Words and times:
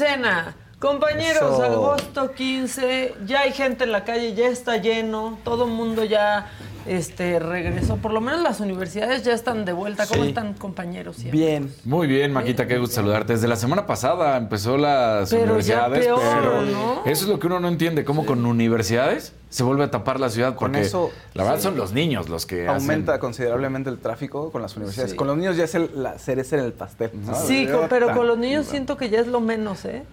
Quincena. 0.00 0.54
Compañeros, 0.78 1.54
Eso. 1.54 1.62
agosto 1.62 2.32
15, 2.32 3.14
ya 3.26 3.40
hay 3.40 3.52
gente 3.52 3.84
en 3.84 3.92
la 3.92 4.04
calle, 4.04 4.32
ya 4.34 4.48
está 4.48 4.78
lleno, 4.78 5.38
todo 5.44 5.64
el 5.64 5.72
mundo 5.72 6.04
ya 6.04 6.50
este, 6.86 7.38
regresó, 7.38 7.96
por 7.96 8.12
lo 8.12 8.20
menos 8.20 8.40
las 8.42 8.60
universidades 8.60 9.22
ya 9.24 9.32
están 9.32 9.64
de 9.64 9.72
vuelta. 9.72 10.06
¿Cómo 10.06 10.22
Sí. 10.22 10.28
están 10.30 10.54
compañeros? 10.54 11.16
siempre? 11.16 11.38
Bien. 11.38 11.74
Muy 11.84 12.06
bien, 12.06 12.32
Maquita, 12.32 12.66
qué 12.66 12.78
gusto 12.78 12.96
saludarte. 12.96 13.34
Desde 13.34 13.48
la 13.48 13.56
semana 13.56 13.86
pasada 13.86 14.36
empezó 14.36 14.76
las 14.76 15.30
Pero 15.30 15.40
ya 15.42 15.44
universidades, 15.86 16.06
peor, 16.06 16.20
pero 16.20 16.62
¿no? 16.62 17.02
eso 17.04 17.24
es 17.24 17.28
lo 17.28 17.38
que 17.38 17.46
uno 17.46 17.60
no 17.60 17.68
entiende, 17.68 18.04
cómo 18.04 18.24
con 18.26 18.44
universidades 18.44 19.32
se 19.50 19.62
vuelve 19.64 19.84
a 19.84 19.90
tapar 19.90 20.20
la 20.20 20.30
ciudad, 20.30 20.54
Con 20.54 20.72
porque 20.72 20.80
eso, 20.86 21.10
la 21.34 21.42
verdad 21.42 21.58
sí. 21.58 21.64
son 21.64 21.76
los 21.76 21.92
niños 21.92 22.28
los 22.28 22.46
que 22.46 22.68
Aumenta 22.68 23.12
hacen... 23.12 23.20
considerablemente 23.20 23.90
el 23.90 23.98
tráfico 23.98 24.50
con 24.52 24.62
las 24.62 24.76
universidades. 24.76 25.10
Sí. 25.12 25.16
Con 25.16 25.26
los 25.26 25.36
niños 25.36 25.56
ya 25.56 25.64
es 25.64 25.74
el- 25.74 25.90
la 26.02 26.18
cereza 26.18 26.56
en 26.56 26.64
el 26.64 26.72
pastel. 26.72 27.10
¿no? 27.26 27.34
Sí, 27.34 27.66
Yo 27.66 27.80
co- 27.82 27.86
pero 27.90 28.14
con 28.14 28.26
los 28.28 28.38
niños 28.38 28.66
siento 28.66 28.96
que 28.96 29.10
ya 29.10 29.20
es 29.20 29.26
lo 29.26 29.40
menos, 29.40 29.84
¿eh? 29.84 30.04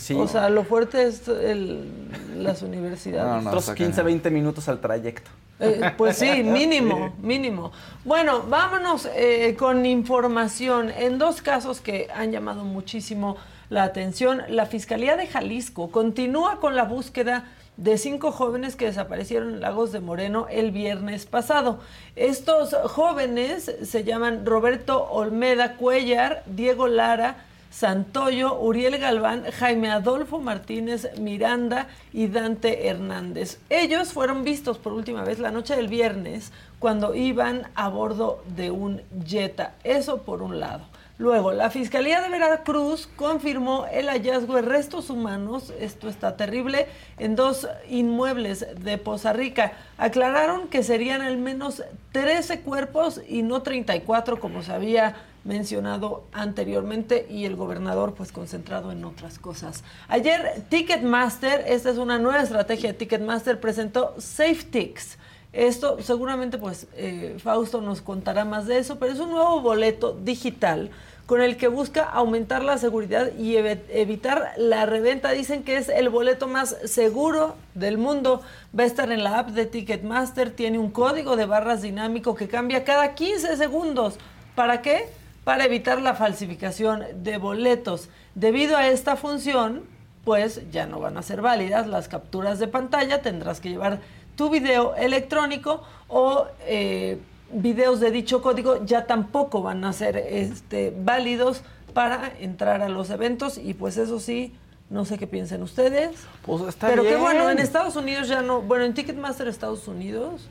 Sí. 0.00 0.14
O 0.14 0.26
sea, 0.26 0.48
lo 0.48 0.64
fuerte 0.64 1.02
es 1.06 1.28
el- 1.28 1.90
las 2.38 2.62
universidades. 2.62 3.26
No, 3.28 3.42
no. 3.42 3.48
otros 3.50 3.64
está 3.64 3.74
15, 3.74 3.92
cañón. 3.92 4.06
20 4.06 4.30
minutos 4.30 4.68
al 4.68 4.80
trayecto. 4.80 5.30
Eh, 5.60 5.92
pues 5.98 6.16
sí, 6.16 6.42
mínimo, 6.42 7.14
mínimo. 7.20 7.70
Bueno, 8.04 8.42
vámonos 8.48 9.06
eh, 9.14 9.54
con 9.58 9.84
información. 9.84 10.90
En 10.96 11.18
dos 11.18 11.42
casos 11.42 11.80
que 11.82 12.08
han 12.14 12.32
llamado 12.32 12.64
muchísimo 12.64 13.36
la 13.68 13.82
atención, 13.84 14.40
la 14.48 14.64
Fiscalía 14.64 15.16
de 15.16 15.26
Jalisco 15.26 15.90
continúa 15.90 16.60
con 16.60 16.76
la 16.76 16.84
búsqueda 16.84 17.44
de 17.76 17.98
cinco 17.98 18.32
jóvenes 18.32 18.74
que 18.76 18.86
desaparecieron 18.86 19.50
en 19.54 19.60
Lagos 19.60 19.92
de 19.92 20.00
Moreno 20.00 20.46
el 20.50 20.70
viernes 20.70 21.26
pasado. 21.26 21.80
Estos 22.16 22.74
jóvenes 22.84 23.70
se 23.84 24.04
llaman 24.04 24.44
Roberto 24.46 25.04
Olmeda 25.10 25.76
Cuellar, 25.76 26.42
Diego 26.46 26.88
Lara, 26.88 27.44
Santoyo, 27.70 28.60
Uriel 28.60 28.98
Galván, 28.98 29.44
Jaime 29.52 29.90
Adolfo 29.90 30.40
Martínez 30.40 31.08
Miranda 31.18 31.86
y 32.12 32.26
Dante 32.26 32.88
Hernández. 32.88 33.60
Ellos 33.70 34.12
fueron 34.12 34.42
vistos 34.42 34.78
por 34.78 34.92
última 34.92 35.22
vez 35.22 35.38
la 35.38 35.52
noche 35.52 35.76
del 35.76 35.88
viernes 35.88 36.52
cuando 36.80 37.14
iban 37.14 37.68
a 37.76 37.88
bordo 37.88 38.42
de 38.56 38.70
un 38.70 39.02
Jetta. 39.24 39.74
Eso 39.84 40.22
por 40.22 40.42
un 40.42 40.58
lado. 40.58 40.84
Luego, 41.20 41.52
la 41.52 41.68
Fiscalía 41.68 42.22
de 42.22 42.30
Veracruz 42.30 43.06
confirmó 43.14 43.84
el 43.92 44.08
hallazgo 44.08 44.54
de 44.54 44.62
restos 44.62 45.10
humanos, 45.10 45.70
esto 45.78 46.08
está 46.08 46.34
terrible, 46.34 46.86
en 47.18 47.36
dos 47.36 47.68
inmuebles 47.90 48.66
de 48.82 48.96
Poza 48.96 49.34
Rica. 49.34 49.74
Aclararon 49.98 50.68
que 50.68 50.82
serían 50.82 51.20
al 51.20 51.36
menos 51.36 51.82
13 52.12 52.60
cuerpos 52.60 53.20
y 53.28 53.42
no 53.42 53.60
34 53.60 54.40
como 54.40 54.62
se 54.62 54.72
había 54.72 55.14
mencionado 55.44 56.24
anteriormente 56.32 57.26
y 57.30 57.44
el 57.44 57.56
gobernador 57.56 58.14
pues 58.14 58.32
concentrado 58.32 58.92
en 58.92 59.04
otras 59.04 59.38
cosas. 59.38 59.82
Ayer 60.08 60.64
Ticketmaster, 60.68 61.64
esta 61.66 61.90
es 61.90 61.98
una 61.98 62.18
nueva 62.18 62.42
estrategia 62.42 62.90
de 62.90 62.94
Ticketmaster, 62.98 63.58
presentó 63.60 64.14
SafeTix. 64.18 65.18
Esto 65.52 65.96
seguramente 66.00 66.58
pues 66.58 66.86
eh, 66.94 67.36
Fausto 67.42 67.80
nos 67.80 68.02
contará 68.02 68.44
más 68.44 68.66
de 68.66 68.78
eso, 68.78 68.98
pero 68.98 69.12
es 69.12 69.18
un 69.18 69.30
nuevo 69.30 69.60
boleto 69.60 70.12
digital 70.12 70.90
con 71.26 71.40
el 71.40 71.56
que 71.56 71.68
busca 71.68 72.02
aumentar 72.02 72.62
la 72.64 72.76
seguridad 72.78 73.30
y 73.38 73.54
ev- 73.54 73.80
evitar 73.90 74.52
la 74.56 74.84
reventa. 74.86 75.30
Dicen 75.30 75.62
que 75.62 75.76
es 75.76 75.88
el 75.88 76.08
boleto 76.08 76.48
más 76.48 76.76
seguro 76.84 77.54
del 77.74 77.98
mundo. 77.98 78.42
Va 78.76 78.82
a 78.82 78.86
estar 78.86 79.10
en 79.12 79.22
la 79.24 79.38
app 79.38 79.50
de 79.50 79.66
Ticketmaster, 79.66 80.50
tiene 80.50 80.78
un 80.78 80.90
código 80.90 81.36
de 81.36 81.46
barras 81.46 81.82
dinámico 81.82 82.34
que 82.34 82.48
cambia 82.48 82.84
cada 82.84 83.14
15 83.14 83.56
segundos. 83.56 84.18
¿Para 84.56 84.82
qué? 84.82 85.08
Para 85.50 85.64
evitar 85.64 86.00
la 86.00 86.14
falsificación 86.14 87.02
de 87.24 87.36
boletos. 87.36 88.08
Debido 88.36 88.76
a 88.76 88.86
esta 88.86 89.16
función, 89.16 89.82
pues 90.22 90.70
ya 90.70 90.86
no 90.86 91.00
van 91.00 91.16
a 91.16 91.22
ser 91.22 91.42
válidas 91.42 91.88
las 91.88 92.06
capturas 92.06 92.60
de 92.60 92.68
pantalla, 92.68 93.20
tendrás 93.20 93.58
que 93.58 93.68
llevar 93.68 93.98
tu 94.36 94.48
video 94.48 94.94
electrónico 94.94 95.82
o 96.06 96.46
eh, 96.66 97.18
videos 97.52 97.98
de 97.98 98.12
dicho 98.12 98.42
código 98.42 98.84
ya 98.84 99.06
tampoco 99.06 99.60
van 99.60 99.84
a 99.84 99.92
ser 99.92 100.18
este, 100.18 100.94
válidos 100.96 101.62
para 101.94 102.32
entrar 102.38 102.80
a 102.80 102.88
los 102.88 103.10
eventos 103.10 103.58
y 103.58 103.74
pues 103.74 103.96
eso 103.96 104.20
sí, 104.20 104.54
no 104.88 105.04
sé 105.04 105.18
qué 105.18 105.26
piensen 105.26 105.64
ustedes. 105.64 106.12
Pues 106.46 106.62
está 106.62 106.86
Pero 106.86 107.02
qué 107.02 107.08
bien. 107.08 107.22
bueno, 107.22 107.50
en 107.50 107.58
Estados 107.58 107.96
Unidos 107.96 108.28
ya 108.28 108.40
no, 108.40 108.62
bueno, 108.62 108.84
en 108.84 108.94
Ticketmaster 108.94 109.48
Estados 109.48 109.88
Unidos 109.88 110.48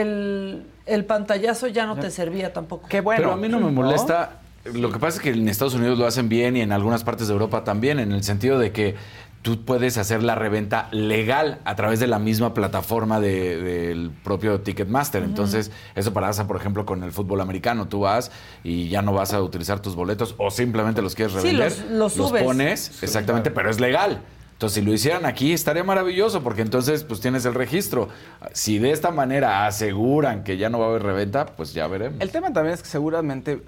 el, 0.00 0.64
el 0.86 1.04
pantallazo 1.04 1.66
ya 1.68 1.86
no 1.86 1.96
te 1.96 2.10
servía 2.10 2.52
tampoco. 2.52 2.88
Qué 2.88 3.00
bueno. 3.00 3.20
Pero 3.22 3.32
a 3.32 3.36
mí 3.36 3.48
no 3.48 3.60
me 3.60 3.70
molesta. 3.70 4.40
Lo 4.72 4.90
que 4.90 4.98
pasa 4.98 5.18
es 5.18 5.22
que 5.22 5.30
en 5.30 5.46
Estados 5.48 5.74
Unidos 5.74 5.98
lo 5.98 6.06
hacen 6.06 6.28
bien 6.28 6.56
y 6.56 6.62
en 6.62 6.72
algunas 6.72 7.04
partes 7.04 7.26
de 7.28 7.32
Europa 7.34 7.64
también, 7.64 7.98
en 7.98 8.12
el 8.12 8.22
sentido 8.24 8.58
de 8.58 8.72
que 8.72 8.94
tú 9.42 9.62
puedes 9.66 9.98
hacer 9.98 10.22
la 10.22 10.34
reventa 10.34 10.88
legal 10.90 11.58
a 11.66 11.76
través 11.76 12.00
de 12.00 12.06
la 12.06 12.18
misma 12.18 12.54
plataforma 12.54 13.20
de- 13.20 13.58
del 13.60 14.10
propio 14.10 14.60
Ticketmaster. 14.62 15.22
Entonces, 15.22 15.70
eso 15.94 16.14
pasa, 16.14 16.46
por 16.46 16.56
ejemplo, 16.56 16.86
con 16.86 17.02
el 17.02 17.12
fútbol 17.12 17.42
americano. 17.42 17.86
Tú 17.86 18.00
vas 18.00 18.30
y 18.62 18.88
ya 18.88 19.02
no 19.02 19.12
vas 19.12 19.34
a 19.34 19.42
utilizar 19.42 19.80
tus 19.80 19.94
boletos 19.96 20.34
o 20.38 20.50
simplemente 20.50 21.02
los 21.02 21.14
quieres 21.14 21.34
Sí, 21.34 21.40
revender. 21.50 21.72
los- 21.90 22.16
los 22.16 22.28
subes. 22.28 22.42
pones, 22.42 23.02
exactamente, 23.02 23.50
pero 23.50 23.68
es 23.68 23.80
legal. 23.80 24.22
Entonces, 24.64 24.82
si 24.82 24.88
lo 24.88 24.94
hicieran 24.94 25.26
aquí, 25.26 25.52
estaría 25.52 25.84
maravilloso, 25.84 26.42
porque 26.42 26.62
entonces, 26.62 27.04
pues 27.04 27.20
tienes 27.20 27.44
el 27.44 27.52
registro. 27.52 28.08
Si 28.54 28.78
de 28.78 28.92
esta 28.92 29.10
manera 29.10 29.66
aseguran 29.66 30.42
que 30.42 30.56
ya 30.56 30.70
no 30.70 30.78
va 30.78 30.86
a 30.86 30.88
haber 30.88 31.02
reventa, 31.02 31.44
pues 31.44 31.74
ya 31.74 31.86
veremos. 31.86 32.18
El 32.22 32.30
tema 32.30 32.50
también 32.50 32.72
es 32.72 32.82
que 32.82 32.88
seguramente 32.88 33.60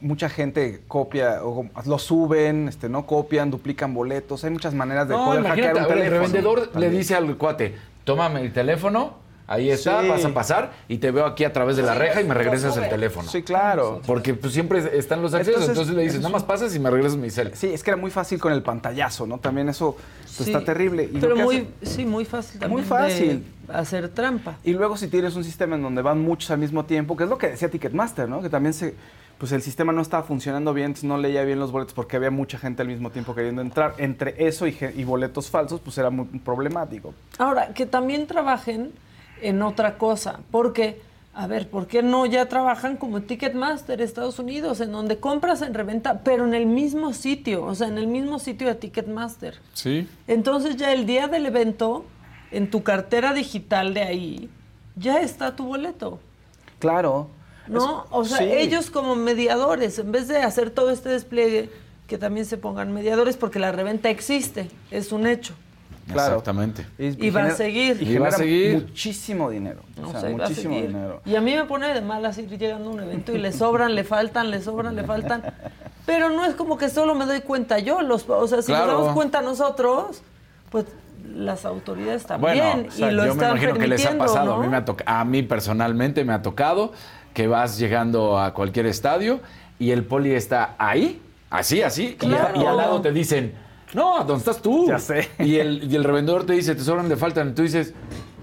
mucha 0.00 0.30
gente 0.30 0.80
copia 0.88 1.44
o 1.44 1.68
lo 1.84 1.98
suben, 1.98 2.66
este, 2.66 2.88
no 2.88 3.04
copian, 3.04 3.50
duplican 3.50 3.92
boletos. 3.92 4.42
Hay 4.44 4.50
muchas 4.52 4.72
maneras 4.72 5.06
de 5.06 5.12
No, 5.14 5.26
poder 5.26 5.44
hackear 5.44 5.74
un 5.76 5.82
ver, 5.82 5.82
el 5.82 5.88
teléfono. 5.98 6.10
revendedor 6.18 6.70
le 6.76 6.88
dice 6.88 7.14
al 7.14 7.36
cuate, 7.36 7.74
tómame 8.04 8.40
el 8.40 8.54
teléfono, 8.54 9.18
ahí 9.46 9.70
está, 9.70 10.02
Sí. 10.02 10.08
vas 10.08 10.24
a 10.24 10.34
pasar 10.34 10.72
y 10.88 10.98
te 10.98 11.10
veo 11.10 11.26
aquí 11.26 11.44
a 11.44 11.52
través 11.52 11.76
de 11.76 11.82
la 11.82 11.94
reja 11.94 12.20
y 12.20 12.24
me 12.24 12.34
regresas 12.34 12.76
el 12.76 12.88
teléfono. 12.88 13.28
Sí, 13.28 13.42
claro. 13.42 14.00
Porque 14.06 14.34
pues, 14.34 14.52
siempre 14.52 14.78
están 14.98 15.22
los 15.22 15.34
accesos, 15.34 15.60
entonces, 15.62 15.68
Entonces, 15.76 15.94
le 15.96 16.02
dices, 16.02 16.18
nada 16.20 16.30
más 16.32 16.44
pasas 16.44 16.74
y 16.74 16.78
me 16.78 16.90
regresas 16.90 17.16
mi 17.18 17.30
cel. 17.30 17.52
Sí, 17.54 17.68
es 17.72 17.82
que 17.82 17.90
era 17.90 17.96
muy 17.96 18.10
fácil 18.10 18.40
con 18.40 18.52
el 18.52 18.62
pantallazo, 18.62 19.26
¿no? 19.26 19.38
También 19.38 19.68
eso 19.68 19.94
pues, 19.94 20.30
Sí, 20.36 20.52
está 20.52 20.64
terrible. 20.64 21.04
Y 21.12 21.18
Pero 21.18 21.36
muy, 21.36 21.66
hace- 21.82 21.94
sí, 21.96 22.04
muy 22.04 22.24
fácil 22.24 22.60
Muy 22.68 22.82
también 22.82 22.84
fácil. 22.86 23.44
de 23.68 23.72
hacer 23.74 24.08
trampa. 24.10 24.56
Y 24.64 24.72
luego 24.74 24.96
si 24.96 25.08
tienes 25.08 25.34
un 25.36 25.44
sistema 25.44 25.76
en 25.76 25.82
donde 25.82 26.02
van 26.02 26.20
muchos 26.20 26.50
al 26.50 26.58
mismo 26.58 26.84
tiempo, 26.84 27.16
que 27.16 27.24
es 27.24 27.30
lo 27.30 27.38
que 27.38 27.48
decía 27.48 27.70
Ticketmaster, 27.70 28.28
¿no? 28.28 28.42
Que 28.42 28.50
también 28.50 28.74
se 28.74 28.94
pues 29.38 29.52
el 29.52 29.60
sistema 29.60 29.92
no 29.92 30.00
estaba 30.00 30.22
funcionando 30.22 30.72
bien, 30.72 30.86
entonces 30.86 31.04
no 31.04 31.18
leía 31.18 31.44
bien 31.44 31.58
los 31.58 31.70
boletos 31.70 31.92
porque 31.92 32.16
había 32.16 32.30
mucha 32.30 32.56
gente 32.56 32.80
al 32.80 32.88
mismo 32.88 33.10
tiempo 33.10 33.34
queriendo 33.34 33.60
entrar. 33.60 33.92
Entre 33.98 34.46
eso 34.46 34.66
y 34.66 35.04
boletos 35.04 35.50
falsos, 35.50 35.78
pues 35.84 35.98
era 35.98 36.08
muy 36.08 36.24
problemático. 36.38 37.12
Ahora, 37.36 37.74
que 37.74 37.84
también 37.84 38.26
trabajen 38.26 38.92
en 39.42 39.62
otra 39.62 39.98
cosa, 39.98 40.40
porque, 40.50 41.00
a 41.34 41.46
ver, 41.46 41.68
¿por 41.68 41.86
qué 41.86 42.02
no 42.02 42.24
ya 42.26 42.46
trabajan 42.48 42.96
como 42.96 43.22
Ticketmaster 43.22 44.00
Estados 44.00 44.38
Unidos, 44.38 44.80
en 44.80 44.92
donde 44.92 45.18
compras 45.18 45.62
en 45.62 45.74
reventa, 45.74 46.20
pero 46.24 46.46
en 46.46 46.54
el 46.54 46.66
mismo 46.66 47.12
sitio, 47.12 47.64
o 47.64 47.74
sea, 47.74 47.88
en 47.88 47.98
el 47.98 48.06
mismo 48.06 48.38
sitio 48.38 48.66
de 48.68 48.74
Ticketmaster? 48.76 49.58
Sí. 49.74 50.08
Entonces 50.26 50.76
ya 50.76 50.92
el 50.92 51.06
día 51.06 51.28
del 51.28 51.46
evento, 51.46 52.04
en 52.50 52.70
tu 52.70 52.82
cartera 52.82 53.32
digital 53.34 53.92
de 53.94 54.02
ahí, 54.02 54.50
ya 54.96 55.20
está 55.20 55.54
tu 55.56 55.64
boleto. 55.66 56.18
Claro. 56.78 57.28
¿No? 57.68 58.04
Es- 58.04 58.08
O 58.12 58.24
sea, 58.24 58.38
sí. 58.38 58.44
ellos 58.50 58.90
como 58.90 59.16
mediadores, 59.16 59.98
en 59.98 60.12
vez 60.12 60.28
de 60.28 60.38
hacer 60.38 60.70
todo 60.70 60.90
este 60.90 61.08
despliegue, 61.10 61.68
que 62.06 62.16
también 62.18 62.46
se 62.46 62.56
pongan 62.56 62.92
mediadores, 62.92 63.36
porque 63.36 63.58
la 63.58 63.72
reventa 63.72 64.08
existe, 64.08 64.70
es 64.92 65.10
un 65.10 65.26
hecho. 65.26 65.54
Claro. 66.12 66.34
Exactamente. 66.38 66.86
Y 66.98 67.30
va 67.30 67.44
a 67.44 67.50
seguir. 67.50 68.00
Y, 68.00 68.12
Y 68.12 68.18
va 68.18 68.28
a 68.28 68.32
seguir. 68.32 68.74
muchísimo 68.74 69.50
dinero. 69.50 69.80
No 70.00 70.10
o 70.10 70.20
sea, 70.20 70.30
muchísimo 70.30 70.74
dinero. 70.76 71.20
Y 71.24 71.34
a 71.34 71.40
mí 71.40 71.54
me 71.54 71.64
pone 71.64 71.92
de 71.92 72.00
malas 72.00 72.38
ir 72.38 72.48
llegando 72.56 72.90
a 72.90 72.92
un 72.92 73.00
evento 73.00 73.32
y 73.32 73.38
le 73.38 73.52
sobran, 73.52 73.94
le 73.94 74.04
faltan, 74.04 74.50
le 74.50 74.60
sobran, 74.62 74.94
le 74.94 75.02
faltan. 75.04 75.42
Pero 76.06 76.30
no 76.30 76.44
es 76.44 76.54
como 76.54 76.78
que 76.78 76.88
solo 76.88 77.14
me 77.16 77.26
doy 77.26 77.40
cuenta 77.40 77.78
yo. 77.80 78.02
Los, 78.02 78.28
o 78.28 78.46
sea, 78.46 78.62
si 78.62 78.68
Claro. 78.68 78.86
nos 78.92 79.00
damos 79.00 79.14
cuenta 79.14 79.42
nosotros, 79.42 80.22
pues 80.70 80.84
las 81.34 81.64
autoridades 81.64 82.24
también. 82.24 82.56
Bueno, 82.56 82.82
y 82.84 82.88
o 82.88 82.92
sea, 82.92 83.10
lo 83.10 83.22
yo 83.26 83.34
me 83.34 83.42
están 83.42 83.50
imagino 83.58 83.74
que 83.80 83.86
les 83.88 84.06
ha 84.06 84.16
pasado. 84.16 84.46
¿no? 84.46 84.54
A, 84.54 84.62
mí 84.62 84.68
me 84.68 84.76
ha 84.76 84.84
a 85.06 85.24
mí 85.24 85.42
personalmente 85.42 86.24
me 86.24 86.32
ha 86.32 86.42
tocado 86.42 86.92
que 87.34 87.48
vas 87.48 87.78
llegando 87.78 88.38
a 88.38 88.54
cualquier 88.54 88.86
estadio 88.86 89.40
y 89.80 89.90
el 89.90 90.04
poli 90.04 90.30
está 90.32 90.76
ahí, 90.78 91.20
así, 91.50 91.82
así, 91.82 92.16
y- 92.22 92.26
y, 92.60 92.64
al 92.64 92.76
lado 92.76 93.00
te 93.02 93.12
dicen, 93.12 93.52
no, 93.94 94.18
¿dónde 94.18 94.36
estás 94.38 94.60
tú? 94.60 94.86
Ya 94.88 94.98
sé. 94.98 95.28
Y 95.38 95.56
el, 95.56 95.90
y 95.90 95.96
el 95.96 96.04
revendedor 96.04 96.44
te 96.44 96.52
dice, 96.54 96.74
te 96.74 96.82
sobran, 96.82 97.08
le 97.08 97.16
faltan. 97.16 97.50
Y 97.50 97.52
tú 97.52 97.62
dices, 97.62 97.92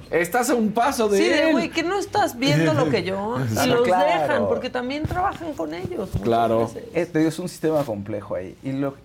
estás 0.10 0.50
a 0.50 0.56
un 0.56 0.72
paso 0.72 1.10
de 1.10 1.18
Sí, 1.18 1.24
de 1.30 1.44
él. 1.48 1.52
güey, 1.52 1.70
que 1.70 1.84
no 1.84 1.98
estás 2.00 2.38
viendo 2.38 2.74
lo 2.74 2.90
que 2.90 3.04
yo. 3.04 3.38
Y 3.52 3.56
Sí, 3.58 3.68
los 3.70 3.82
claro. 3.84 4.06
dejan, 4.22 4.48
porque 4.48 4.70
también 4.70 5.04
trabajan 5.04 5.54
con 5.54 5.74
ellos. 5.74 6.08
muchas 6.10 6.22
Claro. 6.22 6.72
veces. 6.74 7.12
Te 7.12 7.20
digo, 7.20 7.30
es 7.30 7.40
un 7.40 7.50
sistema 7.50 7.84
complejo 7.84 8.36
ahí. 8.36 8.56
Y 8.64 8.72
lo, 8.72 8.96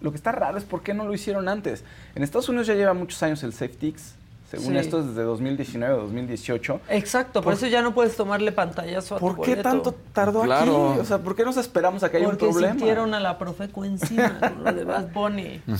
lo 0.00 0.10
que 0.10 0.16
está 0.16 0.32
raro 0.32 0.58
es 0.58 0.64
por 0.64 0.82
qué 0.82 0.92
no 0.94 1.04
lo 1.06 1.14
hicieron 1.14 1.48
antes. 1.48 1.82
En 2.14 2.22
Estados 2.22 2.48
Unidos 2.48 2.66
ya 2.66 2.74
lleva 2.74 2.92
muchos 2.94 3.22
años 3.22 3.42
el 3.42 3.52
SafeTix. 3.52 4.14
Según 4.50 4.72
Sí. 4.74 4.78
esto, 4.78 5.02
desde 5.02 5.22
2019 5.22 5.94
o 5.94 6.02
2018. 6.02 6.80
Exacto, 6.88 7.42
por, 7.42 7.52
eso 7.54 7.66
ya 7.66 7.82
no 7.82 7.94
puedes 7.94 8.14
tomarle 8.16 8.52
pantallazo 8.52 9.16
a 9.16 9.18
tu 9.18 9.26
¿Por 9.26 9.34
qué 9.36 9.50
boleto. 9.52 9.62
tanto 9.62 9.94
tardó 10.12 10.42
Claro. 10.42 10.90
aquí? 10.92 11.00
O 11.00 11.04
sea, 11.04 11.18
¿por 11.18 11.34
qué 11.34 11.44
nos 11.44 11.56
esperamos 11.56 12.02
a 12.04 12.10
que 12.10 12.18
haya 12.18 12.26
un 12.26 12.32
Porque 12.36 12.46
problema? 12.52 12.74
sintieron 12.74 13.12
a 13.14 13.20
la 13.20 13.38
Profeco 13.38 13.84
encima 13.84 14.38
con 14.38 14.62
lo 14.64 14.72
de 14.72 14.84
Bad 14.84 15.12
Bunny. 15.12 15.60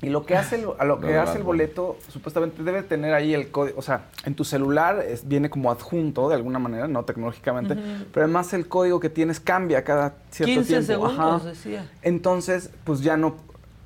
Y 0.00 0.10
lo 0.10 0.24
que 0.24 0.36
hace 0.36 0.54
el, 0.54 0.66
a 0.78 0.84
lo 0.84 1.00
que 1.00 1.12
No, 1.12 1.20
hace 1.22 1.38
el 1.38 1.42
boleto, 1.42 1.96
supuestamente 2.12 2.62
debe 2.62 2.84
tener 2.84 3.14
ahí 3.14 3.34
el 3.34 3.50
código, 3.50 3.80
o 3.80 3.82
sea, 3.82 4.04
en 4.24 4.36
tu 4.36 4.44
celular 4.44 5.00
es- 5.00 5.26
viene 5.26 5.50
como 5.50 5.72
adjunto 5.72 6.28
de 6.28 6.36
alguna 6.36 6.60
manera, 6.60 6.86
no 6.86 7.04
tecnológicamente, 7.04 7.74
pero 8.12 8.22
además 8.26 8.52
el 8.52 8.68
código 8.68 9.00
que 9.00 9.10
tienes 9.10 9.40
cambia 9.40 9.82
cada 9.82 10.14
cierto 10.30 10.54
15 10.54 10.68
tiempo. 10.68 10.86
segundos, 10.86 11.40
Ajá. 11.40 11.48
decía. 11.48 11.90
Entonces, 12.02 12.70
pues 12.84 13.00
ya 13.00 13.16
no, 13.16 13.38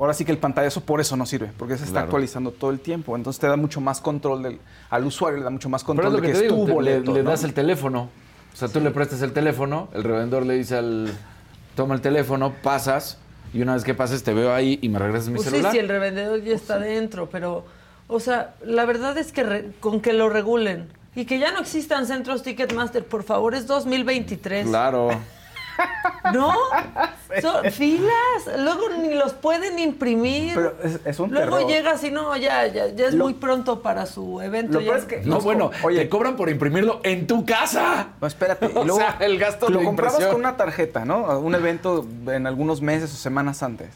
ahora 0.03 0.15
sí 0.15 0.25
que 0.25 0.33
el 0.33 0.39
pantallazo 0.39 0.81
por 0.81 1.01
eso 1.01 1.17
no 1.17 1.25
sirve, 1.27 1.51
porque 1.57 1.77
se 1.77 1.85
está 1.85 1.93
Claro. 1.93 2.07
actualizando 2.07 2.51
todo 2.51 2.71
el 2.71 2.81
tiempo, 2.81 3.15
entonces 3.17 3.39
te 3.41 3.47
da 3.47 3.57
mucho 3.57 3.81
más 3.81 4.01
control 4.01 4.43
del, 4.43 4.59
al 4.91 5.05
usuario 5.05 5.39
le 5.39 5.45
da 5.45 5.51
mucho 5.51 5.69
más 5.69 5.83
Pero 5.83 5.87
control 5.87 6.07
es 6.09 6.13
lo 6.13 6.21
de 6.21 6.27
que 6.27 6.33
que, 6.33 6.39
te 6.39 6.45
es 6.47 6.51
digo, 6.53 6.57
tu 6.61 6.67
te- 6.67 6.69
le- 6.71 6.75
boleto. 6.75 7.13
le, 7.15 7.23
¿no? 7.23 7.31
das 7.31 7.45
el 7.45 7.55
teléfono. 7.55 8.09
O 8.53 8.57
sea, 8.57 8.69
tú 8.69 8.81
le 8.81 8.91
prestas 8.91 9.23
el 9.23 9.33
teléfono, 9.33 9.89
el 9.95 10.05
revendedor 10.05 10.45
le 10.45 10.55
dice 10.55 10.77
al... 10.77 11.13
Toma 11.75 11.95
el 11.95 12.03
teléfono, 12.03 12.53
pasas, 12.63 13.17
y 13.55 13.63
una 13.63 13.73
vez 13.75 13.83
que 13.85 13.95
pases 13.95 14.23
te 14.23 14.35
veo 14.35 14.53
ahí 14.53 14.79
y 14.83 14.89
me 14.91 14.99
regresas 14.99 15.29
mi 15.29 15.37
Pues 15.37 15.47
sí, 15.47 15.51
celular. 15.53 15.73
si 15.73 15.79
el 15.79 15.89
revendedor 15.89 16.43
ya 16.43 16.55
está 16.55 16.79
dentro, 16.79 17.31
pero, 17.31 17.65
o 18.09 18.21
sea, 18.21 18.55
la 18.63 18.85
verdad 18.85 19.17
es 19.17 19.33
que 19.33 19.43
re- 19.43 19.71
con 19.81 20.01
que 20.03 20.13
lo 20.13 20.29
regulen 20.29 20.89
y 21.15 21.25
que 21.25 21.39
ya 21.39 21.51
no 21.53 21.61
existan 21.61 22.07
centros 22.07 22.43
Ticketmaster, 22.43 23.05
por 23.07 23.23
favor, 23.23 23.55
es 23.55 23.67
2023. 23.67 24.67
Claro. 24.69 25.09
¿No? 26.33 26.55
Son 27.41 27.65
filas, 27.73 28.13
luego 28.59 28.89
ni 29.01 29.15
los 29.15 29.33
pueden 29.33 29.79
imprimir. 29.79 30.55
Pero 30.55 30.75
es, 30.85 31.01
es 31.05 31.19
un 31.19 31.31
luego 31.33 31.57
terror. 31.57 31.71
llegas 31.71 32.05
y 32.05 32.11
no, 32.11 32.37
ya, 32.37 32.67
ya, 32.67 32.89
ya 32.89 33.07
es 33.07 33.15
Lo- 33.15 33.25
muy 33.25 33.35
pronto 33.35 33.81
para 33.83 34.07
su 34.07 34.41
evento. 34.41 34.75
Lo 34.75 34.81
ya- 34.81 34.97
es 34.97 35.05
que 35.07 35.21
No, 35.23 35.41
bueno, 35.41 35.71
oye, 35.83 35.99
te 36.01 36.09
cobran 36.09 36.37
por 36.37 36.49
imprimirlo 36.51 37.01
en 37.05 37.27
tu 37.27 37.45
casa. 37.47 38.09
No, 38.21 38.27
espérate. 38.27 38.67
Y 38.67 38.69
O 38.77 38.85
luego 38.85 38.99
sea, 38.99 39.17
el 39.21 39.39
gasto 39.39 39.69
lo 39.71 39.79
de 39.81 39.85
comprabas 39.85 40.15
impresión. 40.15 40.33
con 40.33 40.41
una 40.49 40.57
tarjeta, 40.57 41.05
¿no? 41.05 41.39
Un 41.41 41.55
evento 41.55 42.07
en 42.29 42.47
algunos 42.47 42.83
meses 42.83 43.13
o 43.13 43.17
semanas 43.17 43.63
antes. 43.63 43.89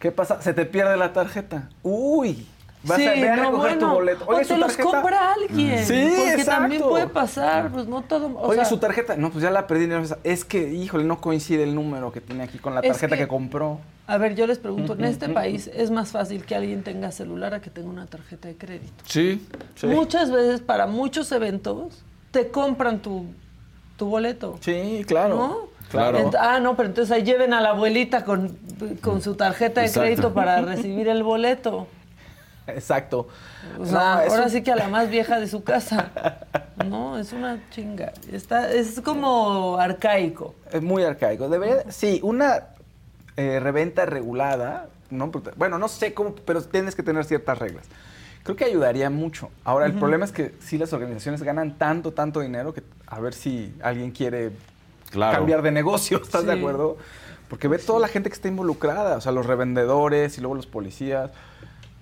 ¿Qué 0.00 0.10
pasa? 0.12 0.42
Se 0.42 0.52
te 0.54 0.64
pierde 0.66 0.96
la 0.96 1.12
tarjeta. 1.12 1.68
Uy. 1.82 2.46
Vas 2.84 2.96
Sí, 2.98 3.06
a, 3.06 3.10
ve 3.12 3.28
a 3.28 3.36
no, 3.36 3.42
recoger 3.50 3.72
tu 3.72 3.78
bueno, 3.86 3.94
boleto. 3.94 4.24
o 4.24 4.30
Oye, 4.30 4.38
te 4.40 4.44
su 4.54 4.56
los 4.56 4.76
compra 4.76 5.32
alguien. 5.34 5.84
Sí, 5.84 6.12
porque 6.16 6.44
también 6.44 6.72
exacto. 6.74 6.88
puede 6.90 7.06
pasar, 7.08 7.70
pues 7.72 7.86
no 7.88 8.02
todo. 8.02 8.26
o 8.28 8.46
Oye, 8.48 8.56
sea, 8.56 8.64
su 8.66 8.78
tarjeta. 8.78 9.16
No, 9.16 9.30
pues 9.30 9.42
ya 9.42 9.50
la 9.50 9.66
perdí. 9.66 9.88
Es 10.22 10.44
que, 10.44 10.72
híjole, 10.72 11.02
no 11.04 11.20
coincide 11.20 11.64
el 11.64 11.74
número 11.74 12.12
que 12.12 12.20
tiene 12.20 12.44
aquí 12.44 12.58
con 12.58 12.74
la 12.74 12.82
tarjeta 12.82 13.16
que- 13.16 13.22
que, 13.24 13.28
compró. 13.28 13.80
A 14.06 14.16
ver, 14.16 14.34
yo 14.36 14.46
les 14.46 14.58
pregunto, 14.58 14.94
en 14.94 15.04
este 15.04 15.28
país 15.28 15.68
es 15.74 15.90
más 15.90 16.12
fácil 16.12 16.44
que 16.44 16.54
alguien 16.54 16.82
tenga 16.82 17.10
celular 17.10 17.52
a 17.52 17.60
que 17.60 17.68
tenga 17.68 17.90
una 17.90 18.06
tarjeta 18.06 18.48
de 18.48 18.56
crédito. 18.56 18.92
Sí. 19.06 19.46
Muchas 19.82 20.30
veces, 20.30 20.60
para 20.62 20.86
muchos 20.86 21.30
eventos, 21.32 22.04
te 22.30 22.48
compran 22.48 23.00
tu, 23.00 23.26
tu 23.96 24.06
boleto. 24.06 24.56
Sí, 24.60 25.04
claro. 25.06 25.36
¿No? 25.36 25.56
Claro. 25.90 26.30
Ah, 26.38 26.60
no, 26.60 26.76
pero 26.76 26.90
entonces 26.90 27.10
ahí 27.14 27.22
lleven 27.22 27.52
a 27.54 27.60
la 27.60 27.70
abuelita 27.70 28.24
con, 28.24 28.56
con 29.02 29.20
su 29.20 29.34
tarjeta 29.34 29.80
de 29.80 29.86
Exacto. 29.88 30.06
crédito 30.06 30.32
para 30.34 30.60
recibir 30.62 31.08
el 31.08 31.22
boleto. 31.22 31.86
Exacto. 32.68 33.28
O 33.78 33.84
sea, 33.86 34.14
No, 34.16 34.20
es 34.22 34.30
ahora 34.32 34.44
un- 34.44 34.50
sí 34.50 34.62
que 34.62 34.72
a 34.72 34.76
la 34.76 34.88
más 34.88 35.08
vieja 35.10 35.38
de 35.40 35.46
su 35.48 35.62
casa. 35.64 36.10
No, 36.88 37.18
es 37.18 37.32
una 37.32 37.60
chinga. 37.70 38.12
Está, 38.32 38.72
es 38.72 39.00
como 39.00 39.76
arcaico. 39.78 40.54
Es 40.72 40.80
muy 40.80 41.02
arcaico. 41.02 41.48
Debería, 41.48 41.90
sí, 41.90 42.20
una 42.22 42.66
eh, 43.36 43.58
reventa 43.60 44.06
regulada, 44.06 44.86
¿no? 45.10 45.30
Porque- 45.32 45.50
Bueno, 45.56 45.76
no 45.78 45.88
sé 45.88 46.14
cómo, 46.14 46.36
pero 46.36 46.62
tienes 46.62 46.94
que 46.94 47.02
tener 47.02 47.24
ciertas 47.24 47.58
reglas. 47.58 47.84
Creo 48.44 48.54
que 48.56 48.64
ayudaría 48.64 49.10
mucho. 49.10 49.50
Ahora, 49.64 49.86
el 49.86 49.92
problema 49.94 50.24
es 50.24 50.30
que 50.32 50.54
sí 50.60 50.78
las 50.78 50.92
organizaciones 50.92 51.42
ganan 51.42 51.76
tanto, 51.76 52.12
tanto 52.12 52.38
dinero 52.40 52.72
que 52.72 52.84
a 53.08 53.18
ver 53.18 53.34
si 53.34 53.74
alguien 53.82 54.12
quiere 54.12 54.52
Claro. 55.10 55.36
cambiar 55.38 55.62
de 55.62 55.72
negocio, 55.72 56.18
¿estás 56.22 56.46
de 56.46 56.52
acuerdo? 56.52 56.96
Porque 57.48 57.66
ve 57.66 57.78
toda 57.78 57.98
la 57.98 58.08
gente 58.08 58.30
que 58.30 58.34
está 58.34 58.46
involucrada, 58.48 59.16
o 59.16 59.20
sea, 59.20 59.32
los 59.32 59.46
revendedores 59.46 60.38
y 60.38 60.40
luego 60.42 60.54
los 60.54 60.66
policías. 60.66 61.32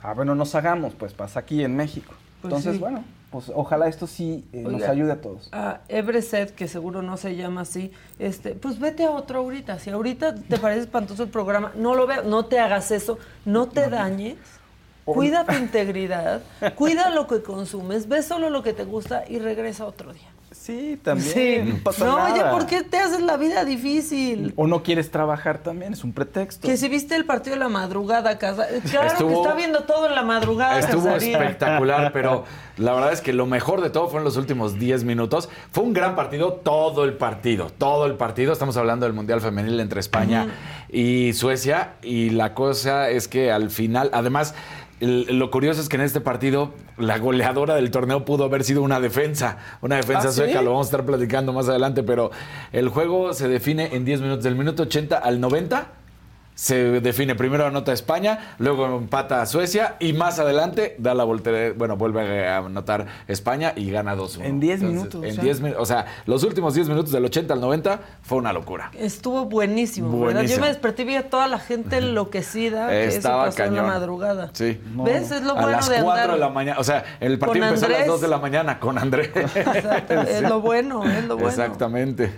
Ah, 0.03 0.15
bueno, 0.15 0.35
nos 0.35 0.55
hagamos, 0.55 0.95
pues 0.95 1.13
pasa 1.15 1.41
aquí 1.41 1.63
en 1.65 1.77
México. 1.77 2.13
Pues 2.43 2.53
Entonces, 2.53 2.75
sí. 2.75 2.79
bueno, 2.79 3.03
pues 3.31 3.51
ojalá 3.55 3.89
esto 3.89 4.07
sí 4.07 4.45
eh, 4.53 4.63
nos 4.63 4.83
ayude 4.83 5.13
a 5.13 5.21
todos. 5.21 5.49
A 5.53 5.81
Everset, 5.89 6.55
que 6.55 6.69
seguro 6.69 7.03
no 7.03 7.17
se 7.17 7.35
llama 7.35 7.63
así, 7.63 7.91
este, 8.19 8.51
pues 8.55 8.79
vete 8.79 9.05
a 9.05 9.11
otro 9.11 9.41
ahorita. 9.41 9.79
Si 9.79 9.91
ahorita 9.91 10.35
te 10.35 10.59
parece 10.59 10.83
espantoso 10.83 11.23
el 11.25 11.29
programa, 11.31 11.73
no 11.75 11.95
lo 11.95 12.07
veas, 12.07 12.25
no 12.25 12.45
te 12.47 12.59
hagas 12.61 12.91
eso, 12.91 13.19
no 13.45 13.67
te 13.69 13.89
dañes. 13.89 14.37
O- 15.05 15.15
Cuida 15.15 15.45
tu 15.45 15.55
integridad, 15.59 16.43
cuida 16.77 17.11
lo 17.11 17.27
que 17.27 17.43
consumes, 17.43 18.09
ve 18.09 18.23
solo 18.23 18.51
lo 18.51 18.63
que 18.63 18.73
te 18.73 18.85
gusta 18.85 19.25
y 19.29 19.39
regresa 19.39 19.87
otro 19.87 20.13
día. 20.13 20.29
Sí, 20.67 20.99
también. 21.01 21.33
Sí. 21.33 21.59
No 21.65 21.77
pasa 21.85 22.05
no, 22.05 22.17
nada. 22.19 22.33
oye, 22.33 22.43
¿por 22.51 22.67
qué 22.67 22.83
te 22.83 22.99
haces 22.99 23.21
la 23.23 23.37
vida 23.37 23.65
difícil? 23.65 24.53
O 24.57 24.67
no 24.67 24.83
quieres 24.83 25.13
trabajar 25.13 25.59
también, 25.59 25.93
es 25.93 26.03
un 26.03 26.13
pretexto. 26.13 26.67
Que 26.67 26.77
si 26.77 26.89
viste 26.89 27.15
el 27.15 27.25
partido 27.25 27.55
de 27.55 27.61
la 27.61 27.69
madrugada, 27.69 28.37
casa. 28.37 28.67
Claro 28.91 29.07
Estuvo- 29.07 29.29
que 29.29 29.35
está 29.35 29.55
viendo 29.55 29.85
todo 29.85 30.09
en 30.09 30.17
la 30.17 30.23
madrugada. 30.23 30.81
Estuvo 30.81 31.09
espectacular, 31.11 32.11
pero 32.13 32.45
la 32.79 32.93
verdad 32.95 33.13
es 33.13 33.21
que 33.21 33.33
lo 33.33 33.47
mejor 33.47 33.81
de 33.81 33.91
todo 33.91 34.09
fueron 34.09 34.25
los 34.25 34.37
últimos 34.37 34.77
10 34.77 35.05
minutos. 35.05 35.49
Fue 35.71 35.85
un 35.85 35.93
gran 35.93 36.17
partido, 36.17 36.55
todo 36.55 37.05
el 37.05 37.13
partido, 37.15 37.71
todo 37.71 38.07
el 38.07 38.15
partido. 38.15 38.53
Estamos 38.53 38.77
hablando 38.77 39.07
del 39.07 39.13
Mundial 39.15 39.41
Femenil 39.41 39.79
entre 39.79 40.01
España 40.01 40.49
y 40.91 41.33
Suecia. 41.35 41.95
Y 42.03 42.31
la 42.31 42.55
cosa 42.55 43.09
es 43.09 43.29
que 43.29 43.53
al 43.53 43.71
final, 43.71 44.11
además, 44.13 44.55
lo 45.01 45.51
curioso 45.51 45.81
es 45.81 45.89
que 45.89 45.97
en 45.97 46.03
este 46.03 46.21
partido 46.21 46.73
la 46.97 47.19
goleadora 47.19 47.75
del 47.75 47.91
torneo 47.91 48.25
pudo 48.25 48.45
haber 48.45 48.65
sido 48.65 48.83
una 48.83 48.99
defensa, 48.99 49.59
una 49.83 49.97
defensa 49.97 50.29
¿Ah, 50.29 50.33
sí? 50.33 50.37
sueca, 50.37 50.63
lo 50.63 50.71
vamos 50.71 50.87
a 50.87 50.91
estar 50.91 51.05
platicando 51.05 51.53
más 51.53 51.69
adelante, 51.69 52.03
pero 52.03 52.31
el 52.73 52.89
juego 52.89 53.35
se 53.35 53.49
define 53.49 53.95
en 53.95 54.05
10 54.05 54.23
minutos, 54.23 54.45
del 54.45 54.55
minuto 54.55 54.85
80 54.85 55.19
al 55.19 55.41
90 55.41 55.89
se 56.57 57.01
define 57.03 57.35
primero 57.35 57.67
anota 57.67 57.93
España, 57.93 58.55
luego 58.59 58.87
empata 58.97 59.43
a 59.43 59.47
Suecia 59.47 59.97
y 60.01 60.15
más 60.15 60.39
adelante 60.39 60.97
da 60.99 61.13
la 61.15 61.23
voltereta, 61.25 61.75
bueno, 61.79 61.99
vuelve 61.99 62.49
a 62.49 62.57
anotar 62.57 63.07
España 63.29 63.75
y 63.77 63.91
gana 63.91 64.17
2-1. 64.17 64.43
En 64.43 64.59
10 64.59 64.81
Entonces, 64.81 64.83
minutos, 64.83 65.25
En 65.25 65.31
o 65.31 65.35
sea. 65.35 65.45
10 65.45 65.61
minutos, 65.61 65.83
o 65.83 65.87
sea, 65.87 66.07
los 66.25 66.43
últimos 66.45 66.73
10 66.75 66.89
minutos 66.89 67.13
del 67.13 67.27
80 67.27 67.53
al 67.53 67.61
90 67.61 68.01
fue 68.23 68.39
una 68.39 68.55
locura. 68.55 68.91
Estuvo 68.99 69.45
buenísimo, 69.45 70.09
¿verdad? 70.09 70.27
Yo 70.29 70.35
Buenísimo. 70.35 70.61
me 70.63 70.69
desperté 70.69 71.03
y 71.03 71.05
vi 71.05 71.17
a 71.17 71.29
toda 71.29 71.47
la 71.47 71.59
gente 71.59 71.99
enloquecida 71.99 72.89
que 72.89 73.05
eso 73.05 73.17
Estaba 73.19 73.45
pasó 73.45 73.63
en 73.63 73.69
cañón. 73.71 73.87
la 73.87 73.93
madrugada. 73.93 74.51
Sí. 74.55 74.81
¿Ves? 75.05 75.31
Es 75.33 75.43
lo 75.43 75.51
a 75.53 75.61
bueno 75.61 75.71
las 75.77 75.89
de 75.91 76.01
4 76.01 76.11
andar. 76.11 76.31
de 76.33 76.39
la 76.41 76.49
mañana, 76.49 76.81
o 76.81 76.85
sea, 76.85 77.05
el 77.21 77.39
partido 77.39 77.67
empezó 77.67 77.85
a 77.85 77.89
las 77.91 77.99
Andrés. 77.99 78.13
2 78.15 78.21
de 78.23 78.29
la 78.29 78.39
mañana 78.39 78.81
con 78.81 78.97
Andrés. 78.99 79.31
Exacto, 79.35 80.23
es 80.23 80.41
lo 80.41 80.61
bueno, 80.63 81.05
es 81.05 81.25
lo 81.27 81.35
bueno. 81.37 81.51
Exactamente. 81.51 82.33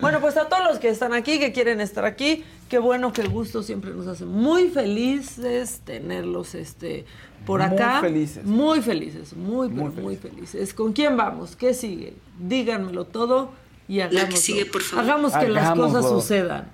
Bueno, 0.00 0.20
pues 0.20 0.36
a 0.36 0.48
todos 0.48 0.64
los 0.64 0.78
que 0.78 0.88
están 0.88 1.12
aquí, 1.12 1.38
que 1.40 1.52
quieren 1.52 1.80
estar 1.80 2.04
aquí, 2.04 2.44
qué 2.68 2.78
bueno 2.78 3.12
que 3.12 3.20
el 3.22 3.28
gusto 3.30 3.62
siempre 3.62 3.90
nos 3.90 4.06
hace 4.06 4.24
muy 4.24 4.68
felices 4.68 5.80
tenerlos 5.84 6.54
este 6.54 7.04
por 7.44 7.60
Muy 7.66 7.76
acá. 7.76 8.00
felices. 8.00 8.44
Muy 8.44 8.80
felices, 8.80 9.34
muy, 9.34 9.68
Muy 9.68 9.90
pero 9.90 10.02
muy 10.02 10.16
felices. 10.16 10.72
¿Con 10.74 10.92
quién 10.92 11.16
vamos? 11.16 11.56
¿Qué 11.56 11.74
sigue? 11.74 12.14
Díganmelo 12.38 13.06
todo 13.06 13.50
y 13.88 14.00
hagamos. 14.00 14.38
sigue, 14.38 14.66
por 14.66 14.82
favor. 14.82 15.04
Hagamos 15.04 15.32
que 15.32 15.48
las 15.48 15.74
cosas 15.74 16.04
sucedan. 16.08 16.70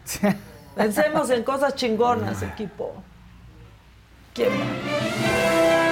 Pensemos 0.76 1.31
en 1.31 1.45
cosas 1.45 1.75
chingonas, 1.76 2.43
equipo. 2.54 2.93
¿Quién 4.35 4.49
va? 4.50 5.83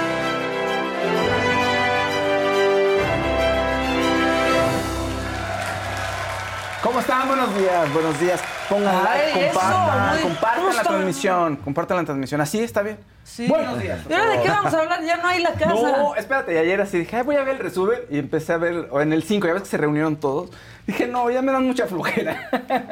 ¿Cómo 6.83 6.99
están? 6.99 7.27
Buenos 7.29 7.57
días, 7.57 7.93
buenos 7.93 8.19
días. 8.19 8.41
Pongan 8.69 8.93
Ay, 9.07 9.31
like, 9.33 9.51
compartan, 9.53 10.21
compartan 10.21 10.55
¿cómo 10.61 10.73
la 10.73 10.83
transmisión, 10.83 11.55
compartan 11.57 11.97
la 11.97 12.03
transmisión. 12.03 12.41
Así 12.41 12.59
está 12.59 12.81
bien. 12.81 12.97
Sí. 13.23 13.47
Buenos 13.47 13.79
días. 13.79 13.99
¿Y 14.09 14.13
ahora 14.13 14.31
de 14.31 14.41
qué 14.41 14.49
vamos 14.49 14.73
a 14.73 14.79
hablar? 14.81 15.01
Ya 15.05 15.15
no 15.17 15.27
hay 15.29 15.41
la 15.41 15.53
casa. 15.53 15.67
No, 15.73 16.15
espérate, 16.15 16.53
y 16.53 16.57
ayer 16.57 16.81
así 16.81 16.99
dije, 16.99 17.15
"Ay, 17.15 17.23
voy 17.23 17.37
a 17.37 17.43
ver 17.43 17.55
el 17.55 17.59
resumen 17.59 17.99
y 18.09 18.19
empecé 18.19 18.51
a 18.51 18.57
ver, 18.57 18.89
o 18.91 18.99
en 18.99 19.13
el 19.13 19.23
5, 19.23 19.47
ya 19.47 19.53
ves 19.53 19.63
que 19.63 19.69
se 19.69 19.77
reunieron 19.77 20.17
todos. 20.17 20.49
Dije, 20.85 21.07
no, 21.07 21.29
ya 21.31 21.41
me 21.41 21.53
dan 21.53 21.65
mucha 21.65 21.87
flojera. 21.87 22.49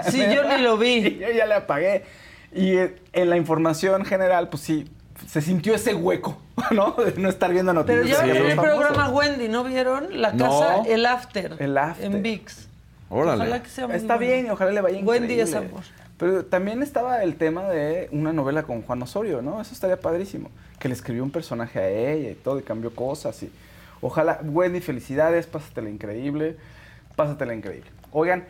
Sí, 0.10 0.24
yo 0.34 0.44
ni 0.46 0.62
lo 0.64 0.78
vi. 0.78 0.92
Y 1.08 1.20
yo 1.20 1.30
ya 1.32 1.46
le 1.46 1.56
apagué. 1.56 2.06
Y 2.54 2.78
eh, 2.78 2.96
en 3.12 3.30
la 3.30 3.36
información 3.36 4.06
general, 4.06 4.48
pues 4.48 4.64
sí, 4.64 4.90
se 5.28 5.42
sintió 5.42 5.76
ese 5.76 5.94
hueco, 5.94 6.38
¿no? 6.72 6.92
De 6.92 7.14
no 7.18 7.28
estar 7.28 7.52
viendo 7.52 7.74
Pero 7.86 8.00
noticias. 8.00 8.20
ya 8.22 8.26
de 8.26 8.34
ven 8.34 8.42
los 8.44 8.52
el 8.52 8.56
famosos. 8.56 8.78
programa 8.80 9.10
Wendy, 9.10 9.50
¿no 9.50 9.66
vieron? 9.66 10.22
La 10.22 10.32
No. 10.32 10.46
casa, 10.62 10.82
el 10.88 11.06
after. 11.06 11.58
El 11.60 11.78
after. 11.78 12.06
En 12.06 12.22
VIX. 12.24 12.68
Órale. 13.12 13.44
Ojalá 13.44 13.62
que 13.62 13.70
sea 13.70 13.88
muy 13.88 13.98
Está 13.98 14.16
bueno. 14.16 14.32
bien 14.32 14.46
y 14.48 14.50
ojalá 14.50 14.72
le 14.72 14.82
vaya 14.82 15.00
Wendy 15.00 15.34
increíble. 15.34 15.44
es 15.44 15.54
amor. 15.56 15.82
Pero 16.18 16.46
también 16.46 16.82
estaba 16.82 17.24
el 17.24 17.36
tema 17.36 17.68
de 17.68 18.08
una 18.12 18.32
novela 18.32 18.64
con 18.64 18.82
Juan 18.84 19.02
Osorio, 19.02 19.42
¿no? 19.42 19.60
Eso 19.60 19.74
estaría 19.74 20.00
padrísimo. 20.00 20.50
Que 20.80 20.88
le 20.88 20.94
escribió 20.94 21.24
un 21.24 21.32
personaje 21.32 21.80
a 21.80 21.90
ella 21.90 22.30
y 22.30 22.36
todo, 22.36 22.58
y 22.60 22.64
cambió 22.64 22.94
cosas. 22.96 23.42
Y 23.44 23.52
ojalá, 24.02 24.40
Wendy, 24.44 24.80
felicidades, 24.82 25.46
pásatela 25.48 25.90
increíble. 25.90 26.56
Pásatela 27.16 27.54
increíble. 27.54 27.90
Oigan, 28.12 28.46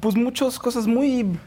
pues 0.00 0.16
muchas 0.16 0.58
cosas 0.58 0.86
muy, 0.86 1.38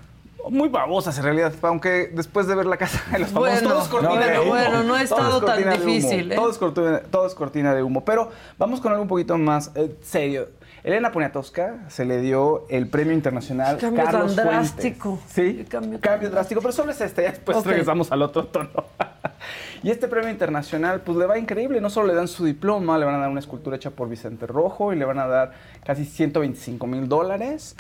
muy 0.50 0.70
babosas 0.70 1.18
en 1.18 1.24
realidad. 1.24 1.54
Aunque 1.64 2.12
después 2.14 2.48
de 2.48 2.56
ver 2.56 2.68
la 2.68 2.78
casa 2.78 3.04
de 3.12 3.20
los 3.20 3.30
famosos, 3.30 3.62
Bueno, 3.62 3.70
todo 3.70 3.82
es 3.82 3.88
cortina 3.90 4.16
no, 4.16 4.32
de 4.32 4.40
humo. 4.40 4.50
bueno, 4.50 4.84
no 4.84 4.94
ha 4.94 5.02
estado 5.02 5.42
tan 5.44 5.70
difícil, 5.72 6.32
¿eh? 6.32 6.36
Todo 6.36 6.52
es 6.52 6.58
cortina, 6.60 7.02
todo 7.12 7.26
es 7.28 7.34
cortina 7.34 7.74
de 7.74 7.82
humo. 7.84 8.06
Pero 8.06 8.32
vamos 8.60 8.80
con 8.80 8.92
algo 8.92 9.02
un 9.02 9.10
poquito 9.10 9.38
más 9.38 9.72
eh, 9.76 9.96
serio. 10.04 10.50
Elena 10.88 11.12
Poniatowska 11.12 11.90
se 11.90 12.06
le 12.06 12.22
dio 12.22 12.66
el 12.70 12.88
premio 12.88 13.12
internacional 13.12 13.78
cambio 13.78 14.06
Carlos 14.06 14.38
tan 14.38 14.46
Fuentes. 14.46 14.74
drástico. 14.74 15.20
Sí, 15.28 15.66
cambio 15.70 16.30
drástico, 16.30 16.62
pero 16.62 16.72
solo 16.72 16.94
es 16.94 17.02
este, 17.02 17.24
ya 17.24 17.32
después 17.32 17.62
regresamos 17.66 18.10
al 18.14 18.22
otro 18.22 18.46
tono. 18.46 18.70
y 19.84 19.90
este 19.90 20.08
premio 20.08 20.30
internacional, 20.30 21.02
pues 21.02 21.18
le 21.18 21.26
va 21.26 21.38
increíble, 21.38 21.82
no 21.82 21.90
solo 21.90 22.08
le 22.08 22.14
dan 22.14 22.30
su 22.30 22.46
diploma, 22.46 22.98
le 22.98 23.04
van 23.04 23.16
a 23.16 23.18
dar 23.18 23.30
una 23.30 23.42
escultura 23.42 23.76
hecha 23.76 23.92
por 23.92 24.08
Vicente 24.08 24.48
Rojo 24.48 24.94
y 24.94 24.96
le 24.96 25.04
van 25.04 25.20
a 25.20 25.28
dar 25.28 25.52
casi 25.84 26.06
125 26.06 26.88
mil 26.88 27.10
dólares 27.10 27.76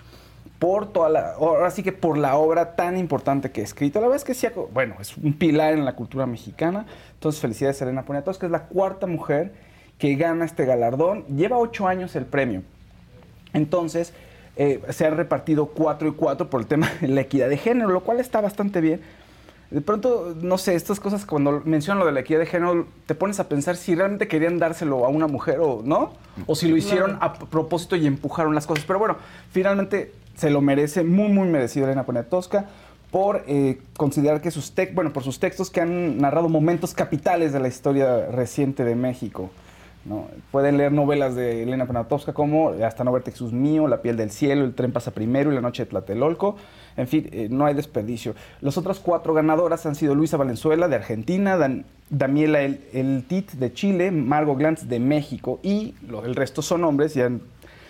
por 0.59 0.91
toda 0.91 1.07
la, 1.07 1.31
ahora 1.35 1.71
sí 1.71 1.83
que 1.83 1.93
por 1.93 2.17
la 2.17 2.35
obra 2.35 2.75
tan 2.75 2.97
importante 2.97 3.51
que 3.51 3.61
ha 3.61 3.63
escrito. 3.63 4.01
La 4.01 4.07
verdad 4.07 4.17
es 4.17 4.25
que 4.25 4.33
sí, 4.33 4.47
bueno, 4.73 4.95
es 4.99 5.15
un 5.15 5.31
pilar 5.31 5.71
en 5.71 5.85
la 5.85 5.95
cultura 5.95 6.25
mexicana. 6.25 6.85
Entonces, 7.13 7.39
felicidades 7.39 7.81
a 7.81 7.85
Elena 7.85 8.03
Poniatowska, 8.03 8.47
es 8.47 8.51
la 8.51 8.63
cuarta 8.63 9.07
mujer 9.07 9.53
que 9.97 10.13
gana 10.15 10.43
este 10.43 10.65
galardón. 10.65 11.25
Lleva 11.27 11.57
ocho 11.57 11.87
años 11.87 12.13
el 12.17 12.25
premio. 12.25 12.63
Entonces, 13.57 14.13
eh, 14.55 14.81
se 14.89 15.05
han 15.05 15.17
repartido 15.17 15.67
cuatro 15.67 16.07
y 16.07 16.11
cuatro 16.13 16.49
por 16.49 16.61
el 16.61 16.67
tema 16.67 16.89
de 17.01 17.07
la 17.07 17.21
equidad 17.21 17.49
de 17.49 17.57
género, 17.57 17.89
lo 17.89 18.01
cual 18.01 18.19
está 18.19 18.41
bastante 18.41 18.81
bien. 18.81 19.01
De 19.69 19.81
pronto, 19.81 20.33
no 20.41 20.57
sé, 20.57 20.75
estas 20.75 21.01
cosas 21.01 21.25
cuando 21.25 21.61
mencionan 21.65 21.99
lo 21.99 22.05
de 22.05 22.13
la 22.13 22.21
equidad 22.21 22.39
de 22.39 22.45
género, 22.45 22.87
te 23.05 23.15
pones 23.15 23.41
a 23.41 23.49
pensar 23.49 23.75
si 23.75 23.95
realmente 23.95 24.29
querían 24.29 24.59
dárselo 24.59 25.05
a 25.05 25.09
una 25.09 25.27
mujer 25.27 25.59
o 25.59 25.81
no, 25.83 26.13
o 26.45 26.55
si 26.55 26.69
lo 26.69 26.77
hicieron 26.77 27.17
a 27.19 27.33
propósito 27.33 27.97
y 27.97 28.07
empujaron 28.07 28.55
las 28.55 28.65
cosas. 28.65 28.85
Pero 28.87 28.97
bueno, 28.97 29.17
finalmente 29.51 30.13
se 30.37 30.49
lo 30.49 30.61
merece, 30.61 31.03
muy, 31.03 31.27
muy 31.27 31.49
merecido 31.49 31.85
Elena 31.85 32.05
Poniatowska 32.05 32.67
por 33.11 33.43
eh, 33.47 33.79
considerar 33.97 34.41
que 34.41 34.51
sus 34.51 34.71
textos, 34.71 34.95
bueno, 34.95 35.11
por 35.11 35.23
sus 35.23 35.39
textos 35.39 35.69
que 35.69 35.81
han 35.81 36.17
narrado 36.17 36.47
momentos 36.49 36.93
capitales 36.93 37.51
de 37.51 37.59
la 37.59 37.67
historia 37.67 38.27
reciente 38.27 38.85
de 38.85 38.95
México. 38.95 39.49
¿No? 40.05 40.27
Pueden 40.51 40.77
leer 40.77 40.91
novelas 40.91 41.35
de 41.35 41.63
Elena 41.63 41.85
Poniatowska 41.85 42.33
como 42.33 42.69
Hasta 42.83 43.03
no 43.03 43.11
verte 43.11 43.31
Jesús 43.31 43.51
mío, 43.51 43.87
La 43.87 44.01
piel 44.01 44.15
del 44.17 44.31
cielo, 44.31 44.63
El 44.63 44.73
tren 44.73 44.91
pasa 44.91 45.11
primero 45.11 45.51
y 45.51 45.55
La 45.55 45.61
noche 45.61 45.83
de 45.83 45.89
Tlatelolco. 45.89 46.55
En 46.95 47.07
fin, 47.07 47.29
eh, 47.31 47.47
no 47.51 47.65
hay 47.65 47.73
desperdicio. 47.73 48.33
Las 48.61 48.77
otras 48.77 48.99
cuatro 48.99 49.33
ganadoras 49.33 49.85
han 49.85 49.95
sido 49.95 50.15
Luisa 50.15 50.37
Valenzuela 50.37 50.87
de 50.87 50.95
Argentina, 50.95 51.57
Dan- 51.57 51.85
Daniela 52.09 52.61
El, 52.61 53.25
Tit 53.27 53.51
de 53.51 53.73
Chile, 53.73 54.11
Margot 54.11 54.57
Glantz 54.57 54.87
de 54.87 54.99
México 54.99 55.59
y 55.61 55.93
lo- 56.07 56.25
el 56.25 56.35
resto 56.35 56.61
son 56.61 56.83
hombres 56.85 57.15
y 57.17 57.21
han 57.21 57.41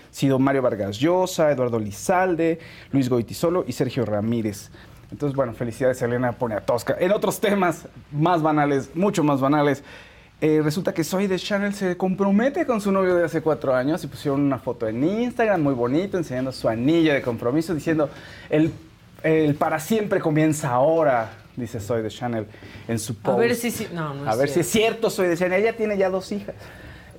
sido 0.10 0.40
Mario 0.40 0.64
Vargas 0.64 0.98
Llosa, 0.98 1.52
Eduardo 1.52 1.78
Lizalde, 1.80 2.58
Luis 2.92 3.10
Goitisolo 3.10 3.64
y 3.68 3.74
Sergio 3.74 4.04
Ramírez. 4.06 4.72
Entonces, 5.12 5.36
bueno, 5.36 5.54
felicidades 5.54 6.02
Elena 6.02 6.34
Poniatowska. 6.34 6.98
En 7.00 7.12
otros 7.12 7.40
temas 7.40 7.88
más 8.12 8.42
banales, 8.42 8.90
mucho 8.96 9.24
más 9.24 9.40
banales, 9.40 9.84
eh, 10.42 10.62
resulta 10.64 10.94
que 10.94 11.04
Soy 11.04 11.28
de 11.28 11.38
Chanel 11.40 11.74
se 11.74 11.98
compromete 11.98 12.66
con 12.66 12.80
su 12.82 12.92
novio 12.92 13.16
de 13.16 13.26
hace 13.26 13.42
cuatro 13.42 13.74
años 13.76 14.04
y 14.04 14.08
pusieron 14.08 14.42
una 14.42 14.60
foto 14.60 14.88
en 14.88 15.04
Instagram 15.04 15.62
muy 15.62 15.74
bonito, 15.74 16.18
enseñando 16.18 16.52
su 16.52 16.70
anillo 16.70 17.14
de 17.14 17.22
compromiso, 17.22 17.74
diciendo, 17.74 18.10
el, 18.50 18.72
el 19.24 19.56
para 19.56 19.80
siempre 19.80 20.20
comienza 20.20 20.70
ahora, 20.70 21.32
dice 21.56 21.80
Soy 21.80 22.04
de 22.04 22.10
Chanel 22.10 22.46
en 22.88 23.00
su 23.00 23.16
post. 23.16 23.36
A 23.38 23.40
ver 23.42 23.56
si. 23.56 23.88
No, 23.94 24.14
no 24.14 24.30
A 24.30 24.34
es 24.34 24.38
ver 24.38 24.50
si 24.50 24.60
es 24.60 24.68
cierto. 24.70 24.90
cierto, 24.92 25.10
Soy 25.10 25.28
de 25.28 25.38
Chanel. 25.38 25.62
Ella 25.64 25.76
tiene 25.76 25.98
ya 25.98 26.10
dos 26.10 26.32
hijas. 26.32 26.54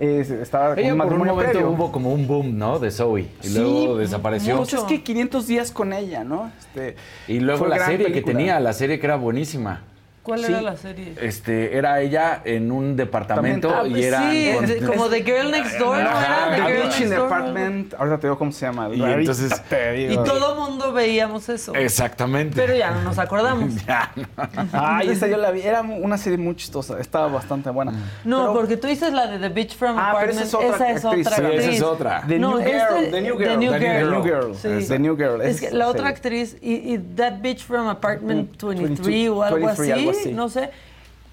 Eh, 0.00 0.24
estaba 0.40 0.76
con 0.76 0.78
Ella 0.78 0.92
un 0.92 0.98
por 1.00 1.12
un 1.12 1.18
momento 1.18 1.50
previo. 1.50 1.70
hubo 1.70 1.90
como 1.90 2.12
un 2.12 2.24
boom, 2.28 2.56
¿no? 2.56 2.78
De 2.78 2.92
Zoe. 2.92 3.22
Y 3.42 3.48
Sí, 3.48 3.58
luego 3.58 3.96
desapareció. 3.98 4.56
mucho. 4.58 4.76
Es 4.76 4.84
que 4.84 5.02
500 5.02 5.44
días 5.48 5.72
con 5.72 5.92
ella, 5.92 6.22
¿no? 6.22 6.52
Este, 6.56 6.94
Y 7.26 7.40
luego 7.40 7.66
la 7.66 7.84
serie 7.84 8.12
que 8.12 8.22
tenía, 8.22 8.60
la 8.60 8.72
serie 8.74 9.00
que 9.00 9.06
era 9.06 9.16
buenísima. 9.16 9.82
¿Cuál 10.28 10.44
Sí. 10.44 10.52
era 10.52 10.60
la 10.60 10.76
serie? 10.76 11.14
Este, 11.22 11.74
era 11.76 12.00
ella 12.02 12.42
en 12.44 12.70
un 12.70 12.96
departamento 12.96 13.74
Ah, 13.74 13.86
y 13.86 13.90
pues 13.92 14.04
era 14.04 14.30
sí, 14.30 14.44
de- 14.44 14.86
como 14.86 15.08
The 15.08 15.22
Girl 15.24 15.50
Next 15.50 15.78
Door, 15.78 15.96
¿no 15.96 16.00
era? 16.02 16.48
The 16.50 16.56
Girl 16.56 16.66
Beach 16.66 16.84
Next 16.84 17.00
in 17.00 17.08
the 17.08 17.14
Door. 17.16 17.26
Apartment. 17.32 17.94
Ahorita 17.94 18.18
te 18.18 18.26
digo 18.26 18.38
cómo 18.38 18.52
se 18.52 18.66
llama. 18.66 18.90
Y 18.92 19.02
entonces- 19.02 19.62
Y 20.10 20.16
todo 20.16 20.54
mundo 20.54 20.92
veíamos 20.92 21.48
eso. 21.48 21.74
Exactamente. 21.74 22.54
Pero 22.56 22.74
ya 22.76 22.90
no 22.90 23.02
nos 23.02 23.18
acordamos. 23.18 23.70
Ya, 23.88 24.12
no. 24.16 24.26
Ay, 24.72 25.08
esa 25.08 25.26
yo 25.28 25.38
la 25.38 25.50
vi. 25.50 25.62
Era 25.62 25.80
una 25.80 26.18
serie 26.18 26.36
muy 26.36 26.54
chistosa. 26.56 27.00
Estaba 27.00 27.28
bastante 27.28 27.70
buena. 27.70 27.92
No, 28.24 28.40
Pero- 28.40 28.52
porque 28.54 28.76
tú 28.76 28.86
dices 28.86 29.12
la 29.14 29.26
de 29.28 29.38
The 29.38 29.48
Beach 29.48 29.74
from 29.76 29.96
Ah, 29.98 30.12
pero 30.20 30.32
Apartment. 30.32 30.40
esa 30.40 30.44
es 30.44 30.54
otra 30.54 30.68
esa 30.76 30.90
es 30.90 31.04
actriz. 31.06 31.26
otra 31.26 31.36
Sí, 31.38 31.42
actriz. 31.42 31.60
esa 31.62 31.70
es 31.72 31.82
otra. 31.82 32.24
The 32.28 32.38
No, 32.38 32.50
New 32.50 32.58
Girl. 32.58 32.70
este- 32.76 33.10
The 33.12 33.20
New 33.22 33.38
The 33.38 33.44
Girl. 33.44 33.58
New 33.60 33.72
The 33.72 33.78
Girl. 33.80 34.10
New 34.10 34.22
Girl. 34.22 34.54
Sí. 34.54 34.88
The 34.88 34.98
New 34.98 35.16
Girl. 35.16 35.40
Es 35.40 35.60
que 35.60 35.70
la 35.70 35.84
sí. 35.86 35.90
otra 35.90 36.08
actriz, 36.08 36.56
y, 36.60 36.74
y 36.94 36.98
That 37.16 37.40
Bitch 37.40 37.64
from 37.64 37.88
Apartment 37.88 38.60
23 38.62 39.28
o 39.30 39.42
algo 39.42 39.56
23, 39.66 39.92
así, 39.92 40.04
no 40.32 40.48
sé, 40.48 40.70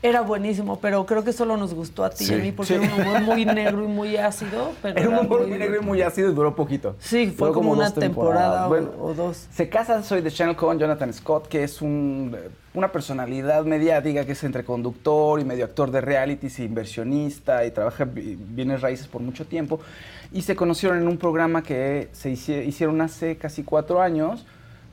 era 0.01 0.21
buenísimo, 0.21 0.77
pero 0.79 1.03
creo 1.07 1.23
que 1.23 1.33
solo 1.33 1.57
nos 1.57 1.73
gustó 1.73 2.03
a 2.03 2.11
ti 2.11 2.25
y 2.29 2.33
a 2.33 2.37
mí 2.37 2.51
porque 2.51 2.75
era 2.75 2.83
un 2.83 3.01
humor 3.01 3.21
muy 3.21 3.43
negro 3.45 3.83
y 3.83 3.87
muy 3.87 4.17
ácido. 4.17 4.71
Pero 4.83 4.99
Era 4.99 5.09
un 5.09 5.25
humor 5.25 5.47
muy 5.47 5.57
negro 5.57 5.81
y 5.81 5.83
muy 5.83 6.01
ácido 6.03 6.29
y 6.29 6.33
duró 6.35 6.55
poquito. 6.55 6.95
Sí, 6.99 7.33
fue 7.35 7.51
como 7.51 7.71
una 7.71 7.91
temporada 7.91 8.65
o- 8.67 8.69
Bueno, 8.69 8.91
o 9.01 9.13
dos. 9.15 9.47
Se 9.51 9.67
casa 9.67 10.03
Soy 10.03 10.21
de 10.21 10.29
Channel 10.31 10.55
con 10.55 10.77
Jonathan 10.77 11.11
Scott, 11.11 11.47
que 11.47 11.63
es 11.63 11.81
un, 11.81 12.35
una 12.75 12.91
personalidad 12.91 13.65
mediática 13.65 14.25
que 14.25 14.33
es 14.33 14.43
entre 14.43 14.63
conductor 14.63 15.39
y 15.39 15.45
medio 15.45 15.65
actor 15.65 15.89
de 15.89 16.01
realities, 16.01 16.59
e 16.59 16.65
inversionista 16.65 17.65
y 17.65 17.71
trabaja 17.71 18.05
bi- 18.05 18.37
bienes 18.39 18.81
raíces 18.81 19.07
por 19.07 19.21
mucho 19.23 19.45
tiempo. 19.45 19.79
Y 20.31 20.43
se 20.43 20.55
conocieron 20.55 20.99
en 20.99 21.07
un 21.07 21.17
programa 21.17 21.63
que 21.63 22.09
se 22.11 22.31
hici- 22.31 22.63
hicieron 22.63 23.01
hace 23.01 23.37
casi 23.37 23.63
cuatro 23.63 24.01
años 24.01 24.45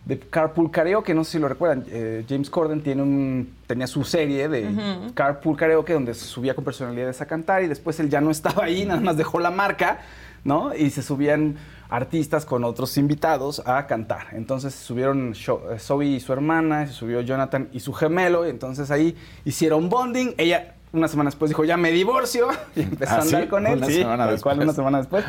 de 0.05 0.19
Carpool 0.19 0.71
Karaoke, 0.71 1.15
no 1.15 1.23
sé 1.25 1.33
si 1.33 1.39
lo 1.39 1.49
recuerdan. 1.49 1.85
eh, 1.89 2.25
James 2.29 2.51
Corden 2.51 2.83
tiene 2.83 3.03
un, 3.03 3.55
tenía 3.67 3.87
su 3.87 4.03
serie 4.05 4.49
de 4.49 4.69
Carpool 5.15 5.57
Karaoke 5.57 5.93
donde 5.93 6.15
se 6.15 6.25
subía 6.25 6.55
con 6.55 6.65
personalidades 6.65 7.21
a 7.21 7.27
cantar 7.27 7.63
y 7.63 7.69
después 7.69 8.01
él 8.01 8.11
ya 8.11 8.21
no 8.21 8.31
estaba 8.31 8.65
ahí, 8.65 8.85
nada 8.85 9.01
más 9.01 9.17
dejó 9.17 9.39
la 9.39 9.51
marca, 9.51 10.01
¿no? 10.45 10.75
Y 10.75 10.91
se 10.91 11.03
subían 11.03 11.57
artistas 11.89 12.45
con 12.45 12.65
otros 12.65 12.97
invitados 12.97 13.63
a 13.65 13.87
cantar. 13.87 14.29
Entonces 14.33 14.75
subieron 14.75 15.35
eh, 15.35 15.79
Zoe 15.79 16.07
y 16.07 16.21
su 16.21 16.33
hermana, 16.33 16.87
se 16.87 16.95
subió 16.95 17.21
Jonathan 17.21 17.69
y 17.73 17.81
su 17.81 17.93
gemelo, 17.93 18.47
y 18.47 18.51
entonces 18.51 18.91
ahí 18.91 19.17
hicieron 19.45 19.89
bonding. 19.89 20.35
Ella 20.37 20.75
una 20.93 21.09
semana 21.09 21.29
después 21.31 21.49
dijo, 21.51 21.65
ya 21.65 21.77
me 21.77 21.91
divorcio, 21.91 22.49
y 22.77 22.83
empezó 22.83 23.13
¿Ah, 23.15 23.19
a 23.19 23.23
andar 23.23 23.43
sí? 23.45 23.49
con 23.49 23.67
él. 23.67 23.79
Una 23.79 23.87
sí, 23.87 23.95
semana 23.95 24.27
tal 24.27 24.41
cual, 24.43 24.59
después. 24.59 24.65
una 24.69 24.73
semana 24.75 24.99
después. 24.99 25.25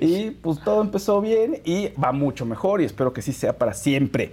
Y 0.00 0.30
pues 0.30 0.60
todo 0.60 0.80
empezó 0.82 1.20
bien 1.20 1.60
y 1.64 1.88
va 2.02 2.12
mucho 2.12 2.44
mejor 2.44 2.80
y 2.80 2.84
espero 2.84 3.12
que 3.12 3.22
sí 3.22 3.32
sea 3.32 3.56
para 3.56 3.74
siempre. 3.74 4.32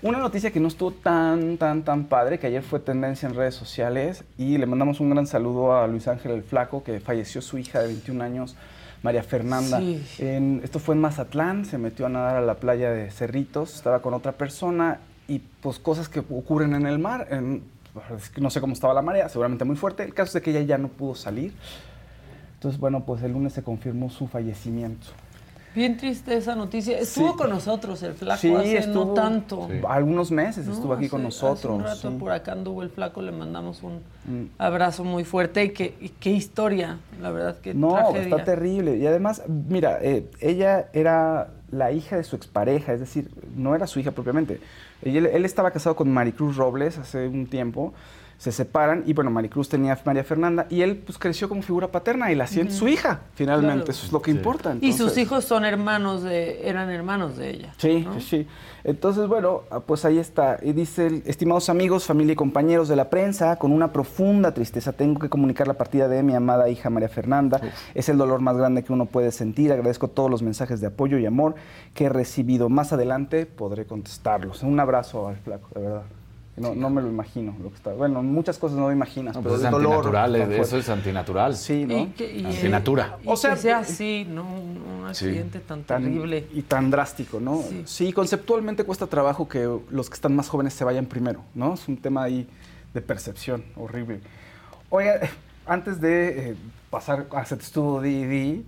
Una 0.00 0.18
noticia 0.18 0.52
que 0.52 0.60
no 0.60 0.68
estuvo 0.68 0.92
tan, 0.92 1.56
tan, 1.58 1.82
tan 1.82 2.04
padre, 2.04 2.38
que 2.38 2.46
ayer 2.46 2.62
fue 2.62 2.78
tendencia 2.78 3.28
en 3.28 3.34
redes 3.34 3.56
sociales 3.56 4.22
y 4.38 4.56
le 4.56 4.64
mandamos 4.64 5.00
un 5.00 5.10
gran 5.10 5.26
saludo 5.26 5.76
a 5.76 5.86
Luis 5.88 6.06
Ángel 6.06 6.30
el 6.32 6.42
Flaco, 6.44 6.84
que 6.84 7.00
falleció 7.00 7.42
su 7.42 7.58
hija 7.58 7.80
de 7.80 7.88
21 7.88 8.22
años 8.22 8.54
María 9.02 9.24
Fernanda. 9.24 9.78
Sí. 9.80 10.00
En- 10.20 10.60
esto 10.62 10.78
fue 10.78 10.94
en 10.94 11.00
Mazatlán, 11.00 11.64
se 11.64 11.78
metió 11.78 12.06
a 12.06 12.08
nadar 12.10 12.36
a 12.36 12.40
la 12.42 12.54
playa 12.54 12.90
de 12.92 13.10
Cerritos, 13.10 13.74
estaba 13.74 14.00
con 14.00 14.14
otra 14.14 14.32
persona 14.32 15.00
y 15.26 15.40
pues 15.60 15.80
cosas 15.80 16.08
que 16.08 16.20
ocurren 16.20 16.74
en 16.74 16.86
el 16.86 16.98
mar. 17.00 17.26
en- 17.30 17.62
no 18.38 18.50
sé 18.50 18.60
cómo 18.60 18.72
estaba 18.72 18.94
la 18.94 19.02
marea, 19.02 19.28
seguramente 19.28 19.64
muy 19.64 19.76
fuerte. 19.76 20.02
El 20.04 20.14
caso 20.14 20.28
es 20.30 20.34
de 20.34 20.42
que 20.42 20.50
ella 20.50 20.62
ya 20.62 20.78
no 20.78 20.88
pudo 20.88 21.14
salir. 21.14 21.52
Entonces, 22.54 22.80
bueno, 22.80 23.04
pues 23.04 23.22
el 23.22 23.32
lunes 23.32 23.52
se 23.52 23.62
confirmó 23.62 24.10
su 24.10 24.26
fallecimiento. 24.26 25.06
Bien 25.74 25.96
triste 25.96 26.34
esa 26.36 26.56
noticia. 26.56 26.98
Estuvo 26.98 27.32
Sí. 27.32 27.36
con 27.36 27.50
nosotros 27.50 28.02
el 28.02 28.14
flaco 28.14 28.40
Sí, 28.40 28.52
hace 28.52 28.78
estuvo 28.78 29.04
no 29.04 29.12
tanto. 29.12 29.68
algunos 29.88 30.30
meses, 30.32 30.66
¿no? 30.66 30.72
estuvo 30.72 30.92
aquí 30.92 31.08
con 31.08 31.20
Hace 31.24 31.44
un 31.44 31.50
nosotros. 31.52 31.82
rato 31.82 32.10
sí. 32.10 32.16
por 32.18 32.32
acá 32.32 32.52
anduvo 32.52 32.82
el 32.82 32.90
flaco, 32.90 33.22
le 33.22 33.30
mandamos 33.30 33.82
un 33.84 34.00
Mm. 34.24 34.46
abrazo 34.58 35.04
muy 35.04 35.24
fuerte 35.24 35.62
y 35.64 35.70
qué, 35.70 35.94
y 36.00 36.08
qué 36.08 36.30
historia, 36.30 36.98
la 37.20 37.30
verdad, 37.30 37.58
qué 37.62 37.74
No, 37.74 37.90
tragedia. 37.94 38.22
está 38.22 38.44
terrible. 38.44 38.96
Y 38.96 39.06
además, 39.06 39.42
mira, 39.46 39.98
eh, 40.02 40.28
ella 40.40 40.88
era 40.92 41.48
la 41.70 41.92
hija 41.92 42.16
de 42.16 42.24
su 42.24 42.36
expareja, 42.36 42.92
es 42.92 43.00
decir, 43.00 43.28
no 43.56 43.74
era 43.74 43.86
su 43.86 44.00
hija 44.00 44.10
propiamente. 44.12 44.60
Ella- 45.02 45.28
él, 45.30 45.44
estaba 45.44 45.70
casado 45.70 45.96
con 45.96 46.10
Maricruz 46.12 46.56
Robles 46.56 46.98
hace 46.98 47.28
un 47.28 47.46
tiempo, 47.46 47.92
se 48.38 48.52
separan 48.52 49.02
y 49.04 49.12
bueno, 49.12 49.30
Maricruz 49.32 49.68
tenía 49.68 49.94
a 49.94 49.98
María 50.04 50.22
Fernanda 50.22 50.68
y 50.70 50.82
él 50.82 50.96
pues 50.96 51.18
creció 51.18 51.48
como 51.48 51.60
figura 51.60 51.88
paterna 51.88 52.30
y 52.30 52.36
la 52.36 52.46
siente 52.46 52.72
su 52.72 52.86
hija, 52.86 53.22
finalmente. 53.34 53.84
Claro. 53.84 53.90
Eso 53.90 54.06
es 54.06 54.12
lo 54.12 54.22
que 54.22 54.30
importa. 54.30 54.76
Y 54.80 54.92
sus 54.92 55.18
hijos 55.18 55.44
son 55.44 55.64
hermanos 55.64 56.22
de, 56.22 56.68
eran 56.68 56.88
hermanos 56.88 57.36
de 57.36 57.50
ella. 57.50 57.74
Sí, 57.78 58.04
¿no? 58.04 58.20
sí. 58.20 58.46
Entonces, 58.84 59.26
bueno, 59.26 59.62
ah, 59.70 59.80
pues 59.80 60.04
ahí 60.04 60.18
está. 60.18 60.60
Y 60.62 60.72
dice, 60.72 61.22
estimados 61.26 61.68
amigos, 61.68 62.04
familia 62.04 62.34
y 62.34 62.36
compañeros 62.36 62.88
de 62.88 62.94
la 62.94 63.10
prensa, 63.10 63.56
con 63.56 63.72
una 63.72 63.92
profunda 63.92 64.54
tristeza 64.54 64.92
tengo 64.92 65.18
que 65.18 65.28
comunicar 65.28 65.66
la 65.66 65.74
partida 65.74 66.06
de 66.06 66.22
mi 66.22 66.34
amada 66.34 66.68
hija 66.68 66.90
María 66.90 67.08
Fernanda. 67.08 67.60
Es 67.94 68.08
el 68.08 68.18
dolor 68.18 68.40
más 68.40 68.56
grande 68.56 68.84
que 68.84 68.92
uno 68.92 69.06
puede 69.06 69.32
sentir. 69.32 69.72
Agradezco 69.72 70.06
todos 70.06 70.30
los 70.30 70.42
mensajes 70.42 70.80
de 70.80 70.86
apoyo 70.86 71.18
y 71.18 71.26
amor 71.26 71.56
que 71.92 72.04
he 72.04 72.08
recibido. 72.08 72.68
Más 72.68 72.92
adelante 72.92 73.46
podré 73.46 73.84
contestarlos. 73.84 74.62
Un 74.62 74.78
abrazo 74.78 75.26
al 75.26 75.36
flaco, 75.38 75.68
de 75.74 75.80
verdad. 75.80 76.02
No, 76.60 76.74
no 76.74 76.90
me 76.90 77.00
lo 77.02 77.08
imagino 77.08 77.54
lo 77.62 77.70
que 77.70 77.76
está. 77.76 77.92
Bueno, 77.92 78.22
muchas 78.22 78.58
cosas 78.58 78.78
no 78.78 78.88
me 78.88 78.92
imaginas, 78.92 79.34
No, 79.36 79.42
pero 79.42 79.54
pues 79.54 79.64
es 79.64 79.70
dolor 79.70 79.94
antinatural, 80.16 80.36
eh, 80.36 80.60
eso 80.60 80.76
es 80.78 80.88
antinatural. 80.88 81.56
Sí, 81.56 81.84
¿no? 81.86 81.98
Y 81.98 82.06
que, 82.08 82.32
y, 82.36 82.44
Antinatura. 82.44 83.18
y 83.22 83.28
O 83.28 83.36
sea, 83.36 83.54
que 83.54 83.60
sea 83.60 83.78
así, 83.78 84.26
¿no? 84.28 84.42
Un, 84.42 84.88
Sí. 85.12 85.24
accidente 85.24 85.60
tan, 85.60 85.84
tan- 85.84 86.02
terrible. 86.04 86.46
y 86.52 86.60
tan 86.62 86.90
drástico, 86.90 87.40
¿no? 87.40 87.62
Sí. 87.68 87.82
Sí. 87.86 88.12
conceptualmente 88.12 88.84
cuesta 88.84 89.06
trabajo 89.06 89.48
que 89.48 89.66
los 89.90 90.10
que 90.10 90.14
están 90.14 90.36
más 90.36 90.48
jóvenes 90.50 90.74
se 90.74 90.84
vayan 90.84 91.06
primero, 91.06 91.40
¿no? 91.54 91.72
Es 91.74 91.88
un 91.88 91.96
tema 91.96 92.24
ahí 92.24 92.46
de 92.92 93.00
percepción 93.00 93.64
horrible. 93.76 94.20
Oiga, 94.90 95.14
antes 95.66 95.98
de 96.00 96.50
eh, 96.50 96.56
pasar 96.90 97.26
a 97.34 97.44
Set 97.46 97.62
Estuvo 97.62 98.00
D&D, 98.02 98.62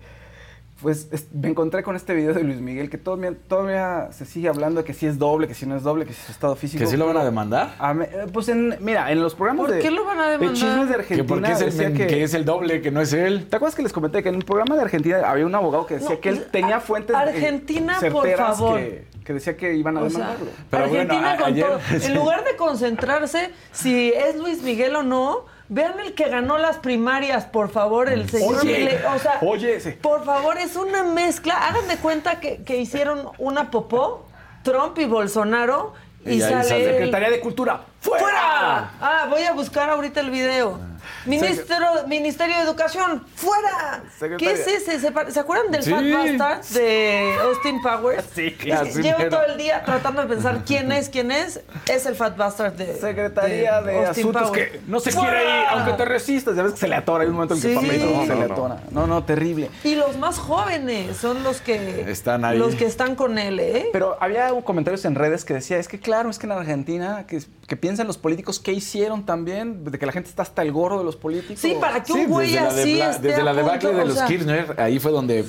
pues 0.80 1.08
es- 1.12 1.26
me 1.32 1.49
encontré 1.49 1.82
con 1.82 1.96
este 1.96 2.14
video 2.14 2.32
de 2.32 2.42
Luis 2.42 2.60
Miguel 2.60 2.88
que 2.90 2.99
todavía, 2.99 3.34
todavía 3.49 4.08
se 4.12 4.25
sigue 4.25 4.49
hablando 4.49 4.80
de 4.80 4.84
que 4.87 4.94
si 4.94 5.06
es 5.06 5.18
doble, 5.18 5.46
que 5.49 5.54
si 5.54 5.66
no 5.66 5.76
es 5.76 5.82
doble, 5.82 6.06
que 6.06 6.12
si 6.12 6.20
es 6.22 6.30
estado 6.30 6.56
físico. 6.56 6.80
¿Que 6.82 6.87
sí 6.90 6.96
lo 6.96 7.06
van 7.06 7.16
a 7.18 7.25
demandar? 7.25 7.75
a 7.78 7.92
me- 7.94 8.04
eh, 8.04 8.26
pues 8.32 8.49
en, 8.49 8.76
mira, 8.80 9.10
en 9.12 9.20
los 9.22 9.34
programas 9.34 9.66
¿Por 9.66 9.75
de, 9.75 9.80
qué 9.80 9.90
lo 9.90 10.04
van 10.04 10.18
a 10.20 10.25
de 10.26 10.30
demandar? 10.38 10.54
chismes 10.56 10.88
de 10.88 10.94
Que 10.94 11.00
Argentina 11.00 11.26
porque 11.28 11.52
es 11.52 11.60
el, 11.60 11.66
decía 11.70 11.92
que, 11.92 12.06
que 12.06 12.22
es 12.22 12.34
el 12.34 12.44
doble, 12.44 12.80
que 12.80 12.90
no 12.90 13.00
es 13.00 13.12
él. 13.12 13.46
¿Te 13.49 13.56
acuerdas 13.56 13.75
que 13.75 13.82
les 13.82 13.92
comenté 13.92 14.22
que 14.22 14.28
en 14.30 14.37
un 14.37 14.42
programa 14.42 14.75
de 14.76 14.82
Argentina 14.82 15.18
había 15.25 15.46
un 15.46 15.54
abogado 15.54 15.87
que 15.87 15.94
decía 15.94 16.10
No, 16.10 16.20
que 16.20 16.28
él 16.30 16.46
tenía 16.50 16.76
a- 16.76 16.80
fuentes 16.80 17.14
eh, 17.14 17.18
Argentina, 17.18 17.99
por 18.12 18.28
favor. 18.37 18.78
Que, 18.78 19.04
que 19.25 19.32
decía 19.34 19.56
que 19.56 19.75
iban 19.75 19.96
a 19.99 20.00
O 20.02 20.08
sea, 20.10 20.18
demandarlo? 20.20 20.50
Pero 20.70 20.88
bueno, 20.88 21.02
Argentina 21.02 21.32
a- 21.32 21.37
con 21.37 21.46
ayer- 21.46 21.66
todo. 21.66 21.80
En 22.06 22.14
lugar 22.14 22.44
de 22.44 22.56
concentrarse 22.56 23.50
si 23.72 24.12
es 24.12 24.37
Luis 24.37 24.62
Miguel 24.62 24.96
o 24.96 25.02
no, 25.02 25.44
vean 25.70 25.98
el 26.00 26.14
que 26.14 26.28
ganó 26.28 26.58
las 26.58 26.76
primarias, 26.78 27.46
por 27.46 27.70
favor, 27.70 28.10
el 28.10 28.28
señor 28.28 28.60
Oye. 28.60 29.00
O 29.14 29.18
sea, 29.18 29.38
oye, 29.40 29.78
por 30.02 30.24
favor, 30.24 30.58
es 30.58 30.76
una 30.76 31.02
mezcla. 31.04 31.54
Hagan 31.68 31.88
de 31.88 31.96
cuenta 31.96 32.40
que, 32.40 32.62
que 32.64 32.76
hicieron 32.76 33.30
una 33.38 33.70
popó, 33.70 34.26
Trump 34.62 34.98
y 34.98 35.06
Bolsonaro, 35.06 35.94
y, 36.26 36.32
Y 36.32 36.40
sale. 36.40 36.64
sale 36.64 36.84
el- 36.84 36.90
Secretaría 36.92 37.30
de 37.30 37.40
Cultura, 37.40 37.80
¡fuera! 38.00 38.25
¡Fuera! 38.25 38.90
Ah, 39.00 39.26
voy 39.30 39.42
a 39.42 39.52
buscar 39.52 39.90
ahorita 39.90 40.21
el 40.21 40.30
video. 40.30 40.78
Ministro, 41.26 41.76
Ministerio 42.07 42.57
de 42.57 42.62
Educación, 42.62 43.24
¡fuera! 43.35 44.03
Secretaria. 44.18 44.37
¿Qué 44.38 44.53
es 44.53 44.66
ese? 44.66 45.01
¿Se, 45.01 45.12
pa- 45.12 45.31
¿se 45.31 45.38
acuerdan 45.40 45.70
del 45.70 45.83
Sí. 45.83 45.90
Fat 45.90 46.03
Bastard 46.38 46.64
de 46.74 47.35
Austin 47.42 47.83
Powers? 47.83 48.24
Sí, 48.35 48.46
Es 48.48 48.55
que 48.59 48.72
así 48.72 49.03
Llevo 49.03 49.18
mero. 49.18 49.31
todo 49.31 49.44
el 49.44 49.59
día 49.59 49.83
tratando 49.85 50.22
de 50.22 50.29
pensar 50.29 50.62
quién 50.64 50.90
es, 50.92 51.09
quién 51.11 51.31
es. 51.31 51.61
Es 51.90 52.07
el 52.07 52.14
Fat 52.16 52.37
Bastard 52.37 52.72
de 52.74 52.94
Secretaría 52.98 53.83
de, 53.83 54.07
Austin 54.07 54.29
Asuntos 54.29 54.48
Powers. 54.51 54.70
que 54.70 54.81
no 54.87 55.01
se 55.01 55.12
¡Fuera! 55.12 55.31
quiere 55.31 55.61
ir, 55.61 55.66
aunque 55.70 55.92
te 55.92 56.05
resistas. 56.07 56.57
Ya 56.57 56.62
ves 56.62 56.72
que 56.72 56.79
se 56.79 56.88
le 56.88 56.94
atora. 56.96 57.22
Hay 57.22 57.29
un 57.29 57.35
momento 57.35 57.55
en 57.55 57.61
que 57.62 57.68
Sí. 57.68 57.74
papelito 57.74 58.07
No, 58.07 58.22
se 58.22 58.29
no, 58.29 58.35
le 58.40 58.46
no. 58.46 58.53
atora. 58.55 58.77
No, 58.90 59.07
no, 59.07 59.24
terrible. 59.24 59.70
Y 59.85 59.94
los 59.96 60.16
más 60.16 60.38
jóvenes 60.38 61.16
son 61.18 61.42
los 61.42 61.61
que 61.61 62.11
Están 62.11 62.44
ahí. 62.46 62.59
los 62.59 62.74
que 62.77 62.87
están 62.87 63.14
con 63.14 63.38
él, 63.38 63.61
¿eh? 63.61 63.88
Pero 63.92 64.16
había 64.20 64.48
comentarios 64.62 65.05
en 65.05 65.14
redes 65.14 65.44
que 65.44 65.55
decía, 65.55 65.77
es 65.79 65.88
que 65.88 65.98
claro, 66.01 66.31
es 66.31 66.38
que 66.38 66.46
en 66.46 66.53
Argentina, 66.53 67.24
que, 67.27 67.40
que 67.70 67.76
piensan 67.76 68.09
los 68.09 68.18
políticos 68.18 68.59
qué 68.59 68.72
hicieron 68.72 69.24
también, 69.24 69.85
de 69.85 69.96
que 69.96 70.04
la 70.04 70.11
gente 70.11 70.28
está 70.28 70.42
hasta 70.42 70.61
el 70.62 70.72
gorro 70.72 70.98
de 70.98 71.04
los 71.04 71.14
políticos. 71.14 71.61
Sí, 71.61 71.76
para 71.80 72.02
que 72.02 72.12
Sí, 72.12 72.18
un 72.24 72.26
güey 72.30 72.50
desde 72.50 72.61
la, 72.62 72.68
así 72.68 72.92
debla- 72.94 73.11
esté 73.11 73.28
desde 73.28 73.40
a 73.40 73.44
la 73.44 73.54
debacle 73.54 73.88
punto, 73.90 73.96
de 73.96 74.02
o 74.02 74.06
los 74.06 74.16
sea, 74.16 74.26
Kirchner, 74.26 74.74
ahí 74.80 74.98
fue 74.98 75.12
donde... 75.12 75.44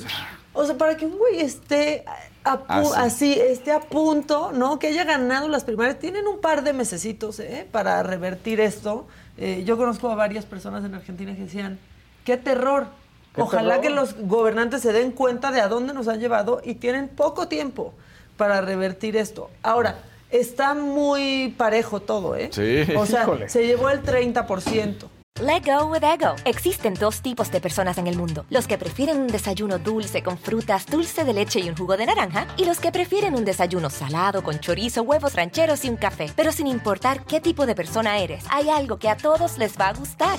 O 0.54 0.64
sea, 0.64 0.78
para 0.78 0.96
que 0.96 1.04
un 1.06 1.18
güey 1.18 1.40
esté 1.40 2.04
a 2.44 2.58
pu- 2.60 2.92
Así. 2.94 3.32
así, 3.34 3.40
esté 3.40 3.72
a 3.72 3.80
punto, 3.80 4.52
¿no? 4.52 4.78
Que 4.78 4.86
haya 4.86 5.02
ganado 5.02 5.48
las 5.48 5.64
primarias. 5.64 5.98
Tienen 5.98 6.28
un 6.28 6.40
par 6.40 6.62
de 6.62 6.72
mesecitos, 6.72 7.40
¿eh? 7.40 7.66
Para 7.72 8.02
revertir 8.04 8.60
esto. 8.60 9.06
Eh, 9.36 9.64
yo 9.66 9.76
conozco 9.76 10.08
a 10.10 10.14
varias 10.14 10.44
personas 10.44 10.84
en 10.84 10.94
Argentina 10.94 11.34
que 11.34 11.42
decían, 11.42 11.78
qué 12.24 12.36
terror. 12.36 12.86
Qué 13.34 13.42
Ojalá 13.42 13.80
terror. 13.80 13.82
que 13.82 13.90
los 13.90 14.14
gobernantes 14.28 14.82
se 14.82 14.92
den 14.92 15.10
cuenta 15.10 15.50
de 15.50 15.60
a 15.60 15.66
dónde 15.68 15.92
nos 15.94 16.06
han 16.06 16.20
llevado 16.20 16.60
y 16.62 16.74
tienen 16.76 17.08
poco 17.08 17.48
tiempo 17.48 17.94
para 18.36 18.60
revertir 18.60 19.16
esto. 19.16 19.50
Ahora, 19.62 19.98
está 20.32 20.74
muy 20.74 21.54
parejo 21.56 22.00
todo, 22.00 22.34
¿eh? 22.36 22.50
Sí. 22.52 22.92
O 22.96 23.06
sea, 23.06 23.22
Híjole. 23.22 23.48
se 23.48 23.66
llevó 23.66 23.90
el 23.90 24.02
30%. 24.02 25.08
Let 25.40 25.62
go 25.64 25.86
with 25.86 26.04
ego. 26.04 26.36
Existen 26.44 26.92
dos 26.92 27.22
tipos 27.22 27.50
de 27.50 27.60
personas 27.60 27.96
en 27.96 28.06
el 28.06 28.16
mundo: 28.16 28.44
los 28.50 28.66
que 28.66 28.76
prefieren 28.76 29.18
un 29.18 29.28
desayuno 29.28 29.78
dulce 29.78 30.22
con 30.22 30.36
frutas, 30.36 30.84
dulce 30.86 31.24
de 31.24 31.32
leche 31.32 31.60
y 31.60 31.70
un 31.70 31.76
jugo 31.76 31.96
de 31.96 32.04
naranja, 32.04 32.46
y 32.58 32.66
los 32.66 32.78
que 32.80 32.92
prefieren 32.92 33.34
un 33.34 33.44
desayuno 33.44 33.88
salado 33.88 34.42
con 34.42 34.60
chorizo, 34.60 35.02
huevos 35.02 35.34
rancheros 35.34 35.84
y 35.86 35.88
un 35.88 35.96
café. 35.96 36.30
Pero 36.36 36.52
sin 36.52 36.66
importar 36.66 37.24
qué 37.24 37.40
tipo 37.40 37.64
de 37.64 37.74
persona 37.74 38.18
eres, 38.18 38.44
hay 38.50 38.68
algo 38.68 38.98
que 38.98 39.08
a 39.08 39.16
todos 39.16 39.56
les 39.56 39.78
va 39.78 39.88
a 39.88 39.94
gustar. 39.94 40.38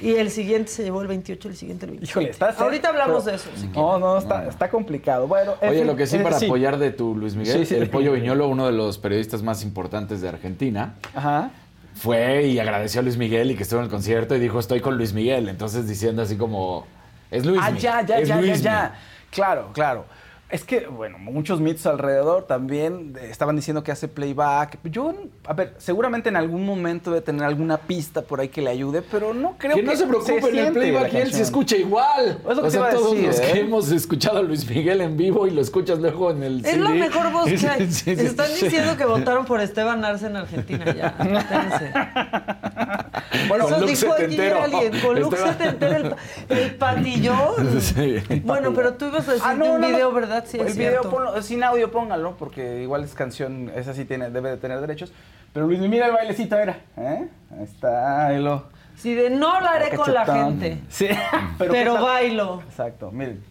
Y 0.00 0.14
el 0.14 0.30
siguiente 0.30 0.70
se 0.70 0.82
llevó 0.84 1.00
el 1.02 1.08
28, 1.08 1.48
el 1.48 1.56
siguiente 1.56 1.86
el 1.86 1.92
27. 1.92 2.10
Híjole, 2.20 2.30
está 2.30 2.50
Ahorita 2.64 2.88
hablamos 2.88 3.24
pero- 3.24 3.36
de 3.36 3.42
eso. 3.42 3.50
si 3.56 3.66
No, 3.68 3.98
no, 3.98 4.18
está, 4.18 4.46
está 4.48 4.68
complicado. 4.68 5.26
Bueno, 5.26 5.54
en 5.60 5.68
Oye, 5.70 5.78
fin, 5.78 5.86
lo 5.86 5.96
que 5.96 6.06
sí, 6.06 6.16
eh, 6.16 6.20
para 6.20 6.36
apoyar 6.36 6.78
de 6.78 6.90
tu 6.90 7.14
Luis 7.16 7.34
Miguel, 7.34 7.58
Sí, 7.60 7.66
sí. 7.66 7.74
el 7.76 7.88
Pollo 7.88 8.12
Viñolo, 8.12 8.48
uno 8.48 8.66
de 8.66 8.72
los 8.72 8.98
periodistas 8.98 9.42
más 9.42 9.62
importantes 9.62 10.20
de 10.20 10.28
Argentina, 10.28 10.94
Ajá. 11.14 11.50
fue 11.94 12.46
y 12.46 12.58
agradeció 12.58 13.00
a 13.00 13.02
Luis 13.04 13.16
Miguel 13.16 13.50
y 13.50 13.56
que 13.56 13.62
estuvo 13.62 13.80
en 13.80 13.84
el 13.86 13.90
concierto 13.90 14.36
y 14.36 14.40
dijo, 14.40 14.58
estoy 14.58 14.80
con 14.80 14.96
Luis 14.98 15.12
Miguel. 15.12 15.48
Entonces 15.48 15.88
diciendo 15.88 16.22
así 16.22 16.36
como, 16.36 16.86
es 17.30 17.46
Luis 17.46 17.60
Ah, 17.62 17.70
ya, 17.70 18.02
ya, 18.04 18.18
es 18.18 18.28
ya, 18.28 18.34
ya, 18.36 18.40
Luismi". 18.40 18.62
ya. 18.62 18.94
Claro, 19.30 19.70
claro. 19.72 20.04
Es 20.48 20.62
que, 20.62 20.86
bueno, 20.86 21.18
muchos 21.18 21.60
mitos 21.60 21.86
alrededor 21.86 22.44
también 22.46 23.16
eh, 23.20 23.28
estaban 23.30 23.56
diciendo 23.56 23.82
que 23.82 23.90
hace 23.90 24.06
playback. 24.06 24.78
Yo, 24.84 25.12
a 25.44 25.54
ver, 25.54 25.74
seguramente 25.78 26.28
en 26.28 26.36
algún 26.36 26.64
momento 26.64 27.10
debe 27.10 27.20
tener 27.20 27.42
alguna 27.42 27.78
pista 27.78 28.22
por 28.22 28.40
ahí 28.40 28.48
que 28.48 28.62
le 28.62 28.70
ayude, 28.70 29.02
pero 29.02 29.34
no 29.34 29.56
creo 29.58 29.74
Que 29.74 29.80
que 29.80 29.86
no 29.86 29.96
se 29.96 30.06
preocupe, 30.06 30.48
en 30.50 30.58
el 30.58 30.72
playback 30.72 31.12
la 31.12 31.18
él 31.18 31.32
se 31.32 31.42
escucha 31.42 31.76
igual. 31.76 32.38
Es 32.48 32.56
lo 32.56 32.62
que 32.62 32.68
o 32.68 32.70
sea, 32.70 32.90
todos 32.90 33.10
decir, 33.12 33.26
los 33.26 33.40
¿eh? 33.40 33.50
que 33.52 33.60
hemos 33.60 33.90
escuchado 33.90 34.38
a 34.38 34.42
Luis 34.42 34.68
Miguel 34.70 35.00
en 35.00 35.16
vivo 35.16 35.48
y 35.48 35.50
lo 35.50 35.60
escuchas 35.60 35.98
luego 35.98 36.30
en 36.30 36.42
el 36.44 36.64
Es 36.64 36.76
la 36.78 36.90
CD. 36.90 36.98
mejor 37.00 37.32
voz 37.32 37.46
que 37.50 37.66
hay. 37.68 37.86
Sí, 37.90 38.14
sí, 38.14 38.16
sí. 38.16 38.26
Están 38.26 38.48
diciendo 38.60 38.96
que 38.96 39.04
votaron 39.04 39.46
por 39.46 39.60
Esteban 39.60 40.04
Arce 40.04 40.26
en 40.28 40.36
Argentina 40.36 40.84
ya. 40.94 43.02
Bueno, 43.48 43.64
Con 43.64 43.74
eso 43.74 43.86
dijo 43.86 44.12
ayer 44.14 44.30
setentero. 44.30 44.62
alguien. 44.62 45.00
Con 45.00 45.20
look 45.20 45.36
setentero, 45.36 46.16
el, 46.48 46.56
el 46.58 46.74
patillón. 46.76 47.80
Sí. 47.80 48.22
Bueno, 48.44 48.72
pero 48.74 48.94
tú 48.94 49.06
ibas 49.06 49.28
a 49.28 49.32
decir 49.32 49.46
Ah, 49.48 49.54
no, 49.54 49.72
un 49.72 49.80
no, 49.80 49.88
video, 49.88 50.12
¿verdad? 50.12 50.44
Sí, 50.46 50.58
el 50.58 50.66
es 50.68 50.76
video 50.76 51.02
ponlo- 51.04 51.40
sin 51.42 51.62
audio 51.64 51.90
póngalo, 51.90 52.36
porque 52.38 52.82
igual 52.82 53.04
es 53.04 53.14
canción, 53.14 53.70
esa 53.74 53.94
sí 53.94 54.04
tiene, 54.04 54.30
debe 54.30 54.50
de 54.50 54.56
tener 54.56 54.80
derechos. 54.80 55.12
Pero 55.52 55.66
Luis, 55.66 55.80
mira 55.80 56.06
el 56.06 56.12
bailecito, 56.12 56.58
era. 56.58 56.78
¿eh? 56.96 57.28
Ahí 57.56 57.64
está, 57.64 58.26
ahí 58.26 58.42
lo. 58.42 58.64
Sí, 58.96 59.14
de 59.14 59.30
no 59.30 59.50
hablaré 59.52 59.94
con 59.96 60.12
la 60.12 60.24
gente, 60.26 60.78
Sí, 60.88 61.08
pero, 61.58 61.72
¿qué 61.72 61.84
tal? 61.84 62.02
bailo. 62.02 62.62
Exacto, 62.68 63.10
miren. 63.10 63.42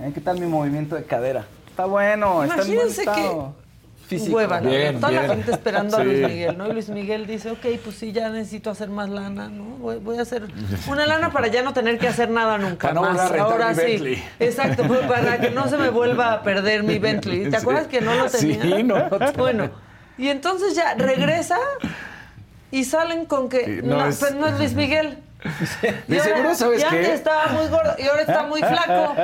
¿eh? 0.00 0.10
¿Qué 0.14 0.20
tal 0.20 0.38
mi 0.40 0.46
movimiento 0.46 0.94
de 0.96 1.04
cadera? 1.04 1.44
Está 1.68 1.84
bueno, 1.86 2.42
está 2.44 2.56
en 2.56 2.60
buen 2.60 2.72
Imagínense 2.72 3.04
que- 3.04 3.10
estado 3.10 3.54
físico. 4.10 4.36
Hueva, 4.36 4.60
Bien. 4.60 4.98
Toda 5.00 5.12
la 5.12 5.22
gente 5.28 5.52
esperando 5.52 5.96
a 5.96 6.00
Sí. 6.00 6.06
Luis 6.06 6.28
Miguel, 6.28 6.58
¿no? 6.58 6.68
Y 6.68 6.72
Luis 6.72 6.88
Miguel 6.88 7.26
dice, 7.26 7.50
ok, 7.52 7.64
pues 7.82 7.96
sí, 7.96 8.12
ya 8.12 8.28
necesito 8.28 8.70
hacer 8.70 8.88
más 8.88 9.08
lana, 9.08 9.48
¿no? 9.48 9.64
Voy, 9.78 9.96
voy 9.98 10.18
a 10.18 10.22
hacer 10.22 10.42
una 10.88 11.06
lana 11.06 11.30
para 11.30 11.46
ya 11.46 11.62
no 11.62 11.72
tener 11.72 11.98
que 11.98 12.08
hacer 12.08 12.28
nada 12.28 12.58
nunca 12.58 12.88
Para 12.88 12.94
no 12.94 13.00
volver 13.02 13.16
más. 13.16 13.24
a 13.26 13.28
rentar 13.32 13.52
Ahora 13.52 13.68
mi 13.70 13.74
sí. 13.76 13.82
Bentley. 13.82 14.24
Exacto, 14.40 14.82
pues, 14.86 15.00
para 15.00 15.40
que 15.40 15.50
no 15.50 15.68
se 15.68 15.76
me 15.78 15.88
vuelva 15.90 16.32
a 16.32 16.42
perder 16.42 16.82
mi 16.82 16.98
Bentley. 16.98 17.44
¿Te 17.44 17.50
Sí. 17.50 17.56
acuerdas 17.56 17.86
que 17.86 18.00
no 18.00 18.14
lo 18.14 18.28
Sí, 18.28 18.54
tenía? 18.56 18.82
no 18.82 18.98
lo 18.98 19.08
tenía. 19.18 19.32
Bueno, 19.36 19.70
y 20.18 20.28
entonces 20.28 20.74
ya 20.74 20.94
regresa 20.94 21.56
y 22.72 22.84
salen 22.84 23.26
con 23.26 23.48
que 23.48 23.64
Sí, 23.64 23.80
no, 23.86 23.96
no 23.98 24.06
es- 24.06 24.18
pero 24.20 24.36
no 24.40 24.46
es 24.48 24.58
Luis 24.58 24.74
Miguel. 24.74 25.18
Y 25.42 26.12
De 26.12 26.18
ahora- 26.20 26.34
seguro, 26.34 26.54
¿sabes 26.54 26.80
y 26.80 26.84
antes 26.84 27.08
estaba 27.08 27.46
muy 27.52 27.66
gordo 27.68 27.94
y 27.98 28.02
ahora 28.06 28.22
está 28.22 28.42
muy 28.46 28.60
flaco. 28.60 29.14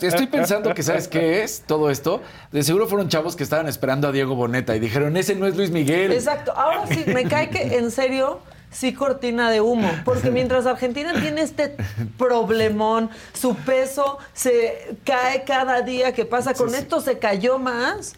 Estoy 0.00 0.26
pensando 0.26 0.72
que, 0.74 0.82
¿sabes 0.82 1.08
qué 1.08 1.42
es 1.42 1.62
todo 1.66 1.90
esto? 1.90 2.22
De 2.52 2.62
seguro 2.62 2.86
fueron 2.86 3.08
chavos 3.08 3.34
que 3.36 3.42
estaban 3.42 3.68
esperando 3.68 4.08
a 4.08 4.12
Diego 4.12 4.34
Boneta 4.34 4.76
y 4.76 4.80
dijeron, 4.80 5.16
ese 5.16 5.34
no 5.34 5.46
es 5.46 5.56
Luis 5.56 5.70
Miguel. 5.70 6.12
Exacto. 6.12 6.52
Ahora 6.56 6.86
sí, 6.86 7.04
me 7.06 7.24
cae 7.24 7.50
que 7.50 7.76
en 7.78 7.90
serio 7.90 8.40
sí 8.70 8.92
cortina 8.92 9.50
de 9.50 9.60
humo, 9.62 9.90
porque 10.04 10.30
mientras 10.30 10.66
Argentina 10.66 11.12
tiene 11.20 11.40
este 11.40 11.74
problemón, 12.18 13.10
su 13.32 13.54
peso 13.54 14.18
se 14.34 14.94
cae 15.04 15.44
cada 15.44 15.80
día 15.82 16.12
que 16.12 16.24
pasa, 16.26 16.52
con 16.54 16.74
esto 16.74 17.00
se 17.00 17.18
cayó 17.18 17.58
más, 17.58 18.14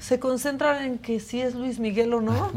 se 0.00 0.18
concentran 0.18 0.82
en 0.82 0.98
que 0.98 1.20
si 1.20 1.40
es 1.40 1.54
Luis 1.54 1.78
Miguel 1.78 2.12
o 2.14 2.20
no. 2.20 2.50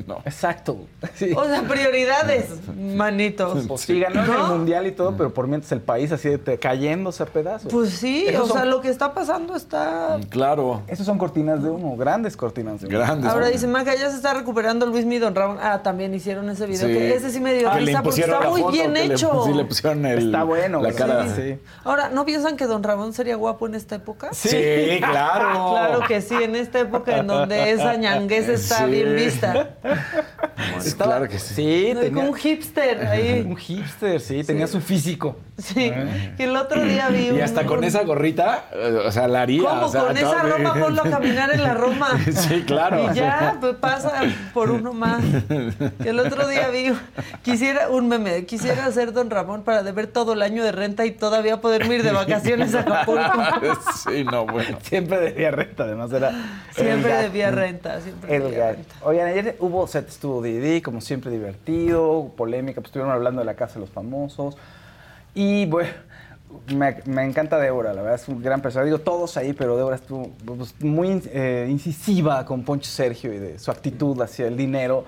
No. 0.06 0.18
Exacto. 0.24 0.76
Sí. 1.14 1.30
O 1.36 1.44
sea, 1.44 1.62
prioridades, 1.62 2.46
manitos. 2.76 3.66
Pues 3.68 3.82
sí, 3.82 4.00
ganó 4.00 4.24
¿No? 4.26 4.46
el 4.46 4.52
mundial 4.58 4.86
y 4.86 4.92
todo, 4.92 5.16
pero 5.16 5.32
por 5.32 5.46
mientras 5.46 5.70
el 5.72 5.80
país 5.80 6.10
así 6.12 6.28
de 6.30 6.58
cayéndose 6.58 7.22
a 7.22 7.26
pedazos. 7.26 7.72
Pues 7.72 7.90
sí, 7.90 8.26
Esos 8.26 8.50
o 8.50 8.52
sea, 8.52 8.64
lo 8.64 8.80
que 8.80 8.88
está 8.88 9.14
pasando 9.14 9.54
está... 9.54 10.18
Claro. 10.30 10.82
Esos 10.88 11.06
son 11.06 11.18
cortinas 11.18 11.62
de 11.62 11.70
humo, 11.70 11.96
grandes 11.96 12.36
cortinas 12.36 12.80
de 12.80 12.88
humo. 12.88 12.98
Grandes. 12.98 13.30
Ahora 13.30 13.48
dice 13.48 13.66
Maca, 13.68 13.94
ya 13.94 14.10
se 14.10 14.16
está 14.16 14.34
recuperando 14.34 14.86
Luis 14.86 15.04
Mi 15.06 15.18
Don 15.18 15.34
Ramón. 15.34 15.58
Ah, 15.60 15.82
también 15.82 16.12
hicieron 16.14 16.48
ese 16.50 16.66
video. 16.66 16.86
Sí. 16.88 16.92
Que 16.94 17.14
ese 17.14 17.30
sí 17.30 17.40
me 17.40 17.54
dio 17.54 17.70
risa 17.72 18.02
porque 18.02 18.22
está 18.22 18.40
muy 18.50 18.62
bien 18.72 18.94
que 18.94 19.06
le- 19.08 19.14
hecho. 19.14 19.44
sí, 19.46 19.52
le 19.52 19.64
pusieron 19.64 20.04
el, 20.06 20.26
Está 20.26 20.42
bueno, 20.44 20.82
la 20.82 20.92
cara. 20.92 21.26
Sí. 21.34 21.58
Ahora, 21.84 22.08
¿no 22.08 22.24
piensan 22.24 22.56
que 22.56 22.66
Don 22.66 22.82
Ramón 22.82 23.12
sería 23.12 23.36
guapo 23.36 23.66
en 23.66 23.74
esta 23.76 23.94
época? 23.96 24.30
Sí, 24.32 24.98
claro. 24.98 25.70
Claro 25.70 26.00
que 26.08 26.20
sí, 26.20 26.34
en 26.34 26.56
esta 26.56 26.80
época 26.80 27.18
en 27.18 27.26
donde 27.28 27.70
esa 27.70 27.94
ñanguez 27.96 28.48
está 28.48 28.84
Sí. 28.86 28.90
bien 28.90 29.14
vista. 29.14 29.76
Estaba- 30.84 31.12
Claro 31.16 31.28
que 31.28 31.38
sí. 31.38 31.54
Sí, 31.54 31.90
No, 31.94 32.00
tenía 32.00 32.14
como 32.14 32.28
un 32.30 32.34
hipster 32.38 33.06
ahí. 33.06 33.40
un 33.46 33.56
hipster, 33.56 34.20
sí, 34.20 34.42
tenía 34.44 34.66
su 34.66 34.80
físico. 34.80 35.36
Sí, 35.56 35.92
que 36.36 36.44
el 36.44 36.56
otro 36.56 36.82
día 36.84 37.08
vi 37.10 37.30
un... 37.30 37.36
Y 37.38 37.40
hasta 37.40 37.64
con 37.64 37.78
un- 37.78 37.84
esa 37.84 38.02
gorrita, 38.02 38.64
o 39.06 39.12
sea, 39.12 39.28
la 39.28 39.42
haría. 39.42 39.62
¿Cómo? 39.62 39.86
o 39.86 39.88
sea, 39.88 40.02
con 40.06 40.16
esa 40.16 40.42
bien. 40.42 40.64
Roma 40.64 40.74
ponlo 40.80 41.02
a 41.02 41.10
caminar 41.10 41.50
en 41.52 41.62
la 41.62 41.74
Roma. 41.74 42.08
Sí, 42.32 42.62
claro. 42.62 43.10
Y 43.12 43.14
ya 43.14 43.58
pues, 43.60 43.76
pasa 43.76 44.22
por 44.52 44.70
uno 44.72 44.92
más. 44.92 45.22
Que 46.02 46.08
el 46.08 46.18
otro 46.18 46.48
día 46.48 46.68
vi, 46.70 46.92
quisiera 47.42 47.88
un 47.88 48.08
meme, 48.08 48.46
quisiera 48.46 48.90
ser 48.90 49.12
Don 49.12 49.30
Ramón 49.30 49.62
para 49.62 49.84
deber 49.84 50.08
todo 50.08 50.32
el 50.32 50.42
año 50.42 50.64
de 50.64 50.72
renta 50.72 51.04
y 51.06 51.12
todavía 51.12 51.60
poderme 51.60 51.94
ir 51.96 52.02
de 52.02 52.10
vacaciones 52.12 52.74
a 52.74 52.80
Acapulco. 52.80 53.22
sí, 54.08 54.24
no, 54.24 54.46
bueno. 54.46 54.78
Siempre 54.82 55.20
debía 55.20 55.52
renta, 55.52 55.84
además 55.84 56.12
era. 56.12 56.32
Siempre 56.72 56.94
el 56.94 57.02
gato. 57.02 57.22
debía 57.22 57.50
renta, 57.52 58.00
siempre 58.00 58.36
El 58.36 58.42
debía 58.42 58.58
gato. 58.58 58.76
renta. 58.78 58.94
Oigan, 59.02 59.28
ayer 59.28 59.56
hubo 59.60 59.86
set, 59.86 60.08
estuvo 60.08 60.42
Didi, 60.42 60.80
como 60.82 61.00
siempre 61.00 61.30
divertido, 61.30 62.32
polémica, 62.36 62.80
pues 62.80 62.88
estuvieron 62.88 63.12
hablando 63.12 63.40
de 63.40 63.44
la 63.44 63.54
Casa 63.54 63.74
de 63.74 63.80
los 63.80 63.90
Famosos. 63.90 64.56
Y 65.34 65.66
bueno, 65.66 65.90
me, 66.68 66.96
me 67.06 67.24
encanta 67.24 67.58
Débora, 67.58 67.92
la 67.92 68.02
verdad 68.02 68.20
es 68.20 68.28
un 68.28 68.42
gran 68.42 68.60
personaje. 68.60 68.86
Digo, 68.86 69.00
todos 69.00 69.36
ahí, 69.36 69.52
pero 69.52 69.76
Débora 69.76 69.96
estuvo 69.96 70.30
pues, 70.44 70.74
muy 70.80 71.22
eh, 71.32 71.66
incisiva 71.68 72.44
con 72.44 72.64
Poncho 72.64 72.90
Sergio 72.90 73.32
y 73.32 73.38
de 73.38 73.58
su 73.58 73.70
actitud 73.70 74.20
hacia 74.20 74.46
el 74.46 74.56
dinero. 74.56 75.04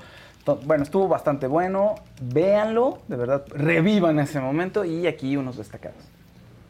Bueno, 0.64 0.84
estuvo 0.84 1.08
bastante 1.08 1.46
bueno. 1.46 1.96
Véanlo, 2.20 3.00
de 3.08 3.16
verdad, 3.16 3.44
revivan 3.48 4.20
ese 4.20 4.40
momento 4.40 4.84
y 4.84 5.06
aquí 5.06 5.36
unos 5.36 5.56
destacados. 5.56 5.98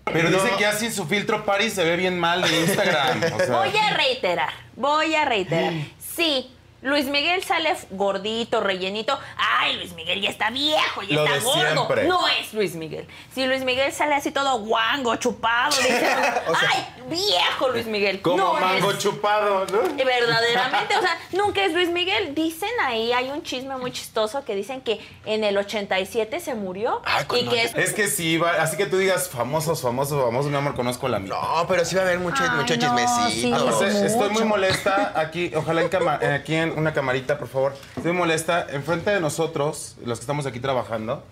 Pero 0.05 0.31
dice 0.31 0.51
que 0.57 0.63
ya 0.63 0.73
sin 0.73 0.93
su 0.93 1.05
filtro 1.05 1.45
Paris 1.45 1.73
se 1.73 1.85
ve 1.85 1.97
bien 1.97 2.19
mal 2.19 2.41
de 2.43 2.61
Instagram. 2.61 3.21
O 3.35 3.39
sea, 3.39 3.59
Voy 3.59 3.77
a 3.77 3.97
reiterar, 3.97 4.51
voy 4.77 5.15
a 5.15 5.25
reiterar. 5.25 5.73
Sí, 5.99 6.56
Luis 6.87 7.07
Miguel 7.07 7.43
sale 7.43 7.75
gordito, 7.91 8.61
rellenito. 8.61 9.19
Ay, 9.37 9.77
Luis 9.77 9.93
Miguel 9.95 10.21
ya 10.23 10.31
está 10.31 10.51
viejo, 10.51 11.03
ya 11.03 11.17
Lo 11.17 11.25
está 11.25 11.35
de 11.35 11.41
gordo. 11.41 11.61
siempre. 11.75 12.05
No 12.05 12.29
es 12.29 12.55
Luis 12.55 12.75
Miguel. 12.77 13.09
Si 13.35 13.45
Luis 13.45 13.65
Miguel 13.65 13.93
sale 13.93 14.15
así 14.15 14.31
todo 14.31 14.61
guango, 14.61 15.17
chupado, 15.17 15.77
dice, 15.77 16.07
ay, 16.71 16.87
viejo 17.09 17.69
Luis 17.71 17.87
Miguel. 17.87 18.23
como 18.23 18.37
no 18.37 18.53
mango 18.55 18.93
es. 18.93 18.99
chupado, 18.99 19.67
¿no? 19.67 20.01
Y 20.01 20.05
Verdaderamente, 20.05 20.97
o 20.97 21.01
sea, 21.01 21.19
nunca 21.33 21.65
es 21.65 21.73
Luis 21.73 21.89
Miguel. 21.89 22.35
Dicen 22.37 22.71
ahí, 22.85 23.13
hay 23.13 23.31
un 23.31 23.43
chisme 23.43 23.77
muy 23.77 23.91
chistoso 23.91 24.45
que 24.45 24.55
dicen 24.55 24.81
que 24.81 25.01
en 25.25 25.43
el 25.43 25.59
87 25.59 26.39
se 26.39 26.55
murió 26.55 27.03
y 27.37 27.49
que 27.49 27.63
es 27.65 27.75
Es 27.75 27.95
que 27.95 28.07
sí, 28.07 28.39
va- 28.39 28.63
así 28.63 28.77
que 28.77 28.87
tú 28.87 28.97
digas 28.99 29.29
famosos, 29.29 29.83
famosos, 29.83 30.23
famosos, 30.25 30.51
mi 30.53 30.57
amor, 30.57 30.77
conozco 30.77 31.09
la 31.09 31.19
mía. 31.19 31.35
No, 31.35 31.67
pero 31.67 31.85
sí 31.85 31.97
va 31.97 32.03
a 32.03 32.05
haber 32.05 32.21
mucho, 32.21 32.45
Ay, 32.45 32.51
mucho 32.51 32.77
no, 32.77 32.81
chismecito. 32.81 33.81
sí, 33.81 34.07
estoy 34.07 34.31
muy 34.31 34.45
molesta 34.45 35.13
aquí, 35.17 35.51
ojalá 35.55 35.83
en 35.83 35.89
cama- 35.89 36.19
eh, 36.23 36.33
aquí 36.35 36.55
en 36.55 36.76
una 36.77 36.93
camarita, 36.93 37.39
por 37.39 37.49
favor. 37.49 37.75
Estoy 37.97 38.13
molesta 38.13 38.67
enfrente 38.71 39.11
de 39.11 39.21
nosotros, 39.21 39.97
los 40.05 40.19
que 40.19 40.23
estamos 40.23 40.47
aquí 40.47 40.61
trabajando. 40.61 41.25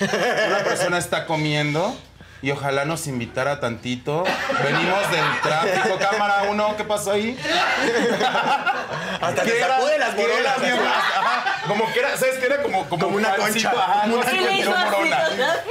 Una 0.00 0.58
persona 0.64 0.98
está 0.98 1.26
comiendo 1.26 1.94
y 2.40 2.52
ojalá 2.52 2.84
nos 2.84 3.06
invitara 3.08 3.60
tantito. 3.60 4.24
Venimos 4.62 5.10
del 5.10 5.40
tráfico, 5.42 5.98
cámara 5.98 6.44
uno, 6.50 6.76
¿qué 6.76 6.84
pasó 6.84 7.12
ahí? 7.12 7.36
Hasta 9.20 9.44
sacude 9.44 9.98
las 9.98 10.14
¿Qué 10.14 10.72
Como 11.66 11.92
que 11.92 11.98
era, 12.00 12.16
¿sabes 12.16 12.38
qué 12.38 12.46
era? 12.46 12.62
Como, 12.62 12.88
como, 12.88 13.04
Como 13.04 13.16
una 13.16 13.36
concha. 13.36 13.70
Ajá, 13.70 14.02
Como 14.02 14.16
no, 14.16 14.22
se 14.22 14.30
tiró 14.30 14.70
morona. 14.76 15.28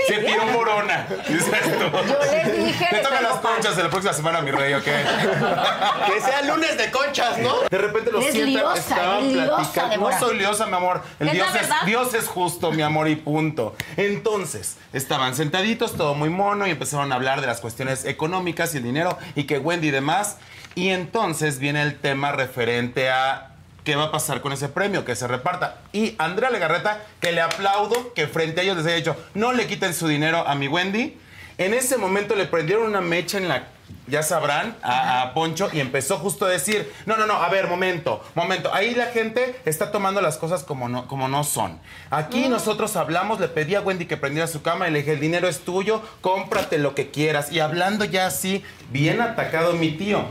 Se 0.08 0.17
tiró 0.17 0.45
morona. 0.47 1.08
Tú. 1.08 1.34
Yo 1.34 2.19
les 2.32 2.58
dije, 2.65 2.88
Te 2.89 2.97
tocan 2.99 3.23
las 3.23 3.38
conchas 3.39 3.75
de 3.75 3.84
la 3.84 3.89
próxima 3.89 4.13
semana, 4.13 4.41
mi 4.41 4.51
rey, 4.51 4.73
¿ok? 4.73 4.84
Que 6.06 6.21
sea 6.21 6.41
lunes 6.43 6.77
de 6.77 6.91
conchas, 6.91 7.38
¿no? 7.39 7.62
De 7.69 7.77
repente 7.77 8.12
los 8.12 8.25
Es 8.25 8.36
liosa, 8.36 8.77
estaban 8.77 9.25
es 9.25 9.34
liosa, 9.34 9.56
platicando. 9.56 10.10
No 10.10 10.19
soy 10.19 10.38
liosa, 10.38 10.65
mi 10.65 10.75
amor. 10.75 11.01
El 11.19 11.27
¿Es 11.27 11.34
Dios, 11.34 11.54
la 11.54 11.60
es, 11.60 11.69
verdad? 11.69 11.86
Dios 11.86 12.13
es 12.13 12.27
justo, 12.27 12.71
mi 12.71 12.82
amor, 12.82 13.08
y 13.08 13.15
punto. 13.15 13.75
Entonces, 13.97 14.77
estaban 14.93 15.36
sentaditos, 15.36 15.95
todo 15.95 16.15
muy 16.15 16.30
mono, 16.30 16.67
y 16.67 16.71
empezaron 16.71 17.12
a 17.12 17.15
hablar 17.15 17.41
de 17.41 17.47
las 17.47 17.60
cuestiones 17.62 18.06
económicas 18.06 18.73
y 18.73 18.77
el 18.77 18.84
dinero, 18.84 19.17
y 19.36 19.43
que 19.43 19.60
Wendy 19.60 19.89
y 19.89 19.91
demás. 19.91 20.38
Y 20.75 20.89
entonces 20.89 21.60
viene 21.60 21.82
el 21.82 21.99
tema 21.99 22.32
referente 22.32 23.10
a 23.10 23.50
qué 23.84 23.96
va 23.96 24.06
a 24.06 24.12
pasar 24.12 24.41
con 24.41 24.54
ese 24.54 24.70
premio, 24.70 25.06
que 25.06 25.15
se 25.15 25.28
reparta. 25.28 25.78
Y 25.91 26.15
Andrea 26.17 26.50
Legarreta, 26.50 27.00
que 27.20 27.32
le 27.32 27.41
aplaudo, 27.41 28.13
que 28.13 28.28
frente 28.28 28.62
a 28.62 28.63
ellos 28.63 28.78
les 28.78 28.86
haya 28.86 28.96
dicho, 28.96 29.15
no 29.34 29.54
le 29.54 29.67
quiten 29.67 29.94
su 29.94 30.08
dinero 30.08 30.48
a 30.48 30.56
mi 30.56 30.67
Wendy. 30.67 31.17
En 31.58 31.74
ese 31.74 31.98
momento 31.98 32.36
le 32.36 32.46
prendieron 32.46 32.86
una 32.88 33.02
mecha 33.02 33.38
en 33.38 33.48
la, 33.48 33.67
ya 34.08 34.24
sabrán, 34.24 34.76
a, 34.82 35.22
a 35.22 35.34
Poncho 35.34 35.70
y 35.72 35.80
empezó 35.80 36.17
justo 36.17 36.46
a 36.46 36.50
decir, 36.50 36.91
no, 37.06 37.17
no, 37.17 37.28
no, 37.28 37.34
a 37.36 37.50
ver, 37.50 37.67
momento, 37.67 38.24
momento. 38.34 38.74
Ahí 38.74 38.96
la 38.96 39.08
gente 39.08 39.60
está 39.65 39.91
tomando 39.91 40.22
las 40.22 40.38
cosas 40.38 40.63
como 40.63 40.89
no, 40.89 41.08
como 41.08 41.28
no 41.28 41.44
son. 41.44 41.80
Aquí 42.10 42.50
nosotros 42.50 42.96
hablamos, 42.96 43.39
le 43.39 43.48
pedí 43.48 43.76
a 43.76 43.82
Wendy 43.82 44.06
que 44.06 44.17
prendiera 44.17 44.48
su 44.48 44.63
cama 44.63 44.88
y 44.88 44.91
le 44.91 45.00
dije, 45.00 45.13
el 45.13 45.20
dinero 45.20 45.48
es 45.48 45.60
tuyo, 45.60 46.02
cómprate 46.22 46.78
lo 46.80 46.96
que 46.96 47.12
quieras. 47.12 47.52
Y 47.52 47.60
hablando 47.60 48.06
ya 48.06 48.26
así, 48.28 48.63
bien 48.89 49.22
atacado 49.22 49.74
mi 49.74 49.91
tío. 49.91 50.26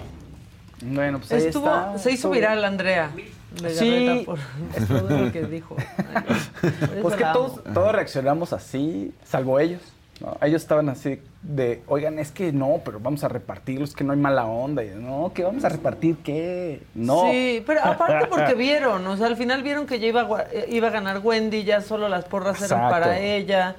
Bueno, 0.83 1.19
pues 1.19 1.31
ahí 1.33 1.47
Estuvo, 1.47 1.67
está. 1.67 1.99
se 1.99 2.11
hizo 2.13 2.31
viral 2.31 2.65
Andrea 2.65 3.11
Legarreta 3.57 3.79
Sí. 4.19 4.23
por 4.27 4.39
todo 4.89 5.19
lo 5.19 5.33
que 5.33 5.43
dijo. 5.45 5.77
Ay, 6.15 6.23
Pues 7.03 7.15
que 7.17 7.25
todos, 7.25 7.61
amo. 7.65 7.75
todos 7.75 7.93
reaccionamos 7.93 8.53
así, 8.53 9.13
salvo 9.25 9.59
ellos. 9.59 9.81
¿no? 10.21 10.37
Ellos 10.43 10.61
estaban 10.61 10.89
así 10.91 11.19
de, 11.43 11.83
oigan, 11.87 12.19
es 12.19 12.31
que 12.31 12.53
no, 12.53 12.83
pero 12.85 13.01
vamos 13.01 13.25
a 13.25 13.29
repartirlos, 13.29 13.95
que 13.95 14.05
no 14.05 14.13
hay 14.13 14.19
mala 14.19 14.45
onda. 14.45 14.85
Y, 14.85 14.91
no, 14.91 15.33
que 15.35 15.43
vamos 15.43 15.65
a 15.65 15.71
repartir 15.71 16.17
qué. 16.19 16.83
No. 16.95 17.23
Sí, 17.31 17.63
pero 17.67 17.83
aparte 17.83 18.27
porque 18.31 18.55
vieron, 18.55 19.07
o 19.07 19.17
sea, 19.17 19.27
al 19.29 19.37
final 19.37 19.63
vieron 19.63 19.87
que 19.87 19.99
ya 19.99 20.09
iba, 20.09 20.21
a 20.23 20.43
eh, 20.53 20.67
iba 20.69 20.89
a 20.89 20.91
ganar 20.91 21.21
Wendy, 21.23 21.65
ya 21.65 21.81
solo 21.81 22.09
las 22.09 22.27
porras 22.27 22.61
eran 22.63 22.91
para 22.91 23.19
ella. 23.19 23.77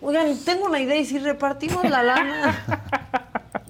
Oigan, 0.00 0.34
tengo 0.46 0.64
una 0.66 0.80
idea 0.80 0.96
y 0.96 1.04
si 1.04 1.18
repartimos 1.18 1.84
la 1.90 2.02
lana. 2.02 2.54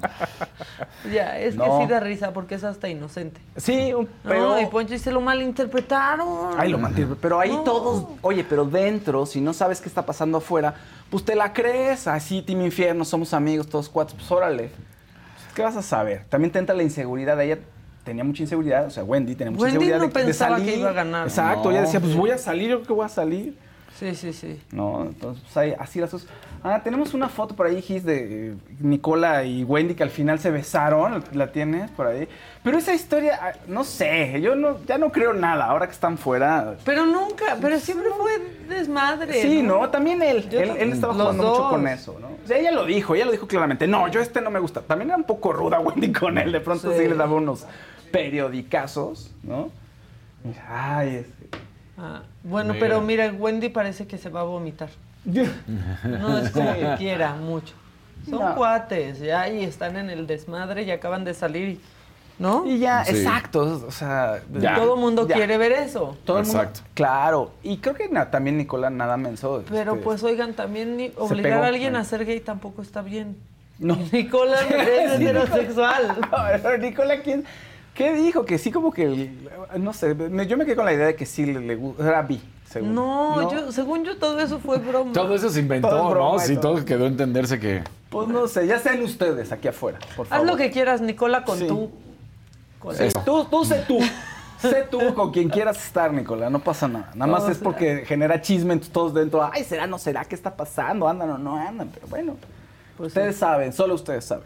Ya, 1.12 1.38
es 1.38 1.54
No. 1.56 1.64
que 1.64 1.84
sí 1.84 1.90
da 1.90 2.00
risa 2.00 2.32
porque 2.32 2.54
es 2.54 2.64
hasta 2.64 2.88
inocente. 2.88 3.40
Sí, 3.56 3.92
un- 3.94 4.08
pero... 4.22 4.50
No, 4.50 4.60
y 4.60 4.66
Poncho 4.66 4.92
dice 4.92 5.10
lo 5.10 5.20
malinterpretaron. 5.20 6.54
Ay, 6.58 6.70
lo 6.70 6.78
mantiene. 6.78 7.14
Pero 7.20 7.40
ahí 7.40 7.52
No. 7.52 7.62
todos, 7.62 8.04
oye, 8.22 8.44
pero 8.44 8.64
dentro, 8.64 9.26
si 9.26 9.40
no 9.40 9.52
sabes 9.52 9.80
qué 9.80 9.88
está 9.88 10.04
pasando 10.04 10.38
afuera, 10.38 10.74
pues 11.10 11.24
te 11.24 11.34
la 11.34 11.52
crees. 11.52 12.06
Así, 12.06 12.42
Team 12.42 12.62
Infierno, 12.62 13.04
somos 13.04 13.32
amigos, 13.34 13.68
todos 13.68 13.88
cuatro. 13.88 14.16
Pues 14.16 14.30
órale. 14.30 14.64
Pues, 14.68 15.54
¿Qué 15.54 15.62
vas 15.62 15.76
a 15.76 15.82
saber? 15.82 16.24
También 16.28 16.52
te 16.52 16.58
entra 16.58 16.74
la 16.74 16.82
inseguridad. 16.82 17.40
Ella 17.40 17.58
tenía 18.04 18.24
mucha 18.24 18.42
inseguridad, 18.42 18.86
o 18.86 18.90
sea, 18.90 19.04
Wendy 19.04 19.34
tenía 19.34 19.50
mucha 19.52 19.62
Wendy 19.64 19.76
inseguridad 19.76 19.98
no 19.98 20.02
de, 20.12 20.20
de 20.20 20.26
pensaba 20.26 20.56
que 20.56 20.62
salir. 20.64 20.78
iba 20.78 20.90
a 20.90 20.92
ganar. 20.92 21.26
Exacto, 21.26 21.70
ella 21.70 21.82
decía, 21.82 22.00
pues 22.00 22.14
voy 22.16 22.30
a 22.30 22.38
salir, 22.38 22.70
yo 22.70 22.76
creo 22.78 22.86
que 22.86 22.92
voy 22.94 23.06
a 23.06 23.08
salir. 23.08 23.56
Sí, 24.00 24.14
sí, 24.14 24.32
sí. 24.32 24.58
No, 24.72 25.02
entonces, 25.02 25.42
pues 25.44 25.56
ahí, 25.58 25.74
así 25.78 26.00
las 26.00 26.10
cosas. 26.10 26.26
Ah, 26.64 26.80
tenemos 26.82 27.12
una 27.12 27.28
foto 27.28 27.54
por 27.54 27.66
ahí, 27.66 27.80
Gis, 27.82 28.02
de 28.02 28.48
eh, 28.52 28.54
Nicola 28.80 29.44
y 29.44 29.62
Wendy 29.62 29.94
que 29.94 30.02
al 30.02 30.08
final 30.10 30.38
se 30.38 30.50
besaron. 30.50 31.22
¿La 31.34 31.52
tienes 31.52 31.90
por 31.90 32.06
ahí? 32.06 32.26
Pero 32.64 32.78
esa 32.78 32.94
historia, 32.94 33.38
ah, 33.42 33.52
no 33.66 33.84
sé, 33.84 34.40
yo 34.40 34.56
no, 34.56 34.78
ya 34.86 34.96
no 34.96 35.12
creo 35.12 35.34
nada 35.34 35.66
ahora 35.66 35.86
que 35.86 35.92
están 35.92 36.16
fuera. 36.16 36.76
Pero 36.84 37.04
nunca, 37.04 37.58
pero 37.60 37.78
siempre 37.78 38.08
fue 38.16 38.38
desmadre. 38.74 39.42
Sí, 39.42 39.62
¿no? 39.62 39.90
También 39.90 40.22
él. 40.22 40.48
Yo 40.48 40.60
Él, 40.60 40.70
él 40.78 40.92
estaba 40.94 41.12
jugando 41.12 41.42
mucho 41.42 41.54
dos. 41.60 41.70
con 41.70 41.86
eso, 41.86 42.16
¿no? 42.18 42.28
O 42.42 42.46
sea, 42.46 42.56
ella 42.56 42.70
lo 42.72 42.86
dijo, 42.86 43.14
ella 43.14 43.26
lo 43.26 43.32
dijo 43.32 43.46
claramente. 43.46 43.86
No, 43.86 44.08
yo 44.08 44.20
este 44.20 44.40
no 44.40 44.50
me 44.50 44.60
gusta. 44.60 44.80
También 44.80 45.10
era 45.10 45.18
un 45.18 45.24
poco 45.24 45.52
ruda 45.52 45.78
Wendy 45.78 46.10
con 46.10 46.38
él. 46.38 46.52
De 46.52 46.60
pronto 46.60 46.90
sí, 46.90 46.98
Sí. 47.02 47.06
le 47.08 47.16
daba 47.16 47.34
unos 47.34 47.66
periodicazos, 48.10 49.30
¿no? 49.42 49.70
Y, 50.44 50.54
Ay, 50.68 51.16
es- 51.16 51.26
Ah, 52.02 52.22
bueno, 52.44 52.72
Mira. 52.72 52.86
pero 52.86 53.00
mira, 53.02 53.28
Wendy 53.30 53.68
parece 53.68 54.06
que 54.06 54.16
se 54.16 54.30
va 54.30 54.40
a 54.40 54.44
vomitar. 54.44 54.88
No 56.04 56.38
es 56.38 56.50
como 56.50 56.72
que 56.72 56.94
quiera 56.98 57.34
mucho. 57.34 57.74
Son 58.28 58.38
No. 58.40 58.54
cuates, 58.54 59.18
ya, 59.20 59.48
y 59.48 59.64
están 59.64 59.96
en 59.96 60.08
el 60.10 60.26
desmadre 60.26 60.82
y 60.84 60.90
acaban 60.90 61.24
de 61.24 61.34
salir, 61.34 61.78
¿no? 62.38 62.64
Y 62.66 62.78
ya, 62.78 63.04
Sí. 63.04 63.16
exacto. 63.16 63.82
O 63.86 63.90
sea, 63.90 64.40
Ya. 64.58 64.76
Todo 64.76 64.94
el 64.94 65.00
mundo 65.00 65.26
Ya. 65.28 65.36
quiere 65.36 65.58
ver 65.58 65.72
eso. 65.72 66.16
Todo 66.24 66.38
el 66.38 66.44
mundo- 66.46 66.58
Exacto. 66.60 66.80
claro. 66.94 67.50
Y 67.62 67.78
creo 67.78 67.94
que 67.94 68.08
na- 68.08 68.30
también 68.30 68.56
Nicola 68.56 68.88
nada 68.90 69.16
menso. 69.16 69.62
Pero 69.68 69.92
este, 69.92 70.04
pues 70.04 70.22
oigan, 70.22 70.54
también 70.54 70.96
ni- 70.96 71.12
obligar 71.16 71.52
pegó. 71.52 71.64
a 71.64 71.66
alguien 71.68 71.96
a 71.96 72.04
ser 72.04 72.24
gay 72.24 72.40
tampoco 72.40 72.80
está 72.82 73.02
bien. 73.02 73.36
No. 73.78 73.96
Nicolás 74.12 74.64
es 74.70 75.12
heterosexual. 75.20 76.16
No, 76.30 76.38
pero 76.62 76.78
Nicola, 76.78 77.20
¿quién? 77.20 77.44
¿Qué 78.00 78.14
dijo? 78.14 78.44
Que 78.44 78.58
sí, 78.58 78.70
como 78.70 78.92
que. 78.92 79.30
No 79.78 79.92
sé, 79.92 80.14
me- 80.14 80.46
yo 80.46 80.56
me 80.56 80.64
quedé 80.64 80.76
con 80.76 80.84
la 80.86 80.92
idea 80.92 81.06
de 81.06 81.16
que 81.16 81.26
sí 81.26 81.44
le, 81.46 81.60
le 81.60 81.78
gu- 81.78 81.94
Era 82.00 82.22
bi, 82.22 82.40
según. 82.68 82.94
No, 82.94 83.50
yo, 83.52 83.70
según 83.72 84.04
yo 84.04 84.16
todo 84.16 84.40
eso 84.40 84.58
fue 84.58 84.78
broma. 84.78 85.12
Todo 85.12 85.34
eso 85.34 85.50
se 85.50 85.60
inventó, 85.60 85.88
Todo 85.88 86.04
es 86.08 86.10
broma 86.14 86.32
¿no? 86.32 86.38
Sí, 86.38 86.54
todo. 86.56 86.74
todo 86.76 86.84
quedó 86.84 87.04
a 87.04 87.08
entenderse 87.08 87.58
que... 87.60 87.82
Pues 88.08 88.26
no 88.28 88.48
sé, 88.48 88.66
ya 88.66 88.78
sean 88.78 89.02
ustedes 89.02 89.52
aquí 89.52 89.68
afuera, 89.68 89.98
por 90.16 90.24
Haz 90.26 90.30
favor. 90.30 90.46
lo 90.46 90.56
que 90.56 90.70
quieras, 90.70 91.00
Nicola, 91.00 91.44
con 91.44 91.58
Sí. 91.58 91.66
tú. 91.68 91.90
Con 92.78 92.96
Sí, 92.96 93.04
Tú, 93.24 93.44
tú 93.44 93.64
sé 93.64 93.84
tú. 93.86 93.98
sé 94.58 94.86
tú 94.90 95.14
con 95.14 95.30
quien 95.30 95.48
quieras 95.48 95.84
estar, 95.84 96.12
Nicola. 96.12 96.48
No 96.50 96.58
pasa 96.60 96.88
nada. 96.88 97.10
Nada 97.14 97.30
más 97.30 97.42
es 97.48 97.58
será. 97.58 97.64
porque 97.64 98.04
genera 98.06 98.40
chisme 98.40 98.76
todos 98.78 99.14
dentro. 99.14 99.48
Ay, 99.52 99.62
¿será, 99.64 99.86
no 99.86 99.98
será? 99.98 100.24
¿Qué 100.24 100.34
está 100.34 100.56
pasando? 100.56 101.06
¿Andan 101.08 101.30
o 101.30 101.38
no 101.38 101.56
andan? 101.56 101.88
Pero 101.92 102.06
bueno, 102.08 102.36
Pues 102.96 103.08
ustedes 103.08 103.36
saben, 103.36 103.72
solo 103.72 103.94
ustedes 103.94 104.24
saben. 104.24 104.44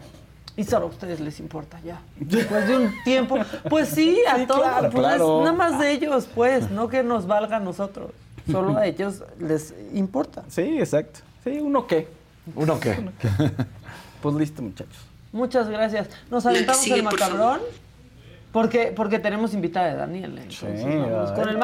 Y 0.57 0.63
solo 0.63 0.85
a 0.85 0.89
ustedes 0.89 1.19
les 1.19 1.39
importa 1.39 1.79
ya. 1.83 1.99
Después 2.17 2.67
de 2.67 2.77
un 2.77 2.93
tiempo. 3.03 3.37
Pues 3.69 3.89
sí, 3.89 4.17
a 4.27 4.37
Sí, 4.37 4.45
todos. 4.47 4.61
claro, 4.61 4.89
pues 4.89 5.05
claro. 5.05 5.39
nada 5.41 5.53
más 5.53 5.79
de 5.79 5.91
ellos, 5.91 6.27
pues. 6.33 6.71
No 6.71 6.87
que 6.87 7.03
nos 7.03 7.27
valga 7.27 7.57
a 7.57 7.59
nosotros. 7.59 8.11
Solo 8.49 8.77
a 8.77 8.85
ellos 8.85 9.23
les 9.39 9.73
importa. 9.93 10.43
Sí, 10.47 10.77
exacto. 10.79 11.19
Sí, 11.43 11.59
¿uno 11.59 11.85
qué? 11.87 12.07
¿Uno 12.55 12.79
qué? 12.79 12.95
Pues 14.21 14.35
listo, 14.35 14.61
muchachos. 14.61 14.95
Muchas 15.33 15.67
gracias. 15.67 16.07
Nos 16.31 16.45
aventamos 16.45 16.81
sigue, 16.81 16.95
el 16.97 17.03
por 17.03 17.13
macabrón. 17.19 17.59
Porque, 18.51 18.93
porque 18.95 19.19
tenemos 19.19 19.53
invitada 19.53 19.87
de 19.87 19.95
Daniel. 19.95 20.37
Entonces, 20.37 20.79
Sí, 20.81 20.85
vamos 20.87 21.31
con 21.33 21.49
el 21.49 21.57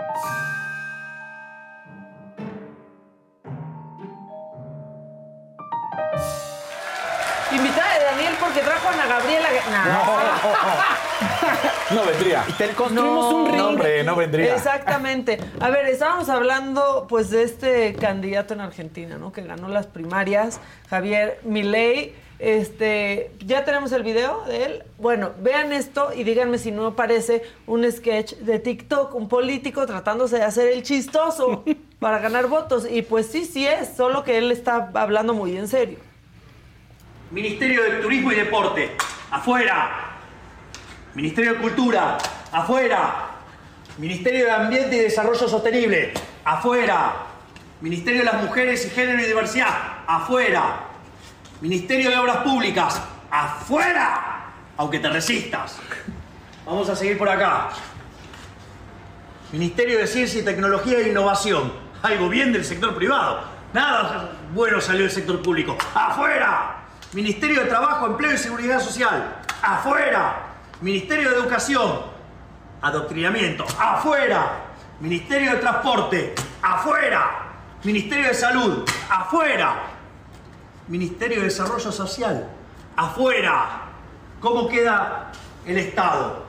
Invitada 7.54 8.00
de 8.00 8.06
Daniel 8.06 8.34
porque 8.40 8.62
trajo 8.62 8.88
a 8.88 8.94
Ana 8.94 9.08
Gabriela. 9.08 9.50
No. 9.76 11.12
No 11.92 12.06
vendría. 12.06 12.46
Te 12.58 12.70
construimos 12.70 13.34
un 13.34 13.48
ring. 13.48 13.58
No, 13.58 13.68
hombre, 13.70 14.04
no 14.04 14.16
vendría. 14.16 14.56
Exactamente. 14.56 15.38
A 15.60 15.70
ver, 15.70 15.86
estábamos 15.88 16.30
hablando 16.30 17.06
pues 17.10 17.30
de 17.30 17.44
este 17.44 17.94
candidato 17.94 18.54
en 18.54 18.62
Argentina, 18.62 19.18
¿no? 19.18 19.32
Que 19.34 19.42
ganó 19.42 19.68
las 19.68 19.88
primarias, 19.88 20.62
Javier 20.90 21.40
Milei. 21.44 22.16
Este, 22.40 23.32
ya 23.46 23.66
tenemos 23.66 23.92
el 23.92 24.04
video 24.04 24.44
de 24.46 24.66
él. 24.66 24.84
Bueno, 24.98 25.32
vean 25.42 25.74
esto 25.74 26.12
y 26.16 26.24
díganme 26.24 26.58
si 26.58 26.72
no 26.72 26.96
parece 26.96 27.44
un 27.68 27.90
sketch 27.92 28.36
de 28.38 28.58
TikTok, 28.60 29.14
un 29.14 29.28
político 29.28 29.86
tratándose 29.86 30.38
de 30.38 30.44
hacer 30.44 30.70
el 30.70 30.82
chistoso 30.82 31.64
para 32.00 32.20
ganar 32.20 32.48
votos. 32.48 32.88
Y 32.90 33.02
pues 33.02 33.28
sí, 33.28 33.46
sí 33.46 33.68
es, 33.68 33.90
solo 33.96 34.24
que 34.24 34.38
él 34.38 34.52
está 34.52 34.92
hablando 34.94 35.34
muy 35.34 35.58
en 35.58 35.68
serio. 35.68 36.00
Ministerio 37.32 37.84
de 37.84 37.92
Turismo 38.02 38.34
y 38.34 38.36
Deporte, 38.36 38.92
afuera. 39.32 40.18
Ministerio 41.16 41.54
de 41.54 41.60
Cultura, 41.60 42.18
afuera. 42.52 43.30
Ministerio 43.98 44.46
de 44.46 44.52
Ambiente 44.52 44.98
y 44.98 45.00
Desarrollo 45.00 45.48
Sostenible, 45.48 46.14
afuera. 46.44 47.14
Ministerio 47.80 48.20
de 48.20 48.26
las 48.26 48.44
Mujeres 48.44 48.86
y 48.86 48.90
Género 48.90 49.22
y 49.22 49.28
Diversidad, 49.28 50.04
afuera. 50.08 50.88
Ministerio 51.62 52.10
de 52.10 52.18
Obras 52.18 52.38
Públicas, 52.38 53.02
afuera. 53.30 54.48
Aunque 54.76 55.00
te 55.00 55.10
resistas. 55.10 55.80
Vamos 56.66 56.90
a 56.90 56.96
seguir 56.98 57.18
por 57.18 57.30
acá. 57.30 57.70
Ministerio 59.54 60.00
de 60.00 60.08
Ciencia 60.08 60.42
y 60.42 60.44
Tecnología 60.44 61.00
e 61.00 61.10
Innovación. 61.10 61.72
Algo 62.02 62.28
bien 62.28 62.52
del 62.52 62.66
sector 62.66 62.94
privado. 62.94 63.42
Nada 63.74 64.34
bueno 64.54 64.82
salió 64.82 65.04
del 65.04 65.12
sector 65.12 65.42
público. 65.42 65.78
¡Afuera! 65.96 66.81
Ministerio 67.14 67.64
de 67.64 67.68
Trabajo, 67.68 68.08
Empleo 68.08 68.34
y 68.34 68.38
Seguridad 68.38 68.80
Social. 68.80 69.42
¡Afuera! 69.62 70.46
Ministerio 70.80 71.30
de 71.30 71.36
Educación. 71.36 72.04
Adoctrinamiento. 72.82 73.66
¡Afuera! 73.78 74.64
Ministerio 75.02 75.52
de 75.52 75.58
Transporte. 75.58 76.34
¡Afuera! 76.62 77.52
Ministerio 77.84 78.30
de 78.30 78.34
Salud. 78.34 78.90
¡Afuera! 79.10 79.76
Ministerio 80.88 81.40
de 81.40 81.44
Desarrollo 81.46 81.92
Social. 81.92 82.50
¡Afuera! 82.96 83.82
¿Cómo 84.40 84.70
queda 84.70 85.34
el 85.66 85.80
Estado? 85.80 86.46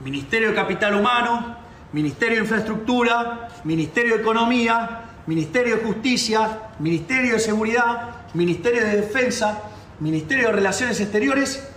Ministerio 0.00 0.50
de 0.50 0.54
Capital 0.54 0.94
Humano, 0.94 1.56
Ministerio 1.92 2.36
de 2.36 2.42
Infraestructura, 2.42 3.48
Ministerio 3.64 4.16
de 4.16 4.20
Economía, 4.20 5.04
Ministerio 5.26 5.76
de 5.76 5.84
Justicia, 5.84 6.58
Ministerio 6.80 7.34
de 7.34 7.40
Seguridad, 7.40 8.10
Ministerio 8.34 8.84
de 8.84 8.96
Defensa, 8.96 9.71
Ministerio 10.00 10.48
de 10.48 10.52
Relaciones 10.52 11.00
Exteriores 11.00 11.68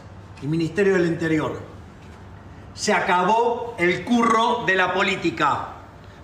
y 0.41 0.47
Ministerio 0.47 0.93
del 0.93 1.05
Interior. 1.07 1.59
Se 2.73 2.93
acabó 2.93 3.75
el 3.77 4.03
curro 4.03 4.63
de 4.65 4.75
la 4.75 4.93
política. 4.93 5.69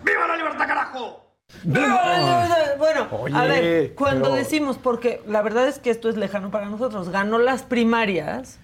¡Viva 0.04 0.28
la 0.28 0.36
libertad, 0.38 0.68
carajo! 0.68 1.18
Bueno, 1.64 3.08
a 3.34 3.46
ver, 3.46 3.94
cuando 3.96 4.24
pero- 4.30 4.36
decimos, 4.36 4.78
porque 4.82 5.22
la 5.28 5.42
verdad 5.42 5.68
es 5.68 5.80
que 5.80 5.90
esto 5.90 6.10
es 6.10 6.16
lejano 6.18 6.50
para 6.50 6.68
nosotros, 6.68 7.10
ganó 7.10 7.38
las 7.40 7.64
primarias, 7.64 8.58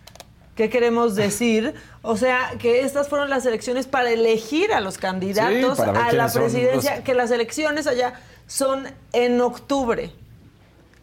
¿qué 0.55 0.69
queremos 0.69 1.15
decir? 1.15 1.75
O 2.01 2.17
sea, 2.17 2.51
que 2.59 2.81
estas 2.81 3.09
fueron 3.09 3.29
las 3.29 3.45
elecciones 3.45 3.87
para 3.87 4.09
elegir 4.09 4.73
a 4.73 4.79
los 4.79 4.97
candidatos 4.97 5.77
Sí, 5.77 5.83
a 5.83 6.11
la 6.13 6.31
presidencia, 6.31 6.95
los- 6.95 7.03
que 7.03 7.13
las 7.13 7.29
elecciones 7.31 7.87
allá 7.87 8.13
son 8.47 8.87
en 9.13 9.41
octubre. 9.41 10.11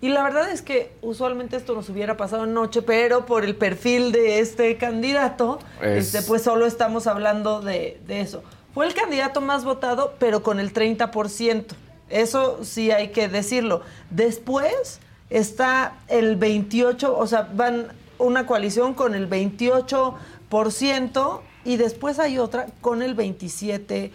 Y 0.05 0.11
la 0.11 0.23
verdad 0.23 0.51
es 0.51 0.61
que 0.61 0.93
usualmente 1.01 1.57
esto 1.57 1.75
nos 1.75 1.89
hubiera 1.89 2.19
pasado 2.19 2.45
noche, 2.45 2.83
pero 2.83 3.25
por 3.25 3.43
el 3.43 3.57
perfil 3.57 4.13
de 4.13 4.41
este 4.41 4.77
candidato, 4.77 5.59
Es- 5.81 6.15
este, 6.15 6.29
pues 6.29 6.43
solo 6.43 6.67
estamos 6.67 7.07
hablando 7.07 7.63
de, 7.63 7.99
de 8.07 8.21
eso. 8.21 8.43
Fue 8.75 8.85
el 8.87 8.93
candidato 8.93 9.41
más 9.41 9.65
votado, 9.65 10.13
pero 10.19 10.43
con 10.43 10.61
el 10.61 10.75
30%. 10.75 11.75
Eso 12.11 12.63
sí 12.65 12.91
hay 12.91 13.13
que 13.13 13.29
decirlo. 13.29 13.81
Después 14.11 15.01
está 15.31 15.95
el 16.09 16.37
28, 16.37 17.17
o 17.17 17.27
sea, 17.27 17.49
van 17.55 17.87
una 18.19 18.47
coalición 18.47 18.93
con 18.93 19.15
el 19.15 19.27
28% 19.27 21.41
y 21.65 21.79
después 21.79 22.19
hay 22.19 22.39
otra 22.39 22.67
con 22.83 23.01
el 23.01 23.17
27%. 23.17 24.11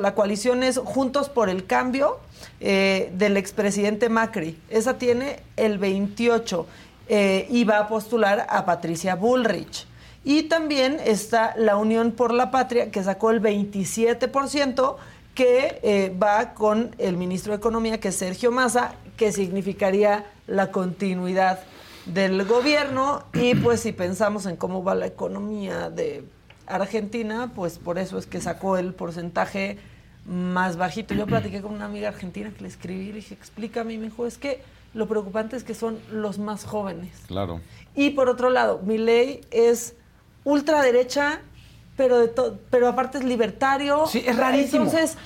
La 0.00 0.14
coalición 0.14 0.62
es 0.62 0.78
Juntos 0.78 1.28
por 1.28 1.48
el 1.48 1.66
Cambio 1.66 2.20
eh, 2.60 3.10
del 3.14 3.36
expresidente 3.36 4.08
Macri. 4.08 4.56
Esa 4.70 4.98
tiene 4.98 5.40
el 5.56 5.78
28 5.78 6.66
eh, 7.08 7.46
y 7.50 7.64
va 7.64 7.78
a 7.78 7.88
postular 7.88 8.46
a 8.48 8.64
Patricia 8.64 9.16
Bullrich. 9.16 9.86
Y 10.22 10.44
también 10.44 10.98
está 11.04 11.54
la 11.56 11.76
Unión 11.76 12.12
por 12.12 12.32
la 12.32 12.50
Patria, 12.50 12.90
que 12.90 13.02
sacó 13.02 13.30
el 13.30 13.42
27%, 13.42 14.96
que 15.34 15.80
eh, 15.82 16.16
va 16.22 16.54
con 16.54 16.94
el 16.98 17.16
ministro 17.16 17.52
de 17.52 17.56
Economía, 17.56 17.98
que 17.98 18.08
es 18.08 18.16
Sergio 18.16 18.52
Massa, 18.52 18.94
que 19.16 19.32
significaría 19.32 20.24
la 20.46 20.70
continuidad 20.70 21.60
del 22.06 22.44
gobierno 22.44 23.24
y 23.34 23.54
pues 23.54 23.80
si 23.80 23.92
pensamos 23.92 24.46
en 24.46 24.56
cómo 24.56 24.82
va 24.82 24.94
la 24.94 25.06
economía 25.06 25.90
de 25.90 26.24
Argentina, 26.68 27.52
pues 27.54 27.78
por 27.78 27.98
eso 27.98 28.18
es 28.18 28.26
que 28.26 28.40
sacó 28.40 28.76
el 28.76 28.94
porcentaje 28.94 29.78
más 30.26 30.76
bajito. 30.76 31.14
Yo 31.14 31.26
platiqué 31.26 31.62
con 31.62 31.72
una 31.72 31.86
amiga 31.86 32.08
argentina 32.08 32.50
que 32.56 32.62
le 32.62 32.68
escribí 32.68 33.04
y 33.04 33.08
le 33.08 33.14
dije, 33.14 33.34
explícame, 33.34 33.94
y 33.94 33.98
me 33.98 34.04
dijo, 34.04 34.26
es 34.26 34.38
que 34.38 34.62
lo 34.94 35.08
preocupante 35.08 35.56
es 35.56 35.64
que 35.64 35.74
son 35.74 35.98
los 36.10 36.38
más 36.38 36.64
jóvenes. 36.64 37.12
Claro. 37.26 37.60
Y 37.94 38.10
por 38.10 38.28
otro 38.28 38.50
lado, 38.50 38.80
mi 38.84 38.98
ley 38.98 39.40
es 39.50 39.94
ultraderecha, 40.44 41.40
pero, 41.96 42.18
de 42.18 42.32
pero 42.70 42.88
aparte 42.88 43.18
es 43.18 43.24
libertario. 43.24 44.06
Sí, 44.06 44.22
es 44.26 44.36
rarísimo. 44.36 44.84
Entonces, 44.84 45.16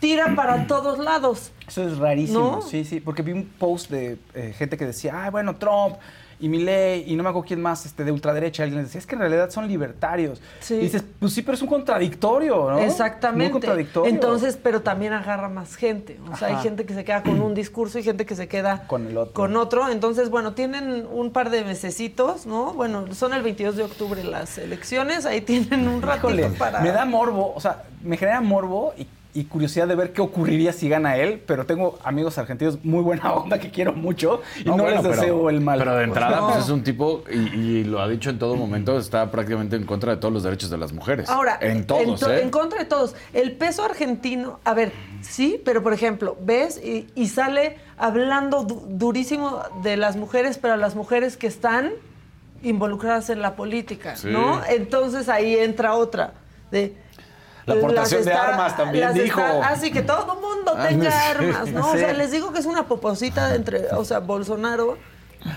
tira 0.00 0.34
para 0.34 0.66
todos 0.66 0.98
lados. 0.98 1.52
Eso 1.66 1.86
es 1.86 1.98
rarísimo, 1.98 2.56
¿No? 2.56 2.62
sí, 2.62 2.84
sí, 2.84 3.00
porque 3.00 3.22
vi 3.22 3.32
un 3.32 3.46
post 3.46 3.90
de 3.90 4.18
eh, 4.34 4.54
gente 4.56 4.76
que 4.76 4.84
decía, 4.86 5.24
ah, 5.24 5.30
bueno, 5.30 5.56
Trump 5.56 5.96
y 6.42 6.48
Milley 6.48 7.04
y 7.06 7.14
no 7.14 7.22
me 7.22 7.28
acuerdo 7.28 7.46
quién 7.46 7.62
más 7.62 7.86
este, 7.86 8.02
de 8.02 8.10
ultraderecha. 8.10 8.64
Alguien 8.64 8.80
les 8.82 8.88
decía, 8.88 8.98
es 8.98 9.06
que 9.06 9.14
en 9.14 9.20
realidad 9.20 9.48
son 9.50 9.68
libertarios. 9.68 10.42
Sí. 10.58 10.74
Y 10.74 10.80
dices, 10.80 11.04
pues 11.20 11.32
sí, 11.32 11.42
pero 11.42 11.54
es 11.54 11.62
un 11.62 11.68
contradictorio, 11.68 12.68
¿no? 12.72 12.78
Exactamente. 12.80 13.44
Muy 13.44 13.52
contradictorio. 13.52 14.12
Entonces, 14.12 14.58
pero 14.60 14.82
también 14.82 15.12
agarra 15.12 15.48
más 15.48 15.76
gente. 15.76 16.18
O 16.32 16.36
sea, 16.36 16.48
hay 16.48 16.56
gente 16.56 16.84
que 16.84 16.94
se 16.94 17.04
queda 17.04 17.22
con 17.22 17.40
un 17.40 17.54
discurso 17.54 18.00
y 18.00 18.02
gente 18.02 18.26
que 18.26 18.34
se 18.34 18.48
queda 18.48 18.88
Con 18.88 19.06
el 19.06 19.16
otro. 19.16 19.34
con 19.34 19.56
otro. 19.56 19.88
Entonces, 19.88 20.30
bueno, 20.30 20.52
tienen 20.52 21.06
un 21.12 21.30
par 21.30 21.48
de 21.50 21.62
mesecitos, 21.64 22.44
¿no? 22.44 22.72
Bueno, 22.72 23.14
son 23.14 23.34
el 23.34 23.42
22 23.42 23.76
de 23.76 23.84
octubre 23.84 24.24
las 24.24 24.58
elecciones. 24.58 25.26
Ahí 25.26 25.42
tienen 25.42 25.86
un 25.86 26.02
ratito 26.02 26.28
Híjole, 26.28 26.48
para... 26.58 26.80
me 26.80 26.90
da 26.90 27.04
morbo, 27.04 27.52
o 27.54 27.60
sea, 27.60 27.84
me 28.02 28.16
genera 28.16 28.40
morbo 28.40 28.94
y, 28.98 29.06
y 29.34 29.44
curiosidad 29.44 29.88
de 29.88 29.94
ver 29.94 30.12
qué 30.12 30.20
ocurriría 30.20 30.74
si 30.74 30.88
gana 30.90 31.16
él, 31.16 31.42
pero 31.46 31.64
tengo 31.64 31.98
amigos 32.04 32.36
argentinos 32.36 32.84
muy 32.84 33.00
buena 33.02 33.32
onda 33.32 33.58
que 33.58 33.70
quiero 33.70 33.94
mucho 33.94 34.42
y 34.60 34.64
no, 34.64 34.74
bueno, 34.76 34.90
les 34.90 35.00
pero- 35.00 35.14
deseo 35.14 35.48
el 35.50 35.60
mal. 35.62 35.78
Pero 35.78 35.96
de 35.96 36.04
entrada, 36.04 36.36
No. 36.40 36.48
pues 36.50 36.64
es 36.64 36.68
un 36.70 36.84
tipo, 36.84 37.24
y, 37.32 37.38
y 37.38 37.84
lo 37.84 38.02
ha 38.02 38.08
dicho 38.08 38.28
en 38.28 38.38
todo 38.38 38.56
momento, 38.56 38.98
está 38.98 39.30
prácticamente 39.30 39.76
en 39.76 39.84
contra 39.86 40.12
de 40.14 40.20
todos 40.20 40.34
los 40.34 40.42
derechos 40.42 40.68
de 40.68 40.76
las 40.76 40.92
mujeres. 40.92 41.30
Ahora, 41.30 41.58
en 41.62 41.86
todos, 41.86 42.20
to- 42.20 42.30
¿eh? 42.30 42.42
en 42.42 42.50
contra 42.50 42.80
de 42.80 42.84
todos. 42.84 43.14
El 43.32 43.52
peso 43.52 43.84
argentino, 43.84 44.60
a 44.64 44.74
ver, 44.74 44.92
sí, 45.22 45.58
pero 45.64 45.82
por 45.82 45.94
ejemplo, 45.94 46.36
ves 46.42 46.78
y, 46.84 47.08
y 47.14 47.28
sale 47.28 47.78
hablando 47.96 48.64
du- 48.64 48.84
durísimo 48.86 49.62
de 49.82 49.96
las 49.96 50.16
mujeres, 50.16 50.58
pero 50.58 50.76
las 50.76 50.94
mujeres 50.94 51.38
que 51.38 51.46
están 51.46 51.92
involucradas 52.62 53.30
en 53.30 53.40
la 53.40 53.56
política, 53.56 54.14
Sí. 54.16 54.28
¿no? 54.30 54.60
Entonces 54.68 55.28
ahí 55.28 55.56
entra 55.56 55.94
otra 55.94 56.34
de 56.70 56.94
La 57.66 57.74
aportación 57.74 58.24
de 58.24 58.32
armas 58.32 58.76
también 58.76 59.12
dijo. 59.14 59.40
está- 59.40 59.68
así 59.68 59.90
que 59.92 60.02
todo 60.02 60.34
el 60.34 60.40
mundo 60.40 60.74
Ah, 60.76 60.88
tenga 60.88 61.10
sí. 61.10 61.16
armas, 61.30 61.68
¿no? 61.68 61.90
O 61.90 61.96
sea, 61.96 62.12
les 62.12 62.30
digo 62.30 62.52
que 62.52 62.58
es 62.60 62.66
una 62.66 62.86
poposita 62.86 63.54
entre, 63.54 63.88
o 63.94 64.04
sea, 64.04 64.18
Bolsonaro 64.20 64.96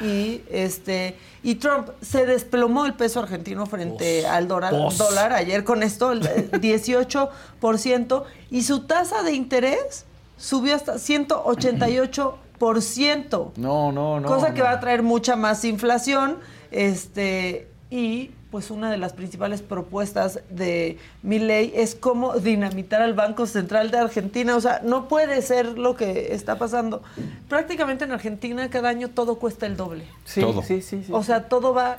y 0.02 0.42
este 0.50 1.16
y 1.44 1.56
Trump 1.56 1.90
se 2.02 2.26
desplomó 2.26 2.86
el 2.88 2.96
peso 2.96 3.20
argentino 3.20 3.66
frente 3.68 4.26
al 4.26 4.48
dólar, 4.48 4.74
dólar 4.98 5.32
ayer 5.34 5.64
con 5.64 5.84
esto 5.84 6.12
el 6.12 6.22
18% 6.52 8.24
y 8.50 8.64
su 8.64 8.82
tasa 8.88 9.22
de 9.24 9.34
interés 9.34 10.06
subió 10.38 10.76
hasta 10.76 10.98
188%. 10.98 13.52
No, 13.58 13.92
no, 13.92 14.20
no. 14.20 14.28
cosa 14.28 14.54
que 14.54 14.60
no. 14.60 14.66
va 14.66 14.72
a 14.72 14.80
traer 14.80 15.04
mucha 15.04 15.36
más 15.36 15.64
inflación, 15.66 16.40
este 16.72 17.68
y 17.90 18.32
pues 18.56 18.72
una 18.72 18.90
de 18.90 18.96
las 18.96 19.12
principales 19.12 19.62
propuestas 19.62 20.40
de 20.50 20.98
mi 21.24 21.40
ley 21.40 21.74
es 21.76 21.94
cómo 21.94 22.36
dinamitar 22.40 23.02
al 23.02 23.14
Banco 23.14 23.48
Central 23.48 23.92
de 23.92 23.98
Argentina. 23.98 24.56
O 24.56 24.62
sea, 24.62 24.80
no 24.82 25.10
puede 25.10 25.42
ser 25.42 25.78
lo 25.78 25.98
que 25.98 26.34
está 26.34 26.58
pasando. 26.58 27.04
Prácticamente 27.50 28.06
en 28.06 28.14
Argentina 28.14 28.70
cada 28.70 28.88
año 28.88 29.10
todo 29.10 29.40
cuesta 29.40 29.66
el 29.66 29.76
doble. 29.76 30.06
Sí, 30.24 30.40
Todo. 30.40 30.64
sí, 30.64 30.82
sí, 30.82 31.04
sí. 31.04 31.12
O 31.12 31.22
sea, 31.22 31.50
todo 31.50 31.74
va 31.74 31.98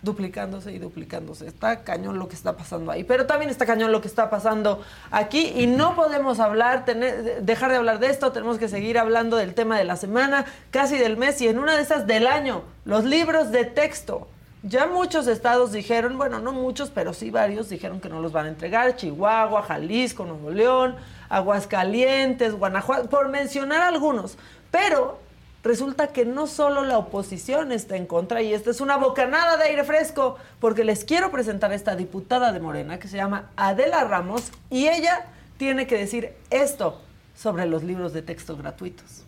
duplicándose 0.00 0.72
y 0.72 0.78
duplicándose. 0.78 1.46
Está 1.46 1.84
cañón 1.84 2.18
lo 2.18 2.26
que 2.26 2.36
está 2.36 2.56
pasando 2.56 2.90
ahí. 2.90 3.04
Pero 3.04 3.26
también 3.26 3.50
está 3.50 3.66
cañón 3.66 3.92
lo 3.92 4.00
que 4.00 4.08
está 4.08 4.30
pasando 4.30 4.80
aquí. 5.10 5.52
Y 5.56 5.66
no 5.66 5.94
podemos 5.94 6.40
hablar, 6.40 6.86
tener- 6.86 7.42
dejar 7.42 7.70
de 7.70 7.76
hablar 7.76 7.98
de 7.98 8.06
esto. 8.06 8.32
Tenemos 8.32 8.56
que 8.56 8.70
seguir 8.70 8.96
hablando 8.98 9.36
del 9.36 9.52
tema 9.52 9.76
de 9.76 9.84
la 9.84 9.96
semana, 9.96 10.46
casi 10.70 10.96
del 10.96 11.18
mes 11.18 11.38
y 11.42 11.48
en 11.48 11.58
una 11.58 11.76
de 11.76 11.82
esas 11.82 12.06
del 12.06 12.26
año. 12.28 12.62
Los 12.86 13.04
libros 13.04 13.50
de 13.50 13.64
texto. 13.66 14.26
Ya 14.62 14.86
muchos 14.86 15.28
estados 15.28 15.72
dijeron, 15.72 16.18
bueno, 16.18 16.40
no 16.40 16.52
muchos, 16.52 16.90
pero 16.90 17.14
sí 17.14 17.30
varios 17.30 17.68
dijeron 17.68 18.00
que 18.00 18.08
no 18.08 18.20
los 18.20 18.32
van 18.32 18.46
a 18.46 18.48
entregar. 18.48 18.96
Chihuahua, 18.96 19.62
Jalisco, 19.62 20.24
Nuevo 20.24 20.50
León, 20.50 20.96
Aguascalientes, 21.28 22.54
Guanajuato, 22.54 23.08
por 23.08 23.28
mencionar 23.28 23.82
algunos. 23.82 24.36
Pero 24.72 25.20
resulta 25.62 26.08
que 26.08 26.24
no 26.24 26.46
solo 26.46 26.82
la 26.82 26.98
oposición 26.98 27.70
está 27.70 27.96
en 27.96 28.06
contra, 28.06 28.42
y 28.42 28.52
esta 28.52 28.70
es 28.70 28.80
una 28.80 28.96
bocanada 28.96 29.56
de 29.56 29.64
aire 29.64 29.84
fresco, 29.84 30.36
porque 30.60 30.82
les 30.82 31.04
quiero 31.04 31.30
presentar 31.30 31.70
a 31.70 31.74
esta 31.74 31.94
diputada 31.94 32.52
de 32.52 32.60
Morena 32.60 32.98
que 32.98 33.06
se 33.06 33.16
llama 33.16 33.50
Adela 33.56 34.04
Ramos, 34.04 34.50
y 34.70 34.88
ella 34.88 35.26
tiene 35.56 35.86
que 35.86 35.96
decir 35.96 36.32
esto 36.50 37.00
sobre 37.36 37.66
los 37.66 37.84
libros 37.84 38.12
de 38.12 38.22
texto 38.22 38.56
gratuitos. 38.56 39.24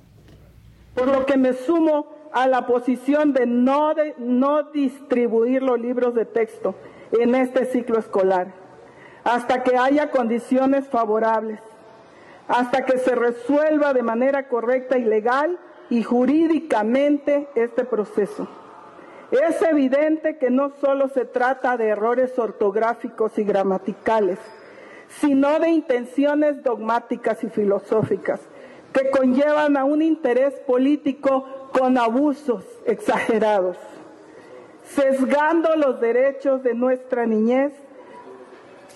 por 0.95 1.09
lo 1.09 1.25
que 1.25 1.37
me 1.37 1.53
sumo 1.53 2.20
a 2.33 2.47
la 2.47 2.67
posición 2.67 3.33
de 3.33 3.47
no, 3.47 3.93
no 4.19 4.63
distribuir 4.65 5.63
los 5.63 5.81
libros 5.81 6.15
de 6.15 6.25
texto 6.25 6.75
en 7.13 7.35
este 7.35 7.67
ciclo 7.67 7.99
escolar, 7.99 8.49
hasta 9.25 9.63
que 9.63 9.77
haya 9.77 10.11
condiciones 10.11 10.87
favorables, 10.89 11.61
hasta 12.49 12.85
que 12.85 12.99
se 12.99 13.15
resuelva 13.15 13.93
de 13.93 14.03
manera 14.03 14.49
correcta 14.49 14.99
y 14.99 15.05
legal 15.05 15.59
y 15.89 16.03
jurídicamente 16.03 17.49
este 17.55 17.85
proceso. 17.85 18.49
Es 19.31 19.63
evidente 19.63 20.39
que 20.39 20.51
no 20.51 20.73
solo 20.81 21.09
se 21.09 21.25
trata 21.25 21.77
de 21.77 21.89
errores 21.89 22.37
ortográficos 22.39 23.39
y 23.39 23.45
gramaticales, 23.45 24.39
sino 25.09 25.59
de 25.61 25.71
intenciones 25.71 26.63
dogmáticas 26.63 27.43
y 27.45 27.49
filosóficas 27.49 28.41
que 28.93 29.11
conllevan 29.11 29.77
a 29.77 29.85
un 29.85 30.03
interés 30.03 30.55
político 30.67 31.45
con 31.73 31.99
abusos 31.99 32.65
exagerados, 32.85 33.77
sesgando 34.85 35.77
los 35.77 36.01
derechos 36.01 36.63
de 36.63 36.75
nuestra 36.75 37.27
niñez, 37.27 37.73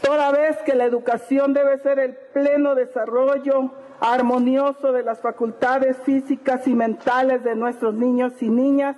toda 0.03 0.33
vez 0.33 0.57
que 0.59 0.75
la 0.75 0.85
educación 0.85 1.55
debe 1.55 1.79
ser 1.79 1.99
el 1.99 2.15
pleno 2.33 2.75
desarrollo 2.75 3.71
armonioso 4.01 4.93
de 4.93 5.03
las 5.03 5.21
facultades 5.21 5.97
físicas 5.99 6.67
y 6.67 6.75
mentales 6.75 7.45
de 7.45 7.55
nuestros 7.55 7.95
niños 7.95 8.33
y 8.43 8.51
niñas 8.51 8.97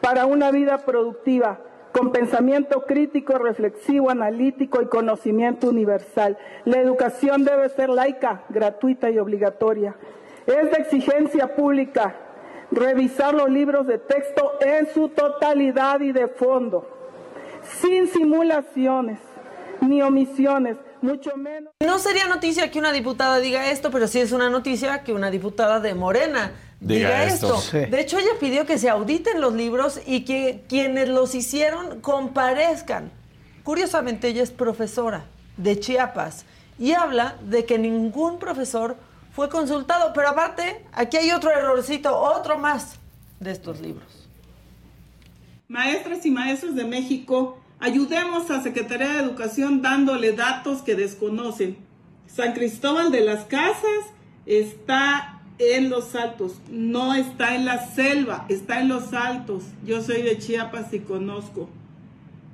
para 0.00 0.26
una 0.26 0.50
vida 0.50 0.78
productiva, 0.78 1.60
con 1.92 2.10
pensamiento 2.10 2.84
crítico, 2.86 3.38
reflexivo, 3.38 4.10
analítico 4.10 4.82
y 4.82 4.86
conocimiento 4.86 5.68
universal. 5.68 6.36
La 6.64 6.80
educación 6.80 7.44
debe 7.44 7.68
ser 7.68 7.88
laica, 7.88 8.42
gratuita 8.48 9.10
y 9.10 9.18
obligatoria. 9.18 9.94
Es 10.46 10.70
de 10.70 10.78
exigencia 10.78 11.54
pública 11.54 12.16
revisar 12.72 13.34
los 13.34 13.48
libros 13.50 13.86
de 13.86 13.98
texto 13.98 14.52
en 14.60 14.92
su 14.92 15.08
totalidad 15.10 16.00
y 16.00 16.12
de 16.12 16.26
fondo, 16.28 16.88
sin 17.80 18.08
simulaciones 18.08 19.18
ni 19.80 20.00
omisiones, 20.00 20.76
mucho 21.00 21.36
menos. 21.36 21.72
No 21.84 21.98
sería 21.98 22.26
noticia 22.28 22.70
que 22.70 22.78
una 22.78 22.92
diputada 22.92 23.38
diga 23.38 23.70
esto, 23.70 23.90
pero 23.90 24.06
sí 24.06 24.20
es 24.20 24.30
una 24.32 24.48
noticia 24.48 25.02
que 25.02 25.12
una 25.12 25.30
diputada 25.30 25.80
de 25.80 25.94
Morena 25.94 26.52
diga, 26.80 27.08
Diga 27.08 27.24
esto. 27.24 27.46
esto. 27.56 27.60
Sí. 27.60 27.78
De 27.90 28.00
hecho, 28.00 28.18
ella 28.18 28.30
pidió 28.38 28.64
que 28.64 28.78
se 28.78 28.88
auditen 28.88 29.40
los 29.40 29.54
libros 29.54 30.00
y 30.06 30.24
que 30.24 30.62
quienes 30.68 31.08
los 31.08 31.34
hicieron 31.34 32.00
comparezcan. 32.00 33.10
Curiosamente, 33.64 34.28
ella 34.28 34.44
es 34.44 34.52
profesora 34.52 35.24
de 35.56 35.78
Chiapas 35.78 36.44
y 36.78 36.92
habla 36.92 37.36
de 37.42 37.64
que 37.64 37.78
ningún 37.78 38.38
profesor 38.38 38.96
fue 39.32 39.48
consultado. 39.48 40.12
Pero 40.14 40.28
aparte, 40.28 40.84
aquí 40.92 41.16
hay 41.16 41.30
otro 41.32 41.50
errorcito, 41.50 42.16
otro 42.16 42.58
más 42.58 42.96
de 43.40 43.50
estos 43.50 43.80
libros. 43.80 44.28
Maestras 45.68 46.24
y 46.26 46.30
maestros 46.30 46.74
de 46.74 46.84
México, 46.84 47.58
ayudemos 47.80 48.50
a 48.50 48.62
Secretaría 48.62 49.14
de 49.14 49.22
Educación 49.22 49.82
dándole 49.82 50.32
datos 50.32 50.82
que 50.82 50.94
desconocen. 50.94 51.76
San 52.26 52.52
Cristóbal 52.52 53.10
de 53.10 53.22
las 53.22 53.44
Casas 53.44 54.04
está 54.46 55.40
en 55.58 55.90
los 55.90 56.14
altos, 56.14 56.60
no 56.70 57.14
está 57.14 57.54
en 57.54 57.64
la 57.64 57.86
selva, 57.86 58.46
está 58.48 58.80
en 58.80 58.88
los 58.88 59.12
altos. 59.12 59.64
Yo 59.84 60.02
soy 60.02 60.22
de 60.22 60.38
Chiapas 60.38 60.92
y 60.92 61.00
conozco. 61.00 61.68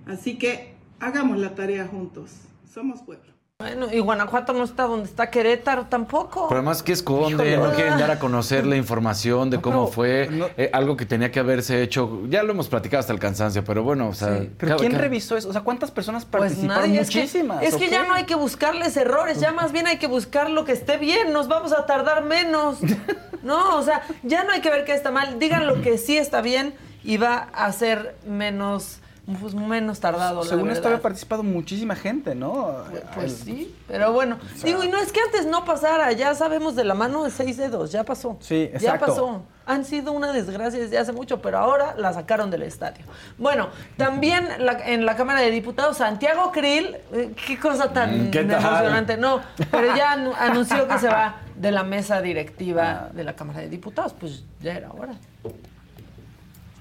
Así 0.07 0.39
que 0.39 0.74
hagamos 1.01 1.39
la 1.39 1.55
tarea 1.55 1.87
juntos. 1.87 2.31
Somos 2.72 3.03
pueblo. 3.03 3.38
Bueno, 3.61 3.88
y 3.92 3.98
Guanajuato 3.98 4.52
no 4.52 4.62
está 4.62 4.84
donde 4.84 5.06
está 5.06 5.30
Querétaro 5.30 5.86
tampoco. 5.86 6.46
Pero 6.46 6.61
además 6.61 6.84
que 6.84 6.92
esconden, 6.92 7.30
Híjole. 7.32 7.56
no 7.56 7.72
quieren 7.72 7.98
dar 7.98 8.12
a 8.12 8.20
conocer 8.20 8.64
la 8.64 8.76
información 8.76 9.50
de 9.50 9.56
No, 9.56 9.62
cómo 9.64 9.80
pero 9.86 9.92
fue, 9.92 10.28
no- 10.30 10.46
eh, 10.56 10.70
algo 10.72 10.96
que 10.96 11.04
tenía 11.06 11.32
que 11.32 11.40
haberse 11.40 11.82
hecho. 11.82 12.20
Ya 12.28 12.44
lo 12.44 12.52
hemos 12.52 12.68
platicado 12.68 13.00
hasta 13.00 13.12
el 13.12 13.18
cansancio, 13.18 13.64
pero 13.64 13.82
bueno, 13.82 14.11
o 14.11 14.14
sea. 14.14 14.38
Sí, 14.38 14.50
Pero 14.56 14.68
cada- 14.70 14.78
¿quién 14.78 14.92
cada- 14.92 15.02
revisó 15.02 15.36
eso? 15.36 15.48
O 15.48 15.52
sea, 15.52 15.62
¿cuántas 15.62 15.90
personas 15.90 16.24
Pues 16.24 16.40
participaron? 16.40 16.82
nadie, 16.88 17.00
es 17.00 17.11
que, 17.11 17.18
Muchísimas. 17.18 17.62
es 17.64 17.74
¿o 17.74 17.78
que 17.80 17.88
ya 17.90 18.04
no 18.06 18.14
hay 18.14 18.26
que 18.26 18.36
buscarles 18.36 18.96
errores, 18.96 19.40
ya 19.40 19.50
más 19.50 19.72
bien 19.72 19.88
hay 19.88 19.96
que 19.98 20.06
buscar 20.06 20.48
lo 20.50 20.64
que 20.64 20.70
esté 20.70 20.96
bien, 20.96 21.32
nos 21.32 21.48
vamos 21.48 21.72
a 21.72 21.84
tardar 21.84 22.22
menos. 22.24 22.78
No, 23.42 23.76
o 23.76 23.82
sea, 23.82 24.02
ya 24.24 24.42
no 24.44 24.52
hay 24.52 24.61
que 24.61 24.68
ver 24.70 24.84
qué 24.84 24.92
está 24.94 25.11
mal, 25.12 25.38
digan 25.38 25.66
lo 25.68 25.80
que 25.80 25.96
sí 25.96 26.16
está 26.18 26.42
bien 26.42 26.74
iba 27.04 27.48
a 27.52 27.72
ser 27.72 28.16
menos, 28.26 28.98
pues, 29.41 29.55
menos 29.55 30.01
tardado. 30.01 30.43
la 30.43 30.49
Según 30.49 30.70
esto 30.70 30.89
había 30.89 31.03
participado 31.03 31.43
muchísima 31.43 31.95
gente, 31.95 32.35
¿no? 32.35 32.85
Pues 33.14 33.41
El- 33.47 33.55
sí, 33.55 33.76
pero 33.87 34.12
bueno. 34.12 34.39
Digo, 34.64 34.83
y 34.85 34.89
no 34.89 34.99
es 34.99 35.12
que 35.12 35.20
antes 35.20 35.45
no 35.47 35.64
pasara, 35.64 36.12
ya 36.12 36.35
sabemos 36.35 36.74
de 36.76 36.85
la 36.85 36.95
mano 36.95 37.24
de 37.24 37.31
seis 37.31 37.57
dedos, 37.57 37.93
ya 37.93 38.05
pasó. 38.05 38.37
Sí, 38.41 38.68
Ya 38.72 38.76
exacto. 38.79 39.07
pasó. 39.07 39.43
Han 39.66 39.85
sido 39.85 40.12
una 40.12 40.33
desgracia 40.33 40.81
desde 40.81 40.97
hace 40.97 41.12
mucho, 41.12 41.43
pero 41.43 41.59
ahora 41.59 41.95
la 41.99 42.14
sacaron 42.14 42.51
del 42.51 42.62
estadio. 42.62 43.05
Bueno, 43.37 43.68
también 43.99 44.49
la- 44.61 44.79
en 44.89 45.05
la 45.05 45.14
Cámara 45.14 45.41
de 45.43 45.51
Diputados, 45.51 45.99
Santiago 45.99 46.51
Krill, 46.53 46.97
eh, 47.12 47.35
qué 47.47 47.59
cosa 47.59 47.93
tan 47.93 48.29
Mm, 48.29 48.31
¿qué 48.31 48.39
emocionante. 48.41 49.18
No, 49.18 49.43
pero 49.70 49.95
ya 49.95 50.16
anu- 50.16 50.35
anunció 50.39 50.89
que 50.89 50.99
se 50.99 51.09
va 51.09 51.43
de 51.55 51.70
la 51.70 51.83
mesa 51.83 52.22
directiva 52.22 53.11
de 53.12 53.24
la 53.24 53.35
Cámara 53.37 53.61
de 53.61 53.68
Diputados, 53.68 54.14
pues 54.18 54.43
ya 54.62 54.72
era 54.72 54.91
hora. 54.91 55.12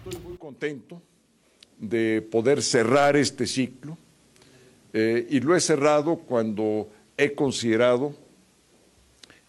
Estoy 0.06 0.22
muy 0.24 0.38
contento 0.38 1.02
de 1.80 2.22
poder 2.22 2.62
cerrar 2.62 3.16
este 3.16 3.46
ciclo 3.46 3.98
eh, 4.94 5.28
y 5.30 5.40
lo 5.40 5.56
he 5.56 5.60
cerrado 5.60 6.18
cuando 6.18 6.90
he 7.18 7.34
considerado 7.34 8.16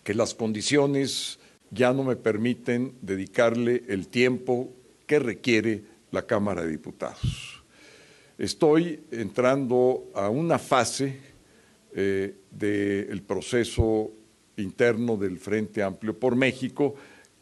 que 0.04 0.14
las 0.14 0.34
condiciones 0.34 1.38
ya 1.70 1.92
no 1.92 2.02
me 2.02 2.16
permiten 2.16 2.94
dedicarle 3.02 3.84
el 3.88 4.08
tiempo 4.08 4.70
que 5.06 5.18
requiere 5.18 5.82
la 6.10 6.26
Cámara 6.26 6.62
de 6.62 6.70
Diputados. 6.70 7.62
Estoy 8.38 9.00
entrando 9.10 10.10
a 10.14 10.28
una 10.30 10.58
fase 10.58 11.18
eh, 11.94 12.36
del 12.50 13.22
proceso 13.22 14.10
interno 14.56 15.16
del 15.16 15.38
Frente 15.38 15.82
Amplio 15.82 16.18
por 16.18 16.36
México 16.36 16.94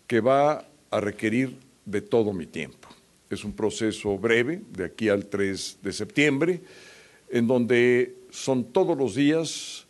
que 0.07 0.21
va 0.21 0.67
a 0.91 1.01
requerir 1.01 1.57
de 1.85 2.01
todo 2.01 2.33
mi 2.33 2.47
tiempo. 2.47 2.86
Es 3.29 3.45
un 3.45 3.53
proceso 3.53 4.17
breve, 4.19 4.63
de 4.71 4.85
aquí 4.85 5.09
al 5.09 5.27
3 5.27 5.79
de 5.83 5.93
septiembre, 5.93 6.61
en 7.29 7.47
donde 7.47 8.17
son 8.31 8.65
todos 8.73 8.97
los 8.97 9.15
días 9.15 9.87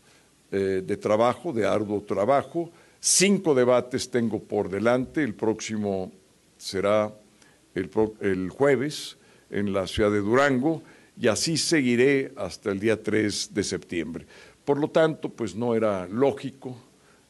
eh, 0.53 0.82
de 0.84 0.97
trabajo, 0.97 1.53
de 1.53 1.66
arduo 1.66 2.03
trabajo. 2.03 2.70
Cinco 3.01 3.55
debates 3.55 4.11
tengo 4.11 4.43
por 4.43 4.70
delante. 4.70 5.22
El 5.22 5.34
próximo 5.34 6.12
será 6.57 7.12
el, 7.74 8.49
jueves 8.49 9.16
en 9.51 9.72
la 9.72 9.87
ciudad 9.87 10.11
de 10.11 10.20
Durango 10.20 10.82
y 11.20 11.28
así 11.28 11.57
seguiré 11.57 12.32
hasta 12.37 12.70
el 12.70 12.80
día 12.80 13.03
3 13.03 13.53
de 13.53 13.64
septiembre. 13.64 14.26
Por 14.64 14.78
lo 14.78 14.89
tanto, 14.89 15.28
pues 15.28 15.55
no 15.55 15.74
era 15.74 16.07
lógico 16.09 16.76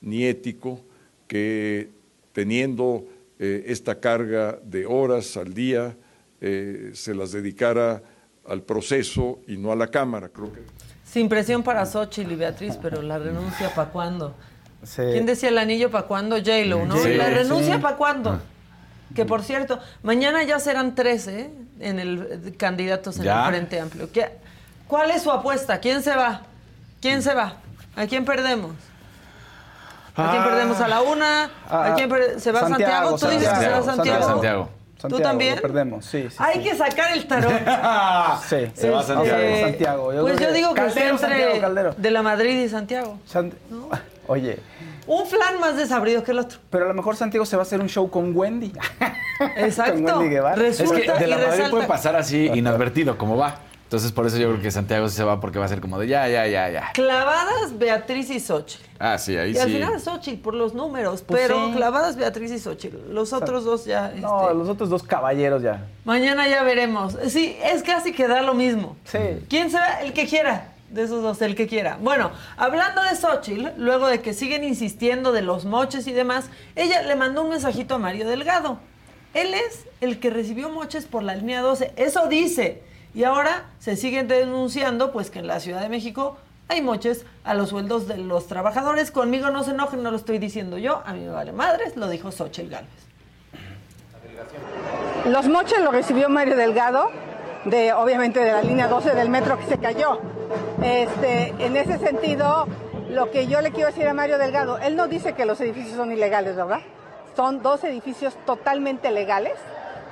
ni 0.00 0.24
ético 0.24 0.80
que 1.26 1.90
teniendo 2.32 3.06
eh, 3.38 3.64
esta 3.68 4.00
carga 4.00 4.58
de 4.62 4.86
horas 4.86 5.36
al 5.36 5.52
día 5.54 5.96
eh, 6.40 6.90
se 6.94 7.14
las 7.14 7.32
dedicara 7.32 8.02
al 8.48 8.62
proceso 8.62 9.40
y 9.46 9.56
no 9.56 9.72
a 9.72 9.76
la 9.76 9.88
Cámara. 9.88 10.28
Creo 10.28 10.52
que 10.52 10.60
Sin 11.04 11.28
presión 11.28 11.62
para 11.62 11.84
Xochitl 11.86 12.32
y 12.32 12.36
Beatriz, 12.36 12.78
pero 12.80 13.02
la 13.02 13.18
renuncia 13.18 13.74
para 13.74 13.90
cuándo. 13.90 14.34
Sí. 14.82 15.02
¿Quién 15.12 15.26
decía 15.26 15.48
el 15.48 15.58
anillo 15.58 15.90
para 15.90 16.06
cuándo? 16.06 16.36
J-Lo, 16.36 16.84
¿no? 16.86 16.96
Sí, 16.98 17.14
la 17.14 17.30
renuncia 17.30 17.76
sí. 17.76 17.80
para 17.82 17.96
cuándo. 17.96 18.40
Que 19.14 19.24
por 19.24 19.42
cierto, 19.42 19.78
mañana 20.02 20.42
ya 20.44 20.58
serán 20.58 20.94
13 20.94 21.50
en 21.80 21.98
el 21.98 22.28
eh, 22.46 22.54
candidatos 22.56 23.16
en 23.18 23.24
Ya. 23.24 23.44
el 23.44 23.54
Frente 23.54 23.80
Amplio. 23.80 24.10
¿Qué- 24.12 24.30
¿Cuál 24.86 25.10
es 25.10 25.22
su 25.22 25.30
apuesta? 25.32 25.80
¿Quién 25.80 26.02
se 26.02 26.14
va? 26.14 26.42
¿Quién 27.00 27.22
se 27.22 27.34
va? 27.34 27.56
¿A 27.96 28.06
quién 28.06 28.24
perdemos? 28.24 28.72
¿A 30.16 30.30
quién 30.30 30.44
perdemos? 30.44 30.80
¿A 30.80 30.88
la 30.88 31.02
una? 31.02 31.44
¿A 31.44 31.48
Ah, 31.70 31.92
quién 31.96 32.08
per- 32.08 32.40
se 32.40 32.52
va 32.52 32.60
Santiago? 32.60 33.16
¿Tú 33.18 33.26
dices 33.28 33.48
que 33.48 33.56
se 33.56 33.68
va 33.68 33.82
Santiago? 33.82 34.22
Santiago. 34.26 34.68
¿Tú 35.08 35.20
también? 35.20 35.56
Lo 35.56 35.62
perdemos, 35.62 36.04
sí, 36.06 36.26
sí. 36.30 36.36
Hay 36.38 36.56
sí. 36.56 36.64
que 36.70 36.74
sacar 36.74 37.12
el 37.12 37.26
tarot. 37.28 37.52
Sí, 38.48 38.70
Se 38.74 38.90
va 38.90 39.00
Este, 39.00 39.12
Santiago. 39.14 39.60
Santiago. 39.60 40.12
Yo 40.14 40.22
pues 40.22 40.40
yo 40.40 40.52
digo 40.52 40.74
que 40.74 40.80
Caldero, 40.80 41.10
entre 41.10 41.28
Santiago, 41.28 41.60
Caldero. 41.60 41.94
de 41.96 42.10
la 42.10 42.22
Madrid 42.22 42.58
y 42.64 42.68
Santiago. 42.68 43.18
Sant- 43.32 43.52
Oye, 44.28 44.58
Un 45.06 45.24
flan 45.26 45.60
más 45.60 45.76
desabrido 45.76 46.24
que 46.24 46.32
el 46.32 46.40
otro. 46.40 46.58
pero 46.70 46.86
a 46.86 46.88
lo 46.88 46.94
mejor 46.94 47.14
Santiago 47.14 47.44
se 47.46 47.54
va 47.56 47.62
a 47.62 47.66
hacer 47.66 47.80
un 47.80 47.88
show 47.88 48.10
con 48.10 48.34
Wendy. 48.34 48.72
Exacto. 49.56 50.02
Con 50.02 50.04
Wendy 50.18 50.28
Guevara. 50.30 50.66
Es 50.66 50.78
que 50.78 50.82
Resulta 50.84 51.14
de 51.18 51.26
la 51.28 51.36
y 51.36 51.38
Madrid 51.38 51.50
resalta. 51.52 51.70
puede 51.70 51.86
pasar 51.86 52.16
así 52.16 52.46
inadvertido, 52.54 53.16
como 53.18 53.36
va. 53.36 53.54
Entonces, 53.86 54.10
por 54.10 54.26
eso 54.26 54.36
yo 54.36 54.48
creo 54.50 54.60
que 54.60 54.72
Santiago 54.72 55.08
sí 55.08 55.14
se 55.14 55.22
va 55.22 55.38
porque 55.38 55.60
va 55.60 55.64
a 55.64 55.68
ser 55.68 55.80
como 55.80 55.96
de 56.00 56.08
ya, 56.08 56.26
ya, 56.28 56.44
ya, 56.48 56.68
ya. 56.70 56.90
Clavadas 56.92 57.78
Beatriz 57.78 58.28
y 58.30 58.40
Xochitl. 58.40 58.82
Ah, 58.98 59.16
sí, 59.16 59.36
ahí 59.36 59.52
Y 59.52 59.58
al 59.58 59.68
sí. 59.68 59.74
final 59.74 60.00
Xochitl 60.00 60.42
por 60.42 60.54
los 60.54 60.74
números, 60.74 61.22
Pues 61.22 61.42
pero 61.42 61.66
sí. 61.68 61.72
clavadas 61.76 62.16
Beatriz 62.16 62.50
y 62.50 62.58
Xochitl. 62.58 62.96
Los 63.14 63.32
otros 63.32 63.64
dos 63.64 63.84
ya. 63.84 64.12
No, 64.16 64.42
este, 64.42 64.54
los 64.54 64.68
otros 64.68 64.88
dos 64.90 65.04
caballeros 65.04 65.62
ya. 65.62 65.86
Mañana 66.04 66.48
ya 66.48 66.64
veremos. 66.64 67.16
Sí, 67.28 67.56
es 67.62 67.84
casi 67.84 68.12
que 68.12 68.26
da 68.26 68.42
lo 68.42 68.54
mismo. 68.54 68.96
Sí. 69.04 69.18
¿Quién 69.48 69.70
será? 69.70 70.02
El 70.02 70.12
que 70.12 70.26
quiera. 70.26 70.72
De 70.90 71.02
esos 71.04 71.22
dos, 71.22 71.40
el 71.42 71.54
que 71.54 71.68
quiera. 71.68 71.96
Bueno, 72.00 72.32
hablando 72.56 73.02
de 73.02 73.14
Xochitl, 73.14 73.68
luego 73.76 74.08
de 74.08 74.20
que 74.20 74.34
siguen 74.34 74.64
insistiendo 74.64 75.30
de 75.30 75.42
los 75.42 75.64
moches 75.64 76.08
y 76.08 76.12
demás, 76.12 76.46
ella 76.74 77.02
le 77.02 77.14
mandó 77.14 77.42
un 77.42 77.50
mensajito 77.50 77.94
a 77.94 77.98
Mario 77.98 78.26
Delgado. 78.26 78.78
Él 79.34 79.54
es 79.54 79.84
el 80.00 80.18
que 80.18 80.30
recibió 80.30 80.70
moches 80.70 81.04
por 81.04 81.22
la 81.22 81.36
línea 81.36 81.60
12. 81.60 81.92
Eso 81.94 82.26
dice. 82.26 82.82
Y 83.16 83.24
ahora 83.24 83.64
se 83.78 83.96
siguen 83.96 84.28
denunciando, 84.28 85.10
pues 85.10 85.30
que 85.30 85.38
en 85.38 85.46
la 85.46 85.58
Ciudad 85.58 85.80
de 85.80 85.88
México 85.88 86.36
hay 86.68 86.82
moches 86.82 87.24
a 87.44 87.54
los 87.54 87.70
sueldos 87.70 88.06
de 88.06 88.18
los 88.18 88.46
trabajadores. 88.46 89.10
Conmigo 89.10 89.48
no 89.48 89.64
se 89.64 89.70
enojen, 89.70 90.02
no 90.02 90.10
lo 90.10 90.18
estoy 90.18 90.38
diciendo 90.38 90.76
yo. 90.76 91.02
A 91.06 91.14
mí 91.14 91.20
me 91.20 91.30
vale 91.30 91.52
madres, 91.52 91.96
lo 91.96 92.10
dijo 92.10 92.30
Xochitl 92.30 92.68
Gálvez. 92.68 92.90
Los 95.28 95.48
moches 95.48 95.80
los 95.80 95.94
recibió 95.94 96.28
Mario 96.28 96.56
Delgado, 96.56 97.10
de 97.64 97.94
obviamente 97.94 98.40
de 98.40 98.52
la 98.52 98.60
línea 98.60 98.86
12 98.86 99.14
del 99.14 99.30
metro 99.30 99.58
que 99.58 99.64
se 99.64 99.78
cayó. 99.78 100.20
Este, 100.82 101.54
en 101.58 101.74
ese 101.74 101.96
sentido, 101.96 102.66
lo 103.08 103.30
que 103.30 103.46
yo 103.46 103.62
le 103.62 103.70
quiero 103.70 103.86
decir 103.86 104.06
a 104.06 104.12
Mario 104.12 104.36
Delgado, 104.36 104.76
él 104.76 104.94
no 104.94 105.08
dice 105.08 105.32
que 105.32 105.46
los 105.46 105.58
edificios 105.62 105.96
son 105.96 106.12
ilegales, 106.12 106.54
¿verdad? 106.54 106.80
Son 107.34 107.62
dos 107.62 107.82
edificios 107.84 108.36
totalmente 108.44 109.10
legales, 109.10 109.54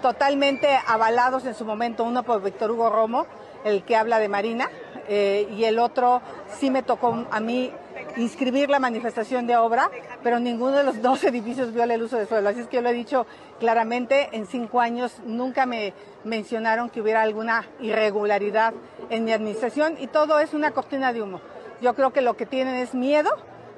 totalmente 0.04 0.68
avalados 0.86 1.46
en 1.46 1.54
su 1.54 1.64
momento, 1.64 2.04
uno 2.04 2.24
por 2.24 2.42
Víctor 2.42 2.70
Hugo 2.70 2.90
Romo, 2.90 3.26
el 3.64 3.84
que 3.84 3.96
habla 3.96 4.18
de 4.18 4.28
Marina, 4.28 4.68
eh, 5.08 5.48
y 5.56 5.64
el 5.64 5.78
otro 5.78 6.20
sí 6.58 6.68
me 6.68 6.82
tocó 6.82 7.24
a 7.30 7.40
mí 7.40 7.72
inscribir 8.18 8.68
la 8.68 8.78
manifestación 8.78 9.46
de 9.46 9.56
obra, 9.56 9.90
pero 10.22 10.38
ninguno 10.38 10.76
de 10.76 10.84
los 10.84 11.00
dos 11.00 11.24
edificios 11.24 11.72
viola 11.72 11.94
el 11.94 12.02
uso 12.02 12.18
de 12.18 12.26
suelo. 12.26 12.50
Así 12.50 12.60
es 12.60 12.66
que 12.66 12.76
yo 12.76 12.82
lo 12.82 12.90
he 12.90 12.92
dicho 12.92 13.26
claramente, 13.58 14.28
en 14.32 14.46
cinco 14.46 14.82
años 14.82 15.22
nunca 15.24 15.64
me 15.64 15.94
mencionaron 16.22 16.90
que 16.90 17.00
hubiera 17.00 17.22
alguna 17.22 17.64
irregularidad 17.80 18.74
en 19.08 19.24
mi 19.24 19.32
administración 19.32 19.96
y 19.98 20.08
todo 20.08 20.38
es 20.38 20.52
una 20.52 20.72
cortina 20.72 21.14
de 21.14 21.22
humo. 21.22 21.40
Yo 21.80 21.94
creo 21.94 22.12
que 22.12 22.20
lo 22.20 22.36
que 22.36 22.44
tienen 22.44 22.74
es 22.74 22.92
miedo, 22.92 23.30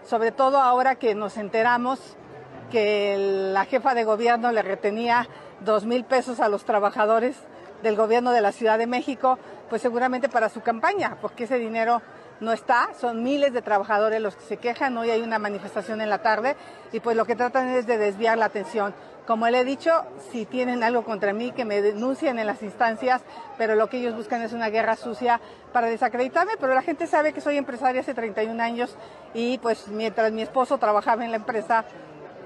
sobre 0.05 0.33
todo 0.33 0.59
ahora 0.59 0.97
que 0.97 1.15
nos 1.15 1.37
enteramos 1.37 2.01
que 2.73 3.17
la 3.53 3.65
jefa 3.65 3.95
de 3.95 4.03
gobierno 4.03 4.51
le 4.51 4.63
retenía 4.63 5.29
dos 5.61 5.85
mil 5.85 6.05
pesos 6.05 6.41
a 6.41 6.49
los 6.49 6.65
trabajadores 6.65 7.37
del 7.83 7.97
gobierno 7.97 8.33
de 8.33 8.41
la 8.41 8.53
Ciudad 8.53 8.79
de 8.79 8.87
México, 8.87 9.39
pues 9.69 9.83
seguramente 9.83 10.29
para 10.29 10.49
su 10.49 10.61
campaña, 10.61 11.19
porque 11.21 11.45
ese 11.45 11.59
dinero 11.59 12.03
no 12.41 12.53
está, 12.53 12.91
son 13.01 13.23
miles 13.23 13.53
de 13.53 13.63
trabajadores 13.63 14.21
los 14.21 14.37
que 14.37 14.45
se 14.45 14.57
quejan, 14.59 14.97
hoy 14.97 15.11
hay 15.11 15.23
una 15.23 15.39
manifestación 15.39 16.01
en 16.01 16.11
la 16.11 16.19
tarde 16.19 16.57
y 16.93 17.01
pues 17.01 17.17
lo 17.17 17.25
que 17.25 17.37
tratan 17.37 17.69
es 17.69 17.87
de 17.87 17.99
desviar 17.99 18.39
la 18.39 18.47
atención. 18.47 18.95
Como 19.27 19.49
le 19.49 19.61
he 19.61 19.65
dicho, 19.65 19.91
si 20.31 20.47
tienen 20.47 20.85
algo 20.85 21.03
contra 21.03 21.33
mí, 21.33 21.51
que 21.51 21.65
me 21.65 21.83
denuncien 21.83 22.39
en 22.39 22.47
las 22.47 22.63
instancias, 22.63 23.23
pero 23.59 23.75
lo 23.75 23.89
que 23.89 23.97
ellos 23.97 24.15
buscan 24.15 24.41
es 24.43 24.53
una 24.53 24.69
guerra 24.69 24.95
sucia 24.95 25.41
para 25.73 25.89
desacreditarme, 25.89 26.53
pero 26.61 26.75
la 26.75 26.83
gente 26.83 27.09
sabe 27.09 27.33
que 27.33 27.41
soy 27.41 27.57
empresaria 27.57 28.03
hace 28.03 28.15
31 28.15 28.63
años 28.63 28.97
y 29.35 29.59
pues 29.59 29.89
mientras 29.89 30.31
mi 30.31 30.43
esposo 30.43 30.79
trabajaba 30.79 31.25
en 31.25 31.33
la 31.33 31.39
empresa, 31.39 31.85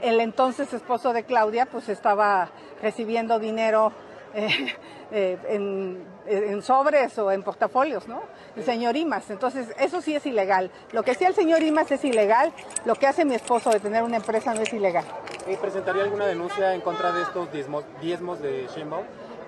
el 0.03 0.20
entonces 0.20 0.72
esposo 0.72 1.12
de 1.12 1.24
Claudia 1.24 1.66
pues 1.66 1.88
estaba 1.88 2.51
recibiendo 2.82 3.38
dinero 3.38 3.92
eh, 4.34 4.74
eh, 5.12 5.38
en, 5.48 6.62
sobres 6.62 7.18
o 7.18 7.32
en 7.32 7.42
portafolios, 7.42 8.07
¿no? 8.07 8.22
El 8.55 8.62
señor 8.62 8.96
Imas. 8.96 9.30
Entonces, 9.30 9.74
eso 9.78 10.01
sí 10.01 10.14
es 10.14 10.24
ilegal. 10.26 10.70
Lo 10.92 11.03
que 11.03 11.12
hacía 11.12 11.26
el 11.28 11.34
señor 11.34 11.62
Imas 11.62 11.90
es 11.90 12.05
ilegal, 12.05 12.53
lo 12.84 12.94
que 12.94 13.09
hace 13.09 13.24
mi 13.24 13.34
esposo 13.34 13.70
de 13.70 13.80
tener 13.80 14.03
una 14.05 14.18
empresa 14.18 14.55
no 14.55 14.61
es 14.61 14.72
ilegal. 14.72 15.05
¿Y 15.48 15.57
presentaría 15.57 16.05
alguna 16.05 16.26
denuncia 16.26 16.74
en 16.74 16.82
contra 16.82 17.11
de 17.11 17.22
estos 17.22 17.51
diezmos, 17.51 17.84
diezmos 18.01 18.40
de 18.40 18.68
Sheinbaum? 18.72 19.05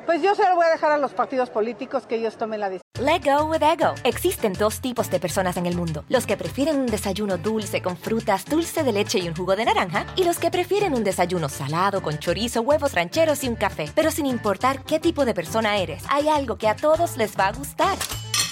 Pues 0.06 0.20
yo 0.20 0.34
se 0.34 0.42
lo 0.48 0.56
voy 0.56 0.66
a 0.66 0.70
dejar 0.70 0.90
a 0.90 0.98
los 0.98 1.12
partidos 1.12 1.48
políticos 1.48 2.06
que 2.06 2.16
ellos 2.16 2.36
tomen 2.36 2.60
la 2.60 2.68
decisión. 2.68 2.82
Let 3.00 3.22
go 3.24 3.44
with 3.44 3.62
ego. 3.62 3.94
Existen 4.04 4.52
dos 4.52 4.80
tipos 4.80 5.10
de 5.10 5.20
personas 5.20 5.56
en 5.56 5.66
el 5.66 5.76
mundo: 5.76 6.04
los 6.08 6.26
que 6.26 6.36
prefieren 6.36 6.80
un 6.80 6.86
desayuno 6.86 7.38
dulce 7.38 7.82
con 7.82 7.96
frutas, 7.96 8.44
dulce 8.44 8.82
de 8.82 8.92
leche 8.92 9.20
y 9.20 9.28
un 9.28 9.36
jugo 9.36 9.54
de 9.54 9.64
naranja, 9.64 10.06
y 10.16 10.24
los 10.24 10.38
que 10.38 10.50
prefieren 10.50 10.94
un 10.94 11.04
desayuno 11.04 11.48
salado 11.48 12.02
con 12.02 12.18
chorizo, 12.18 12.62
huevos 12.62 12.94
rancheros 12.94 13.44
y 13.44 13.48
un 13.48 13.56
café. 13.56 13.90
Pero 13.94 14.10
sin 14.10 14.26
importar 14.26 14.82
qué 14.82 14.98
tipo 14.98 15.24
de 15.24 15.34
persona 15.34 15.78
eres, 15.78 16.04
hay 16.10 16.28
algo 16.28 16.56
que 16.56 16.68
a 16.68 16.76
todos 16.76 17.16
les 17.16 17.38
va 17.38 17.48
a 17.48 17.52
gustar. 17.52 17.96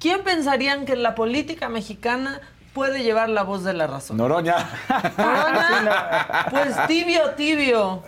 ¿Quién 0.00 0.22
pensarían 0.24 0.86
que 0.86 0.94
en 0.94 1.02
la 1.02 1.14
política 1.14 1.68
mexicana 1.68 2.40
puede 2.74 3.02
llevar 3.04 3.28
la 3.28 3.42
voz 3.44 3.62
de 3.64 3.74
la 3.74 3.86
razón? 3.86 4.16
Noroña. 4.16 4.56
¿Noroña? 5.16 6.46
Pues 6.50 6.86
tibio, 6.88 7.30
tibio. 7.36 8.02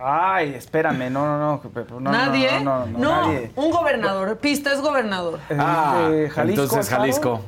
Ay, 0.00 0.54
espérame, 0.54 1.10
no, 1.10 1.26
no, 1.26 1.38
no. 1.38 1.62
no, 1.90 2.00
no, 2.00 2.10
¿Nadie? 2.10 2.60
No, 2.60 2.86
no, 2.86 2.98
no, 2.98 3.22
nadie. 3.26 3.50
un 3.56 3.70
gobernador. 3.70 4.36
Pista 4.38 4.72
es 4.72 4.80
gobernador. 4.80 5.40
Eh, 5.48 5.56
Ah, 5.58 6.08
eh, 6.12 6.28
Jalisco, 6.32 6.62
entonces 6.62 6.92
Alfaro. 6.92 7.00
Jalisco. 7.02 7.44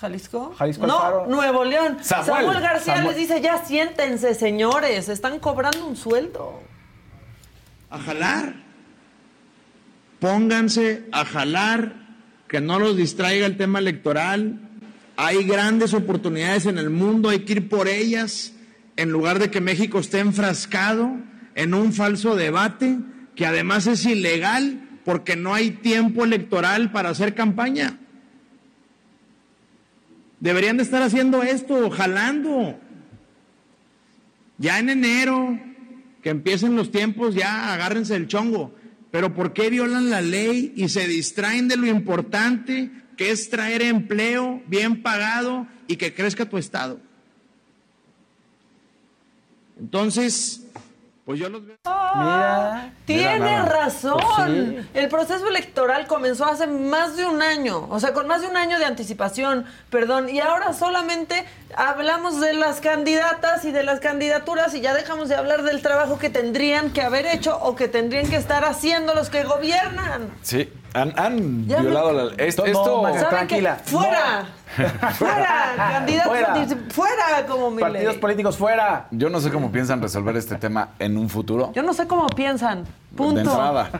¿Jalisco? 0.00 0.54
Jalisco 0.58 0.86
no, 0.86 0.94
Alfaro. 0.96 1.26
Nuevo 1.26 1.64
León. 1.64 1.98
Samuel. 2.02 2.26
Samuel, 2.26 2.60
García 2.60 2.96
Samuel. 2.96 3.16
les 3.16 3.28
dice, 3.28 3.40
ya 3.40 3.58
siéntense, 3.64 4.34
señores, 4.34 5.08
están 5.08 5.38
cobrando 5.40 5.86
un 5.86 5.96
sueldo. 5.96 6.60
a 7.90 7.98
jalar. 7.98 8.54
Pónganse 10.20 11.04
a 11.12 11.24
jalar, 11.24 11.92
que 12.48 12.60
no 12.60 12.78
los 12.78 12.96
distraiga 12.96 13.46
el 13.46 13.56
tema 13.56 13.78
electoral. 13.78 14.60
Hay 15.16 15.44
grandes 15.44 15.94
oportunidades 15.94 16.66
en 16.66 16.78
el 16.78 16.90
mundo, 16.90 17.28
hay 17.28 17.40
que 17.40 17.54
ir 17.54 17.68
por 17.68 17.88
ellas, 17.88 18.52
en 18.96 19.10
lugar 19.10 19.38
de 19.38 19.50
que 19.50 19.60
México 19.60 19.98
esté 19.98 20.20
enfrascado 20.20 21.16
en 21.54 21.74
un 21.74 21.92
falso 21.92 22.36
debate, 22.36 22.98
que 23.34 23.46
además 23.46 23.86
es 23.86 24.04
ilegal 24.06 24.80
porque 25.04 25.36
no 25.36 25.54
hay 25.54 25.70
tiempo 25.70 26.24
electoral 26.24 26.90
para 26.90 27.10
hacer 27.10 27.34
campaña. 27.34 27.98
Deberían 30.40 30.76
de 30.76 30.82
estar 30.82 31.02
haciendo 31.02 31.42
esto, 31.42 31.90
jalando. 31.90 32.78
Ya 34.58 34.78
en 34.78 34.90
enero, 34.90 35.58
que 36.22 36.30
empiecen 36.30 36.76
los 36.76 36.90
tiempos, 36.90 37.34
ya 37.34 37.72
agárrense 37.72 38.16
el 38.16 38.28
chongo. 38.28 38.74
Pero 39.14 39.32
¿por 39.32 39.52
qué 39.52 39.70
violan 39.70 40.10
la 40.10 40.20
ley 40.20 40.72
y 40.74 40.88
se 40.88 41.06
distraen 41.06 41.68
de 41.68 41.76
lo 41.76 41.86
importante 41.86 42.90
que 43.16 43.30
es 43.30 43.48
traer 43.48 43.80
empleo 43.82 44.60
bien 44.66 45.04
pagado 45.04 45.68
y 45.86 45.94
que 45.94 46.12
crezca 46.12 46.46
tu 46.46 46.58
estado? 46.58 46.98
Entonces, 49.78 50.66
pues 51.24 51.38
yo 51.38 51.48
los 51.48 51.64
veo. 51.64 51.76
Mira. 51.84 52.92
Tiene 53.04 53.38
Mira, 53.38 53.64
razón. 53.66 54.20
Pues 54.36 54.50
sí. 54.50 54.88
El 54.94 55.08
proceso 55.08 55.48
electoral 55.48 56.08
comenzó 56.08 56.44
hace 56.46 56.66
más 56.66 57.16
de 57.16 57.24
un 57.24 57.40
año, 57.40 57.86
o 57.90 58.00
sea, 58.00 58.14
con 58.14 58.26
más 58.26 58.42
de 58.42 58.48
un 58.48 58.56
año 58.56 58.80
de 58.80 58.84
anticipación, 58.84 59.64
perdón, 59.90 60.28
y 60.28 60.40
ahora 60.40 60.72
solamente 60.72 61.44
hablamos 61.76 62.40
de 62.40 62.54
las 62.54 62.80
candidatas 62.80 63.64
y 63.64 63.72
de 63.72 63.82
las 63.82 64.00
candidaturas 64.00 64.74
y 64.74 64.80
ya 64.80 64.94
dejamos 64.94 65.28
de 65.28 65.36
hablar 65.36 65.62
del 65.62 65.82
trabajo 65.82 66.18
que 66.18 66.30
tendrían 66.30 66.90
que 66.90 67.02
haber 67.02 67.26
hecho 67.26 67.58
o 67.60 67.74
que 67.76 67.88
tendrían 67.88 68.28
que 68.28 68.36
estar 68.36 68.64
haciendo 68.64 69.14
los 69.14 69.30
que 69.30 69.42
gobiernan. 69.44 70.30
Sí, 70.42 70.72
han, 70.92 71.18
han 71.18 71.66
Ya 71.66 71.76
me- 71.78 71.82
violado 71.82 72.12
la 72.12 72.34
es- 72.44 72.58
No, 72.58 72.64
esto. 72.66 73.02
Maga, 73.02 73.28
tranquila. 73.28 73.76
¡Fuera! 73.84 74.46
¡Fuera! 75.12 75.74
Candidatos, 75.76 76.32
Fuera. 76.32 76.54
fuera 76.90 77.46
como 77.46 77.70
mi 77.70 77.80
Partidos 77.80 78.16
políticos 78.16 78.56
fuera. 78.56 79.06
Yo 79.10 79.28
no 79.30 79.40
sé 79.40 79.50
cómo 79.50 79.70
piensan 79.70 80.00
resolver 80.02 80.36
este 80.36 80.56
tema 80.56 80.90
en 80.98 81.16
un 81.16 81.28
futuro. 81.28 81.72
Yo 81.74 81.82
no 81.82 81.92
sé 81.94 82.06
cómo 82.06 82.26
piensan. 82.28 82.84
Punto. 83.14 83.34
De 83.34 83.40
entrada. 83.42 83.90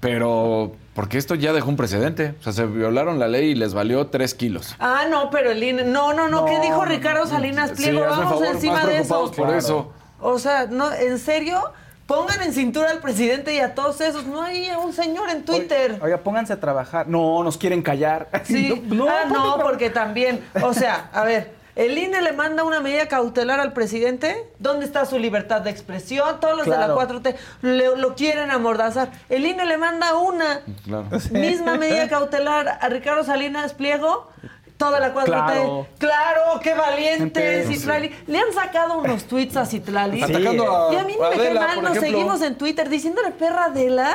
Pero, 0.00 0.72
porque 0.94 1.18
esto 1.18 1.34
ya 1.34 1.52
dejó 1.52 1.68
un 1.68 1.76
precedente. 1.76 2.34
O 2.40 2.42
sea, 2.42 2.52
se 2.52 2.66
violaron 2.66 3.18
la 3.18 3.28
ley 3.28 3.50
y 3.50 3.54
les 3.54 3.74
valió 3.74 4.06
tres 4.08 4.34
kilos. 4.34 4.74
Ah, 4.78 5.04
no, 5.10 5.30
pero 5.30 5.50
el 5.50 5.62
INE. 5.62 5.84
No, 5.84 6.12
no, 6.12 6.28
no. 6.28 6.44
¿Qué 6.44 6.56
No, 6.56 6.62
dijo 6.62 6.84
Ricardo 6.84 7.26
Salinas 7.26 7.72
Pliego? 7.72 8.00
Vamos 8.00 8.24
favor, 8.24 8.46
encima 8.46 8.74
más 8.74 8.86
de 8.86 8.92
preocupados 8.92 9.30
eso. 9.30 9.36
por 9.36 9.46
Claro. 9.46 9.58
eso. 9.58 9.92
O 10.20 10.38
sea, 10.38 10.66
no, 10.66 10.92
¿en 10.92 11.18
serio? 11.18 11.60
Pongan 12.06 12.42
en 12.42 12.52
cintura 12.52 12.90
al 12.90 12.98
presidente 12.98 13.54
y 13.54 13.60
a 13.60 13.74
todos 13.74 14.00
esos. 14.00 14.26
No 14.26 14.42
hay 14.42 14.70
un 14.72 14.92
señor 14.92 15.30
en 15.30 15.44
Twitter. 15.44 15.98
Oiga, 16.02 16.18
pónganse 16.18 16.52
a 16.52 16.60
trabajar. 16.60 17.08
No, 17.08 17.42
nos 17.42 17.56
quieren 17.56 17.80
callar. 17.82 18.28
Sí. 18.44 18.82
No, 18.86 19.06
no, 19.06 19.08
ah, 19.08 19.24
no, 19.28 19.58
porque 19.62 19.88
también, 19.88 20.44
o 20.62 20.74
sea, 20.74 21.08
a 21.12 21.22
ver, 21.24 21.52
el 21.76 21.96
INE 21.96 22.20
le 22.22 22.32
manda 22.32 22.64
una 22.64 22.80
medida 22.80 23.08
cautelar 23.08 23.60
al 23.60 23.72
presidente. 23.72 24.46
¿Dónde 24.58 24.84
está 24.84 25.06
su 25.06 25.18
libertad 25.18 25.60
de 25.62 25.70
expresión? 25.70 26.38
Todos 26.40 26.56
los 26.56 26.66
de 26.66 26.76
la 26.76 26.88
4T 26.94 27.34
le- 27.62 27.96
lo 27.96 28.14
quieren 28.14 28.50
amordazar. 28.50 29.10
El 29.28 29.46
INE 29.46 29.64
le 29.64 29.78
manda 29.78 30.14
una 30.16 30.60
Claro. 30.84 31.06
misma 31.30 31.76
medida 31.76 32.08
cautelar 32.10 32.78
a 32.80 32.88
Ricardo 32.88 33.24
Salinas 33.24 33.72
Pliego. 33.74 34.28
Toda 34.76 34.98
la 34.98 35.14
4T. 35.14 35.26
Claro. 35.26 35.86
Claro, 35.98 36.60
qué 36.60 36.74
valiente, 36.74 37.64
Citlali. 37.68 38.10
Le 38.26 38.38
han 38.38 38.52
sacado 38.52 38.98
unos 38.98 39.24
tweets 39.24 39.56
a 39.56 39.64
Citlali. 39.64 40.16
Sí. 40.18 40.24
Atacando 40.24 40.88
a, 40.88 40.92
Y 40.92 40.96
a 40.96 41.04
mí 41.04 41.12
ni 41.14 41.20
me 41.20 41.36
cae 41.36 41.54
mal, 41.54 41.82
nos 41.82 41.92
ejemplo. 41.96 42.00
seguimos 42.00 42.42
en 42.42 42.56
Twitter 42.58 42.88
diciéndole 42.88 43.30
perra 43.30 43.66
Adela. 43.66 44.12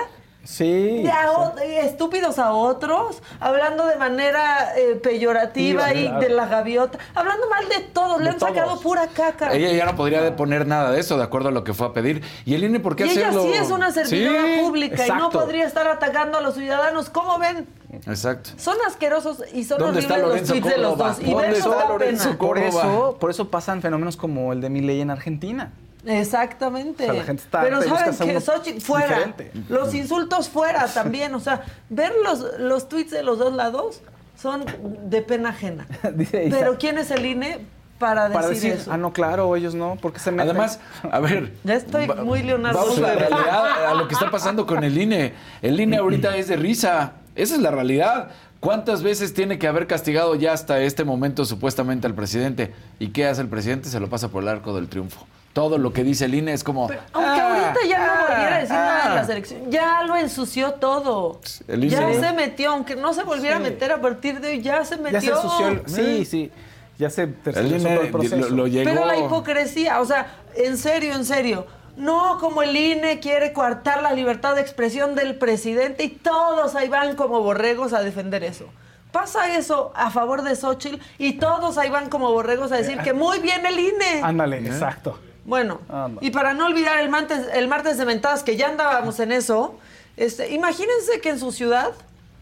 Sí. 0.47 1.03
De 1.03 1.11
a 1.11 1.29
o- 1.33 1.55
de 1.57 1.81
estúpidos 1.81 2.39
a 2.39 2.53
otros, 2.53 3.21
hablando 3.41 3.85
de 3.85 3.97
manera 3.97 4.77
eh, 4.77 4.95
peyorativa 4.95 5.89
Sí, 5.89 5.97
y 5.97 6.03
claro. 6.05 6.19
de 6.21 6.29
la 6.29 6.45
gaviota, 6.47 6.97
hablando 7.13 7.49
mal 7.49 7.67
de 7.67 7.79
todos, 7.91 8.21
le 8.21 8.29
han 8.29 8.39
sacado 8.39 8.79
pura 8.79 9.07
caca. 9.07 9.51
Ella 9.53 9.73
ya 9.73 9.83
no 9.85 9.97
podría 9.97 10.33
poner 10.37 10.65
nada 10.65 10.91
de 10.91 11.01
eso, 11.01 11.17
de 11.17 11.23
acuerdo 11.25 11.49
a 11.49 11.51
lo 11.51 11.65
que 11.65 11.73
fue 11.73 11.87
a 11.87 11.91
pedir. 11.91 12.23
¿Y 12.45 12.55
el 12.55 12.63
INE 12.63 12.79
por 12.79 12.95
qué 12.95 13.07
y 13.07 13.09
ella 13.09 13.27
hacerlo? 13.27 13.43
sí 13.43 13.53
es 13.55 13.69
una 13.71 13.91
servidora 13.91 14.41
Sí, 14.41 14.59
pública 14.61 15.05
y 15.05 15.11
no 15.11 15.29
podría 15.31 15.65
estar 15.67 15.85
atacando 15.89 16.37
a 16.37 16.41
los 16.41 16.55
ciudadanos. 16.55 17.09
¿Cómo 17.09 17.37
ven? 17.39 17.67
Exacto. 18.05 18.51
Son 18.55 18.77
asquerosos 18.87 19.43
y 19.53 19.65
son 19.65 19.79
¿Dónde 19.79 19.99
está 19.99 20.13
horribles 20.13 20.41
los 20.41 20.49
tweets 20.49 20.65
de 20.69 20.77
los 20.77 20.97
dos. 20.97 21.19
Y 21.19 21.25
¿Dónde 21.25 21.47
ven, 21.47 21.55
está 21.57 21.87
Lorenzo. 21.89 22.37
Por 22.37 22.57
eso, 22.57 23.17
por 23.19 23.29
eso 23.31 23.49
pasan 23.49 23.81
fenómenos 23.81 24.15
como 24.15 24.53
el 24.53 24.61
de 24.61 24.69
Milei 24.69 25.01
en 25.01 25.09
Argentina. 25.11 25.73
Exactamente. 26.07 27.03
O 27.03 27.07
sea, 27.07 27.13
la 27.13 27.23
gente 27.23 27.43
está 27.43 27.61
Pero 27.61 27.81
saben 27.81 28.15
que 28.17 28.41
Xochitl 28.41 28.81
fuera. 28.81 29.07
diferente. 29.07 29.51
Los 29.69 29.93
insultos 29.93 30.49
fuera 30.49 30.87
también. 30.93 31.33
O 31.35 31.39
sea, 31.39 31.63
ver 31.89 32.13
los, 32.23 32.59
los 32.59 32.89
tweets 32.89 33.11
de 33.11 33.23
los 33.23 33.37
dos 33.39 33.53
lados 33.53 34.01
son 34.41 34.65
de 35.09 35.21
pena 35.21 35.49
ajena. 35.49 35.87
Dice. 36.13 36.47
Pero 36.49 36.77
¿quién 36.77 36.97
es 36.97 37.11
el 37.11 37.25
INE 37.25 37.59
para 37.99 38.23
decir, 38.29 38.33
Para 38.35 38.47
decir, 38.49 38.71
eso? 38.73 38.91
ah, 38.91 38.97
no, 38.97 39.11
claro, 39.11 39.55
ellos 39.55 39.73
no, 39.73 39.97
porque 40.01 40.19
se 40.19 40.31
meten. 40.31 40.49
Además, 40.51 40.79
a 41.11 41.19
ver. 41.19 41.53
Ya 41.63 41.73
estoy 41.73 42.05
va- 42.07 42.15
muy 42.23 42.43
Leonardo. 42.43 42.79
Vamos 42.79 42.97
a 42.99 43.01
la 43.01 43.15
realidad, 43.15 43.87
a 43.87 43.93
lo 43.95 44.07
que 44.07 44.13
está 44.13 44.29
pasando 44.29 44.65
con 44.67 44.83
el 44.83 44.97
INE. 44.97 45.33
El 45.61 45.79
INE 45.79 45.97
ahorita 45.97 46.37
es 46.37 46.47
de 46.47 46.55
risa. 46.57 47.13
Esa 47.35 47.55
es 47.55 47.61
la 47.61 47.71
realidad. 47.71 48.29
¿Cuántas 48.59 49.03
veces 49.03 49.33
tiene 49.35 49.59
que 49.59 49.67
haber 49.67 49.85
castigado 49.85 50.33
ya 50.35 50.51
hasta 50.53 50.79
este 50.79 51.03
momento 51.03 51.45
supuestamente 51.45 52.07
al 52.07 52.15
presidente? 52.15 52.73
¿Y 52.99 53.09
qué 53.09 53.27
hace 53.27 53.41
el 53.41 53.47
presidente? 53.49 53.87
Se 53.89 53.99
lo 53.99 54.09
pasa 54.09 54.29
por 54.29 54.41
el 54.43 54.49
arco 54.49 54.75
del 54.75 54.87
triunfo. 54.87 55.27
Todo 55.57 55.79
lo 55.79 55.91
que 55.91 56.03
dice 56.03 56.25
el 56.25 56.35
INE 56.35 56.53
es 56.53 56.63
como... 56.63 56.81
Aunque 56.83 56.99
"Ah, 57.15 57.71
ahorita 57.71 57.87
ya 57.89 57.97
no 58.05 58.13
ah, 58.13 58.25
volviera 58.29 58.55
a 58.55 58.59
decir 58.59 58.75
nada 58.75 59.03
de 59.05 59.09
ah". 59.09 59.15
la 59.15 59.25
selección, 59.25 59.71
ya 59.71 60.03
lo 60.03 60.15
ensució 60.15 60.73
todo. 60.73 61.39
El 61.67 61.83
INE. 61.83 61.89
Ya 61.95 62.13
se 62.13 62.33
metió, 62.33 62.69
aunque 62.73 62.95
no 62.95 63.11
se 63.11 63.23
volviera 63.23 63.55
Sí. 63.57 63.63
a 63.63 63.65
meter 63.65 63.91
a 63.91 63.99
partir 63.99 64.39
de 64.39 64.49
hoy, 64.49 64.61
ya 64.61 64.85
se 64.85 64.97
metió. 64.97 65.19
Ya 65.19 65.21
se 65.21 65.31
ensució 65.31 65.67
el... 65.69 65.81
Sí, 65.87 66.25
sí. 66.25 66.51
Ya 66.99 67.09
se 67.09 67.23
El 67.23 67.33
tercerizó 67.33 67.87
todo 67.87 67.93
INE 67.95 68.01
el 68.05 68.11
proceso. 68.11 68.35
lo, 68.37 68.49
lo 68.49 68.67
llegó... 68.67 68.87
Pero 68.91 69.05
la 69.07 69.17
hipocresía, 69.17 69.99
o 69.99 70.05
sea, 70.05 70.27
en 70.55 70.77
serio, 70.77 71.15
en 71.15 71.25
serio. 71.25 71.65
No, 71.95 72.37
como 72.39 72.61
el 72.61 72.77
INE 72.77 73.19
quiere 73.19 73.51
coartar 73.51 74.03
la 74.03 74.13
libertad 74.13 74.53
de 74.53 74.61
expresión 74.61 75.15
del 75.15 75.39
presidente 75.39 76.03
y 76.03 76.09
todos 76.09 76.75
ahí 76.75 76.87
van 76.87 77.15
como 77.15 77.41
borregos 77.41 77.93
a 77.93 78.01
defender 78.03 78.43
eso. 78.43 78.65
Pasa 79.11 79.57
eso 79.57 79.91
a 79.95 80.11
favor 80.11 80.43
de 80.43 80.55
Xochitl 80.55 81.01
y 81.17 81.33
todos 81.39 81.79
ahí 81.79 81.89
van 81.89 82.09
como 82.09 82.31
borregos 82.31 82.71
a 82.71 82.75
decir 82.75 82.99
que 82.99 83.13
muy 83.13 83.39
bien 83.39 83.65
el 83.65 83.79
INE. 83.79 84.21
Ándale, 84.21 84.59
exacto. 84.59 85.17
Bueno, 85.47 85.79
Anda. 85.89 86.19
y 86.21 86.29
para 86.29 86.53
no 86.53 86.65
olvidar 86.65 86.99
el 86.99 87.09
martes, 87.09 87.47
el 87.53 87.69
martes 87.69 87.97
de 87.97 88.05
mentadas, 88.05 88.43
que 88.43 88.57
ya 88.57 88.67
andábamos 88.67 89.19
en 89.21 89.31
eso, 89.31 89.79
este, 90.17 90.53
imagínense 90.53 91.21
que 91.21 91.29
en 91.29 91.39
su 91.39 91.53
ciudad 91.53 91.93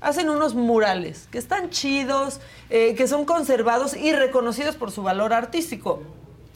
hacen 0.01 0.27
unos 0.29 0.55
murales 0.55 1.27
que 1.31 1.37
están 1.37 1.69
chidos, 1.69 2.41
eh, 2.71 2.95
que 2.95 3.07
son 3.07 3.25
conservados 3.25 3.95
y 3.95 4.11
reconocidos 4.11 4.75
por 4.75 4.91
su 4.91 5.03
valor 5.03 5.33
artístico. 5.33 6.01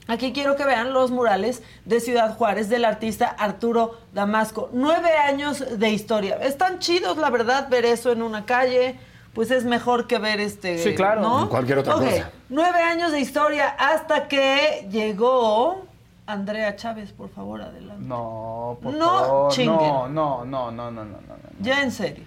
Aquí 0.08 0.34
quiero 0.34 0.56
que 0.56 0.66
vean 0.66 0.92
los 0.92 1.12
murales 1.12 1.62
de 1.86 2.00
Ciudad 2.00 2.36
Juárez 2.36 2.68
del 2.68 2.84
artista 2.84 3.28
Arturo 3.28 4.00
Damasco. 4.12 4.70
Nueve 4.74 5.12
años 5.12 5.64
de 5.78 5.90
historia. 5.92 6.40
Están 6.42 6.80
chidos, 6.80 7.18
la 7.18 7.30
verdad, 7.30 7.70
ver 7.70 7.86
eso 7.86 8.12
en 8.12 8.24
una 8.24 8.44
calle. 8.46 9.00
Pues 9.36 9.52
es 9.52 9.66
mejor 9.66 10.08
que 10.08 10.18
ver 10.18 10.40
este. 10.40 10.80
Sí, 10.80 10.96
claro. 10.96 11.22
¿no? 11.22 11.48
Cualquier 11.48 11.78
otra 11.78 11.94
cosa. 11.94 12.32
Nueve 12.50 12.82
años 12.82 13.12
de 13.12 13.20
historia 13.20 13.70
hasta 13.78 14.28
que 14.28 14.88
llegó 14.90 15.86
Andrea 16.32 16.76
Chávez, 16.76 17.12
por 17.12 17.30
favor, 17.30 17.62
adelante. 17.62 18.06
No, 18.06 18.78
por 18.82 18.94
No 18.94 19.06
favor. 19.20 19.52
chinguen. 19.52 19.78
No, 19.80 20.08
no, 20.08 20.46
no, 20.46 20.72
no, 20.72 20.92
no, 20.92 21.04
no, 21.04 21.04
no. 21.04 21.18
Ya 21.62 21.82
en 21.84 21.92
serio. 21.92 22.26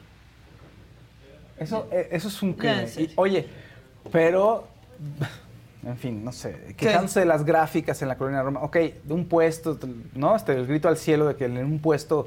Eso, 1.58 1.86
eh, 1.92 2.08
eso 2.10 2.28
es 2.28 2.42
un 2.42 2.54
crimen. 2.54 2.88
Y, 2.98 3.10
oye, 3.16 3.48
pero, 4.10 4.64
en 5.84 5.96
fin, 5.96 6.24
no 6.24 6.32
sé, 6.32 6.74
quejándose 6.76 7.20
de 7.20 7.26
las 7.26 7.44
gráficas 7.44 8.00
en 8.02 8.08
la 8.08 8.16
colonia 8.16 8.42
Roma. 8.42 8.60
Ok, 8.62 8.76
de 8.76 9.14
un 9.14 9.26
puesto, 9.26 9.78
¿no? 10.14 10.34
Este, 10.34 10.52
el 10.54 10.66
grito 10.66 10.88
al 10.88 10.96
cielo 10.96 11.26
de 11.26 11.36
que 11.36 11.44
en 11.44 11.58
un 11.58 11.78
puesto 11.78 12.26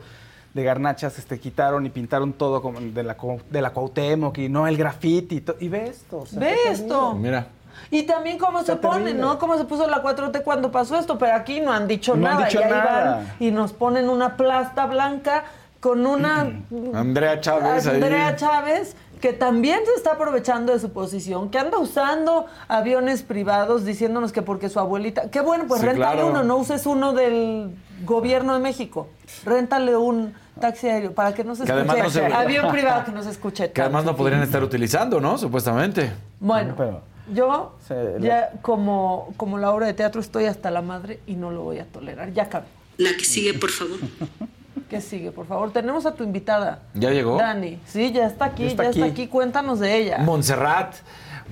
de 0.54 0.64
garnachas 0.64 1.20
este, 1.20 1.38
quitaron 1.38 1.86
y 1.86 1.90
pintaron 1.90 2.32
todo 2.32 2.62
como 2.62 2.80
de 2.80 3.04
la, 3.04 3.18
de 3.50 3.62
la 3.62 3.72
Cuauhtémoc 3.72 4.38
y 4.38 4.48
no 4.48 4.68
el 4.68 4.78
grafiti. 4.78 5.44
y 5.60 5.66
Y 5.66 5.68
ve 5.70 5.88
esto. 5.88 6.20
o 6.20 6.26
sea, 6.26 6.40
Ve 6.40 6.56
esto. 6.70 7.14
Mira. 7.16 7.48
Y 7.92 8.04
también 8.04 8.38
cómo 8.38 8.64
se 8.64 8.74
Está 8.74 8.90
terrible. 8.92 9.14
¿no? 9.14 9.38
Cómo 9.40 9.58
se 9.58 9.66
puso 9.66 9.88
la 9.88 10.02
4T 10.04 10.44
cuando 10.44 10.72
pasó 10.72 10.98
esto, 10.98 11.18
pero 11.18 11.36
aquí 11.36 11.62
no 11.62 11.72
han 11.72 11.88
dicho 11.88 12.16
No 12.16 12.28
han 12.28 12.34
nada. 12.36 12.46
dicho 12.48 12.60
y 12.60 12.64
ahí 12.64 12.70
nada. 12.72 13.16
van 13.18 13.28
y 13.40 13.52
nos 13.52 13.74
ponen 13.74 14.10
una 14.10 14.38
plasta 14.38 14.86
blanca 14.86 15.44
con 15.80 16.06
una 16.06 16.48
Andrea 16.94 17.40
Chávez 17.42 17.86
ahí. 17.88 17.96
Andrea 17.96 18.36
Chávez 18.36 18.96
que 19.22 19.34
también 19.34 19.80
se 19.86 19.94
está 19.94 20.12
aprovechando 20.12 20.72
de 20.74 20.80
su 20.80 20.92
posición, 20.92 21.50
que 21.50 21.58
anda 21.58 21.80
usando 21.80 22.46
aviones 22.68 23.24
privados 23.24 23.84
diciéndonos 23.86 24.32
que 24.32 24.42
porque 24.44 24.70
su 24.70 24.80
abuelita, 24.80 25.32
qué 25.32 25.42
bueno, 25.42 25.64
pues 25.68 25.80
Sí, 25.82 25.88
réntale 25.88 26.16
claro. 26.18 26.28
uno, 26.28 26.44
no 26.44 26.58
uses 26.58 26.86
uno 26.86 27.14
del 27.14 27.72
gobierno 28.04 28.54
de 28.54 28.60
México. 28.60 29.08
Réntale 29.44 29.96
un 29.96 30.36
taxi 30.60 30.90
aéreo 30.90 31.14
para 31.14 31.34
que 31.34 31.44
no 31.44 31.56
se 31.56 31.64
Que 31.64 31.72
escuche. 31.72 32.04
no 32.04 32.10
se- 32.12 32.26
Avión 32.26 32.70
privado 32.72 33.06
que 33.06 33.12
no 33.14 33.24
se 33.24 33.32
escuche. 33.32 33.72
Que 33.72 33.82
además 33.82 34.04
no 34.06 34.16
podrían 34.16 34.44
estar 34.44 34.62
utilizando, 34.64 35.20
¿no? 35.20 35.38
Supuestamente. 35.40 36.12
Bueno, 36.40 36.76
Pero- 36.78 37.02
yo 37.34 37.76
Se- 37.88 38.16
ya 38.20 38.52
como, 38.62 39.34
como 39.38 39.58
la 39.58 39.72
obra 39.72 39.88
de 39.88 39.94
teatro 39.94 40.22
estoy 40.22 40.46
hasta 40.46 40.72
la 40.72 40.82
madre 40.82 41.20
y 41.28 41.34
no 41.36 41.52
lo 41.52 41.64
voy 41.64 41.80
a 41.80 41.86
tolerar. 41.86 42.32
Ya 42.34 42.44
acabé. 42.44 42.66
La 42.98 43.10
que 43.18 43.26
sigue, 43.26 43.54
por 43.54 43.70
favor. 43.72 43.98
¿Qué 44.90 45.02
sigue, 45.02 45.32
por 45.32 45.48
favor? 45.48 45.72
Tenemos 45.72 46.06
a 46.06 46.14
tu 46.14 46.24
invitada. 46.24 46.84
¿Ya 46.94 47.10
llegó? 47.12 47.38
Dani. 47.38 47.80
Sí, 47.86 48.12
ya 48.12 48.28
está 48.28 48.46
aquí, 48.46 48.70
Ya 48.70 48.76
ya 48.84 48.90
está 48.90 49.06
aquí. 49.06 49.28
Cuéntanos 49.28 49.80
de 49.80 49.98
ella. 49.98 50.18
Montserrat. 50.20 50.94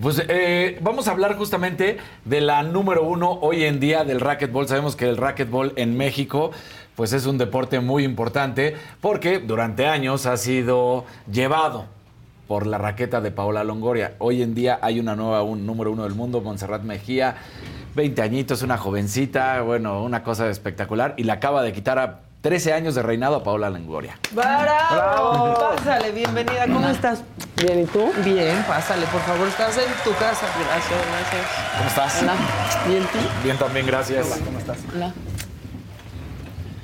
Pues 0.01 0.23
eh, 0.27 0.79
vamos 0.81 1.07
a 1.07 1.11
hablar 1.11 1.35
justamente 1.37 1.97
de 2.25 2.41
la 2.41 2.63
número 2.63 3.03
uno 3.03 3.31
hoy 3.41 3.63
en 3.63 3.79
día 3.79 4.03
del 4.03 4.19
racquetball. 4.21 4.67
Sabemos 4.67 4.95
que 4.95 5.07
el 5.07 5.17
racquetball 5.17 5.73
en 5.75 5.95
México 5.97 6.51
pues 6.95 7.11
es 7.13 7.25
un 7.25 7.37
deporte 7.39 7.79
muy 7.79 8.03
importante 8.03 8.75
porque 9.01 9.39
durante 9.39 9.87
años 9.87 10.25
ha 10.27 10.37
sido 10.37 11.05
llevado 11.31 11.85
por 12.53 12.67
la 12.67 12.77
raqueta 12.77 13.19
de 13.19 13.31
Paola 13.31 13.63
Longoria. 13.63 14.13
Hoy 14.19 14.43
en 14.43 14.53
día 14.53 14.77
hay 14.83 14.99
una 14.99 15.15
nueva 15.15 15.41
un, 15.41 15.65
número 15.65 15.91
uno 15.91 16.03
del 16.03 16.13
mundo, 16.13 16.39
Montserrat 16.39 16.83
Mejía, 16.83 17.35
20 17.95 18.21
añitos, 18.21 18.61
una 18.61 18.77
jovencita, 18.77 19.61
bueno, 19.61 20.03
una 20.03 20.21
cosa 20.21 20.47
espectacular 20.51 21.15
y 21.17 21.23
le 21.23 21.31
acaba 21.31 21.63
de 21.63 21.73
quitar 21.73 21.97
a 21.97 22.19
13 22.41 22.73
años 22.73 22.93
de 22.93 23.01
reinado 23.01 23.37
a 23.37 23.43
Paola 23.43 23.71
Longoria. 23.71 24.19
¡Bravo! 24.33 25.75
Pásale, 25.77 26.11
bienvenida. 26.11 26.67
¿Cómo 26.67 26.87
estás? 26.89 27.23
Bien, 27.57 27.79
¿y 27.79 27.85
tú? 27.85 28.13
Bien, 28.23 28.63
pásale, 28.67 29.07
por 29.07 29.21
favor. 29.21 29.47
Estás 29.47 29.75
en 29.79 29.91
tu 30.03 30.11
casa. 30.19 30.45
Gracias, 30.63 30.99
gracias. 31.09 31.47
¿Cómo 31.75 31.89
estás? 31.89 32.21
Hola. 32.21 32.33
Bien, 32.87 33.03
¿tú? 33.11 33.17
Bien 33.43 33.57
también, 33.57 33.87
gracias. 33.87 34.27
¿Cómo 34.45 34.59
estás? 34.59 34.77
Hola. 34.93 35.11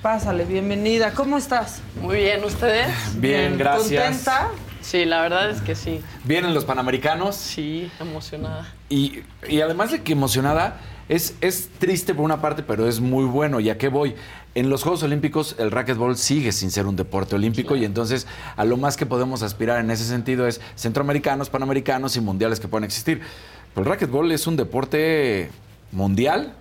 Pásale, 0.02 0.46
bienvenida. 0.46 1.12
¿Cómo 1.14 1.38
estás? 1.38 1.82
Muy 2.02 2.16
bien, 2.16 2.44
¿ustedes? 2.44 2.90
Bien, 3.22 3.56
gracias. 3.56 4.04
¿Contenta? 4.04 4.50
Sí, 4.90 5.06
la 5.06 5.22
verdad 5.22 5.52
es 5.52 5.62
que 5.62 5.76
sí. 5.76 6.02
Vienen 6.24 6.56
los 6.56 6.66
Panamericanos 6.66 7.36
Sí, 7.36 7.92
emocionada. 8.00 8.74
y, 8.90 9.20
y 9.48 9.62
además 9.62 9.92
de 9.92 10.02
que 10.02 10.14
emocionada, 10.14 10.80
es, 11.10 11.36
es 11.42 11.70
triste 11.78 12.16
por 12.16 12.26
una 12.26 12.42
parte, 12.42 12.64
pero 12.64 12.88
es 12.88 13.00
muy 13.00 13.26
bueno. 13.26 13.60
¿Y 13.60 13.70
a 13.70 13.78
qué 13.78 13.90
voy? 13.90 14.16
En 14.56 14.72
los 14.72 14.82
Juegos 14.82 15.04
Olímpicos 15.04 15.56
el 15.60 15.70
racquetball 15.70 16.18
sigue 16.18 16.52
sin 16.52 16.72
ser 16.72 16.88
un 16.88 16.96
deporte 16.96 17.36
olímpico 17.36 17.76
y 17.76 17.86
entonces 17.86 18.26
a 18.58 18.66
lo 18.66 18.78
más 18.78 18.98
que 18.98 19.06
podemos 19.06 19.44
aspirar 19.44 19.80
en 19.80 19.92
ese 19.92 20.06
sentido 20.06 20.48
es 20.48 20.60
centroamericanos, 20.76 21.52
panamericanos 21.52 22.16
y 22.18 22.22
mundiales 22.22 22.60
que 22.60 22.68
puedan 22.68 22.84
existir. 22.84 23.22
Pero 23.76 23.84
el 23.86 23.90
racquetball 23.92 24.32
es 24.32 24.48
un 24.48 24.56
deporte 24.56 25.52
mundial 25.92 26.54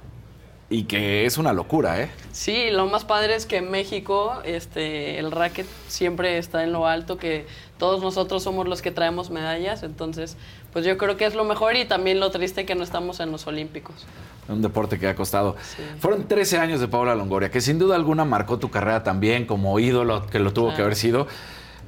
y 0.70 0.84
que 0.84 1.24
es 1.24 1.38
una 1.38 1.54
locura, 1.54 2.02
¿eh? 2.02 2.10
Sí, 2.32 2.66
lo 2.70 2.86
más 2.86 3.06
padre 3.06 3.34
es 3.34 3.46
que 3.46 3.56
en 3.56 3.70
México 3.70 4.34
este, 4.44 5.18
el 5.18 5.32
racket 5.32 5.66
siempre 5.88 6.36
está 6.36 6.62
en 6.62 6.72
lo 6.72 6.86
alto, 6.86 7.16
que 7.16 7.46
todos 7.78 8.02
nosotros 8.02 8.42
somos 8.42 8.68
los 8.68 8.82
que 8.82 8.90
traemos 8.90 9.30
medallas, 9.30 9.82
entonces 9.82 10.36
pues 10.72 10.84
yo 10.84 10.98
creo 10.98 11.16
que 11.16 11.24
es 11.26 11.34
lo 11.34 11.44
mejor 11.44 11.76
y 11.76 11.84
también 11.84 12.20
lo 12.20 12.30
triste 12.30 12.66
que 12.66 12.74
no 12.74 12.82
estamos 12.82 13.20
en 13.20 13.30
los 13.30 13.46
Olímpicos. 13.46 14.06
Un 14.48 14.62
deporte 14.62 14.98
que 14.98 15.08
ha 15.08 15.14
costado. 15.14 15.56
Fueron 16.00 16.26
13 16.26 16.58
años 16.58 16.80
de 16.80 16.88
Paula 16.88 17.14
Longoria, 17.14 17.50
que 17.50 17.60
sin 17.60 17.78
duda 17.78 17.96
alguna 17.96 18.24
marcó 18.24 18.58
tu 18.58 18.70
carrera 18.70 19.04
también 19.04 19.46
como 19.46 19.78
ídolo, 19.78 20.26
que 20.26 20.38
lo 20.38 20.52
tuvo 20.52 20.74
que 20.74 20.82
haber 20.82 20.96
sido. 20.96 21.26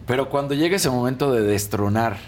Pero 0.06 0.28
cuando 0.28 0.54
llega 0.54 0.76
ese 0.76 0.90
momento 0.90 1.32
de 1.32 1.42
destronar 1.42 2.18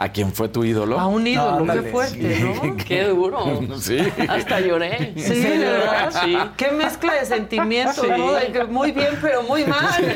a 0.00 0.12
quien 0.12 0.32
fue 0.32 0.48
tu 0.48 0.62
ídolo. 0.64 0.98
A 0.98 1.08
un 1.08 1.26
ídolo, 1.26 1.72
qué 1.72 1.82
fuerte, 1.90 2.38
¿no? 2.40 2.76
Qué 2.76 3.04
duro. 3.08 3.60
Sí. 3.78 3.98
Hasta 4.28 4.60
lloré. 4.60 5.12
Sí, 5.16 5.40
de 5.40 5.58
verdad. 5.58 6.12
Sí. 6.24 6.38
Qué 6.56 6.70
mezcla 6.70 7.14
de 7.14 7.26
sentimientos, 7.26 7.96
Sí. 7.96 8.06
¿no? 8.16 8.32
De 8.32 8.52
que 8.52 8.64
muy 8.64 8.92
bien, 8.92 9.18
pero 9.20 9.42
muy 9.42 9.64
mal. 9.64 9.88
¿Por 10.00 10.06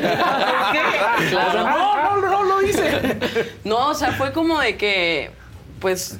qué? 0.71 1.29
Claro. 1.29 1.63
no, 1.65 2.21
no, 2.21 2.29
no 2.31 2.43
lo 2.43 2.61
hice. 2.61 3.17
No, 3.65 3.89
o 3.89 3.93
sea, 3.93 4.13
fue 4.13 4.31
como 4.31 4.57
de 4.59 4.77
que, 4.77 5.31
pues, 5.81 6.17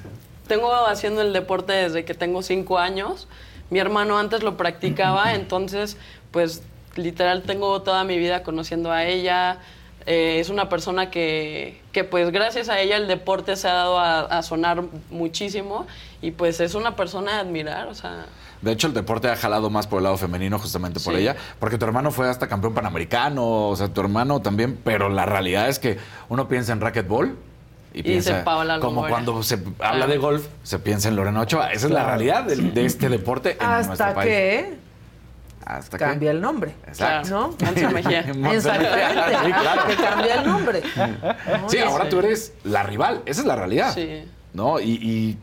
tengo 0.47 0.73
haciendo 0.85 1.21
el 1.21 1.31
deporte 1.31 1.71
desde 1.71 2.03
que 2.03 2.13
tengo 2.13 2.43
cinco 2.43 2.79
años. 2.79 3.29
Mi 3.69 3.79
hermano 3.79 4.19
antes 4.19 4.43
lo 4.43 4.57
practicaba, 4.57 5.35
entonces, 5.35 5.95
pues, 6.31 6.63
literal 6.95 7.43
tengo 7.43 7.81
toda 7.81 8.03
mi 8.03 8.17
vida 8.17 8.43
conociendo 8.43 8.91
a 8.91 9.05
ella. 9.05 9.59
Eh, 10.05 10.39
es 10.39 10.49
una 10.49 10.67
persona 10.69 11.09
que, 11.09 11.81
que, 11.91 12.03
pues, 12.03 12.31
gracias 12.31 12.67
a 12.69 12.79
ella 12.79 12.97
el 12.97 13.07
deporte 13.07 13.55
se 13.55 13.67
ha 13.69 13.73
dado 13.73 13.99
a, 13.99 14.19
a 14.21 14.41
sonar 14.43 14.83
muchísimo 15.09 15.87
y, 16.21 16.31
pues, 16.31 16.59
es 16.59 16.75
una 16.75 16.95
persona 16.95 17.37
a 17.37 17.39
admirar, 17.39 17.87
o 17.87 17.95
sea... 17.95 18.25
De 18.61 18.71
hecho, 18.71 18.87
el 18.87 18.93
deporte 18.93 19.29
ha 19.29 19.35
jalado 19.35 19.69
más 19.69 19.87
por 19.87 19.97
el 19.99 20.03
lado 20.05 20.15
femenino 20.17 20.57
justamente 20.57 20.99
por 21.01 21.13
Sí. 21.13 21.19
ella, 21.21 21.35
porque 21.59 21.77
tu 21.77 21.83
hermano 21.85 22.11
fue 22.11 22.29
hasta 22.29 22.47
campeón 22.47 22.73
panamericano, 22.73 23.67
o 23.69 23.75
sea, 23.75 23.89
tu 23.89 23.99
hermano 24.01 24.41
también, 24.41 24.79
pero 24.83 25.09
la 25.09 25.25
realidad 25.25 25.67
es 25.67 25.79
que 25.79 25.97
uno 26.29 26.47
piensa 26.47 26.71
en 26.71 26.79
racquetball 26.79 27.35
y, 27.93 27.99
Y 27.99 28.03
piensa 28.03 28.43
como 28.79 29.05
cuando 29.07 29.43
se 29.43 29.59
habla 29.79 30.07
de 30.07 30.17
golf, 30.17 30.47
se 30.63 30.79
piensa 30.79 31.09
en 31.09 31.15
Lorena 31.17 31.41
Ochoa. 31.41 31.73
Esa 31.73 31.87
es 31.87 31.91
la 31.91 32.05
realidad 32.05 32.43
de, 32.45 32.55
de 32.55 32.85
este 32.85 33.09
deporte 33.09 33.57
en 33.59 33.67
nuestro 33.69 33.91
Hasta 33.93 34.13
país. 34.15 34.29
que 34.29 34.77
Hasta 35.65 35.97
que 35.97 36.03
cambia 36.05 36.31
el 36.31 36.41
nombre. 36.41 36.75
Exacto. 36.87 37.29
¿No? 37.29 37.71
Mejía. 37.91 38.19
Exactamente. 38.19 39.37
Sí, 39.45 39.51
claro. 39.53 39.87
Que 39.87 39.95
cambia 39.95 40.35
el 40.35 40.45
nombre. 40.47 40.81
¿no? 41.61 41.69
Sí, 41.69 41.79
ahora 41.79 42.05
sí. 42.05 42.09
tú 42.09 42.19
eres 42.19 42.53
la 42.63 42.83
rival, 42.83 43.21
esa 43.25 43.41
es 43.41 43.47
la 43.47 43.55
realidad. 43.55 43.93
Sí. 43.93 44.23
¿No? 44.53 44.79
Y, 44.79 44.91
y 45.01 45.37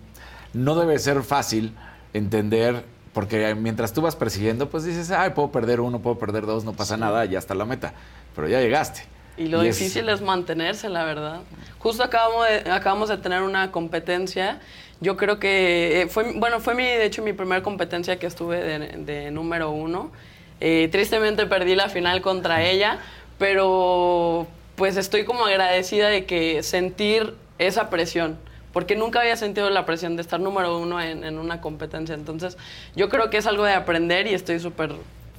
no 0.53 0.75
debe 0.75 0.99
ser 0.99 1.23
fácil 1.23 1.75
entender, 2.13 2.85
porque 3.13 3.55
mientras 3.55 3.93
tú 3.93 4.03
vas 4.03 4.17
persiguiendo, 4.17 4.69
pues 4.69 4.85
dices, 4.85 5.11
ay, 5.11 5.31
puedo 5.31 5.51
perder 5.51 5.81
uno, 5.81 6.01
puedo 6.01 6.19
perder 6.19 6.47
dos, 6.47 6.65
no 6.65 6.73
pasa 6.73 6.97
nada, 6.97 7.25
ya 7.25 7.39
está 7.39 7.55
la 7.55 7.65
meta. 7.65 7.93
Pero 8.37 8.49
ya 8.49 8.61
llegaste. 8.61 9.03
Y 9.37 9.47
lo 9.49 9.65
Y 9.65 9.69
es- 9.69 9.79
difícil 9.79 10.09
es 10.09 10.21
mantenerse, 10.21 10.89
la 10.89 11.05
verdad. 11.05 11.41
Justo 11.79 12.03
acabamos 12.05 12.47
de, 12.47 12.71
acabamos 12.71 13.09
de 13.09 13.17
tener 13.17 13.43
una 13.43 13.73
competencia. 13.73 14.61
Yo 15.01 15.17
creo 15.17 15.39
que 15.39 16.03
eh, 16.03 16.07
fue, 16.09 16.33
bueno, 16.35 16.61
fue 16.61 16.75
mi, 16.75 16.85
de 16.85 17.05
hecho 17.05 17.23
mi 17.23 17.33
primera 17.33 17.63
competencia 17.63 18.19
que 18.19 18.27
estuve 18.27 18.63
de, 18.63 18.79
de 18.99 19.31
número 19.31 19.71
uno. 19.71 20.11
Eh, 20.61 20.89
tristemente 20.93 21.47
perdí 21.47 21.75
la 21.75 21.89
final 21.89 22.21
contra 22.21 22.63
ella, 22.63 22.99
pero 23.39 24.47
pues 24.77 24.97
estoy 24.97 25.25
como 25.25 25.47
agradecida 25.47 26.09
de 26.09 26.27
que 26.27 26.63
sentir 26.63 27.35
esa 27.59 27.89
presión, 27.89 28.39
porque 28.73 28.95
nunca 28.95 29.21
había 29.21 29.37
sentido 29.37 29.71
la 29.71 29.87
presión 29.87 30.17
de 30.17 30.23
estar 30.23 30.39
número 30.39 30.79
uno 30.79 31.01
en, 31.01 31.25
en 31.25 31.39
una 31.39 31.61
competencia. 31.61 32.15
Entonces, 32.15 32.59
yo 32.95 33.09
creo 33.09 33.31
que 33.31 33.39
es 33.39 33.47
algo 33.47 33.65
de 33.65 33.73
aprender 33.73 34.27
y 34.27 34.35
estoy 34.35 34.61
súper 34.61 34.93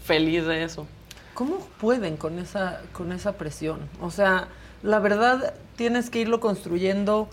feliz 0.04 0.46
de 0.46 0.64
eso. 0.64 0.88
¿Cómo 1.34 1.58
pueden 1.80 2.18
con 2.18 2.40
esa, 2.40 2.82
con 2.94 3.12
esa 3.12 3.34
presión? 3.34 3.80
O 4.02 4.12
sea, 4.12 4.48
la 4.84 5.00
verdad 5.00 5.54
tienes 5.76 6.10
que 6.10 6.20
irlo 6.20 6.40
construyendo 6.40 7.30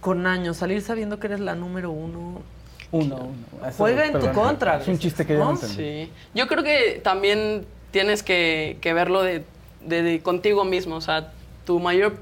con 0.00 0.26
años, 0.26 0.56
salir 0.58 0.80
sabiendo 0.82 1.18
que 1.18 1.26
eres 1.28 1.40
la 1.40 1.54
número 1.54 1.90
uno. 1.90 2.42
Uno, 2.90 3.16
uno. 3.16 3.66
Eso, 3.68 3.76
Juega 3.78 4.06
en 4.06 4.18
tu 4.18 4.32
contra, 4.32 4.80
Es 4.80 4.88
un 4.88 4.98
chiste 4.98 5.26
que 5.26 5.34
yo 5.34 5.40
¿No? 5.44 5.56
Sí. 5.56 6.10
Yo 6.34 6.46
creo 6.46 6.62
que 6.64 7.00
también 7.04 7.66
tienes 7.90 8.22
que, 8.22 8.78
que 8.80 8.92
verlo 8.94 9.22
de, 9.22 9.44
de- 9.84 10.02
de 10.02 10.20
contigo 10.20 10.64
mismo. 10.64 10.96
O 10.96 11.00
sea, 11.00 11.32
tu 11.66 11.80
mayor 11.80 12.16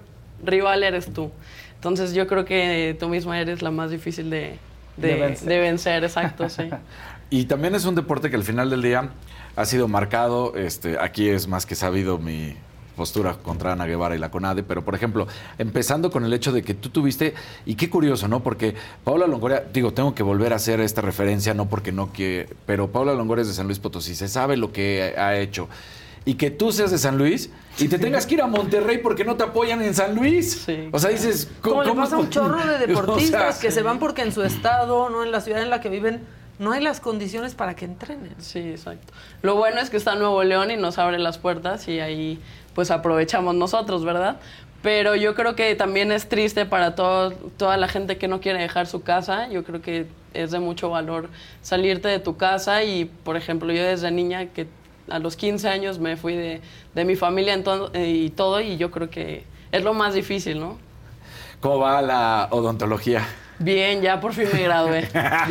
rival 0.45 0.83
eres 0.83 1.13
tú. 1.13 1.31
Entonces 1.77 2.15
yo 2.15 2.27
creo 2.27 2.45
que 2.45 2.97
tú 2.99 3.09
misma 3.09 3.39
eres 3.41 3.63
la 3.63 3.71
más 3.71 3.91
difícil 3.91 4.29
de, 4.31 4.59
de, 4.97 5.09
De 5.09 5.15
vencer. 5.21 5.49
de 5.49 5.59
vencer, 5.59 6.05
exacto, 6.05 6.49
sí. 6.49 6.69
Y 7.31 7.45
también 7.47 7.75
es 7.75 7.85
un 7.85 7.95
deporte 7.97 8.31
que 8.31 8.37
al 8.37 8.45
final 8.45 8.71
del 8.71 8.83
día 8.83 9.11
ha 9.57 9.65
sido 9.65 9.89
marcado, 9.89 10.55
este, 10.57 10.97
aquí 11.01 11.29
es 11.29 11.49
más 11.49 11.67
que 11.67 11.75
sabido 11.75 12.19
mi 12.19 12.57
postura 12.97 13.35
contra 13.35 13.73
Ana 13.73 13.87
Guevara 13.87 14.17
y 14.17 14.19
la 14.19 14.31
CONADE, 14.31 14.63
pero 14.63 14.85
por 14.85 14.95
ejemplo, 14.95 15.29
empezando 15.59 16.11
con 16.11 16.25
el 16.25 16.33
hecho 16.33 16.51
de 16.51 16.63
que 16.63 16.75
tú 16.75 16.89
tuviste, 16.89 17.35
y 17.65 17.75
qué 17.75 17.89
curioso, 17.89 18.27
¿no? 18.27 18.43
Porque 18.43 18.75
Paula 19.05 19.27
Longoria, 19.27 19.65
digo, 19.73 19.93
tengo 19.93 20.15
que 20.15 20.23
volver 20.23 20.53
a 20.53 20.57
hacer 20.57 20.81
esta 20.81 21.03
referencia, 21.03 21.55
no 21.55 21.69
porque 21.69 21.93
no 21.93 22.13
quiere, 22.13 22.49
pero 22.67 22.91
Paula 22.91 23.15
Longoria 23.15 23.43
es 23.43 23.49
de 23.49 23.55
San 23.55 23.67
Luis 23.67 23.79
Potosí, 23.79 24.15
se 24.15 24.29
sabe 24.29 24.57
lo 24.57 24.73
que 24.73 25.15
ha 25.17 25.37
hecho. 25.37 25.69
Y 26.25 26.35
que 26.35 26.51
tú 26.51 26.73
seas 26.73 26.91
de 26.91 26.99
San 26.99 27.19
Luis 27.19 27.51
y 27.79 27.87
te 27.87 28.01
tengas 28.01 28.27
que 28.27 28.35
ir 28.35 28.43
a 28.43 28.49
Monterrey 28.49 28.99
porque 28.99 29.25
no 29.25 29.37
te 29.37 29.45
apoyan 29.45 29.81
en 29.81 29.95
San 29.95 30.17
Luis. 30.17 30.67
O 30.91 30.99
sea, 30.99 31.11
dices, 31.11 31.49
Como 31.61 31.85
le 31.85 31.95
pasa 31.95 32.17
a 32.17 32.19
un 32.19 32.31
chorro 32.31 32.67
de 32.67 32.85
deportistas 32.85 33.43
O 33.51 33.53
sea, 33.53 33.61
que 33.61 33.71
se 33.71 33.83
van 33.83 34.01
porque 34.01 34.23
en 34.23 34.33
su 34.33 34.43
estado, 34.43 35.09
no 35.09 35.23
en 35.23 35.31
la 35.31 35.41
ciudad 35.41 35.63
en 35.63 35.71
la 35.71 35.81
que 35.81 35.89
viven, 35.89 36.23
no 36.59 36.73
hay 36.73 36.83
las 36.83 37.01
condiciones 37.01 37.55
para 37.55 37.77
que 37.77 37.85
entrenen. 37.85 38.35
Sí, 38.39 38.59
exacto. 38.59 39.13
Lo 39.43 39.57
bueno 39.57 39.81
es 39.81 39.91
que 39.91 39.97
está 39.97 40.15
Nuevo 40.15 40.43
León 40.43 40.71
y 40.71 40.77
nos 40.77 40.99
abre 40.99 41.19
las 41.19 41.39
puertas 41.39 41.87
y 41.89 42.01
ahí 42.01 42.41
pues 42.77 42.91
aprovechamos 42.91 43.55
nosotros, 43.55 44.05
¿verdad? 44.05 44.37
Pero 44.83 45.17
yo 45.17 45.35
creo 45.35 45.57
que 45.57 45.75
también 45.75 46.13
es 46.13 46.29
triste 46.29 46.67
para 46.67 46.95
toda 46.95 47.77
la 47.79 47.89
gente 47.89 48.19
que 48.19 48.29
no 48.29 48.41
quiere 48.41 48.61
dejar 48.61 48.87
su 48.87 49.03
casa. 49.03 49.49
Yo 49.49 49.65
creo 49.65 49.81
que 49.81 50.07
es 50.35 50.51
de 50.51 50.61
mucho 50.61 50.91
valor 50.91 51.31
salirte 51.63 52.07
de 52.09 52.19
tu 52.19 52.37
casa 52.37 52.85
y, 52.85 53.07
por 53.07 53.37
ejemplo, 53.39 53.73
yo 53.73 53.83
desde 53.83 54.11
niña 54.11 54.47
que 54.53 54.67
a 55.09 55.19
los 55.19 55.37
15 55.37 55.69
años 55.71 55.99
me 55.99 56.19
fui 56.19 56.35
de, 56.35 56.61
mi 57.07 57.17
familia 57.17 57.55
en 57.55 57.65
todo- 57.65 57.91
eh, 57.95 58.09
y 58.11 58.29
todo 58.31 58.61
y 58.61 58.77
yo 58.77 58.91
creo 58.91 59.09
que 59.09 59.45
es 59.73 59.83
lo 59.83 59.95
más 59.95 60.13
difícil, 60.13 60.61
¿no? 60.61 60.77
¿Cómo 61.61 61.79
va 61.79 62.03
la 62.03 62.49
odontología? 62.51 63.27
Bien, 63.59 64.03
ya 64.03 64.21
por 64.21 64.33
fin 64.35 64.49
me 64.53 64.63
gradué. 64.63 65.09
Ya, 65.15 65.47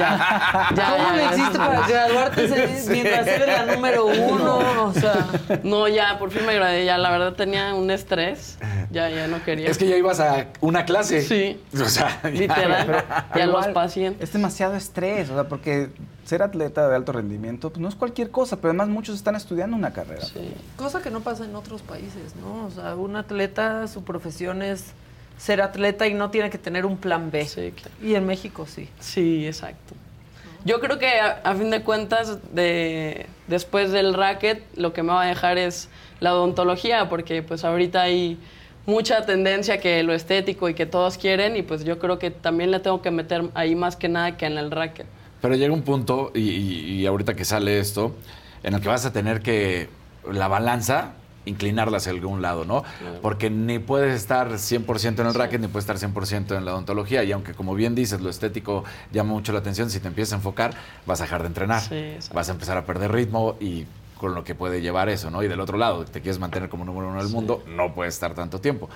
ya, 0.75 0.95
¿Cómo 0.97 1.15
ya, 1.17 1.33
hiciste 1.33 1.57
a 1.57 1.65
para 1.67 1.87
graduarte 1.87 2.47
se- 2.83 2.91
mientras 2.91 3.27
eres 3.27 3.47
la 3.47 3.73
número 3.75 4.05
uno? 4.05 4.85
O 4.85 4.93
sea, 4.93 5.25
No, 5.63 5.87
ya, 5.87 6.17
por 6.19 6.31
fin 6.31 6.45
me 6.45 6.53
gradué. 6.53 6.85
Ya, 6.85 6.97
la 6.97 7.09
verdad 7.09 7.33
tenía 7.33 7.73
un 7.73 7.89
estrés. 7.91 8.57
Ya, 8.91 9.09
ya 9.09 9.27
no 9.27 9.43
quería. 9.43 9.69
Es 9.69 9.77
que 9.77 9.87
ya 9.87 9.97
ibas 9.97 10.19
a 10.19 10.47
una 10.61 10.85
clase. 10.85 11.21
Sí. 11.23 11.59
O 11.81 11.87
sea, 11.87 12.19
ya. 12.23 12.29
Literal. 12.29 13.03
y 13.35 13.39
a 13.39 13.45
los 13.47 13.67
pacientes. 13.67 14.21
Es 14.29 14.33
demasiado 14.33 14.75
estrés, 14.75 15.29
o 15.29 15.33
sea, 15.35 15.45
porque 15.45 15.89
ser 16.25 16.41
atleta 16.41 16.87
de 16.89 16.95
alto 16.95 17.11
rendimiento 17.11 17.69
pues, 17.69 17.79
no 17.79 17.87
es 17.87 17.95
cualquier 17.95 18.31
cosa, 18.31 18.55
pero 18.57 18.69
además 18.69 18.87
muchos 18.87 19.15
están 19.15 19.35
estudiando 19.35 19.75
una 19.77 19.93
carrera. 19.93 20.25
cosa 20.75 21.01
que 21.01 21.11
no 21.11 21.19
pasa 21.21 21.45
en 21.45 21.55
otros 21.55 21.81
países, 21.83 22.35
¿no? 22.41 22.65
O 22.65 22.71
sea, 22.71 22.95
un 22.95 23.15
atleta, 23.15 23.87
su 23.87 24.03
profesión 24.03 24.61
es 24.63 24.85
ser 25.37 25.61
atleta 25.61 26.07
y 26.07 26.13
no 26.13 26.29
tiene 26.31 26.49
que 26.49 26.57
tener 26.57 26.85
un 26.85 26.97
plan 26.97 27.29
B. 27.31 27.45
Sí, 27.45 27.71
claro. 27.75 27.91
Y 28.01 28.15
en 28.15 28.25
México 28.25 28.65
sí. 28.67 28.89
Sí, 28.99 29.45
exacto. 29.45 29.93
Yo 30.63 30.79
creo 30.79 30.97
que 30.97 31.19
a, 31.19 31.41
a 31.43 31.53
fin 31.55 31.69
de 31.69 31.81
cuentas, 31.83 32.39
de, 32.53 33.27
después 33.47 33.91
del 33.91 34.13
racket, 34.15 34.63
lo 34.75 34.93
que 34.93 35.03
me 35.03 35.09
va 35.13 35.21
a 35.23 35.27
dejar 35.27 35.57
es 35.57 35.89
la 36.19 36.33
odontología, 36.33 37.07
porque 37.09 37.43
pues 37.43 37.63
ahorita 37.63 38.01
hay 38.01 38.39
mucha 38.87 39.25
tendencia 39.25 39.79
que 39.79 40.01
lo 40.03 40.13
estético 40.13 40.67
y 40.69 40.73
que 40.73 40.85
todos 40.85 41.17
quieren, 41.17 41.55
y 41.55 41.61
pues 41.61 41.83
yo 41.83 41.99
creo 41.99 42.17
que 42.17 42.31
también 42.31 42.71
le 42.71 42.79
tengo 42.79 43.01
que 43.01 43.11
meter 43.11 43.43
ahí 43.53 43.75
más 43.75 43.95
que 43.95 44.09
nada 44.09 44.37
que 44.37 44.45
en 44.47 44.57
el 44.57 44.71
racket. 44.71 45.05
Pero 45.41 45.53
llega 45.55 45.73
un 45.73 45.83
punto, 45.83 46.31
y, 46.33 46.39
y- 46.49 47.01
y 47.01 47.05
ahorita 47.05 47.35
que 47.35 47.45
sale 47.45 47.77
esto, 47.79 48.15
en 48.63 48.73
el 48.73 48.81
que 48.81 48.87
vas 48.87 49.05
a 49.05 49.13
tener 49.13 49.41
que 49.41 49.89
la 50.31 50.47
balanza 50.47 51.13
inclinarla 51.45 51.97
hacia 51.97 52.11
algún 52.11 52.41
lado, 52.41 52.65
¿no? 52.65 52.83
Porque 53.21 53.49
ni 53.49 53.79
puedes 53.79 54.15
estar 54.15 54.49
100% 54.49 55.19
en 55.19 55.27
el 55.27 55.33
racket, 55.33 55.61
ni 55.61 55.67
puedes 55.67 55.89
estar 55.89 55.97
100% 55.97 56.57
en 56.57 56.65
la 56.65 56.73
odontología. 56.73 57.23
Y 57.23 57.31
aunque, 57.31 57.53
como 57.53 57.75
bien 57.75 57.95
dices, 57.95 58.21
lo 58.21 58.29
estético 58.29 58.83
llama 59.11 59.31
mucho 59.31 59.53
la 59.53 59.59
atención, 59.59 59.89
si 59.89 59.99
te 59.99 60.07
empiezas 60.07 60.33
a 60.33 60.35
enfocar, 60.37 60.73
vas 61.05 61.21
a 61.21 61.25
dejar 61.25 61.41
de 61.41 61.47
entrenar. 61.47 61.81
Sí, 61.81 62.17
vas 62.33 62.49
a 62.49 62.51
empezar 62.51 62.77
a 62.77 62.85
perder 62.85 63.11
ritmo 63.11 63.55
y 63.59 63.85
con 64.17 64.33
lo 64.33 64.43
que 64.43 64.55
puede 64.55 64.81
llevar 64.81 65.09
eso, 65.09 65.29
¿no? 65.29 65.43
Y 65.43 65.47
del 65.47 65.59
otro 65.59 65.77
lado, 65.77 66.05
te 66.05 66.21
quieres 66.21 66.39
mantener 66.39 66.69
como 66.69 66.85
número 66.85 67.09
uno 67.09 67.21
del 67.21 67.31
mundo, 67.31 67.63
no 67.67 67.93
puedes 67.93 68.13
estar 68.13 68.33
tanto 68.33 68.59
tiempo. 68.59 68.89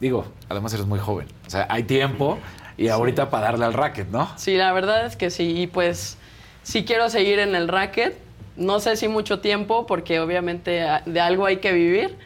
Digo, 0.00 0.26
además 0.48 0.74
eres 0.74 0.86
muy 0.86 0.98
joven. 0.98 1.28
O 1.46 1.50
sea, 1.50 1.66
hay 1.70 1.84
tiempo 1.84 2.38
y 2.76 2.88
ahorita 2.88 3.30
para 3.30 3.46
darle 3.46 3.64
al 3.64 3.72
racket, 3.72 4.08
¿no? 4.08 4.30
Sí, 4.36 4.56
la 4.56 4.72
verdad 4.72 5.06
es 5.06 5.16
que 5.16 5.30
sí. 5.30 5.60
Y 5.62 5.66
pues 5.68 6.16
sí 6.62 6.84
quiero 6.84 7.08
seguir 7.08 7.38
en 7.38 7.54
el 7.54 7.68
racket. 7.68 8.18
No 8.56 8.80
sé 8.80 8.96
si 8.96 9.08
mucho 9.08 9.40
tiempo, 9.40 9.86
porque 9.86 10.20
obviamente 10.20 10.82
a- 10.82 11.02
de 11.06 11.20
algo 11.20 11.46
hay 11.46 11.56
que 11.58 11.72
vivir. 11.72 12.16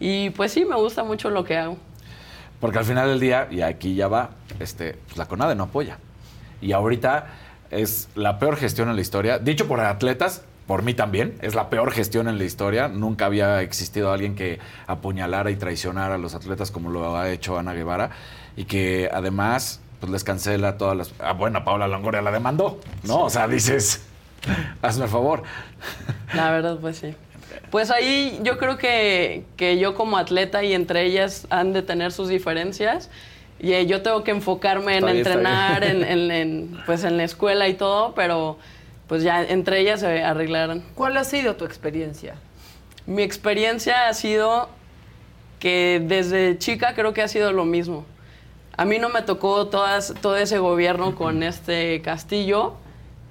Y 0.00 0.30
pues 0.30 0.52
sí, 0.52 0.64
me 0.64 0.76
gusta 0.76 1.04
mucho 1.04 1.30
lo 1.30 1.44
que 1.44 1.56
hago. 1.56 1.76
Porque 2.60 2.78
al 2.78 2.84
final 2.84 3.08
del 3.08 3.20
día, 3.20 3.46
y 3.50 3.60
aquí 3.62 3.94
ya 3.94 4.08
va, 4.08 4.30
este, 4.58 4.94
pues 5.06 5.16
la 5.16 5.26
CONADE 5.26 5.54
no 5.54 5.64
apoya. 5.64 5.98
Y 6.60 6.72
ahorita 6.72 7.26
es 7.70 8.08
la 8.16 8.38
peor 8.38 8.56
gestión 8.56 8.88
en 8.88 8.96
la 8.96 9.00
historia. 9.02 9.38
Dicho 9.38 9.68
por 9.68 9.78
atletas, 9.80 10.42
por 10.66 10.82
mí 10.82 10.92
también, 10.94 11.36
es 11.40 11.54
la 11.54 11.70
peor 11.70 11.92
gestión 11.92 12.26
en 12.28 12.36
la 12.38 12.44
historia. 12.44 12.88
Nunca 12.88 13.26
había 13.26 13.62
existido 13.62 14.12
alguien 14.12 14.34
que 14.34 14.58
apuñalara 14.88 15.50
y 15.50 15.56
traicionara 15.56 16.16
a 16.16 16.18
los 16.18 16.34
atletas 16.34 16.70
como 16.72 16.90
lo 16.90 17.16
ha 17.16 17.30
hecho 17.30 17.58
Ana 17.58 17.72
Guevara. 17.74 18.10
Y 18.56 18.64
que 18.64 19.08
además, 19.12 19.80
pues 20.00 20.10
les 20.10 20.24
cancela 20.24 20.76
todas 20.76 20.96
las... 20.96 21.12
Ah, 21.20 21.32
bueno, 21.34 21.64
Paula 21.64 21.86
Longoria 21.86 22.22
la 22.22 22.32
demandó, 22.32 22.80
¿no? 23.04 23.22
O 23.24 23.30
sea, 23.30 23.46
dices, 23.46 24.04
hazme 24.82 25.04
el 25.04 25.10
favor. 25.10 25.42
La 26.34 26.50
verdad, 26.50 26.78
pues 26.80 26.98
sí. 26.98 27.14
Pues 27.70 27.90
ahí 27.90 28.38
yo 28.42 28.56
creo 28.58 28.78
que, 28.78 29.44
que 29.56 29.78
yo 29.78 29.94
como 29.94 30.16
atleta 30.18 30.62
y 30.64 30.72
entre 30.74 31.04
ellas 31.04 31.46
han 31.50 31.72
de 31.72 31.82
tener 31.82 32.12
sus 32.12 32.28
diferencias. 32.28 33.10
Y 33.60 33.72
eh, 33.72 33.86
yo 33.86 34.02
tengo 34.02 34.22
que 34.24 34.30
enfocarme 34.30 34.98
en 34.98 35.08
entrenar, 35.08 35.80
bien. 35.80 36.02
en, 36.04 36.04
en- 36.04 36.30
en, 36.30 36.80
pues 36.86 37.04
en 37.04 37.16
la 37.16 37.24
escuela 37.24 37.66
y 37.68 37.74
todo, 37.74 38.14
pero 38.14 38.58
pues 39.08 39.22
ya 39.22 39.42
entre 39.42 39.80
ellas 39.80 40.00
se 40.00 40.22
arreglarán. 40.22 40.82
¿Cuál 40.94 41.16
ha 41.16 41.24
sido 41.24 41.56
tu 41.56 41.64
experiencia? 41.64 42.36
Mi 43.06 43.22
experiencia 43.22 44.06
ha 44.08 44.14
sido 44.14 44.68
que 45.58 46.00
desde 46.04 46.56
chica 46.58 46.94
creo 46.94 47.12
que 47.14 47.22
ha 47.22 47.28
sido 47.28 47.52
lo 47.52 47.64
mismo. 47.64 48.04
A 48.76 48.84
mí 48.84 48.98
no 49.00 49.08
me 49.08 49.22
tocó 49.22 49.66
todas, 49.66 50.14
todo 50.22 50.36
ese 50.36 50.58
gobierno 50.58 51.16
con 51.16 51.42
este 51.42 52.00
Castillo. 52.02 52.74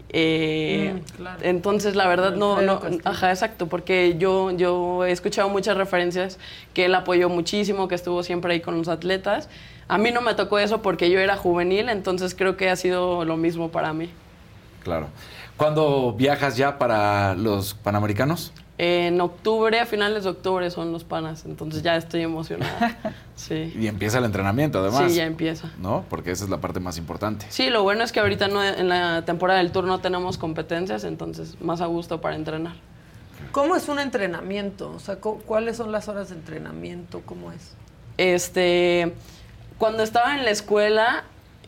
Eh, 0.09 0.93
Mm, 0.95 1.15
claro. 1.17 1.39
Entonces, 1.43 1.95
la 1.95 2.07
verdad, 2.07 2.35
no, 2.35 2.57
ajá, 3.03 3.31
exacto, 3.31 3.67
porque 3.67 4.15
yo, 4.17 4.51
yo 4.51 5.05
he 5.05 5.11
escuchado 5.11 5.49
muchas 5.49 5.77
referencias 5.77 6.39
que 6.73 6.85
él 6.85 6.95
apoyó 6.95 7.29
muchísimo, 7.29 7.87
que 7.87 7.95
estuvo 7.95 8.23
siempre 8.23 8.53
ahí 8.53 8.61
con 8.61 8.77
los 8.77 8.87
atletas. 8.87 9.49
A 9.87 9.97
mí 9.97 10.11
no 10.11 10.21
me 10.21 10.33
tocó 10.33 10.59
eso 10.59 10.81
porque 10.81 11.09
yo 11.09 11.19
era 11.19 11.37
juvenil, 11.37 11.89
entonces 11.89 12.35
creo 12.35 12.57
que 12.57 12.69
ha 12.69 12.75
sido 12.75 13.25
lo 13.25 13.37
mismo 13.37 13.69
para 13.69 13.93
mí. 13.93 14.09
Claro. 14.83 15.07
¿Cuándo 15.57 16.13
viajas 16.13 16.55
ya 16.55 16.77
para 16.77 17.33
los 17.35 17.73
Panamericanos? 17.73 18.53
En 18.79 19.19
octubre, 19.21 19.79
a 19.79 19.87
finales 19.87 20.23
de 20.25 20.29
octubre 20.29 20.69
son 20.69 20.91
los 20.91 21.03
panas, 21.03 21.45
entonces 21.45 21.81
ya 21.81 21.95
estoy 21.95 22.21
emocionada. 22.21 22.97
Sí. 23.37 23.71
Y 23.79 23.85
empieza 23.85 24.17
el 24.17 24.25
entrenamiento, 24.25 24.79
además. 24.79 25.11
Sí, 25.11 25.17
ya 25.17 25.25
empieza. 25.25 25.71
¿No? 25.77 26.03
Porque 26.09 26.31
esa 26.31 26.43
es 26.43 26.49
la 26.49 26.57
parte 26.57 26.79
más 26.79 26.97
importante. 26.97 27.45
Sí, 27.49 27.69
lo 27.69 27.83
bueno 27.83 28.03
es 28.03 28.11
que 28.11 28.19
ahorita 28.19 28.47
no, 28.47 28.63
en 28.63 28.89
la 28.89 29.25
temporada 29.25 29.59
del 29.59 29.71
tour 29.71 29.83
no 29.85 29.99
tenemos 29.99 30.39
competencias, 30.39 31.03
entonces 31.03 31.55
más 31.61 31.79
a 31.81 31.85
gusto 31.85 32.19
para 32.19 32.35
entrenar. 32.35 32.73
¿Cómo 33.51 33.75
es 33.75 33.87
un 33.89 33.99
entrenamiento? 33.99 34.89
O 34.91 34.97
sea, 34.99 35.17
cu- 35.17 35.39
¿cuáles 35.45 35.77
son 35.77 35.91
las 35.91 36.07
horas 36.07 36.29
de 36.29 36.35
entrenamiento? 36.35 37.21
¿Cómo 37.27 37.51
es? 37.51 37.73
Este, 38.17 39.13
cuando 39.77 40.01
estaba 40.01 40.35
en 40.35 40.43
la 40.43 40.49
escuela, 40.49 41.23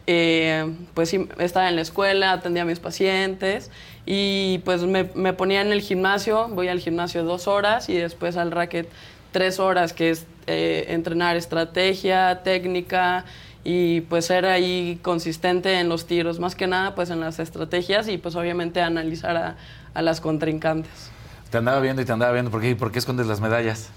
eh, 0.07 0.73
pues 0.95 1.09
sí, 1.09 1.29
estaba 1.37 1.69
en 1.69 1.75
la 1.75 1.83
escuela, 1.83 2.31
atendía 2.31 2.63
a 2.63 2.65
mis 2.65 2.79
pacientes 2.79 3.69
y 4.05 4.59
pues 4.59 4.83
me, 4.83 5.09
me 5.15 5.33
ponía 5.33 5.61
en 5.61 5.71
el 5.71 5.81
gimnasio, 5.81 6.47
voy 6.49 6.67
al 6.67 6.79
gimnasio 6.79 7.23
dos 7.23 7.47
horas 7.47 7.89
y 7.89 7.95
después 7.95 8.37
al 8.37 8.51
racket 8.51 8.89
tres 9.31 9.59
horas, 9.59 9.93
que 9.93 10.09
es 10.09 10.25
eh, 10.47 10.85
entrenar 10.89 11.35
estrategia, 11.35 12.41
técnica 12.43 13.25
y 13.63 14.01
pues 14.01 14.25
ser 14.25 14.45
ahí 14.45 14.99
consistente 15.01 15.79
en 15.79 15.89
los 15.89 16.07
tiros, 16.07 16.39
más 16.39 16.55
que 16.55 16.65
nada 16.65 16.95
pues 16.95 17.09
en 17.09 17.19
las 17.19 17.39
estrategias 17.39 18.07
y 18.07 18.17
pues 18.17 18.35
obviamente 18.35 18.81
analizar 18.81 19.37
a, 19.37 19.57
a 19.93 20.01
las 20.01 20.21
contrincantes. 20.21 21.11
Te 21.51 21.57
andaba 21.57 21.79
viendo 21.79 22.01
y 22.01 22.05
te 22.05 22.11
andaba 22.11 22.31
viendo. 22.31 22.51
¿Por 22.51 22.61
qué, 22.61 22.75
¿Por 22.75 22.91
qué 22.91 22.99
escondes 22.99 23.27
las 23.27 23.41
medallas? 23.41 23.89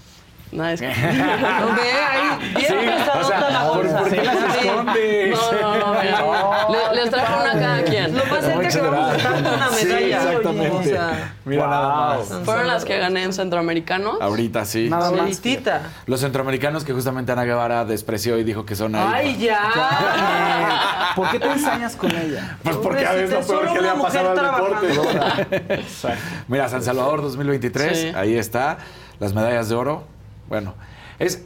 Nada, 0.53 0.73
es 0.73 0.79
que... 0.81 0.87
No, 0.87 0.93
ve, 0.93 1.91
ahí, 1.91 2.53
¿vieron 2.55 2.79
que 2.79 2.95
está 2.97 3.13
o 3.19 3.23
sea, 3.23 3.37
rota 3.39 3.49
la 3.51 3.67
¿por- 3.67 3.77
bolsa? 3.77 3.99
por 3.99 4.09
qué 4.11 4.23
las 4.23 4.35
Sí. 4.37 4.67
escondes? 4.67 5.29
No, 5.31 5.51
no, 5.61 5.77
no, 5.77 6.01
mira. 6.01 6.89
Le- 6.93 7.01
les 7.01 7.09
traje 7.09 7.33
una 7.33 7.51
a 7.51 7.59
cada 7.59 7.83
quien. 7.83 8.17
Lo 8.17 8.25
más 8.25 8.43
cerca 8.45 8.69
que 8.69 8.81
vamos 8.81 9.11
a 9.13 9.15
estar 9.17 9.33
una 9.33 9.69
Sí, 9.69 9.85
medalla. 9.85 10.17
exactamente. 10.23 10.71
O 10.77 10.83
sea, 10.83 11.33
Mira 11.45 11.67
nada 11.67 11.87
más. 12.17 12.27
Fueron 12.45 12.67
las 12.67 12.85
que 12.85 12.97
gané 12.99 13.23
en 13.23 13.33
Centroamericanos. 13.33 14.21
Ahorita 14.21 14.63
sí. 14.65 14.89
Nada 14.89 15.09
Sí. 15.09 15.15
más. 15.15 15.81
Los 16.05 16.19
centroamericanos 16.21 16.83
que 16.83 16.93
justamente 16.93 17.31
Ana 17.31 17.43
Guevara 17.43 17.83
despreció 17.85 18.37
y 18.37 18.43
dijo 18.43 18.65
que 18.65 18.75
son 18.75 18.95
ahí. 18.95 19.03
¡Ay, 19.13 19.37
ya! 19.39 21.13
¿Por 21.15 21.29
qué 21.31 21.39
te 21.39 21.47
ensañas 21.51 21.95
con 21.95 22.11
ella? 22.15 22.57
Pues 22.63 22.75
porque 22.77 23.05
a 23.05 23.13
veces 23.13 23.29
no 23.31 23.35
Pobrecita, 23.41 23.59
peor 23.63 23.73
que 23.77 23.81
le 23.81 23.89
ha 23.89 23.95
pasado 23.95 24.29
al 24.29 24.87
deporte. 24.91 25.83
Mira, 26.47 26.69
San 26.69 26.83
Salvador 26.83 27.21
2023, 27.21 27.97
Sí. 27.97 28.11
ahí 28.15 28.35
está, 28.37 28.77
las 29.19 29.33
medallas 29.33 29.69
de 29.69 29.75
oro. 29.75 30.03
Bueno, 30.49 30.73
es, 31.19 31.43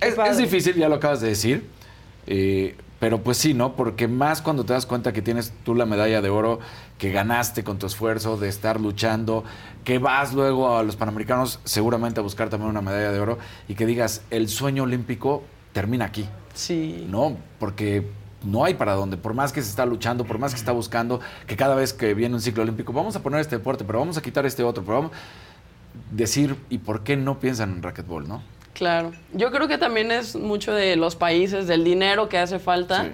es, 0.00 0.38
difícil, 0.38 0.74
ya 0.74 0.88
lo 0.88 0.96
acabas 0.96 1.20
de 1.20 1.28
decir, 1.28 1.68
eh, 2.26 2.76
Pero 3.00 3.22
pues 3.22 3.36
sí, 3.36 3.52
¿no? 3.52 3.74
Porque 3.74 4.06
más 4.06 4.42
cuando 4.42 4.64
te 4.64 4.72
das 4.72 4.86
cuenta 4.86 5.12
que 5.12 5.22
tienes 5.22 5.52
tú 5.64 5.74
la 5.74 5.86
medalla 5.86 6.20
de 6.22 6.30
oro 6.30 6.60
que 6.98 7.10
ganaste 7.10 7.64
con 7.64 7.78
tu 7.78 7.86
esfuerzo 7.86 8.36
de 8.36 8.48
estar 8.48 8.80
luchando, 8.80 9.42
que 9.82 9.98
vas 9.98 10.32
luego 10.34 10.76
a 10.76 10.84
los 10.84 10.94
Panamericanos 10.94 11.58
seguramente 11.64 12.20
a 12.20 12.22
buscar 12.22 12.48
también 12.48 12.70
una 12.70 12.80
medalla 12.80 13.10
de 13.10 13.18
oro 13.18 13.38
y 13.66 13.74
que 13.74 13.86
digas, 13.86 14.22
el 14.30 14.48
sueño 14.48 14.84
olímpico 14.84 15.42
termina 15.72 16.04
aquí. 16.04 16.28
Sí. 16.54 17.04
No, 17.08 17.36
porque 17.58 18.06
no 18.44 18.64
hay 18.64 18.74
para 18.74 18.94
dónde. 18.94 19.16
Por 19.16 19.34
más 19.34 19.52
que 19.52 19.62
se 19.62 19.70
está 19.70 19.86
luchando, 19.86 20.24
por 20.24 20.38
más 20.38 20.52
que 20.52 20.58
se 20.58 20.62
está 20.62 20.72
buscando, 20.72 21.20
que 21.46 21.56
cada 21.56 21.74
vez 21.74 21.92
que 21.92 22.14
viene 22.14 22.34
un 22.34 22.40
ciclo 22.40 22.62
olímpico, 22.62 22.92
vamos 22.92 23.16
a 23.16 23.22
poner 23.22 23.40
este 23.40 23.56
deporte, 23.56 23.84
pero 23.84 23.98
vamos 23.98 24.16
a 24.16 24.22
quitar 24.22 24.46
este 24.46 24.62
otro, 24.62 24.84
pero 24.84 24.98
vamos 24.98 25.12
decir, 26.12 26.56
¿y 26.68 26.78
por 26.78 27.02
qué 27.02 27.16
no 27.16 27.40
piensan 27.40 27.72
en 27.72 27.82
racquetball, 27.82 28.28
no? 28.28 28.42
Claro. 28.74 29.12
Yo 29.32 29.50
creo 29.50 29.68
que 29.68 29.78
también 29.78 30.10
es 30.10 30.36
mucho 30.36 30.72
de 30.72 30.96
los 30.96 31.16
países, 31.16 31.66
del 31.66 31.84
dinero 31.84 32.28
que 32.28 32.38
hace 32.38 32.58
falta. 32.58 33.12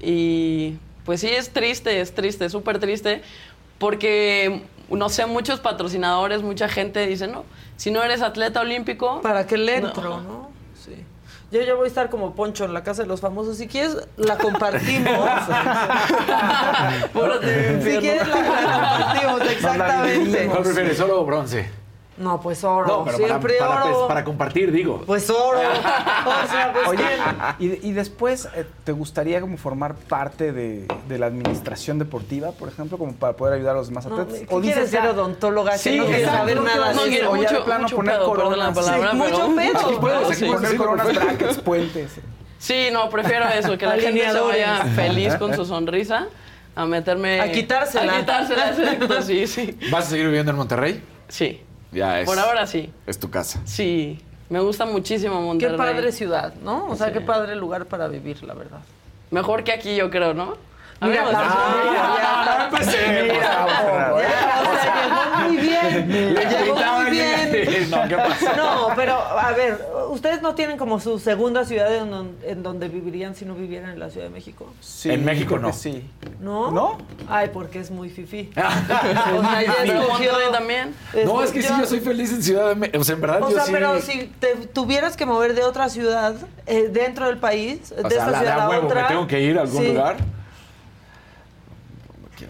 Y 0.00 0.76
pues 1.04 1.20
sí, 1.20 1.28
es 1.28 1.50
triste, 1.50 2.00
es 2.00 2.14
triste, 2.14 2.48
súper 2.48 2.78
triste, 2.78 3.22
porque, 3.78 4.62
no 4.90 5.08
sé, 5.08 5.26
muchos 5.26 5.60
patrocinadores, 5.60 6.42
mucha 6.42 6.68
gente 6.68 7.06
dice, 7.06 7.26
no, 7.26 7.44
si 7.76 7.90
no 7.90 8.02
eres 8.02 8.22
atleta 8.22 8.60
olímpico... 8.60 9.20
¿Para 9.20 9.46
qué 9.46 9.56
le 9.56 9.76
entro, 9.76 10.20
no? 10.20 10.50
Sí. 10.84 11.04
Yo 11.50 11.62
ya 11.62 11.74
voy 11.74 11.84
a 11.84 11.88
estar 11.88 12.08
como 12.08 12.34
Poncho 12.34 12.64
en 12.64 12.72
la 12.72 12.82
casa 12.82 13.02
de 13.02 13.08
los 13.08 13.20
famosos. 13.20 13.58
Si 13.58 13.68
quieres, 13.68 13.96
la 14.16 14.38
compartimos. 14.38 15.12
si 17.82 17.96
quieres, 17.98 18.28
la, 18.28 18.36
la 18.36 18.44
compartimos, 18.44 19.42
exactamente. 19.50 20.46
¿Cuál 20.46 20.62
prefieres, 20.62 21.00
oro 21.00 21.20
o 21.20 21.24
bronce? 21.24 21.81
No, 22.18 22.40
pues 22.40 22.62
oro. 22.62 22.86
No, 22.86 23.04
pero 23.04 23.16
para, 23.16 23.28
Siempre 23.28 23.54
para- 23.58 23.84
oro. 23.86 24.06
para 24.08 24.22
compartir, 24.24 24.70
digo. 24.70 25.02
Pues 25.06 25.28
oro. 25.30 25.58
O 26.22 26.46
sea, 26.50 26.72
pues 26.72 26.88
Oye, 26.88 27.04
y, 27.58 27.88
y 27.88 27.92
después, 27.92 28.48
eh, 28.54 28.64
¿te 28.84 28.92
gustaría 28.92 29.40
como 29.40 29.56
formar 29.56 29.94
parte 29.94 30.52
de, 30.52 30.86
de 31.08 31.18
la 31.18 31.26
administración 31.26 31.98
deportiva, 31.98 32.52
por 32.52 32.68
ejemplo, 32.68 32.96
como 32.98 33.12
para 33.14 33.32
poder 33.34 33.54
ayudar 33.54 33.74
a 33.74 33.78
los 33.78 33.88
demás 33.88 34.06
No, 34.06 34.16
atletas? 34.20 34.46
¿qué 34.48 34.60
quieres 34.60 34.90
ser 34.90 35.06
odontóloga? 35.06 35.72
Que 35.72 35.78
Sí, 35.78 35.96
no 35.98 36.04
saber 36.30 36.56
no 36.56 36.62
nada 36.62 36.92
quiero- 36.92 37.04
de 37.04 37.16
eso. 37.16 37.30
o 37.30 37.36
ya 37.36 37.42
de 37.42 37.54
mucho- 37.54 37.64
plano 37.64 37.82
mucho 37.84 37.96
poner 37.96 38.14
pedo, 38.16 38.32
perdón 38.32 38.58
la 38.58 38.72
coronas. 38.72 38.86
palabra, 38.86 39.10
Sí, 39.10 39.16
mucho 39.16 39.56
pedo. 39.56 39.78
Aquí 39.78 39.94
puedes, 40.00 40.26
aquí 40.26 40.34
Sí, 40.36 40.44
poner 40.44 40.70
sí, 40.70 40.76
coronas, 40.76 41.06
sí. 41.08 41.16
brackets, 41.16 41.58
puentes. 41.58 42.12
Sí, 42.58 42.88
no, 42.92 43.10
prefiero 43.10 43.48
eso, 43.48 43.76
que 43.78 43.86
la 43.86 43.98
gente 43.98 44.30
se 44.30 44.40
vaya 44.40 44.84
feliz 44.94 45.34
con 45.36 45.54
su 45.56 45.64
sonrisa 45.64 46.26
a 46.76 46.86
meterme... 46.86 47.40
A 47.40 47.50
quitársela. 47.50 48.16
A 48.16 48.20
quitársela, 48.20 48.68
exacto, 48.70 49.22
sí, 49.22 49.46
sí. 49.46 49.78
¿Vas 49.90 50.06
a 50.06 50.10
seguir 50.10 50.26
viviendo 50.26 50.50
en 50.52 50.56
Monterrey? 50.58 51.02
Sí, 51.28 51.60
Ya 51.92 52.20
es. 52.20 52.26
por 52.26 52.38
ahora 52.38 52.66
sí. 52.66 52.90
Es 53.06 53.18
tu 53.18 53.30
casa. 53.30 53.60
Sí, 53.64 54.18
me 54.48 54.60
gusta 54.60 54.84
muchísimo 54.86 55.36
Qué 55.38 55.44
Monterrey. 55.46 55.76
padre 55.78 56.12
ciudad, 56.12 56.54
¿no? 56.62 56.86
O 56.86 56.96
sea, 56.96 57.08
Sí. 57.08 57.12
qué 57.14 57.20
padre 57.20 57.54
lugar 57.56 57.86
para 57.86 58.08
vivir, 58.08 58.42
la 58.44 58.54
verdad. 58.54 58.80
Mejor 59.30 59.62
que 59.64 59.72
aquí, 59.72 59.94
yo 59.96 60.10
creo, 60.10 60.34
¿no? 60.34 60.56
Mira, 61.02 61.32
ya 61.32 62.68
Ya, 63.32 65.44
muy 65.46 65.56
bien. 65.56 66.08
Le 66.34 66.44
Llegó 66.46 66.76
muy 66.76 67.10
bien. 67.10 67.90
No, 67.90 68.08
¿qué 68.08 68.16
pasa? 68.16 68.56
No, 68.56 68.88
pero 68.96 69.14
a 69.14 69.52
ver, 69.52 69.78
¿ustedes 70.10 70.42
no 70.42 70.54
tienen 70.54 70.76
como 70.78 71.00
su 71.00 71.18
segunda 71.18 71.64
ciudad 71.64 71.94
en, 71.94 72.10
don- 72.10 72.36
en 72.44 72.62
donde 72.62 72.88
vivirían 72.88 73.34
si 73.34 73.44
no 73.44 73.54
vivieran 73.54 73.90
en 73.90 73.98
la 73.98 74.10
Ciudad 74.10 74.26
de 74.26 74.32
México? 74.32 74.66
Sí, 74.80 75.10
En 75.10 75.24
México 75.24 75.58
no. 75.58 75.72
Sí. 75.72 76.08
¿No? 76.40 76.70
¿No? 76.70 76.98
Ay, 77.28 77.50
porque 77.52 77.80
es 77.80 77.90
muy 77.90 78.10
fifí. 78.10 78.50
también. 80.52 80.94
No, 81.24 81.42
es 81.42 81.50
que 81.50 81.62
sí, 81.62 81.72
yo 81.78 81.86
soy 81.86 82.00
feliz 82.00 82.32
en 82.32 82.42
Ciudad 82.42 82.68
de 82.70 82.74
México. 82.74 82.98
O 83.00 83.04
sea, 83.04 83.14
en 83.14 83.20
verdad 83.20 83.42
O 83.42 83.48
yo 83.50 83.56
sea, 83.56 83.64
sí. 83.64 83.72
pero 83.72 84.00
si 84.00 84.26
te 84.40 84.54
tuvieras 84.72 85.16
que 85.16 85.26
mover 85.26 85.54
de 85.54 85.64
otra 85.64 85.88
ciudad 85.88 86.34
eh, 86.66 86.88
dentro 86.90 87.26
del 87.26 87.38
país, 87.38 87.90
de 87.90 88.02
esta 88.02 88.38
ciudad 88.38 88.60
a 88.60 88.68
otra. 88.80 89.02
¿me 89.02 89.08
tengo 89.08 89.26
que 89.26 89.40
ir 89.40 89.58
a 89.58 89.62
algún 89.62 89.82
sí, 89.82 89.88
lugar? 89.88 90.16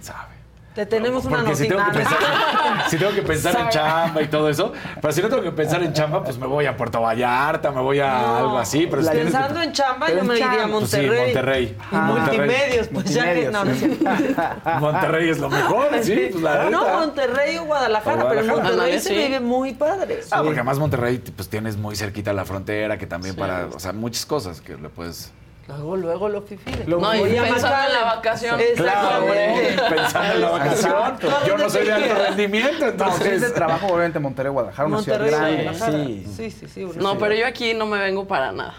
¿Quién 0.03 0.14
sabe? 0.14 0.32
Te 0.74 0.86
tenemos 0.86 1.26
una 1.26 1.36
Porque 1.40 1.55
si 1.55 1.68
tengo, 1.68 1.84
que 1.84 1.98
noticia. 1.98 2.16
pensar, 2.16 2.84
si 2.90 2.96
tengo 2.96 3.12
que 3.12 3.20
pensar 3.20 3.61
en 3.61 3.68
chamba 3.68 4.22
y 4.22 4.28
todo 4.28 4.48
eso, 4.48 4.72
pero 5.03 5.12
si 5.12 5.20
no 5.20 5.28
tengo 5.28 5.42
que 5.42 5.50
pensar 5.53 5.82
en 5.82 5.92
chamba, 5.92 6.24
pues 6.24 6.38
me 6.38 6.46
voy 6.46 6.64
a 6.64 6.74
Puerto 6.78 7.03
Vallarta, 7.03 7.70
me 7.72 7.82
voy 7.82 8.00
a 8.00 8.11
No, 8.11 8.36
algo 8.38 8.59
así. 8.59 8.86
Pero 8.90 9.03
si 9.03 9.11
que- 9.11 9.18
Pensando 9.18 9.61
en 9.61 9.72
chamba, 9.72 10.09
yo 10.11 10.24
me 10.24 10.32
iría 10.34 10.50
a 10.50 10.57
chamba, 10.61 10.78
pues 10.78 10.90
sí, 10.90 10.96
Monterrey. 10.96 11.24
Monterrey. 11.26 11.76
Ah. 11.92 12.00
multimedios, 12.14 12.88
pues 12.88 13.05
ya 13.12 13.34
que 13.34 13.50
no. 13.50 13.64
Monterrey 14.80 15.28
es 15.28 15.38
lo 15.38 15.50
mejor, 15.50 15.88
sí, 16.03 16.28
pues 16.32 16.42
la 16.42 16.70
No. 16.70 16.88
Monterrey 17.00 17.59
o 17.59 17.64
Guadalajara, 17.66 18.24
O 18.24 18.28
pero. 18.30 18.44
Monterrey 18.57 18.98
se 18.98 19.09
sí. 19.11 19.14
vive 19.14 19.40
muy 19.40 19.74
padre. 19.74 20.20
Ah, 20.30 20.38
porque 20.42 20.61
además 20.61 20.78
Monterrey 20.78 21.18
pues 21.36 21.50
tienes 21.50 21.76
muy 21.76 21.96
cerquita 21.96 22.32
la 22.32 22.46
frontera, 22.46 22.96
que 22.96 23.07
también 23.07 23.36
para, 23.36 23.66
o 23.66 23.78
sea, 23.78 23.92
muchas 23.92 24.24
cosas 24.24 24.62
que 24.62 24.78
le 24.78 24.88
puedes... 24.88 25.30
Luego, 25.68 25.96
luego 25.96 26.28
lo 26.28 26.42
fifí. 26.42 26.70
No, 26.86 27.14
y 27.14 27.20
pensando 27.22 27.86
en 27.86 27.92
la 27.92 28.04
vacación. 28.16 28.60
Exactamente. 28.60 29.76
Pensando 29.88 30.34
en 30.34 30.40
la 30.40 30.50
vacación, 30.50 31.18
yo 31.46 31.56
no 31.58 31.70
soy 31.70 31.86
de 31.86 31.92
alto 31.92 32.14
rendimiento, 32.14 32.84
No, 32.84 32.86
entonces... 32.90 33.40
de 33.40 33.50
trabajo, 33.50 33.86
obviamente, 33.86 34.18
Monterrey, 34.18 34.50
Guadalajara, 34.52 34.88
una 34.88 35.02
ciudad 35.02 35.24
grande. 35.24 35.70
Sí. 35.78 36.26
Sí, 36.36 36.50
sí, 36.50 36.66
sí. 36.68 36.88
No, 36.96 37.16
pero 37.18 37.34
yo 37.34 37.46
aquí 37.46 37.74
no 37.74 37.86
me 37.86 37.98
vengo 37.98 38.26
para 38.26 38.52
nada. 38.52 38.74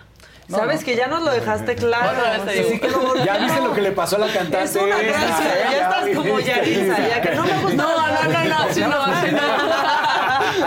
Sabes 0.50 0.84
que 0.84 0.96
ya 0.96 1.08
nos 1.08 1.24
lo 1.24 1.32
dejaste 1.32 1.76
claro. 1.76 2.22
Así 2.46 2.78
que 2.80 2.90
lo- 2.90 3.16
Ya 3.24 3.38
viste 3.38 3.62
lo 3.62 3.74
que 3.74 3.82
le 3.82 3.92
pasó 3.94 4.18
a 4.18 4.20
la 4.20 4.28
cantante 4.28 4.64
Es 4.64 4.76
una. 4.76 5.00
¿eh? 5.02 5.14
Ya 5.72 5.82
estás 5.84 6.10
como. 6.16 6.40
Yarisa, 6.40 7.08
ya 7.08 7.22
que 7.22 7.32
no 7.34 7.44
me 7.44 7.60
gusta. 7.62 7.76
No, 7.76 7.98
no, 7.98 8.24
no, 8.24 8.44
no, 8.44 8.74
sí, 8.74 8.82
no, 8.82 9.22
sí, 9.22 9.32
no. 9.32 10.23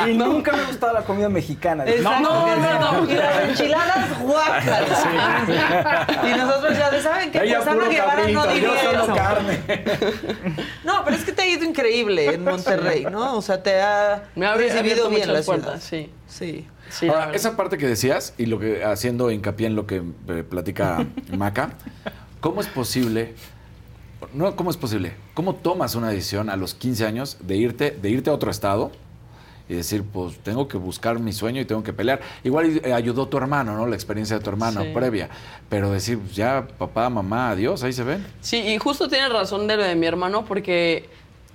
Y 0.09 0.15
nunca 0.15 0.53
me 0.53 0.63
ha 0.63 0.67
gustado 0.67 0.93
la 0.93 1.03
comida 1.03 1.29
mexicana. 1.29 1.85
Exacto. 1.87 2.23
No, 2.23 2.57
no, 2.57 3.03
no. 3.03 3.11
Y 3.11 3.15
las 3.15 3.49
enchiladas 3.49 4.21
guácalas. 4.21 5.07
Y 6.27 6.31
nosotros 6.39 6.77
ya 6.79 7.03
¿saben 7.03 7.31
qué? 7.31 7.39
Ella 7.43 7.57
Pues 7.57 7.69
Ana 7.69 7.77
puro 7.79 7.91
Guevara 7.91 8.29
no 8.29 8.47
diría 8.47 8.69
yo 8.83 8.91
solo 8.91 9.05
eso. 9.05 9.15
carne. 9.15 9.61
No, 10.85 11.05
pero 11.05 11.17
es 11.17 11.25
que 11.25 11.33
te 11.33 11.43
ha 11.43 11.47
ido 11.47 11.65
increíble 11.65 12.35
en 12.35 12.45
Monterrey, 12.45 13.07
¿no? 13.11 13.37
O 13.37 13.43
sea, 13.43 13.63
te 13.63 13.81
ha 13.81 14.25
Me 14.35 14.47
ha 14.47 14.55
recibido 14.55 15.09
bien 15.09 15.33
la 15.33 15.43
ciudad. 15.43 15.61
puertas, 15.63 15.83
sí. 15.83 16.11
Sí. 16.29 16.67
Sí, 16.89 17.09
Ahora, 17.09 17.33
esa 17.35 17.57
parte 17.57 17.79
que 17.79 17.87
decías, 17.89 18.33
y 18.39 18.47
lo 18.47 18.61
que 18.61 18.85
haciendo 18.85 19.31
hincapié 19.33 19.67
en 19.67 19.75
lo 19.75 19.87
que 19.89 20.03
eh, 20.29 20.45
platica 20.49 21.05
Maca, 21.37 21.71
¿cómo 22.41 22.61
es 22.61 22.69
posible? 22.69 23.35
No, 24.33 24.55
¿cómo 24.55 24.71
es 24.71 24.77
posible? 24.77 25.15
¿Cómo 25.35 25.55
tomas 25.57 25.95
una 25.97 26.09
decisión 26.11 26.49
a 26.49 26.57
los 26.57 26.75
15 26.75 27.05
años 27.07 27.39
de 27.41 27.57
irte, 27.57 27.91
de 27.91 28.09
irte 28.11 28.31
a 28.31 28.33
otro 28.33 28.51
estado 28.53 28.93
y 29.69 29.75
decir, 29.75 30.05
pues 30.05 30.39
tengo 30.39 30.69
que 30.69 30.77
buscar 30.77 31.19
mi 31.19 31.33
sueño 31.33 31.61
y 31.61 31.65
tengo 31.65 31.83
que 31.83 31.93
pelear? 31.93 32.21
Igual 32.45 32.81
eh, 32.85 32.93
ayudó 32.93 33.27
tu 33.29 33.37
hermano, 33.37 33.77
¿no? 33.77 33.87
La 33.87 33.95
experiencia 33.97 34.39
de 34.39 34.45
tu 34.45 34.51
hermano 34.51 34.83
Sí. 34.83 34.91
previa. 34.95 35.29
Pero 35.69 35.91
decir, 35.91 36.19
pues, 36.19 36.35
ya, 36.37 36.67
papá, 36.79 37.11
mamá, 37.11 37.51
adiós, 37.51 37.83
ahí 37.83 37.93
se 37.93 38.05
ven. 38.05 38.25
Sí, 38.41 38.59
y 38.59 38.79
justo 38.79 39.09
tienes 39.09 39.33
razón 39.33 39.67
de 39.67 39.77
lo 39.77 39.83
de 39.83 39.95
mi 39.97 40.07
hermano 40.07 40.45
porque 40.45 41.09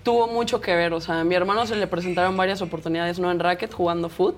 tuvo 0.03 0.27
mucho 0.27 0.59
que 0.59 0.75
ver. 0.75 0.91
O 0.93 0.99
sea, 1.01 1.21
a 1.21 1.23
mi 1.23 1.35
hermano 1.35 1.65
se 1.65 1.75
le 1.75 1.87
presentaron 1.87 2.35
varias 2.35 2.61
oportunidades, 2.61 3.17
no 3.19 3.31
en 3.31 3.39
racket, 3.39 3.73
jugando 3.73 4.09
foot. 4.09 4.35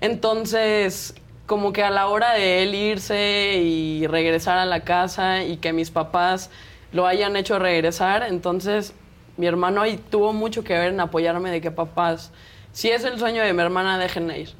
Entonces, 0.00 1.14
como 1.46 1.72
que 1.72 1.82
a 1.82 1.90
la 1.90 2.08
hora 2.08 2.32
de 2.34 2.62
él 2.62 2.74
irse 2.74 3.58
y 3.62 4.06
regresar 4.06 4.58
a 4.58 4.64
la 4.66 4.80
casa 4.80 5.44
y 5.44 5.56
que 5.58 5.72
mis 5.72 5.90
papás 5.90 6.50
lo 6.92 7.06
hayan 7.06 7.36
hecho 7.36 7.58
regresar, 7.58 8.22
entonces 8.22 8.94
mi 9.36 9.46
hermano 9.46 9.82
ahí 9.82 10.00
tuvo 10.10 10.32
mucho 10.32 10.64
que 10.64 10.72
ver 10.72 10.92
en 10.92 11.00
apoyarme 11.00 11.50
de 11.50 11.60
que 11.60 11.70
papás, 11.70 12.30
si 12.72 12.90
es 12.90 13.04
el 13.04 13.18
sueño 13.18 13.42
de 13.42 13.52
mi 13.52 13.62
hermana, 13.62 13.98
déjenla 13.98 14.36
ir. 14.38 14.50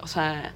O 0.00 0.06
sea, 0.06 0.52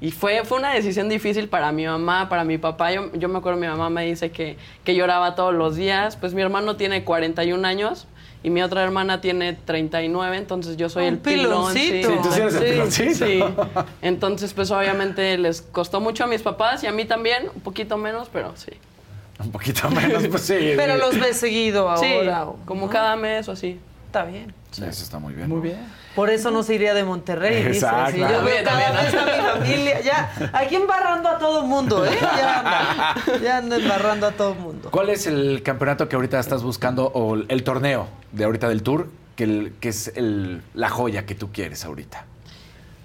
y 0.00 0.10
fue, 0.10 0.44
fue 0.44 0.58
una 0.58 0.72
decisión 0.74 1.08
difícil 1.08 1.48
para 1.48 1.72
mi 1.72 1.86
mamá, 1.86 2.28
para 2.28 2.44
mi 2.44 2.58
papá. 2.58 2.92
Yo, 2.92 3.12
yo 3.14 3.28
me 3.28 3.38
acuerdo, 3.38 3.58
mi 3.58 3.66
mamá 3.66 3.90
me 3.90 4.04
dice 4.06 4.30
que, 4.30 4.56
que 4.84 4.94
lloraba 4.94 5.34
todos 5.34 5.54
los 5.54 5.76
días. 5.76 6.16
Pues 6.16 6.34
mi 6.34 6.42
hermano 6.42 6.76
tiene 6.76 7.04
41 7.04 7.66
años 7.66 8.06
y 8.42 8.50
mi 8.50 8.62
otra 8.62 8.82
hermana 8.84 9.20
tiene 9.20 9.54
39, 9.54 10.36
entonces 10.36 10.76
yo 10.76 10.88
soy 10.88 11.04
Un 11.04 11.14
el 11.14 11.18
pilón. 11.18 11.72
piloncito. 11.74 12.08
Sí, 12.08 12.14
tú 12.22 12.32
sí 12.32 12.40
eres 12.40 12.54
el 12.54 12.64
piloncito. 12.72 13.26
sí. 13.26 13.40
Entonces, 14.02 14.52
pues 14.54 14.70
obviamente 14.70 15.36
les 15.38 15.62
costó 15.62 16.00
mucho 16.00 16.24
a 16.24 16.26
mis 16.26 16.42
papás 16.42 16.84
y 16.84 16.86
a 16.86 16.92
mí 16.92 17.04
también, 17.06 17.48
un 17.54 17.60
poquito 17.62 17.96
menos, 17.96 18.28
pero 18.32 18.52
sí. 18.56 18.72
Un 19.40 19.50
poquito 19.50 19.90
menos, 19.90 20.26
pues 20.28 20.42
sí. 20.42 20.72
Pero 20.76 20.94
sí. 20.94 21.00
los 21.00 21.18
ves 21.20 21.36
seguido 21.38 21.94
Sí, 21.98 22.06
ahora. 22.14 22.44
¿o 22.46 22.56
como 22.66 22.86
no? 22.86 22.92
cada 22.92 23.16
mes 23.16 23.48
o 23.48 23.52
así. 23.52 23.78
Está 24.16 24.30
bien. 24.30 24.54
Sí, 24.70 24.82
Eso 24.82 25.02
está 25.02 25.18
muy 25.18 25.34
bien. 25.34 25.46
Muy 25.50 25.60
bien. 25.60 25.76
Por 26.14 26.30
eso 26.30 26.50
no 26.50 26.62
se 26.62 26.74
iría 26.74 26.94
de 26.94 27.04
Monterrey, 27.04 27.56
dice. 27.64 27.84
Exacto. 27.86 28.12
Sí, 28.12 28.18
yo 28.20 28.42
veo 28.44 28.64
cada 28.64 29.02
vez 29.02 29.14
a 29.14 29.26
mi 29.26 29.60
familia. 29.60 30.00
Ya, 30.00 30.50
aquí 30.54 30.76
embarrando 30.76 31.28
a 31.28 31.36
todo 31.38 31.66
mundo, 31.66 32.06
¿eh? 32.06 32.16
Ya 32.18 32.58
anda, 32.60 33.14
ya 33.42 33.56
anda 33.58 33.76
embarrando 33.76 34.26
a 34.26 34.32
todo 34.32 34.54
mundo. 34.54 34.90
¿Cuál 34.90 35.10
es 35.10 35.26
el 35.26 35.62
campeonato 35.62 36.08
que 36.08 36.16
ahorita 36.16 36.40
estás 36.40 36.62
buscando 36.62 37.04
o 37.08 37.34
el 37.34 37.62
torneo 37.62 38.08
de 38.32 38.44
ahorita 38.44 38.70
del 38.70 38.82
Tour 38.82 39.10
que, 39.36 39.44
el- 39.44 39.74
que 39.80 39.90
es 39.90 40.10
el- 40.16 40.62
la 40.72 40.88
joya 40.88 41.26
que 41.26 41.34
tú 41.34 41.52
quieres 41.52 41.84
ahorita? 41.84 42.24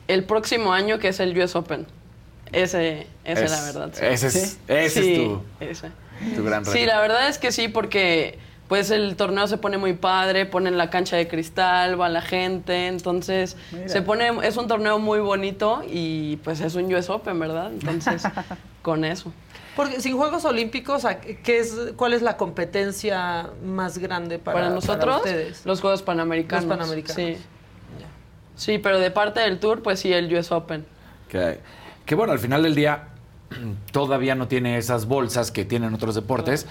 El 0.07 0.23
próximo 0.23 0.71
año, 0.71 0.97
que 0.97 1.09
es 1.09 1.19
el 1.19 1.37
US 1.37 1.57
Open. 1.57 1.87
Ese, 2.53 3.07
ese 3.25 3.43
Es- 3.45 3.51
la 3.51 3.61
verdad. 3.63 3.89
sí. 3.93 4.05
Ese 4.05 4.27
es, 4.27 4.57
ese 4.69 5.01
Sí, 5.01 5.11
es 5.11 5.17
tu, 5.19 5.43
ese. 5.59 5.91
tu 6.37 6.43
gran 6.45 6.63
reto. 6.63 6.71
Sí, 6.71 6.85
la 6.85 7.01
verdad 7.01 7.27
es 7.27 7.37
que 7.37 7.51
sí, 7.51 7.67
porque 7.67 8.39
pues 8.71 8.89
el 8.89 9.17
torneo 9.17 9.47
se 9.47 9.57
pone 9.57 9.77
muy 9.77 9.91
padre, 9.91 10.45
ponen 10.45 10.77
la 10.77 10.89
cancha 10.89 11.17
de 11.17 11.27
cristal, 11.27 11.99
va 11.99 12.07
la 12.07 12.21
gente, 12.21 12.87
entonces 12.87 13.57
Mira. 13.73 13.89
se 13.89 14.01
pone, 14.01 14.31
es 14.43 14.55
un 14.55 14.69
torneo 14.69 14.97
muy 14.97 15.19
bonito 15.19 15.83
y 15.85 16.37
pues 16.37 16.61
es 16.61 16.75
un 16.75 16.85
US 16.93 17.09
Open, 17.09 17.37
¿verdad? 17.37 17.69
Entonces, 17.73 18.23
con 18.81 19.03
eso. 19.03 19.33
Porque 19.75 19.99
sin 19.99 20.15
Juegos 20.15 20.45
Olímpicos, 20.45 21.03
¿a 21.03 21.19
¿qué 21.19 21.59
es, 21.59 21.75
¿cuál 21.97 22.13
es 22.13 22.21
la 22.21 22.37
competencia 22.37 23.49
más 23.61 23.97
grande 23.97 24.39
para, 24.39 24.59
Para, 24.59 24.69
nosotros, 24.69 25.17
ustedes? 25.17 25.65
los 25.65 25.81
Juegos 25.81 26.01
Panamericanos. 26.01 26.63
Los 26.63 26.77
Panamericanos. 26.77 27.15
Sí. 27.17 27.37
Sí, 28.55 28.77
pero 28.77 28.99
de 28.99 29.11
parte 29.11 29.41
del 29.41 29.59
Tour, 29.59 29.81
pues 29.81 29.99
sí, 29.99 30.13
el 30.13 30.33
US 30.33 30.49
Open. 30.49 30.85
Que, 31.27 31.59
que 32.05 32.15
bueno, 32.15 32.31
al 32.31 32.39
final 32.39 32.63
del 32.63 32.75
día 32.75 33.09
todavía 33.91 34.35
no 34.35 34.47
tiene 34.47 34.77
esas 34.77 35.07
bolsas 35.07 35.51
que 35.51 35.65
tienen 35.65 35.93
otros 35.93 36.15
deportes, 36.15 36.67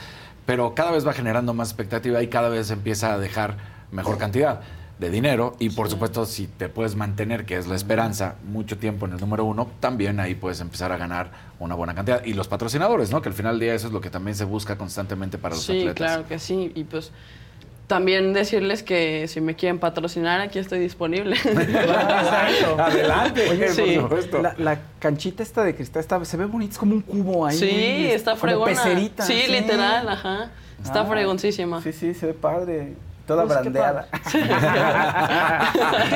pero 0.50 0.74
cada 0.74 0.90
vez 0.90 1.06
va 1.06 1.12
generando 1.12 1.54
más 1.54 1.68
expectativa 1.68 2.20
y 2.24 2.26
cada 2.26 2.48
vez 2.48 2.72
empieza 2.72 3.14
a 3.14 3.18
dejar 3.18 3.56
mejor 3.92 4.18
cantidad 4.18 4.62
de 4.98 5.08
dinero 5.08 5.54
y 5.60 5.70
por 5.70 5.88
supuesto 5.88 6.26
si 6.26 6.48
te 6.48 6.68
puedes 6.68 6.96
mantener, 6.96 7.46
que 7.46 7.56
es 7.56 7.68
la 7.68 7.76
esperanza, 7.76 8.34
mucho 8.42 8.76
tiempo 8.76 9.06
en 9.06 9.12
el 9.12 9.20
número 9.20 9.44
uno, 9.44 9.68
también 9.78 10.18
ahí 10.18 10.34
puedes 10.34 10.60
empezar 10.60 10.90
a 10.90 10.96
ganar 10.96 11.30
una 11.60 11.76
buena 11.76 11.94
cantidad. 11.94 12.24
Y 12.24 12.32
los 12.32 12.48
patrocinadores, 12.48 13.12
¿no? 13.12 13.22
Que 13.22 13.28
al 13.28 13.34
final 13.36 13.52
del 13.52 13.60
día 13.60 13.74
eso 13.76 13.86
es 13.86 13.92
lo 13.92 14.00
que 14.00 14.10
también 14.10 14.34
se 14.34 14.42
busca 14.44 14.76
constantemente 14.76 15.38
para 15.38 15.54
los 15.54 15.62
Sí, 15.62 15.82
atletas. 15.82 15.94
claro 15.94 16.26
que 16.26 16.40
sí. 16.40 16.72
Y 16.74 16.82
pues 16.82 17.12
también 17.90 18.32
decirles 18.32 18.84
que 18.84 19.26
si 19.26 19.40
me 19.40 19.56
quieren 19.56 19.80
patrocinar, 19.80 20.40
aquí 20.40 20.60
estoy 20.60 20.78
disponible. 20.78 21.36
Adelante. 22.78 23.50
Oye, 23.50 23.68
Sí. 23.70 23.96
por 23.96 24.02
supuesto. 24.02 24.40
La, 24.40 24.54
la 24.58 24.78
canchita 25.00 25.42
esta 25.42 25.64
de 25.64 25.74
cristal 25.74 25.98
está, 26.00 26.24
se 26.24 26.36
ve 26.36 26.44
bonita, 26.44 26.72
es 26.74 26.78
como 26.78 26.94
un 26.94 27.00
cubo 27.02 27.46
ahí. 27.46 27.58
Sí, 27.58 28.06
está 28.12 28.30
como 28.32 28.42
fregona. 28.42 28.66
pecerita. 28.72 29.24
Sí, 29.24 29.42
literal, 29.48 30.08
ajá. 30.08 30.50
Está 30.82 31.00
Ah. 31.00 31.04
fregoncísima. 31.06 31.82
Sí, 31.82 31.92
sí, 31.92 32.14
se 32.14 32.26
ve 32.26 32.34
padre. 32.34 32.94
Toda 33.26 33.44
Pues, 33.44 33.58
brandeada. 33.60 34.08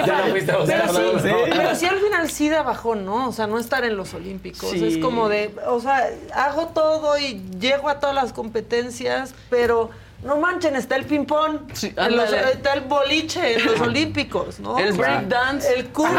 Ya 0.07 0.19
la 0.21 0.27
fuiste 0.31 0.53
a 0.53 0.57
buscar, 0.59 0.83
Pero 0.93 1.19
sí, 1.21 1.29
pero 1.51 1.75
sí 1.75 1.87
al 1.87 1.99
final 1.99 2.31
sí 2.31 2.49
da 2.49 2.63
bajón, 2.63 3.05
¿no? 3.05 3.29
O 3.29 3.33
sea, 3.33 3.47
no 3.49 3.59
estar 3.59 3.85
en 3.85 3.97
los 3.97 4.15
Olímpicos. 4.15 4.71
Sí. 4.71 4.85
Es 4.85 4.99
como 4.99 5.29
de, 5.29 5.55
o 5.67 5.81
sea, 5.81 6.09
hago 6.35 6.69
todo 6.69 7.19
y 7.19 7.43
llego 7.59 7.89
a 7.89 7.99
todas 8.01 8.15
las 8.15 8.33
competencias, 8.33 9.35
pero 9.51 9.91
no 10.25 10.37
manchen, 10.39 10.75
está 10.77 10.97
el 10.97 11.05
ping-pong, 11.05 11.61
ándale. 11.97 12.53
está 12.53 12.73
el 12.75 12.81
boliche 12.83 13.55
en 13.59 13.67
los 13.67 13.81
Olímpicos, 13.89 14.59
¿no? 14.59 14.79
El 14.79 14.93
breakdance. 14.95 15.73
El 15.75 15.87
curling, 15.89 16.17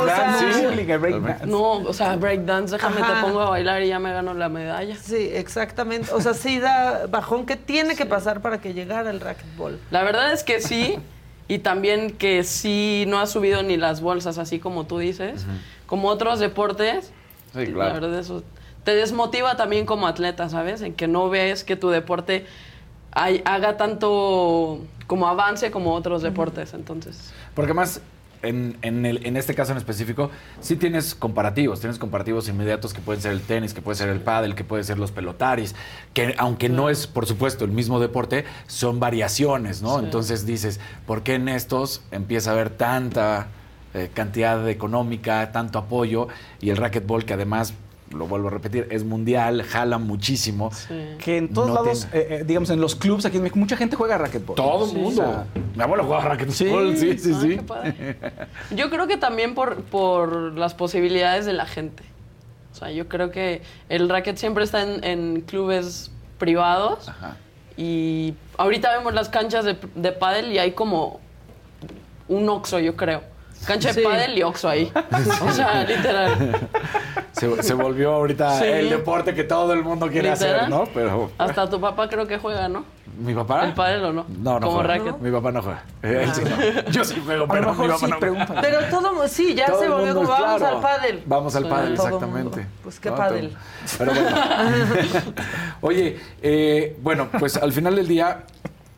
o 0.00 0.04
sea, 0.06 1.40
No, 1.46 1.72
o 1.74 1.92
sea, 1.92 2.16
breakdance, 2.16 2.72
déjame 2.74 3.00
Ajá. 3.00 3.14
te 3.14 3.20
pongo 3.20 3.40
a 3.40 3.50
bailar 3.50 3.82
y 3.82 3.88
ya 3.88 3.98
me 3.98 4.12
gano 4.12 4.34
la 4.34 4.48
medalla. 4.48 4.96
Sí, 4.96 5.30
exactamente. 5.32 6.12
O 6.12 6.20
sea, 6.20 6.34
sí 6.34 6.58
da 6.58 7.06
bajón. 7.08 7.46
¿Qué 7.46 7.56
tiene 7.56 7.94
que 7.96 8.06
pasar 8.06 8.40
para 8.40 8.60
que 8.60 8.74
llegara 8.74 9.10
el 9.10 9.20
racquetball? 9.20 9.78
La 9.90 10.02
verdad 10.02 10.32
es 10.32 10.42
que 10.42 10.60
sí, 10.60 10.98
y 11.46 11.58
también 11.58 12.10
que 12.10 12.42
sí 12.44 13.04
no 13.06 13.20
ha 13.20 13.26
subido 13.26 13.62
ni 13.62 13.76
las 13.76 14.00
bolsas, 14.00 14.38
así 14.38 14.58
como 14.58 14.84
tú 14.86 14.98
dices, 14.98 15.46
como 15.86 16.08
otros 16.08 16.40
deportes. 16.40 17.12
Sí, 17.52 17.66
La 17.66 17.72
claro. 17.72 17.94
verdad 17.94 18.18
eso 18.18 18.42
te 18.82 18.94
desmotiva 18.96 19.56
también 19.56 19.86
como 19.86 20.06
atleta, 20.08 20.48
¿sabes? 20.48 20.82
En 20.82 20.92
que 20.94 21.06
no 21.08 21.30
ves 21.30 21.62
que 21.64 21.76
tu 21.76 21.88
deporte 21.90 22.46
hay- 23.14 23.42
haga 23.44 23.76
tanto 23.76 24.80
como 25.06 25.28
avance 25.28 25.70
como 25.70 25.94
otros 25.94 26.22
deportes, 26.22 26.74
entonces. 26.74 27.32
Porque 27.54 27.74
más, 27.74 28.00
en, 28.42 28.76
en, 28.82 29.06
el- 29.06 29.24
en 29.26 29.36
este 29.36 29.54
caso 29.54 29.72
en 29.72 29.78
específico, 29.78 30.30
sí 30.60 30.76
tienes 30.76 31.14
comparativos. 31.14 31.80
Tienes 31.80 31.98
comparativos 31.98 32.48
inmediatos 32.48 32.92
que 32.92 33.00
pueden 33.00 33.22
ser 33.22 33.32
el 33.32 33.40
tenis, 33.40 33.72
que 33.74 33.80
puede 33.82 33.96
ser 33.96 34.08
el 34.10 34.20
pádel, 34.20 34.54
que 34.54 34.64
puede 34.64 34.84
ser 34.84 34.98
los 34.98 35.12
pelotaris, 35.12 35.74
que 36.12 36.34
aunque 36.38 36.68
no 36.68 36.90
es, 36.90 37.06
por 37.06 37.26
supuesto, 37.26 37.64
el 37.64 37.70
mismo 37.70 38.00
deporte, 38.00 38.44
son 38.66 39.00
variaciones, 39.00 39.80
¿no? 39.82 39.98
Sí. 39.98 40.04
Entonces 40.04 40.44
dices, 40.46 40.80
¿por 41.06 41.22
qué 41.22 41.34
en 41.34 41.48
estos 41.48 42.02
empieza 42.10 42.50
a 42.50 42.52
haber 42.54 42.70
tanta 42.70 43.46
eh, 43.94 44.10
cantidad 44.12 44.68
económica, 44.68 45.52
tanto 45.52 45.78
apoyo? 45.78 46.28
Y 46.60 46.70
el 46.70 46.76
racquetball, 46.76 47.24
que 47.24 47.34
además, 47.34 47.72
lo 48.10 48.26
vuelvo 48.28 48.48
a 48.48 48.50
repetir, 48.50 48.86
es 48.90 49.02
mundial, 49.04 49.62
jala 49.62 49.98
muchísimo. 49.98 50.70
Que 51.18 51.38
en 51.38 51.52
todos 51.52 51.68
No 51.68 51.74
lados, 51.74 52.06
eh, 52.12 52.26
eh, 52.40 52.44
digamos, 52.46 52.70
en 52.70 52.80
los 52.80 52.94
clubs 52.94 53.24
aquí 53.26 53.36
en 53.38 53.42
México, 53.42 53.58
mucha 53.58 53.76
gente 53.76 53.96
juega 53.96 54.18
racquetball. 54.18 54.54
Todo 54.56 54.84
el 54.84 54.90
Sí, 54.90 54.96
mundo. 54.96 55.22
o 55.22 55.24
sea, 55.26 55.46
Mi 55.74 55.82
abuelo 55.82 56.04
jugaba 56.04 56.24
racquetball, 56.26 56.96
sí, 56.96 57.18
sí, 57.18 57.32
Ah, 57.34 57.38
sí. 57.40 57.48
qué 57.56 57.62
padre. 57.62 58.16
Yo 58.76 58.90
creo 58.90 59.06
que 59.06 59.16
también 59.16 59.54
por, 59.54 59.82
por 59.84 60.56
las 60.56 60.74
posibilidades 60.74 61.44
de 61.46 61.54
la 61.54 61.66
gente. 61.66 62.04
O 62.72 62.76
sea, 62.76 62.90
yo 62.90 63.08
creo 63.08 63.30
que 63.30 63.62
el 63.88 64.08
racket 64.08 64.36
siempre 64.36 64.64
está 64.64 64.82
en, 64.82 65.02
en 65.04 65.40
clubes 65.42 66.10
privados. 66.38 67.10
Y 67.76 68.34
ahorita 68.58 68.96
vemos 68.96 69.14
las 69.14 69.28
canchas 69.28 69.64
de, 69.64 69.76
de 69.96 70.12
pádel 70.12 70.52
y 70.52 70.58
hay 70.58 70.72
como 70.72 71.20
un 72.28 72.48
oxo, 72.48 72.78
yo 72.78 72.94
creo. 72.96 73.22
Cancha 73.66 73.88
de 73.88 73.94
Sí. 73.94 74.00
pádel 74.02 74.38
y 74.38 74.42
oxo 74.42 74.68
ahí. 74.68 74.92
O 75.48 75.52
sea, 75.52 75.84
literal. 75.84 76.68
Se, 77.32 77.62
se 77.62 77.74
volvió 77.74 78.12
ahorita 78.14 78.58
Sí. 78.58 78.64
el 78.64 78.90
deporte 78.90 79.34
que 79.34 79.44
todo 79.44 79.72
el 79.72 79.82
mundo 79.82 80.08
quiere 80.08 80.30
Literal. 80.30 80.56
hacer, 80.56 80.68
¿no? 80.70 80.84
Pero 80.94 81.30
Hasta 81.38 81.68
tu 81.68 81.80
papá 81.80 82.08
creo 82.08 82.26
que 82.26 82.38
juega, 82.38 82.68
¿no? 82.68 82.84
mi 83.16 83.32
papá. 83.32 83.64
¿El 83.64 83.74
pádel 83.74 84.04
o 84.06 84.12
no? 84.12 84.26
No, 84.28 84.58
no 84.58 84.66
Como 84.66 84.78
juega. 84.82 84.94
racket. 84.98 85.18
Mi 85.20 85.30
papá 85.30 85.52
no 85.52 85.62
juega. 85.62 85.84
Él 86.02 86.34
sí 86.34 86.42
no. 86.42 86.90
Yo 86.90 87.04
sí 87.04 87.22
juego, 87.24 87.46
pero 87.46 87.68
mejor 87.70 87.86
mi 87.86 87.92
papá 87.92 88.06
sí, 88.06 88.10
no. 88.54 88.60
Pero 88.60 88.78
todo, 88.90 89.28
sí, 89.28 89.54
ya 89.54 89.66
Todo 89.66 89.80
se 89.80 89.88
volvió 89.88 90.06
mundo, 90.14 90.20
como 90.22 90.28
vamos 90.30 90.58
claro. 90.60 90.76
al 90.76 90.82
pádel. 90.82 91.22
Vamos 91.26 91.54
al 91.54 91.68
pádel, 91.68 91.92
exactamente. 91.94 92.66
Pues 92.82 92.98
qué 92.98 93.10
No, 93.10 93.16
pádel. 93.16 93.56
Pero 93.98 94.12
bueno. 94.12 94.36
Oye, 95.80 96.18
eh, 96.42 96.96
bueno, 97.02 97.28
pues 97.38 97.56
al 97.56 97.72
final 97.72 97.94
del 97.96 98.08
día 98.08 98.42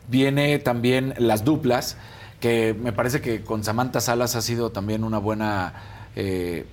viene 0.07 0.57
también 0.59 1.13
las 1.17 1.43
duplas, 1.43 1.97
que 2.39 2.75
me 2.79 2.91
parece 2.93 3.21
que 3.21 3.43
con 3.43 3.63
Samantha 3.63 4.01
Salas 4.01 4.35
ha 4.35 4.41
sido 4.41 4.71
también 4.71 5.03
una 5.03 5.17
buena, 5.17 5.73
eh, 6.15 6.65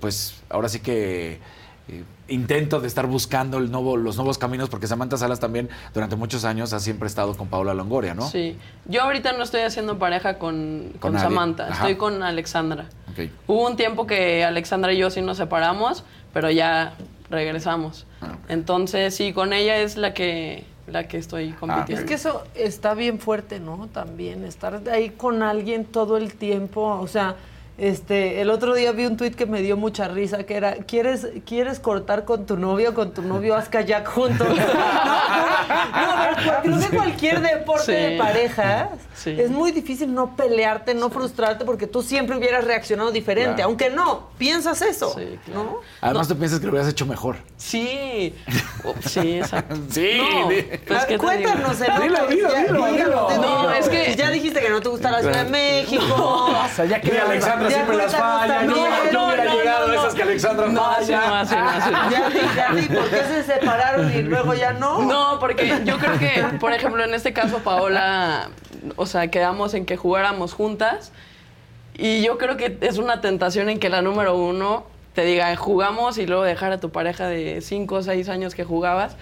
pues 0.00 0.42
ahora 0.48 0.68
sí 0.68 0.80
que 0.80 1.40
eh, 1.88 2.04
intento 2.28 2.80
de 2.80 2.86
estar 2.86 3.06
buscando 3.06 3.58
el 3.58 3.70
nuevo, 3.70 3.96
los 3.96 4.16
nuevos 4.16 4.38
caminos, 4.38 4.68
porque 4.68 4.86
Samantha 4.86 5.16
Salas 5.16 5.40
también 5.40 5.68
durante 5.92 6.16
muchos 6.16 6.44
años 6.44 6.72
ha 6.72 6.80
siempre 6.80 7.08
estado 7.08 7.36
con 7.36 7.48
Paula 7.48 7.74
Longoria, 7.74 8.14
¿no? 8.14 8.28
Sí. 8.28 8.56
Yo 8.86 9.02
ahorita 9.02 9.32
no 9.32 9.42
estoy 9.42 9.62
haciendo 9.62 9.98
pareja 9.98 10.38
con, 10.38 10.92
Con. 11.00 11.18
Samantha, 11.18 11.64
Ajá. 11.64 11.74
estoy 11.74 11.96
con 11.96 12.22
Alexandra. 12.22 12.86
Ok. 13.10 13.30
Hubo 13.46 13.66
un 13.66 13.76
tiempo 13.76 14.06
que 14.06 14.44
Alexandra 14.44 14.92
y 14.92 14.98
yo 14.98 15.10
sí 15.10 15.20
nos 15.20 15.36
separamos, 15.38 16.04
pero 16.32 16.50
ya 16.50 16.94
regresamos. 17.30 18.06
Ah, 18.20 18.36
Entonces, 18.48 19.14
sí, 19.14 19.32
con 19.32 19.52
ella 19.52 19.76
es 19.78 19.96
la 19.96 20.14
que, 20.14 20.64
la 20.86 21.06
que 21.06 21.18
estoy 21.18 21.52
compitiendo. 21.52 22.02
Es 22.02 22.08
que 22.08 22.14
eso 22.14 22.44
está 22.54 22.94
bien 22.94 23.18
fuerte, 23.18 23.60
¿no? 23.60 23.88
También 23.92 24.44
estar 24.44 24.82
ahí 24.90 25.10
con 25.10 25.42
alguien 25.42 25.84
todo 25.84 26.16
el 26.16 26.34
tiempo, 26.34 26.98
o 27.00 27.06
sea, 27.06 27.36
este, 27.80 28.40
el 28.40 28.50
otro 28.50 28.74
día 28.74 28.92
vi 28.92 29.06
un 29.06 29.16
tuit 29.16 29.34
que 29.34 29.46
me 29.46 29.62
dio 29.62 29.76
mucha 29.76 30.06
risa, 30.08 30.44
que 30.44 30.54
era, 30.56 30.74
¿quieres, 30.74 31.28
¿quieres 31.46 31.80
cortar 31.80 32.24
con 32.24 32.46
tu 32.46 32.56
novio, 32.56 32.94
con 32.94 33.12
tu 33.12 33.22
novio, 33.22 33.56
haz 33.56 33.68
kayak 33.68 34.06
juntos? 34.06 34.46
no, 34.56 34.56
pero 36.44 36.62
creo 36.62 36.78
que 36.90 36.96
cualquier 36.96 37.40
deporte 37.40 37.80
Sí. 37.86 37.92
de 37.92 38.18
pareja 38.18 38.88
Sí. 39.14 39.36
es 39.38 39.50
muy 39.50 39.70
difícil 39.72 40.12
no 40.14 40.34
pelearte, 40.36 40.94
no 40.94 41.10
frustrarte, 41.10 41.64
porque 41.64 41.86
tú 41.86 42.02
siempre 42.02 42.36
hubieras 42.36 42.64
reaccionado 42.64 43.10
diferente, 43.10 43.56
Claro. 43.56 43.68
aunque 43.68 43.90
no, 43.90 44.28
piensas 44.38 44.80
eso, 44.82 45.14
¿no? 45.52 45.78
Además 46.00 46.28
tú 46.28 46.36
piensas 46.36 46.58
que 46.60 46.66
lo 46.66 46.72
hubieras 46.72 46.88
hecho 46.90 47.06
mejor. 47.06 47.36
Sí, 47.56 48.34
Oh, 48.84 48.94
sí, 49.06 49.38
exacto. 49.38 49.76
Sí, 49.90 50.18
No, 50.18 50.46
pues, 50.46 51.04
¿qué 51.04 51.04
te 51.06 51.18
Cuéntanos, 51.18 51.80
el 51.80 52.02
Dilo, 52.02 52.26
dilo, 52.28 52.48
no, 52.72 53.62
No, 53.64 53.70
es 53.72 53.88
que- 53.88 54.14
ya 54.16 54.30
dijiste 54.30 54.60
que 54.60 54.70
no 54.70 54.80
te 54.80 54.88
gusta 54.88 55.10
la 55.10 55.20
Ciudad 55.20 55.44
de 55.44 55.50
México. 55.50 56.04
O 56.14 56.68
sea, 56.74 56.84
ya 56.86 57.00
que 57.00 57.08
Y 57.08 57.10
Alexandra 57.70 57.70
Ya 57.70 57.74
siempre 57.74 57.96
las 57.96 58.14
falla. 58.16 58.60
Hubiera 58.60 59.12
No, 59.12 59.36
no, 59.36 59.54
llegado 59.56 59.86
no, 59.86 59.92
a 59.92 59.94
no. 59.96 60.00
esas 60.02 60.14
que 60.14 60.22
Alexandra 60.22 60.66
No, 60.68 60.86
así 60.90 61.12
no, 61.12 61.18
falla. 61.20 61.28
no, 61.30 61.34
así 61.36 61.90
no. 61.90 62.10
Ya 62.56 62.74
di, 62.74 62.82
¿por 62.86 63.08
qué 63.10 63.24
se 63.24 63.42
separaron 63.44 64.12
y 64.14 64.22
luego 64.22 64.54
ya 64.54 64.72
no? 64.72 65.02
No, 65.02 65.38
porque 65.40 65.80
yo 65.84 65.98
creo 65.98 66.18
que, 66.18 66.44
por 66.58 66.72
ejemplo, 66.72 67.02
en 67.04 67.14
este 67.14 67.32
caso, 67.32 67.58
Paola, 67.58 68.50
o 68.96 69.06
sea, 69.06 69.28
quedamos 69.28 69.74
en 69.74 69.86
que 69.86 69.96
jugáramos 69.96 70.52
juntas. 70.54 71.12
Y 71.96 72.22
yo 72.22 72.38
creo 72.38 72.56
que 72.56 72.78
es 72.80 72.98
una 72.98 73.20
tentación 73.20 73.68
en 73.68 73.78
que 73.78 73.88
la 73.90 74.00
número 74.00 74.36
uno 74.36 74.84
te 75.14 75.24
diga, 75.24 75.54
jugamos 75.56 76.16
y 76.18 76.26
luego 76.26 76.44
dejar 76.44 76.72
a 76.72 76.78
tu 76.80 76.90
pareja 76.90 77.26
de 77.26 77.60
5 77.60 77.94
o 77.96 78.02
6 78.02 78.28
años 78.28 78.54
que 78.54 78.64
jugabas. 78.64 79.16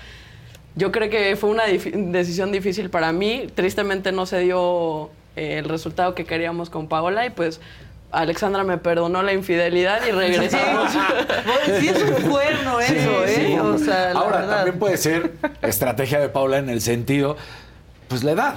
Yo 0.77 0.93
creo 0.93 1.11
que 1.11 1.35
fue 1.35 1.51
una 1.51 1.67
dif- 1.67 1.91
decisión 2.13 2.53
difícil 2.53 2.89
para 2.89 3.11
mí. 3.13 3.49
Tristemente 3.55 4.13
no 4.13 4.27
se 4.27 4.39
dio 4.41 5.11
eh, 5.35 5.59
el 5.59 5.65
resultado 5.65 6.15
que 6.15 6.25
queríamos 6.25 6.71
con 6.71 6.87
Paola 6.87 7.27
y 7.27 7.31
pues 7.31 7.61
Alexandra 8.11 8.65
me 8.65 8.79
perdonó 8.79 9.23
la 9.23 9.33
infidelidad 9.33 10.01
y 10.07 10.13
regresamos. 10.13 10.93
Sí 11.81 11.89
es 11.89 12.03
un 12.03 12.31
cuerno 12.31 12.81
eso, 12.81 12.93
Sí, 12.93 13.31
¿eh? 13.33 13.45
sí. 13.49 13.59
O 13.59 13.79
sea, 13.79 14.15
la 14.15 14.21
Ahora, 14.21 14.39
verdad. 14.41 14.57
también 14.57 14.79
puede 14.79 14.97
ser 14.97 15.33
estrategia 15.63 16.19
de 16.19 16.29
Paula 16.29 16.59
en 16.59 16.71
el 16.71 16.81
sentido, 16.81 17.37
pues 18.09 18.25
la 18.25 18.33
edad, 18.33 18.55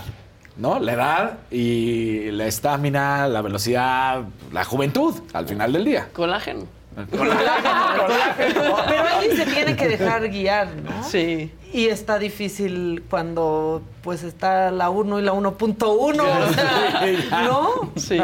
¿no? 0.56 0.80
La 0.80 0.94
edad 0.94 1.38
y 1.52 2.32
la 2.32 2.46
estamina, 2.48 3.28
la 3.28 3.42
velocidad, 3.42 4.22
la 4.54 4.64
juventud, 4.64 5.16
al 5.34 5.48
final 5.48 5.74
del 5.74 5.84
día. 5.86 6.08
Colágeno. 6.14 6.66
Pero 6.96 8.78
alguien 9.16 9.36
se 9.38 9.46
tiene 9.46 9.76
que 9.76 9.88
dejar 9.88 10.28
guiar, 10.30 10.68
¿no? 10.76 11.04
Sí. 11.04 11.52
Y 11.74 11.88
está 11.88 12.20
difícil 12.20 13.04
cuando 13.10 13.82
pues 14.02 14.24
está 14.24 14.72
la 14.72 14.90
1 14.90 15.20
y 15.20 15.24
la 15.24 15.34
1.1, 15.34 15.90
o 15.90 16.54
sea, 16.54 17.32
¿no? 17.46 17.92
Sí. 17.96 18.20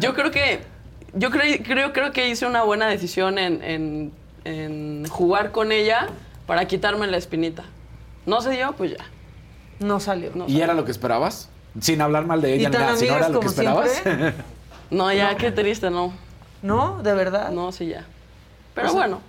Yo 0.00 0.14
creo 0.14 0.30
que 0.30 0.60
yo 1.14 1.30
creo, 1.30 1.58
creo, 1.62 1.92
creo 1.92 2.12
que 2.12 2.28
hice 2.28 2.46
una 2.46 2.62
buena 2.64 2.86
decisión 2.88 3.38
en, 3.38 3.62
en- 3.62 4.12
en 4.44 5.06
jugar 5.08 5.52
con 5.52 5.72
ella 5.72 6.08
para 6.46 6.66
quitarme 6.66 7.06
la 7.06 7.16
espinita. 7.16 7.64
No 8.26 8.40
se 8.40 8.50
dio, 8.50 8.72
pues 8.72 8.92
ya. 8.92 9.04
No 9.80 10.00
salió. 10.00 10.30
¿Y 10.46 10.60
era 10.60 10.74
lo 10.74 10.84
que 10.84 10.90
esperabas? 10.90 11.48
Sin 11.80 12.00
hablar 12.00 12.26
mal 12.26 12.40
de 12.42 12.54
ella, 12.54 12.68
¿Y 12.68 12.72
tan 12.72 12.80
nada, 12.82 12.92
no 12.94 13.00
era 13.02 13.18
lo 13.28 13.40
que 13.40 13.44
como 13.46 13.48
esperabas. 13.48 13.90
siempre? 13.90 14.34
No, 14.90 15.10
ya, 15.12 15.34
qué 15.36 15.50
triste, 15.50 15.90
no. 15.90 16.12
¿No? 16.64 17.02
¿De 17.02 17.12
verdad? 17.12 17.50
No, 17.50 17.72
sí, 17.72 17.88
ya. 17.88 18.06
Pero 18.74 18.88
O 18.88 18.90
sea, 18.90 19.00
bueno. 19.00 19.20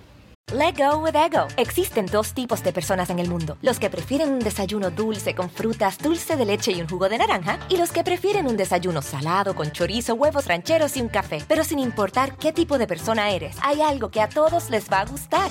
Let 0.54 0.74
go 0.78 0.98
with 0.98 1.14
ego. 1.14 1.48
Existen 1.58 2.06
dos 2.06 2.32
tipos 2.32 2.62
de 2.62 2.72
personas 2.72 3.10
en 3.10 3.18
el 3.18 3.28
mundo: 3.28 3.58
los 3.60 3.78
que 3.78 3.90
prefieren 3.90 4.32
un 4.32 4.38
desayuno 4.38 4.90
dulce 4.90 5.34
con 5.34 5.50
frutas, 5.50 5.98
dulce 5.98 6.36
de 6.36 6.46
leche 6.46 6.72
y 6.72 6.80
un 6.80 6.88
jugo 6.88 7.10
de 7.10 7.18
naranja, 7.18 7.58
y 7.68 7.76
los 7.76 7.92
que 7.92 8.04
prefieren 8.04 8.46
un 8.46 8.56
desayuno 8.56 9.02
salado 9.02 9.54
con 9.54 9.70
chorizo, 9.70 10.14
huevos 10.14 10.46
rancheros 10.46 10.96
y 10.96 11.02
un 11.02 11.08
café. 11.08 11.44
Pero 11.46 11.62
sin 11.62 11.78
importar 11.78 12.36
qué 12.38 12.54
tipo 12.54 12.78
de 12.78 12.86
persona 12.86 13.28
eres, 13.30 13.56
hay 13.62 13.82
algo 13.82 14.08
que 14.10 14.22
a 14.22 14.30
todos 14.30 14.70
les 14.70 14.90
va 14.90 15.00
a 15.00 15.04
gustar. 15.04 15.50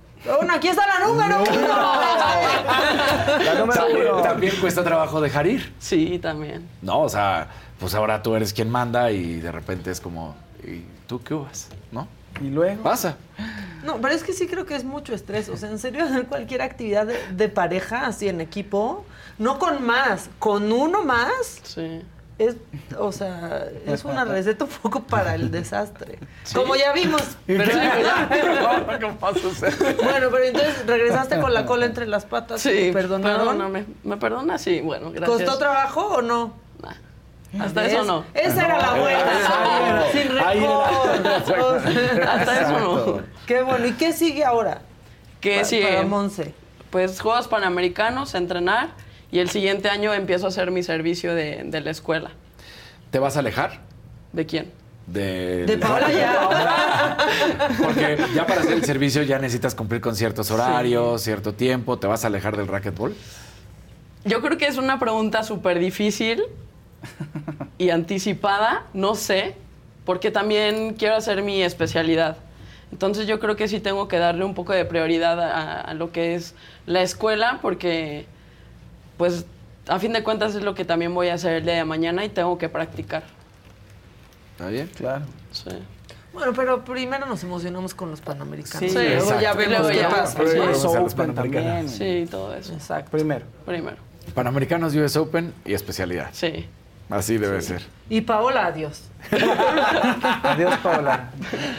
Bueno, 0.25 0.53
aquí 0.53 0.67
está 0.67 0.85
la 0.87 1.05
número 1.07 1.41
uno. 1.41 1.67
La 3.43 3.55
número 3.59 3.87
uno. 4.13 4.21
También 4.21 4.55
cuesta 4.61 4.83
trabajo 4.83 5.19
dejar 5.21 5.47
ir. 5.47 5.73
Sí, 5.79 6.19
también. 6.19 6.67
No, 6.81 7.01
o 7.01 7.09
sea, 7.09 7.47
pues 7.79 7.95
ahora 7.95 8.21
tú 8.21 8.35
eres 8.35 8.53
quien 8.53 8.69
manda 8.69 9.11
y 9.11 9.39
de 9.39 9.51
repente 9.51 9.89
es 9.91 9.99
como, 9.99 10.35
¿y 10.63 10.83
tú 11.07 11.21
qué 11.23 11.33
vas? 11.33 11.69
¿No? 11.91 12.07
Y 12.39 12.49
luego. 12.49 12.83
Pasa. 12.83 13.17
No, 13.83 13.97
pero 13.99 14.13
es 14.13 14.23
que 14.23 14.33
sí 14.33 14.47
creo 14.47 14.65
que 14.65 14.75
es 14.75 14.83
mucho 14.83 15.13
estrés. 15.13 15.49
O 15.49 15.57
sea, 15.57 15.69
en 15.69 15.79
serio, 15.79 16.03
hacer 16.03 16.25
cualquier 16.29 16.61
actividad 16.61 17.07
de, 17.07 17.17
de 17.33 17.49
pareja, 17.49 18.05
así 18.05 18.29
en 18.29 18.41
equipo, 18.41 19.03
no 19.39 19.57
con 19.59 19.83
más, 19.83 20.29
con 20.39 20.71
uno 20.71 21.03
más, 21.03 21.59
Sí. 21.63 22.01
Es, 22.47 22.55
o 22.97 23.11
sea, 23.11 23.65
es 23.85 24.03
una 24.05 24.25
receta 24.25 24.65
un 24.65 24.69
poco 24.71 25.03
para 25.03 25.35
el 25.35 25.51
desastre. 25.59 26.19
Como 26.53 26.75
ya 26.75 26.91
vimos. 26.93 27.21
Pero 27.47 27.65
sí, 27.65 27.79
¿Cómo 29.01 29.17
vas 29.19 29.35
a 29.43 29.47
hacer? 29.47 29.95
Bueno, 30.03 30.27
pero 30.31 30.43
entonces 30.43 30.85
regresaste 30.85 31.39
con 31.39 31.53
la 31.53 31.65
cola 31.65 31.85
entre 31.85 32.07
las 32.07 32.25
patas. 32.25 32.61
Sí, 32.61 32.91
¿Perdonaron? 32.93 33.37
perdóname. 33.39 33.85
¿Me 34.03 34.17
perdona? 34.17 34.57
Sí, 34.57 34.81
bueno, 34.81 35.11
gracias. 35.11 35.29
¿Costó 35.29 35.57
trabajo 35.57 36.01
o 36.07 36.21
no? 36.21 36.53
Hasta 37.59 37.81
¿Ves? 37.81 37.91
eso 37.93 38.03
no. 38.05 38.23
Esa 38.33 38.65
era 38.65 38.77
la 38.77 38.93
buena. 38.93 40.01
Ahí 40.05 40.11
Sin 40.13 40.31
rencor. 40.33 42.21
Hasta 42.27 42.61
eso 42.61 42.79
no. 42.79 43.21
Qué 43.45 43.61
bueno. 43.61 43.87
¿Y 43.87 43.91
qué 43.93 44.13
sigue 44.13 44.45
ahora? 44.45 44.81
¿Qué 45.41 45.59
Pa- 45.59 45.65
sigue? 45.65 45.87
para 45.87 46.03
Monse. 46.03 46.53
Pues 46.91 47.19
Juegos 47.19 47.47
Panamericanos, 47.49 48.35
entrenar. 48.35 48.89
Y 49.31 49.39
el 49.39 49.49
siguiente 49.49 49.89
año 49.89 50.13
empiezo 50.13 50.45
a 50.45 50.49
hacer 50.49 50.71
mi 50.71 50.83
servicio 50.83 51.33
de, 51.33 51.63
de 51.65 51.81
la 51.81 51.91
escuela. 51.91 52.31
¿Te 53.11 53.19
vas 53.19 53.35
a 53.37 53.39
alejar? 53.39 53.79
¿De 54.33 54.45
quién? 54.45 54.71
De, 55.07 55.65
De 55.65 55.77
Paola 55.77 56.11
ya. 56.11 57.17
Porque 57.83 58.17
ya 58.35 58.45
para 58.45 58.61
hacer 58.61 58.73
el 58.73 58.85
servicio 58.85 59.23
ya 59.23 59.39
necesitas 59.39 59.75
cumplir 59.75 59.99
con 60.01 60.15
ciertos 60.15 60.51
horarios, 60.51 61.21
cierto 61.21 61.53
tiempo. 61.53 61.97
¿Te 61.97 62.07
vas 62.07 62.23
a 62.23 62.27
alejar 62.27 62.55
del 62.55 62.67
racquetball? 62.67 63.13
Yo 64.23 64.41
creo 64.41 64.57
que 64.57 64.67
es 64.67 64.77
una 64.77 64.99
pregunta 64.99 65.43
súper 65.43 65.79
difícil 65.79 66.43
y 67.77 67.89
anticipada, 67.89 68.83
no 68.93 69.15
sé, 69.15 69.55
porque 70.05 70.29
también 70.29 70.93
quiero 70.93 71.15
hacer 71.15 71.41
mi 71.41 71.63
especialidad. 71.63 72.37
Entonces 72.91 73.25
yo 73.25 73.39
creo 73.39 73.55
que 73.55 73.67
sí 73.67 73.79
tengo 73.79 74.07
que 74.07 74.19
darle 74.19 74.45
un 74.45 74.53
poco 74.53 74.73
de 74.73 74.85
prioridad 74.85 75.41
a, 75.41 75.81
a 75.81 75.93
lo 75.93 76.11
que 76.11 76.35
es 76.35 76.53
la 76.85 77.01
escuela, 77.01 77.59
porque 77.61 78.25
pues 79.21 79.45
a 79.87 79.99
fin 79.99 80.13
de 80.13 80.23
cuentas 80.23 80.55
es 80.55 80.63
lo 80.63 80.73
que 80.73 80.83
también 80.83 81.13
voy 81.13 81.27
a 81.27 81.35
hacer 81.35 81.57
el 81.57 81.63
día 81.63 81.75
de 81.75 81.85
mañana 81.85 82.25
y 82.25 82.29
tengo 82.29 82.57
que 82.57 82.69
practicar. 82.69 83.21
¿Está 84.53 84.67
bien? 84.67 84.89
Claro. 84.97 85.25
Sí. 85.51 85.69
Bueno, 86.33 86.53
pero 86.55 86.83
primero 86.83 87.27
nos 87.27 87.43
emocionamos 87.43 87.93
con 87.93 88.09
los 88.09 88.19
panamericanos. 88.19 88.79
Sí, 88.91 88.97
luego 88.97 89.13
exacto. 89.13 89.41
ya 89.43 89.53
vemos 89.53 89.91
qué 89.91 90.03
pasa. 90.05 90.39
Sí. 90.43 90.57
US 90.57 90.85
Open 90.85 91.35
también. 91.35 91.87
Sí, 91.87 92.27
todo 92.31 92.55
eso. 92.55 92.73
Exacto. 92.73 93.11
Primero. 93.11 93.45
Primero. 93.63 93.97
Panamericanos, 94.33 94.95
US 94.95 95.15
Open 95.17 95.53
y 95.65 95.75
especialidad. 95.75 96.29
Sí. 96.31 96.65
Así 97.07 97.37
debe 97.37 97.61
ser. 97.61 97.83
Y 98.11 98.19
Paola, 98.19 98.65
adiós. 98.65 99.03
Adiós, 100.43 100.75
Paola. 100.83 101.29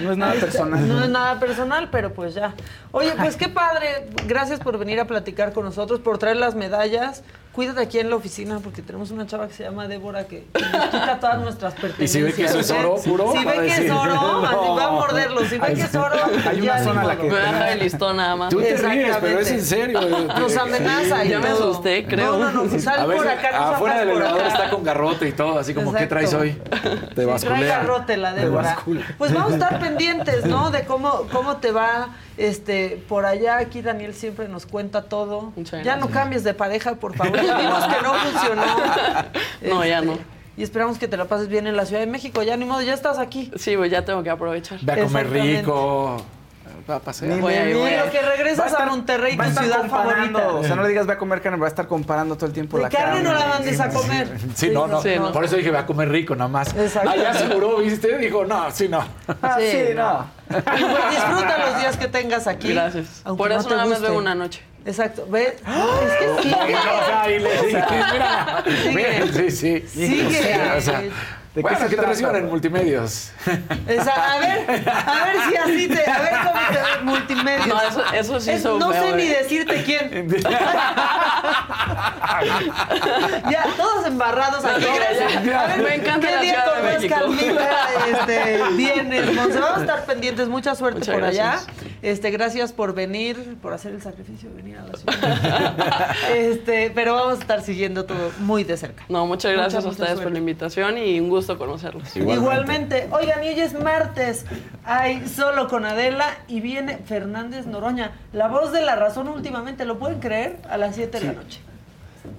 No 0.02 0.12
es 0.12 0.16
nada 0.16 0.32
personal. 0.32 0.88
No 0.88 1.04
es 1.04 1.10
nada 1.10 1.38
personal, 1.38 1.88
pero 1.90 2.14
pues 2.14 2.32
ya. 2.34 2.54
Oye, 2.90 3.12
pues 3.18 3.36
qué 3.36 3.48
padre. 3.50 4.08
Gracias 4.26 4.58
por 4.58 4.78
venir 4.78 4.98
a 4.98 5.06
platicar 5.06 5.52
con 5.52 5.66
nosotros, 5.66 6.00
por 6.00 6.16
traer 6.16 6.36
las 6.38 6.54
medallas. 6.54 7.22
Cuídate 7.52 7.82
aquí 7.82 7.98
en 7.98 8.08
la 8.08 8.16
oficina 8.16 8.60
porque 8.64 8.80
tenemos 8.80 9.10
una 9.10 9.26
chava 9.26 9.46
que 9.46 9.52
se 9.52 9.62
llama 9.62 9.86
Débora 9.86 10.24
que, 10.26 10.46
que 10.54 10.62
nos 10.62 10.86
quita 10.86 11.18
todas 11.20 11.38
nuestras 11.38 11.74
Y 11.76 11.80
pertenencias. 11.82 12.10
si 12.10 12.22
ve 12.22 12.32
que 12.32 12.44
eso 12.46 12.60
es 12.60 12.70
¿eh? 12.70 12.78
oro 12.80 12.96
puro, 13.04 13.32
Si 13.32 13.44
va 13.44 13.50
a 13.52 13.54
ve 13.56 13.66
que 13.66 13.74
es 13.86 13.90
oro, 13.90 14.14
no. 14.14 14.46
así 14.46 14.68
va 14.78 14.84
a 14.86 14.90
morderlo. 14.92 15.44
Si 15.44 15.58
ve 15.58 15.74
que 15.74 15.82
es 15.82 15.94
oro, 15.94 16.14
Hay 16.48 16.60
una 16.62 16.78
ya 16.78 16.82
zona 16.84 17.00
a 17.02 17.04
la 17.04 17.16
que- 17.16 17.24
Me 17.24 17.28
voy 17.28 17.38
a 17.40 17.42
dejar 17.52 17.68
el 17.72 17.78
listón 17.80 18.16
nada 18.16 18.36
más. 18.36 18.48
Tú 18.48 18.58
te 18.58 18.74
ríes, 18.74 19.16
pero 19.20 19.38
es 19.40 19.50
Exactamente. 19.50 19.52
en 19.52 19.64
serio. 19.66 20.28
Nos 20.40 20.56
amenaza 20.56 21.24
y 21.26 21.28
Ya 21.28 21.40
me 21.40 21.48
todo. 21.50 21.72
asusté, 21.72 22.06
creo. 22.06 22.38
No, 22.38 22.50
no, 22.52 22.64
no, 22.64 22.78
sal 22.80 23.00
A 23.00 23.04
por 23.04 23.14
veces, 23.22 23.38
acá, 23.38 23.50
no 23.52 23.64
afuera 23.66 23.98
del 23.98 24.08
elevador 24.08 24.46
está 24.46 24.70
con 24.70 24.82
garrote 24.84 25.28
y 25.28 25.32
todo, 25.32 25.58
así 25.58 25.74
como, 25.74 25.92
¿qué 25.92 26.04
Exacto. 26.04 26.14
Traes 26.28 26.34
hoy? 26.34 26.52
Te 26.70 27.14
Trae 27.14 27.26
basculea. 27.26 27.78
garrote 27.78 28.16
la 28.16 28.32
Débora. 28.32 28.76
Pues 29.18 29.32
vamos 29.32 29.52
a 29.52 29.54
estar 29.54 29.78
pendientes, 29.80 30.44
¿no? 30.46 30.70
De 30.70 30.84
cómo, 30.84 31.26
cómo 31.32 31.56
te 31.58 31.70
va 31.72 32.10
este, 32.36 33.02
por 33.08 33.26
allá. 33.26 33.58
Aquí 33.58 33.82
Daniel 33.82 34.14
siempre 34.14 34.48
nos 34.48 34.66
cuenta 34.66 35.02
todo. 35.02 35.52
Ya 35.84 35.96
no 35.96 36.08
cambies 36.08 36.44
de 36.44 36.54
pareja, 36.54 36.94
por 36.96 37.14
favor. 37.14 37.40
Ya 37.42 37.58
vimos 37.58 37.84
que 37.86 38.02
no 38.02 38.14
funcionó. 38.14 38.62
No, 39.62 39.84
ya 39.84 39.98
Este, 40.00 40.06
no. 40.06 40.18
Y 40.56 40.62
esperamos 40.62 40.98
que 40.98 41.08
te 41.08 41.16
la 41.16 41.24
pases 41.26 41.48
bien 41.48 41.66
en 41.66 41.76
la 41.76 41.86
Ciudad 41.86 42.00
de 42.00 42.06
México. 42.06 42.42
Ya 42.42 42.56
ni 42.56 42.64
modo, 42.64 42.82
ya 42.82 42.92
estás 42.92 43.18
aquí. 43.18 43.50
Sí, 43.56 43.76
pues 43.76 43.90
ya 43.90 44.04
tengo 44.04 44.22
que 44.22 44.30
aprovechar. 44.30 44.78
Ve 44.82 44.92
a 44.92 45.04
comer 45.04 45.30
rico. 45.30 46.22
Va 46.88 46.96
a 46.96 47.00
pasear. 47.00 47.32
Ni 47.32 47.40
Voy 47.40 47.54
Pero 47.54 48.10
que 48.10 48.20
Va 48.20 48.26
a 48.28 48.30
regresas 48.36 48.72
a, 48.74 48.86
Monterrey, 48.86 49.36
va 49.36 49.44
tu 49.46 49.60
ciudad 49.60 49.88
favorita. 49.88 50.48
O 50.48 50.64
sea, 50.64 50.74
no 50.74 50.82
le 50.82 50.88
digas 50.88 51.06
ve 51.06 51.12
a 51.12 51.18
comer 51.18 51.40
carne, 51.40 51.58
va 51.58 51.66
a 51.66 51.68
estar 51.68 51.86
comparando 51.86 52.36
todo 52.36 52.46
el 52.46 52.52
tiempo 52.52 52.76
De 52.76 52.84
la 52.84 52.88
carne 52.88 53.22
no 53.22 53.32
la 53.32 53.46
mandes 53.46 53.78
a 53.80 53.90
Sí, 53.90 53.96
comer. 53.96 54.28
Sí, 54.54 54.70
no, 54.70 54.86
no. 54.86 55.02
Sí, 55.02 55.10
no. 55.16 55.32
Por 55.32 55.44
eso 55.44 55.56
dije, 55.56 55.70
ve 55.70 55.78
a 55.78 55.86
comer 55.86 56.08
rico 56.08 56.34
nada 56.34 56.48
más. 56.48 56.74
Exacto. 56.74 57.10
Ah, 57.10 57.16
ya 57.16 57.30
aseguró, 57.30 57.78
¿viste? 57.78 58.18
Dijo, 58.18 58.44
no, 58.44 58.70
sí, 58.70 58.88
no. 58.88 59.04
Ah, 59.42 59.56
Sí, 59.58 59.70
sí, 59.70 59.94
no. 59.94 60.12
no. 60.12 60.26
Pues 60.52 61.10
disfruta 61.10 61.58
los 61.66 61.78
días 61.78 61.96
que 61.96 62.08
tengas 62.08 62.46
aquí. 62.46 62.72
Gracias. 62.74 63.22
aunque 63.24 63.38
Por 63.38 63.52
eso 63.52 63.70
nada 63.70 63.86
más 63.86 64.00
veo 64.00 64.18
una 64.18 64.34
noche. 64.34 64.62
Exacto. 64.84 65.26
Ve. 65.30 65.56
Es 65.56 66.12
que 66.18 66.42
sigue. 66.42 66.74
O 66.74 67.06
sea, 67.06 67.30
y 67.30 67.38
le 67.38 67.50
dije, 67.50 67.84
mira, 68.12 68.64
Sigue. 68.66 68.94
mira, 68.94 69.32
sí, 69.32 69.50
sí. 69.50 69.84
Sigue. 69.88 70.60
O 70.76 70.80
sea, 70.80 71.02
¿De 71.54 71.60
qué 71.60 71.62
bueno, 71.62 71.78
se 71.78 71.84
que 71.84 71.90
te 71.90 71.96
trata? 71.96 72.08
reciban 72.10 72.36
en 72.36 72.46
multimedios. 72.48 73.30
Esa- 73.86 74.32
a 74.34 74.38
ver, 74.38 74.70
a 74.88 75.24
ver 75.26 75.36
si 75.48 75.56
así 75.56 75.86
te, 75.88 76.10
a 76.10 76.18
ver 76.22 76.32
cómo 76.42 76.60
te 76.70 76.74
ve 76.78 77.02
multimedia. 77.04 77.66
No, 77.66 77.82
eso, 77.82 78.02
eso 78.14 78.40
sí 78.40 78.50
Es- 78.52 78.64
no 78.64 78.90
feo, 78.90 79.02
sé 79.10 79.16
ni 79.16 79.22
eh. 79.24 79.38
decirte 79.42 79.82
quién. 79.84 80.28
ya, 83.50 83.66
todos 83.76 84.06
embarrados 84.06 84.64
aquí. 84.64 84.84
No, 84.84 85.44
ya. 85.44 85.60
A 85.62 85.66
ver, 85.68 85.82
Me 85.82 85.94
encanta 85.96 86.26
¿qué 86.28 86.34
la 86.36 86.40
día 86.40 86.62
Ciudad 86.62 86.76
de 86.82 86.82
México. 86.98 87.16
este, 88.12 88.62
vienes, 88.76 89.34
Monse? 89.34 89.60
Vamos 89.60 89.78
a 89.78 89.80
estar 89.82 90.04
pendientes. 90.06 90.48
Mucha 90.48 90.74
suerte 90.74 91.00
Muchas 91.00 91.14
por 91.14 91.24
allá. 91.24 91.50
gracias. 91.50 91.76
Este, 92.02 92.30
gracias 92.32 92.72
por 92.72 92.94
venir, 92.94 93.58
por 93.62 93.72
hacer 93.74 93.92
el 93.92 94.02
sacrificio 94.02 94.48
de 94.50 94.56
venir 94.56 94.78
a 94.78 94.82
la 94.86 94.94
ciudad. 94.98 96.16
este, 96.34 96.90
pero 96.94 97.14
vamos 97.14 97.38
a 97.38 97.40
estar 97.42 97.62
siguiendo 97.62 98.04
todo 98.06 98.32
muy 98.40 98.64
de 98.64 98.76
cerca. 98.76 99.04
No, 99.08 99.24
muchas 99.26 99.52
gracias 99.52 99.84
a 99.84 99.88
ustedes 99.88 100.18
por 100.20 100.32
la 100.32 100.38
invitación 100.38 100.98
y 100.98 101.20
un 101.20 101.28
gusto 101.28 101.41
conocerlos. 101.46 102.16
Igualmente. 102.16 103.08
Oigan, 103.10 103.42
y 103.44 103.48
hoy 103.48 103.60
es 103.60 103.74
martes. 103.78 104.44
Hay 104.84 105.26
solo 105.28 105.68
con 105.68 105.84
Adela 105.84 106.26
y 106.48 106.60
viene 106.60 106.98
Fernández 106.98 107.66
Noroña. 107.66 108.12
La 108.32 108.48
voz 108.48 108.72
de 108.72 108.82
la 108.82 108.96
razón 108.96 109.28
últimamente, 109.28 109.84
¿lo 109.84 109.98
pueden 109.98 110.20
creer? 110.20 110.58
A 110.68 110.76
las 110.76 110.94
7 110.96 111.20
de 111.20 111.26
la 111.26 111.32
noche. 111.32 111.60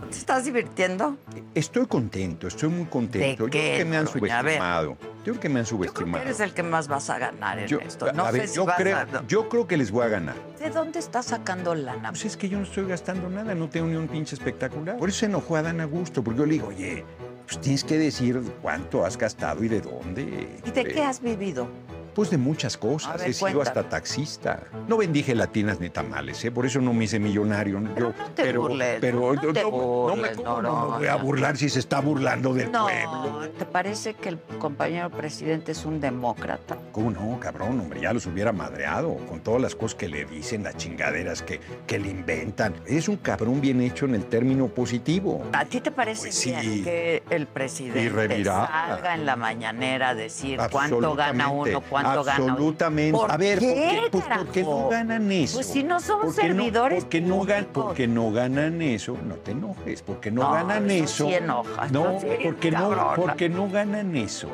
¿Te 0.09 0.17
estás 0.17 0.45
divirtiendo? 0.45 1.17
Estoy 1.55 1.87
contento, 1.87 2.47
estoy 2.47 2.69
muy 2.69 2.85
contento. 2.85 3.45
¿De 3.45 3.49
qué, 3.49 3.57
Yo 3.57 3.65
creo 3.73 3.77
que 3.79 3.85
me 3.85 3.97
han 3.97 4.07
subestimado. 4.07 4.97
Yo 5.25 5.33
creo 5.33 5.39
que 5.39 5.49
me 5.49 5.59
han 5.59 5.65
subestimado. 5.65 6.23
Eres 6.23 6.39
el 6.39 6.53
que 6.53 6.63
más 6.63 6.87
vas 6.87 7.09
a 7.09 7.17
ganar 7.19 7.59
en 7.59 7.67
Yo- 7.67 7.79
esto. 7.79 8.05
a 8.07 8.13
No 8.13 8.23
ver, 8.31 8.41
sé 8.43 8.47
si 8.49 8.55
yo, 8.55 8.65
vas 8.65 8.77
creo, 8.77 8.97
a... 8.97 9.07
yo 9.27 9.49
creo 9.49 9.67
que 9.67 9.75
les 9.75 9.91
voy 9.91 10.05
a 10.05 10.09
ganar. 10.09 10.35
¿De 10.59 10.69
dónde 10.69 10.99
estás 10.99 11.25
sacando 11.25 11.75
lana? 11.75 12.09
Pues 12.09 12.23
es 12.25 12.37
que 12.37 12.47
yo 12.47 12.57
no 12.59 12.63
estoy 12.63 12.85
gastando 12.85 13.29
nada, 13.29 13.55
no 13.55 13.67
tengo 13.69 13.87
ni 13.87 13.95
un 13.97 14.07
pinche 14.07 14.35
espectacular. 14.35 14.95
Por 14.97 15.09
eso 15.09 15.19
se 15.19 15.25
enojó 15.25 15.57
a 15.57 15.61
Dan 15.63 15.81
Augusto, 15.81 16.23
porque 16.23 16.39
yo 16.39 16.45
le 16.45 16.53
digo, 16.53 16.67
oye, 16.67 17.03
pues 17.45 17.59
tienes 17.59 17.83
que 17.83 17.97
decir 17.97 18.41
cuánto 18.61 19.05
has 19.05 19.17
gastado 19.17 19.63
y 19.63 19.67
de 19.67 19.81
dónde. 19.81 20.59
¿Y 20.65 20.71
de 20.71 20.83
qué 20.85 21.03
has 21.03 21.21
vivido? 21.21 21.67
Pues 22.13 22.29
de 22.29 22.37
muchas 22.37 22.77
cosas. 22.77 23.17
Ver, 23.19 23.29
He 23.29 23.33
sido 23.33 23.51
cuéntame. 23.53 23.63
hasta 23.79 23.89
taxista. 23.89 24.63
No 24.87 24.97
vendí 24.97 25.23
gelatinas 25.23 25.79
ni 25.79 25.89
tamales, 25.89 26.43
¿eh? 26.45 26.51
Por 26.51 26.65
eso 26.65 26.79
no 26.79 26.93
me 26.93 27.05
hice 27.05 27.19
millonario. 27.19 27.81
Yo, 27.97 28.11
te 28.35 28.43
pero, 28.43 28.61
burles, 28.61 28.97
pero 29.01 29.33
no 29.33 29.41
te 29.53 29.63
no, 29.63 29.69
no 29.71 30.15
me, 30.15 30.29
burles, 30.29 30.37
¿cómo 30.37 30.61
no 30.61 30.89
me 30.91 30.97
voy 30.99 31.07
a 31.07 31.15
burlar 31.15 31.57
si 31.57 31.69
se 31.69 31.79
está 31.79 31.99
burlando 32.01 32.53
del 32.53 32.71
No, 32.71 32.83
pueblo. 32.85 33.49
¿te 33.57 33.65
parece 33.65 34.13
que 34.13 34.29
el 34.29 34.39
compañero 34.59 35.09
presidente 35.09 35.71
es 35.71 35.85
un 35.85 35.99
demócrata? 35.99 36.77
¿Cómo 36.91 37.11
no, 37.11 37.39
cabrón? 37.39 37.79
Hombre, 37.79 38.01
ya 38.01 38.13
los 38.13 38.25
hubiera 38.25 38.51
madreado 38.51 39.15
con 39.27 39.39
todas 39.41 39.61
las 39.61 39.75
cosas 39.75 39.95
que 39.95 40.07
le 40.07 40.25
dicen, 40.25 40.63
las 40.63 40.77
chingaderas 40.77 41.41
que, 41.41 41.59
que 41.87 41.97
le 41.99 42.09
inventan. 42.09 42.75
Es 42.85 43.07
un 43.07 43.17
cabrón 43.17 43.59
bien 43.61 43.81
hecho 43.81 44.05
en 44.05 44.15
el 44.15 44.25
término 44.25 44.67
positivo. 44.67 45.43
¿A 45.53 45.65
ti 45.65 45.81
te 45.81 45.91
parece 45.91 46.21
Pues 46.23 46.35
sí. 46.35 46.51
bien 46.51 46.83
que 46.83 47.23
el 47.29 47.47
presidente 47.47 48.43
salga 48.43 49.15
en 49.15 49.25
la 49.25 49.35
mañanera 49.35 50.09
a 50.09 50.15
decir 50.15 50.59
cuánto 50.71 51.15
gana 51.15 51.49
uno, 51.49 51.81
cuánto 51.89 52.02
gana 52.03 52.19
otro? 52.21 52.31
Absolutamente. 52.51 53.17
¿Por 53.17 53.31
a 53.31 53.37
ver, 53.37 53.59
qué, 53.59 53.65
¿por 53.67 53.75
qué, 53.75 54.09
pues, 54.11 54.23
carajo? 54.23 54.43
¿por 54.45 54.53
qué 54.53 54.63
no 54.63 54.89
ganan 54.89 55.31
eso? 55.31 55.53
Pues 55.55 55.67
si 55.67 55.83
no 55.83 55.99
son 55.99 56.21
¿Por 56.21 56.35
qué 56.35 56.41
no- 56.49 56.53
servidores 56.63 56.99
por 57.03 57.09
qué 57.09 57.21
no, 57.21 57.43
gan- 57.45 57.67
porque 57.71 58.07
no 58.07 58.31
ganan 58.31 58.81
eso, 58.81 59.17
no 59.25 59.35
te 59.35 59.51
enojes. 59.51 60.01
Porque 60.01 60.31
no, 60.31 60.43
No, 60.43 60.51
ganan 60.53 60.89
eso 60.91 61.03
eso. 61.05 61.27
sí 61.27 61.33
enoja, 61.33 61.87
no, 61.89 62.19
sí, 62.19 62.27
porque 62.43 62.71
no, 62.71 63.13
porque 63.15 63.49
no 63.49 63.69
ganan 63.69 64.15
eso. 64.15 64.49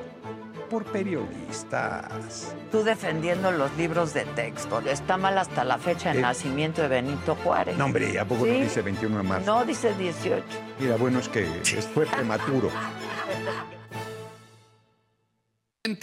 Por 0.70 0.86
periodistas. 0.86 2.54
Tú 2.72 2.84
defendiendo 2.84 3.52
los 3.52 3.76
libros 3.76 4.14
de 4.14 4.24
texto. 4.26 4.80
Está 4.82 5.18
mal 5.18 5.36
hasta 5.40 5.64
la 5.64 5.80
fecha 5.80 6.12
de 6.14 6.20
Eh. 6.20 6.22
nacimiento 6.22 6.84
de 6.84 6.88
Benito 6.90 7.36
Juárez. 7.44 7.76
No, 7.76 7.86
hombre, 7.86 8.20
¿a 8.20 8.26
poco 8.26 8.46
Sí. 8.46 8.52
no 8.52 8.58
dice 8.60 8.82
21 8.84 9.18
de 9.18 9.24
marzo? 9.24 9.46
No, 9.48 9.66
dice 9.66 9.96
18. 9.96 10.44
Mira, 10.80 10.96
bueno, 10.98 11.18
es 11.18 11.28
que 11.28 11.48
es- 11.64 11.88
fue 11.88 12.06
prematuro. 12.06 12.70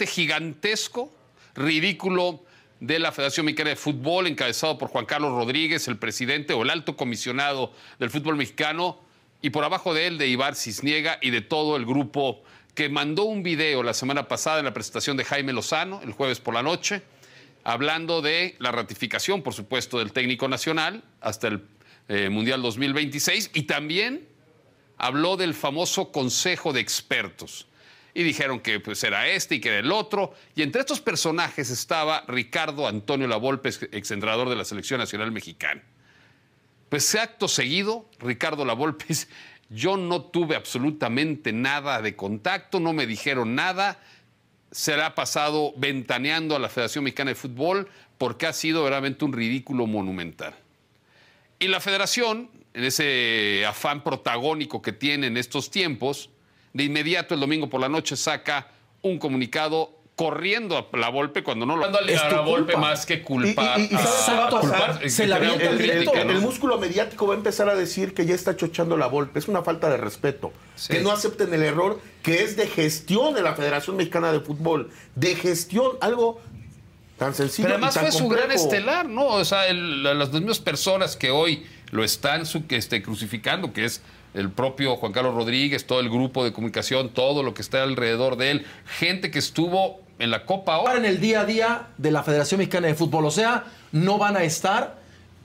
gigantesco, 0.05 1.11
ridículo 1.57 2.43
de 2.79 2.99
la 2.99 3.11
Federación 3.11 3.47
Mexicana 3.47 3.71
de 3.71 3.75
Fútbol, 3.75 4.27
encabezado 4.27 4.77
por 4.77 4.89
Juan 4.89 5.05
Carlos 5.05 5.31
Rodríguez, 5.31 5.87
el 5.87 5.97
presidente 5.97 6.53
o 6.53 6.63
el 6.63 6.69
alto 6.69 6.95
comisionado 6.95 7.73
del 7.99 8.09
fútbol 8.09 8.37
mexicano, 8.37 8.99
y 9.41 9.49
por 9.49 9.63
abajo 9.63 9.93
de 9.93 10.07
él 10.07 10.17
de 10.17 10.27
Ibar 10.27 10.55
Cisniega 10.55 11.19
y 11.21 11.29
de 11.31 11.41
todo 11.41 11.75
el 11.75 11.85
grupo 11.85 12.41
que 12.73 12.89
mandó 12.89 13.23
un 13.23 13.43
video 13.43 13.83
la 13.83 13.93
semana 13.93 14.27
pasada 14.27 14.59
en 14.59 14.65
la 14.65 14.73
presentación 14.73 15.17
de 15.17 15.25
Jaime 15.25 15.53
Lozano, 15.53 16.01
el 16.03 16.11
jueves 16.11 16.39
por 16.39 16.53
la 16.53 16.63
noche, 16.63 17.01
hablando 17.63 18.21
de 18.21 18.55
la 18.59 18.71
ratificación, 18.71 19.41
por 19.41 19.53
supuesto, 19.53 19.99
del 19.99 20.11
técnico 20.11 20.47
nacional 20.47 21.03
hasta 21.21 21.47
el 21.47 21.63
eh, 22.07 22.29
Mundial 22.29 22.61
2026 22.61 23.51
y 23.53 23.63
también 23.63 24.27
habló 24.97 25.37
del 25.37 25.53
famoso 25.53 26.11
Consejo 26.11 26.71
de 26.71 26.79
Expertos. 26.79 27.67
Y 28.17 28.23
dijeron 28.23 28.61
que 28.61 28.79
pues, 28.79 29.03
era 29.03 29.27
este 29.27 29.53
y 29.55 29.59
que 29.59 29.69
era 29.69 29.77
el 29.77 29.91
otro. 29.91 30.33
Y 30.55 30.63
entre 30.63 30.81
estos 30.81 30.99
personajes 30.99 31.69
estaba 31.69 32.23
Ricardo 32.27 32.87
Antonio 32.87 33.27
Lavolpe, 33.27 33.69
ex- 33.69 33.87
exentrenador 33.91 34.49
de 34.49 34.55
la 34.55 34.65
Selección 34.65 34.99
Nacional 34.99 35.31
Mexicana. 35.31 35.83
Pues 36.89 37.13
acto 37.13 37.47
seguido, 37.47 38.09
Ricardo 38.17 38.65
Lavolpe 38.65 39.05
yo 39.69 39.97
no 39.97 40.23
tuve 40.23 40.55
absolutamente 40.55 41.53
nada 41.53 42.01
de 42.01 42.15
contacto, 42.15 42.79
no 42.79 42.91
me 42.91 43.05
dijeron 43.05 43.53
nada, 43.53 43.99
será 44.71 45.13
pasado 45.13 45.75
ventaneando 45.77 46.55
a 46.55 46.59
la 46.59 46.69
Federación 46.69 47.03
Mexicana 47.03 47.29
de 47.29 47.35
Fútbol 47.35 47.87
porque 48.17 48.47
ha 48.47 48.53
sido 48.53 48.81
verdaderamente 48.81 49.25
un 49.25 49.33
ridículo 49.33 49.85
monumental. 49.85 50.55
Y 51.59 51.67
la 51.67 51.79
federación, 51.79 52.49
en 52.73 52.83
ese 52.83 53.63
afán 53.67 54.03
protagónico 54.03 54.81
que 54.81 54.91
tiene 54.91 55.27
en 55.27 55.37
estos 55.37 55.69
tiempos, 55.69 56.31
de 56.73 56.83
inmediato 56.83 57.33
el 57.33 57.39
domingo 57.39 57.69
por 57.69 57.81
la 57.81 57.89
noche 57.89 58.15
saca 58.15 58.67
un 59.01 59.17
comunicado 59.19 59.93
corriendo 60.15 60.75
a 60.91 60.97
la 60.97 61.09
Volpe 61.09 61.43
cuando 61.43 61.67
no 61.67 61.75
lo 61.77 61.85
a 61.85 61.89
Es 61.89 62.21
tu 62.27 62.35
la 62.35 62.41
Volpe 62.41 62.73
culpa. 62.73 62.79
más 62.89 63.05
que 63.05 63.21
culpar. 63.21 63.79
Y, 63.79 63.83
y- 63.83 63.85
y 63.85 63.89
¿sabes 63.89 64.23
qué 64.25 64.31
va 64.33 64.47
a 64.47 64.49
pasar? 64.49 64.71
culpar- 64.99 65.09
Se 65.09 65.27
la 65.27 65.37
el, 65.37 65.61
el- 65.81 66.05
¿no? 66.05 66.13
el 66.13 66.41
músculo 66.41 66.79
mediático 66.79 67.27
va 67.27 67.35
a 67.35 67.37
empezar 67.37 67.69
a 67.69 67.75
decir 67.75 68.15
que 68.15 68.25
ya 68.25 68.33
está 68.33 68.55
chochando 68.55 68.97
la 68.97 69.05
golpe. 69.05 69.37
Es 69.37 69.47
una 69.47 69.61
falta 69.61 69.89
de 69.91 69.97
respeto. 69.97 70.51
Que 70.87 71.01
no 71.01 71.11
acepten 71.11 71.53
el 71.53 71.61
error 71.61 71.99
que 72.23 72.41
es 72.41 72.57
de 72.57 72.65
gestión 72.67 73.35
de 73.35 73.43
la 73.43 73.53
Federación 73.53 73.95
Mexicana 73.95 74.31
de 74.31 74.39
Fútbol. 74.39 74.89
De 75.13 75.35
gestión, 75.35 75.91
algo 76.01 76.41
tan 77.19 77.35
sencillo. 77.35 77.67
Pero 77.67 77.75
además 77.75 77.93
y 77.95 77.99
tan 77.99 78.11
fue 78.11 78.19
su 78.19 78.27
gran 78.27 78.51
estelar, 78.51 79.07
¿no? 79.07 79.27
O 79.27 79.45
sea, 79.45 79.71
las 79.71 80.31
mismas 80.33 80.57
personas 80.59 81.15
que 81.15 81.29
hoy 81.29 81.63
lo 81.91 82.03
están 82.03 82.47
su- 82.47 82.63
este, 82.69 83.03
crucificando, 83.03 83.71
que 83.71 83.85
es 83.85 84.01
el 84.37 84.51
propio 84.51 84.95
Juan 84.95 85.11
Carlos 85.11 85.33
Rodríguez, 85.33 85.85
todo 85.85 85.99
el 85.99 86.09
grupo 86.09 86.43
de 86.43 86.53
comunicación, 86.53 87.09
todo 87.09 87.43
lo 87.43 87.53
que 87.53 87.61
está 87.61 87.83
alrededor 87.83 88.37
de 88.37 88.51
él, 88.51 88.65
gente 88.85 89.31
que 89.31 89.39
estuvo 89.39 90.01
en 90.19 90.31
la 90.31 90.45
Copa 90.45 90.75
ahora. 90.75 90.97
en 90.97 91.05
el 91.05 91.19
día 91.19 91.41
a 91.41 91.45
día 91.45 91.87
de 91.97 92.11
la 92.11 92.23
Federación 92.23 92.59
Mexicana 92.59 92.87
de 92.87 92.95
Fútbol. 92.95 93.25
O 93.25 93.31
sea, 93.31 93.65
no 93.91 94.17
van 94.17 94.37
a 94.37 94.43
estar 94.43 94.96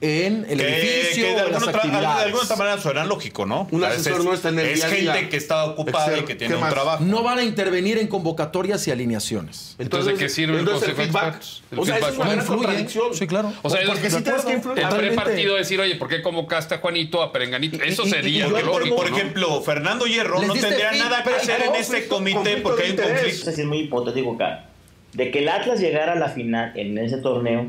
en 0.03 0.45
el 0.49 0.57
Que- 0.59 0.79
edificio 0.81 1.23
que 1.23 1.29
de 1.29 1.29
o 1.29 1.33
en 1.33 1.39
alguna 1.39 1.59
las 1.59 1.67
otra- 1.69 1.77
actividades. 1.81 2.17
de 2.17 2.23
alguna 2.25 2.43
otra 2.43 2.55
manera 2.57 2.77
suena 2.81 3.05
lógico, 3.05 3.45
¿no? 3.45 3.67
Un 3.71 3.83
asesor 3.85 4.23
no 4.25 4.33
está 4.33 4.49
en 4.49 4.59
el 4.59 4.65
Es 4.67 4.75
día 4.75 4.87
gente 4.89 5.01
día. 5.19 5.29
que 5.29 5.37
está 5.37 5.63
ocupada 5.65 6.17
y 6.17 6.23
que 6.23 6.35
tiene 6.35 6.55
un 6.55 6.69
trabajo. 6.69 7.03
No 7.05 7.23
van 7.23 7.39
a 7.39 7.43
intervenir 7.43 7.97
en 7.97 8.07
convocatorias 8.07 8.85
y 8.87 8.91
alineaciones. 8.91 9.75
Entonces, 9.79 10.13
¿de 10.13 10.19
qué 10.19 10.27
sirve 10.29 10.53
el 10.55 10.59
entonces 10.59 10.89
Consejo 10.89 11.01
de 11.01 11.07
feedback. 11.07 11.35
Expertos? 11.35 11.63
El 11.71 11.79
O 11.79 11.85
sea, 11.85 11.95
feedback. 11.95 12.11
es 12.13 12.17
una 12.19 12.33
influye. 12.33 12.57
contradicción. 12.65 13.13
Sí, 13.13 13.27
claro. 13.27 13.53
O 13.61 13.69
sea, 13.69 13.79
porque 13.87 14.07
es- 14.07 14.13
sí 14.13 14.21
tienes 14.23 14.41
que 14.45 14.53
influir. 14.53 14.79
El 14.79 14.89
prepartido 14.89 15.55
decir, 15.55 15.79
oye, 15.79 15.95
¿por 15.95 16.09
qué 16.09 16.21
convocaste 16.21 16.75
a 16.75 16.77
Juanito, 16.79 17.21
a 17.23 17.31
Perenganito? 17.31 17.81
Eso 17.81 18.03
Y- 18.03 18.07
y- 18.07 18.09
sería 18.11 18.49
por- 18.49 18.63
lógico, 18.65 18.95
por 18.97 19.09
¿no? 19.09 19.17
ejemplo, 19.17 19.61
Fernando 19.61 20.05
Hierro 20.05 20.41
no 20.41 20.53
tendría 20.53 20.91
nada 20.91 21.23
que 21.23 21.29
hacer 21.35 21.61
en 21.63 21.75
ese 21.75 22.07
comité 22.07 22.57
porque 22.57 22.83
hay 22.83 22.91
un 22.91 22.97
conflicto. 22.97 23.49
Es 23.49 23.65
muy 23.65 23.77
hipotético 23.79 24.33
acá. 24.35 24.65
De 25.13 25.29
que 25.31 25.39
el 25.39 25.49
Atlas 25.49 25.79
llegara 25.79 26.13
a 26.13 26.15
la 26.15 26.29
final 26.29 26.73
en 26.75 26.97
ese 26.97 27.17
torneo, 27.17 27.67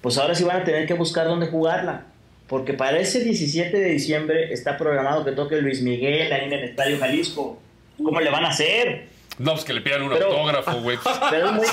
pues 0.00 0.18
ahora 0.18 0.34
sí 0.34 0.44
van 0.44 0.62
a 0.62 0.64
tener 0.64 0.86
que 0.86 0.94
buscar 0.94 1.26
dónde 1.26 1.46
jugarla. 1.48 2.04
Porque 2.48 2.72
para 2.74 2.98
ese 2.98 3.20
17 3.20 3.76
de 3.78 3.88
diciembre 3.90 4.52
está 4.52 4.76
programado 4.76 5.24
que 5.24 5.32
toque 5.32 5.56
Luis 5.62 5.82
Miguel 5.82 6.32
ahí 6.32 6.46
en 6.46 6.52
el 6.52 6.64
Estadio 6.64 6.98
Jalisco. 6.98 7.58
¿Cómo 8.02 8.20
le 8.20 8.30
van 8.30 8.44
a 8.44 8.48
hacer? 8.48 9.08
No, 9.38 9.52
pues 9.52 9.64
que 9.64 9.72
le 9.72 9.80
pidan 9.82 10.02
un 10.02 10.10
Pero- 10.10 10.26
autógrafo, 10.26 10.80
güey. 10.80 10.98
Pero 11.30 11.46
es 11.46 11.52
muy- 11.52 11.66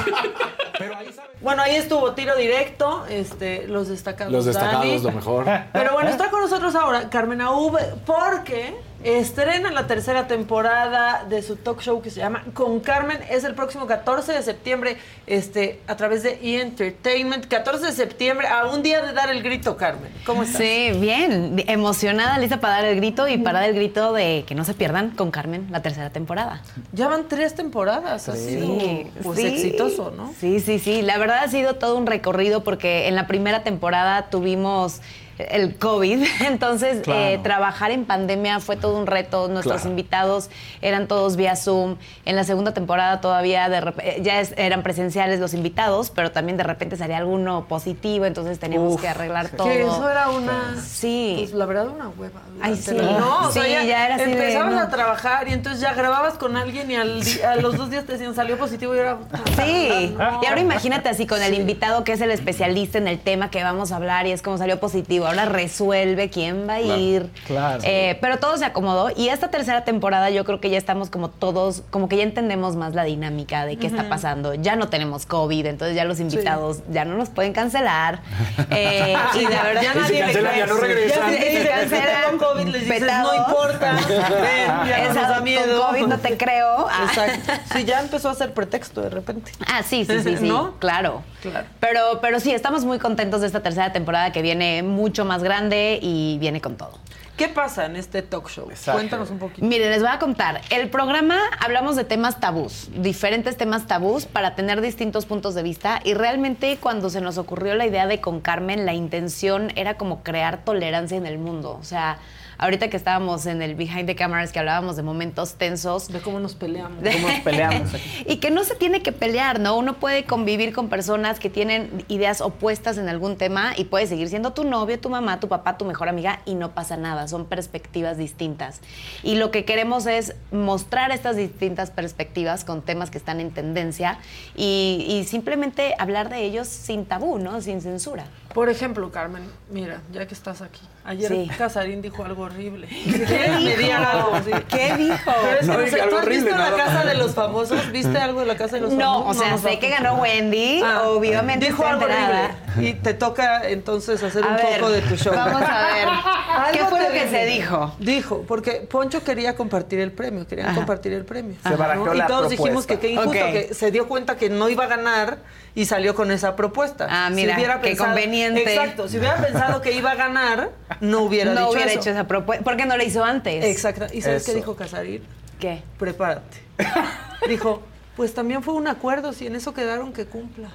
Bueno, 1.42 1.64
ahí 1.64 1.76
estuvo 1.76 2.14
tiro 2.14 2.36
directo, 2.36 3.06
este, 3.10 3.68
los 3.68 3.88
destacados. 3.90 4.32
Los 4.32 4.46
destacados, 4.46 4.86
Dani. 4.86 5.02
lo 5.02 5.12
mejor. 5.12 5.46
Pero 5.74 5.94
bueno, 5.94 6.10
está 6.10 6.30
con 6.30 6.42
nosotros 6.42 6.76
ahora 6.76 7.10
Carmen 7.10 7.42
Aub 7.42 7.78
porque 8.06 8.74
estrena 9.04 9.72
la 9.72 9.88
tercera 9.88 10.28
temporada 10.28 11.26
de 11.28 11.42
su 11.42 11.56
talk 11.56 11.82
show 11.82 12.02
que 12.02 12.10
se 12.10 12.20
llama 12.20 12.44
Con 12.54 12.80
Carmen. 12.80 13.20
Es 13.30 13.44
el 13.44 13.54
próximo 13.54 13.88
14 13.88 14.34
de 14.34 14.42
septiembre 14.42 14.98
este, 15.28 15.80
a 15.88 15.96
través 15.96 16.24
de 16.24 16.40
E! 16.42 16.62
Entertainment. 16.62 17.48
14 17.48 17.88
de 17.88 17.92
septiembre, 17.92 18.48
a 18.48 18.66
un 18.68 18.84
día 18.84 19.02
de 19.02 19.14
dar 19.14 19.30
el 19.30 19.44
grito, 19.44 19.78
Carmen. 19.78 20.12
¿Cómo 20.26 20.44
estás? 20.44 20.62
Sí, 20.62 20.92
bien. 21.00 21.64
Emocionada, 21.68 22.38
lista 22.38 22.60
para 22.60 22.76
dar 22.76 22.86
el 22.86 22.98
grito 22.98 23.28
y 23.28 23.38
para 23.38 23.60
dar 23.60 23.70
el 23.70 23.76
grito 23.76 24.14
de 24.14 24.44
que 24.48 24.56
no 24.56 24.64
se 24.64 24.74
pierdan 24.74 25.12
con 25.12 25.32
Carmen 25.32 25.68
la 25.72 25.82
tercera 25.82 26.10
temporada. 26.10 26.62
Ya 26.94 27.08
van 27.08 27.28
tres 27.28 27.56
temporadas, 27.56 28.24
sido 28.24 28.78
pues, 29.24 29.40
exitoso, 29.40 30.12
¿no? 30.12 30.34
Sí, 30.40 30.60
sí, 30.60 30.80
sí. 30.80 31.02
La 31.02 31.18
verdad 31.18 31.44
ha 31.44 31.48
sido 31.48 31.76
todo 31.76 31.98
un 31.98 32.08
recorrido 32.08 32.64
porque 32.64 33.08
en 33.08 33.16
la 33.16 33.28
primera 33.28 33.64
temporada 33.64 34.30
tuvimos 34.30 35.02
el 35.38 35.76
COVID. 35.78 36.24
Entonces, 36.48 37.02
Claro. 37.02 37.20
eh, 37.20 37.40
trabajar 37.44 37.92
en 37.92 38.06
pandemia 38.06 38.60
fue 38.60 38.76
todo 38.76 38.98
un 38.98 39.08
reto. 39.08 39.48
Nuestros 39.48 39.82
Claro. 39.82 39.90
invitados 39.92 40.50
eran 40.82 41.08
todos 41.08 41.36
vía 41.36 41.56
Zoom. 41.56 41.98
En 42.26 42.36
la 42.36 42.44
segunda 42.44 42.74
temporada 42.74 43.22
todavía 43.22 43.70
de 43.70 43.94
eh, 44.02 44.20
ya 44.24 44.40
es- 44.40 44.54
eran 44.58 44.84
presenciales 44.84 45.40
los 45.40 45.54
invitados, 45.54 46.10
pero 46.10 46.32
también 46.32 46.58
de 46.58 46.64
repente 46.64 46.98
salía 46.98 47.18
alguno 47.18 47.66
positivo, 47.68 48.26
entonces 48.26 48.60
teníamos 48.60 48.96
Uf, 48.96 49.02
que 49.02 49.08
arreglar 49.08 49.50
todo. 49.50 49.68
Que 49.68 49.82
eso 49.84 50.10
era 50.10 50.30
una. 50.30 50.76
Sí. 50.84 51.36
Pues 51.40 51.54
la 51.54 51.66
verdad, 51.66 51.88
una 51.90 52.10
hueva. 52.10 52.42
Ay, 52.62 52.76
sí. 52.76 52.92
la- 52.96 53.20
No, 53.20 53.48
o 53.48 53.52
sea, 53.52 53.64
Sí, 53.64 53.70
ya, 53.72 53.84
ya 53.84 54.06
era 54.06 54.16
así 54.16 54.26
de, 54.26 54.32
Empezabas 54.32 54.74
no. 54.74 54.80
a 54.82 54.90
trabajar 54.90 55.48
y 55.48 55.54
entonces 55.54 55.82
ya 55.82 55.94
grababas 55.94 56.34
con 56.36 56.58
alguien 56.58 56.90
y 56.92 56.96
al 56.96 57.22
a 57.48 57.56
los 57.58 57.78
dos 57.78 57.90
días 57.90 58.06
te 58.06 58.14
decían 58.14 58.34
salió 58.36 58.58
positivo 58.58 58.96
y 58.96 59.00
era. 59.00 59.18
Sí, 59.56 60.16
No. 60.18 60.40
y 60.42 60.46
ahora 60.48 60.62
imagínate 60.62 61.10
así 61.10 61.26
con 61.28 61.42
el 61.42 61.54
invitado 61.54 62.04
que 62.04 62.14
es 62.14 62.22
el 62.22 62.32
especialista 62.32 62.98
en 62.98 63.08
el 63.08 63.20
tema 63.20 63.50
que 63.52 63.64
vamos 63.64 63.92
a 63.92 63.98
hablar 63.98 64.26
y 64.28 64.32
es 64.32 64.42
como 64.42 64.58
salió 64.58 64.80
positivo. 64.80 65.27
Ahora 65.28 65.46
resuelve 65.46 66.30
quién 66.30 66.68
va 66.68 66.74
a 66.76 66.82
ir. 66.82 67.30
claro. 67.46 67.82
Eh, 67.84 68.18
pero 68.22 68.38
todo 68.40 68.58
se 68.58 68.66
acomodó 68.66 69.10
y 69.16 69.30
esta 69.30 69.50
tercera 69.50 69.84
temporada 69.84 70.30
yo 70.30 70.44
creo 70.46 70.60
que 70.60 70.70
ya 70.70 70.78
estamos 70.78 71.10
como 71.10 71.30
todos, 71.30 71.84
como 71.90 72.08
que 72.10 72.18
ya 72.18 72.24
entendemos 72.24 72.76
más 72.76 72.94
la 72.96 73.04
dinámica 73.04 73.66
de 73.66 73.78
qué 73.78 73.88
está 73.88 74.10
pasando. 74.10 74.54
Ya 74.54 74.76
no 74.76 74.88
tenemos 74.90 75.26
COVID, 75.26 75.66
entonces 75.66 75.96
ya 75.96 76.06
los 76.06 76.20
invitados 76.20 76.80
ya 76.90 77.06
no 77.06 77.16
nos 77.16 77.30
pueden 77.30 77.54
cancelar. 77.54 78.22
Eh, 78.70 79.16
Sí, 79.34 79.40
y 79.40 79.52
ya- 79.52 79.64
verdad 79.64 79.82
ya 79.82 79.94
nadie 79.94 80.24
cree. 80.32 80.54
Ya 80.54 80.68
si 80.68 80.82
te 80.82 80.96
dicen, 80.96 81.78
"Es 81.80 81.90
que 81.90 82.00
tengo 82.30 82.48
COVID", 82.48 82.66
les 82.68 82.82
dices, 82.84 83.00
petado. 83.00 83.32
"No 83.34 83.40
importa, 83.48 83.92
ven, 84.18 84.68
ya 84.88 84.98
no 85.06 85.12
Esa, 85.12 85.22
da 85.22 85.36
con 85.36 85.44
miedo". 85.44 85.88
COVID 85.88 86.08
no 86.08 86.18
te 86.20 86.38
creo. 86.38 86.88
Ah. 86.98 87.06
Exacto. 87.10 87.52
Sí, 87.74 87.84
ya 87.86 88.00
empezó 88.02 88.30
a 88.30 88.36
ser 88.36 88.54
pretexto 88.54 89.02
de 89.02 89.10
repente. 89.10 89.52
Ah, 89.68 89.84
sí, 89.84 90.06
sí, 90.06 90.22
sí, 90.24 90.38
sí. 90.38 90.48
¿No? 90.48 90.74
Claro. 90.80 91.24
Claro. 91.42 91.68
Pero, 91.80 92.20
pero 92.22 92.40
sí, 92.40 92.52
estamos 92.52 92.84
muy 92.86 92.98
contentos 93.00 93.42
de 93.42 93.48
esta 93.48 93.62
tercera 93.62 93.92
temporada 93.94 94.32
que 94.32 94.42
viene 94.42 94.82
mucho 94.84 95.17
más 95.26 95.44
grande 95.44 96.00
y 96.02 96.38
viene 96.40 96.62
con 96.62 96.78
todo. 96.78 96.98
¿Qué 97.38 97.48
pasa 97.48 97.86
en 97.86 97.96
este 97.96 98.24
talk 98.24 98.50
show? 98.50 98.68
Cuéntanos 98.92 99.30
un 99.30 99.38
poquito. 99.38 99.64
Miren, 99.64 99.92
les 99.92 100.02
voy 100.02 100.10
a 100.10 100.18
contar. 100.18 100.62
El 100.72 100.90
programa 100.90 101.38
hablamos 101.60 101.96
de 101.96 102.04
temas 102.04 102.40
tabús, 102.40 102.90
diferentes 102.96 103.58
temas 103.58 103.86
tabús 103.86 104.26
para 104.26 104.56
tener 104.56 104.82
distintos 104.82 105.28
puntos 105.28 105.54
de 105.54 105.62
vista 105.62 106.02
y 106.04 106.16
realmente 106.16 106.80
cuando 106.82 107.12
se 107.12 107.22
nos 107.22 107.38
ocurrió 107.38 107.76
la 107.76 107.86
idea 107.86 108.08
de 108.08 108.22
con 108.22 108.42
Carmen, 108.42 108.88
la 108.88 108.96
intención 108.96 109.72
era 109.76 109.98
como 109.98 110.24
crear 110.24 110.64
tolerancia 110.66 111.16
en 111.16 111.28
el 111.28 111.38
mundo. 111.38 111.78
O 111.80 111.84
sea, 111.84 112.18
ahorita 112.58 112.90
que 112.90 112.98
estábamos 112.98 113.46
en 113.46 113.62
el 113.62 113.76
behind 113.76 114.06
the 114.06 114.16
cameras 114.16 114.52
que 114.52 114.60
hablábamos 114.60 114.96
de 114.96 115.04
momentos 115.04 115.56
tensos. 115.56 116.08
De 116.10 116.20
cómo 116.20 116.40
nos 116.40 116.56
peleamos. 116.56 117.04
¿Cómo 117.04 117.28
nos 117.28 117.40
peleamos 117.42 117.94
aquí? 117.94 118.26
Y 118.28 118.38
que 118.38 118.52
no 118.52 118.64
se 118.64 118.76
tiene 118.76 119.02
que 119.02 119.12
pelear, 119.12 119.60
¿no? 119.60 119.78
Uno 119.78 119.96
puede 119.96 120.26
convivir 120.26 120.74
con 120.74 120.90
personas 120.90 121.40
que 121.40 121.50
tienen 121.50 122.06
ideas 122.08 122.42
opuestas 122.42 122.98
en 122.98 123.10
algún 123.10 123.38
tema 123.38 123.74
y 123.78 123.86
puede 123.86 124.08
seguir 124.08 124.30
siendo 124.30 124.54
tu 124.54 124.64
novio, 124.64 125.00
tu 125.00 125.10
mamá, 125.10 125.40
tu 125.40 125.48
papá, 125.48 125.78
tu 125.78 125.86
mejor 125.86 126.10
amiga 126.10 126.42
y 126.46 126.56
no 126.56 126.72
pasa 126.72 126.98
nada. 126.98 127.28
Son 127.28 127.46
perspectivas 127.46 128.18
distintas. 128.18 128.82
Y 129.24 129.36
lo 129.36 129.52
que 129.52 129.66
queremos 129.66 130.06
es 130.06 130.36
mostrar 130.52 131.12
estas 131.12 131.36
distintas 131.36 131.92
perspectivas 131.92 132.66
con 132.66 132.82
temas 132.82 133.12
que 133.12 133.18
están 133.18 133.40
en 133.40 133.52
tendencia 133.52 134.20
y, 134.56 135.06
y 135.08 135.26
simplemente 135.26 135.96
hablar 136.00 136.30
de 136.30 136.44
ellos 136.44 136.68
sin 136.68 137.06
tabú, 137.06 137.38
¿no? 137.38 137.62
Sin 137.62 137.82
censura. 137.82 138.26
Por 138.54 138.70
ejemplo, 138.70 139.12
Carmen, 139.12 139.44
mira, 139.70 140.02
ya 140.12 140.26
que 140.26 140.34
estás 140.34 140.62
aquí. 140.62 140.82
Ayer 141.08 141.30
Sí. 141.32 141.50
Casarín 141.58 142.02
dijo 142.02 142.26
algo 142.26 142.44
horrible. 142.44 142.86
¿Qué 142.88 143.26
¿Quieres 143.58 143.78
dijo? 143.78 143.94
algo? 143.98 144.32
Sí. 144.46 144.52
¿Qué 144.70 144.96
dijo? 144.98 145.32
Pero 145.42 145.60
es 145.62 145.68
No 145.68 145.74
que 145.74 145.78
no 145.80 145.84
dije 145.86 145.98
sé, 145.98 146.04
¿tú 146.10 146.16
has 146.18 146.24
horrible, 146.24 146.44
visto 146.52 146.58
la 146.58 146.76
casa 146.76 147.04
de 147.06 147.14
los 147.16 147.34
famosos? 147.34 147.92
¿Viste 147.94 148.18
algo 148.18 148.40
de 148.42 148.46
la 148.46 148.58
casa 148.58 148.76
de 148.76 148.82
los 148.82 148.92
No, 148.94 149.20
famosos? 149.22 149.38
o 149.38 149.40
sea, 149.42 149.52
no, 149.52 149.58
sé 149.58 149.74
no. 149.76 149.80
que 149.80 149.90
ganó 149.90 150.16
Wendy, 150.16 150.84
obviamente 151.06 151.66
Dijo 151.68 151.86
algo 151.86 152.02
enterada. 152.04 152.52
horrible. 152.74 152.90
Y 152.90 152.94
te 152.96 153.14
toca 153.14 153.68
entonces 153.70 154.22
hacer 154.22 154.44
A 154.44 154.48
un 154.50 154.56
ver, 154.58 154.80
poco 154.82 154.92
de 154.92 155.02
tu 155.02 155.16
show. 155.16 155.34
vamos 155.34 155.62
a 155.62 155.88
ver. 155.94 156.08
¿Qué 156.74 156.86
fue 156.86 157.02
lo 157.02 157.10
que 157.12 157.30
se 157.30 157.46
dijo? 157.46 157.96
Dijo, 158.00 158.44
porque 158.48 158.72
Poncho 158.90 159.24
quería 159.24 159.56
compartir 159.56 160.00
el 160.02 160.12
premio, 160.12 160.46
querían 160.46 160.68
Ajá. 160.68 160.76
compartir 160.76 161.14
el 161.14 161.24
premio. 161.24 161.56
Se 161.64 161.76
barajeó 161.76 162.14
Y 162.14 162.18
la 162.18 162.28
todos 162.28 162.50
dijimos 162.50 162.86
que 162.86 163.00
qué 163.00 163.12
injusto, 163.12 163.30
Ok. 163.30 163.36
que 163.36 163.70
se 163.74 163.92
dio 163.92 164.08
cuenta 164.10 164.36
que 164.36 164.50
no 164.50 164.68
iba 164.68 164.84
a 164.84 164.88
ganar 164.88 165.38
y 165.78 165.86
salió 165.86 166.16
con 166.16 166.32
esa 166.32 166.56
propuesta. 166.56 167.06
Ah, 167.08 167.30
mira, 167.30 167.56
qué 167.82 167.96
conveniente. 167.96 168.64
Exacto, 168.64 169.08
si 169.08 169.20
hubiera 169.20 169.36
pensado 169.38 169.80
que 169.80 169.92
iba 169.92 170.10
a 170.10 170.16
ganar, 170.16 170.72
no 171.02 171.20
hubiera 171.22 171.54
no 171.54 171.60
dicho 171.60 171.72
hubiera 171.74 171.92
eso. 171.92 172.00
hecho 172.00 172.10
esa 172.10 172.24
propuesta. 172.28 172.64
¿Por 172.64 172.78
qué 172.78 172.88
no 172.88 172.98
lo 172.98 173.04
hizo 173.04 173.24
antes? 173.24 173.64
Exacto. 173.64 174.08
¿Y 174.12 174.24
sabes 174.24 174.44
qué 174.44 174.56
dijo 174.56 174.76
Casarín? 174.76 175.24
¿Qué? 175.60 175.84
Prepárate. 176.00 176.64
Dijo, 177.48 177.84
pues 178.16 178.34
también 178.34 178.64
fue 178.64 178.74
un 178.74 178.88
acuerdo, 178.88 179.34
si 179.34 179.46
en 179.46 179.56
eso 179.56 179.76
quedaron 179.76 180.14
que 180.14 180.26
cumpla. 180.26 180.70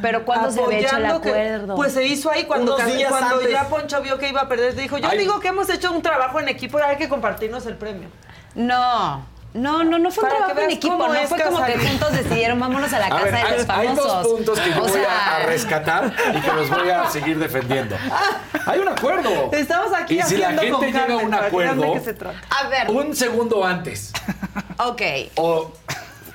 Pero 0.00 0.24
¿cuándo 0.24 0.50
se 0.50 0.62
había 0.62 0.78
hecho 0.78 0.96
el 0.96 1.02
que- 1.02 1.08
acuerdo? 1.28 1.76
pues 1.76 1.92
se 1.92 2.06
hizo 2.06 2.30
ahí 2.30 2.44
cuando, 2.44 2.74
cuando 2.76 3.34
antes. 3.36 3.50
ya 3.50 3.68
Poncho 3.68 4.00
vio 4.00 4.18
que 4.18 4.30
iba 4.30 4.40
a 4.40 4.48
perder. 4.48 4.74
Dijo, 4.74 4.96
yo 4.96 5.08
Ay. 5.10 5.18
digo 5.18 5.38
que 5.38 5.48
hemos 5.48 5.68
hecho 5.68 5.92
un 5.92 6.00
trabajo 6.00 6.40
en 6.40 6.48
equipo 6.48 6.78
y 6.78 6.82
hay 6.82 6.96
que 6.96 7.10
compartirnos 7.10 7.66
el 7.66 7.76
premio. 7.76 8.08
No. 8.54 9.26
No, 9.54 9.84
no, 9.84 9.98
no 9.98 10.10
fue 10.10 10.24
un 10.24 10.30
Para 10.30 10.46
trabajo 10.46 10.60
en 10.66 10.70
equipo, 10.76 10.96
no 11.08 11.14
fue 11.28 11.42
como 11.42 11.64
que 11.66 11.78
juntos 11.78 12.12
decidieron 12.12 12.58
vámonos 12.58 12.90
a 12.92 12.98
la 12.98 13.06
A 13.06 13.10
casa 13.10 13.24
ver, 13.24 13.32
de 13.34 13.38
hay, 13.40 13.58
los 13.58 13.68
hay 13.68 13.86
famosos. 13.88 14.06
dos 14.06 14.26
puntos 14.28 14.60
que 14.60 14.70
yo 14.70 14.76
O 14.78 14.80
voy 14.88 14.90
a- 14.90 14.92
sea, 15.04 15.36
a 15.36 15.46
rescatar 15.46 16.14
y 16.36 16.40
que 16.40 16.52
los 16.52 16.70
voy 16.70 16.88
a 16.88 17.10
seguir 17.10 17.38
defendiendo. 17.38 17.96
Hay 18.66 18.78
un 18.80 18.88
acuerdo. 18.88 19.50
Estamos 19.52 19.92
aquí 19.92 20.18
Y 20.18 20.22
si 20.22 20.36
la 20.38 20.48
haciendo 20.50 20.78
gente 20.78 20.92
con 20.92 21.02
llega 21.02 21.14
a 21.14 21.16
un 21.26 21.34
acuerdo, 21.34 21.92
qué 21.94 22.00
se 22.00 22.14
trata. 22.14 22.38
A 22.48 22.68
ver, 22.68 22.90
un 22.90 23.14
segundo 23.14 23.64
antes 23.64 24.12
ok. 24.78 25.02
o 25.36 25.72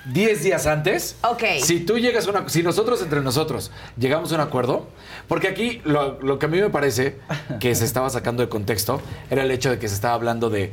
10 0.05 0.43
días 0.43 0.67
antes, 0.67 1.15
Ok. 1.23 1.43
si 1.63 1.79
tú 1.81 1.97
llegas 1.97 2.27
a 2.27 2.29
una, 2.29 2.47
si 2.49 2.63
nosotros 2.63 3.01
entre 3.01 3.21
nosotros 3.21 3.71
llegamos 3.97 4.31
a 4.31 4.35
un 4.35 4.41
acuerdo, 4.41 4.87
porque 5.27 5.47
aquí 5.47 5.81
lo, 5.85 6.19
lo 6.21 6.37
que 6.39 6.45
a 6.45 6.49
mí 6.49 6.61
me 6.61 6.69
parece 6.69 7.17
que 7.59 7.73
se 7.75 7.83
estaba 7.83 8.09
sacando 8.09 8.41
de 8.43 8.47
contexto 8.49 9.01
era 9.29 9.41
el 9.43 9.51
hecho 9.51 9.69
de 9.69 9.79
que 9.79 9.87
se 9.89 9.95
estaba 9.95 10.13
hablando 10.13 10.49
de 10.49 10.71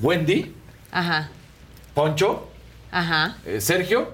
Wendy, 0.00 0.54
Ajá, 0.92 1.28
Poncho, 2.02 2.46
ajá. 2.92 3.36
eh, 3.44 3.60
Sergio 3.60 4.08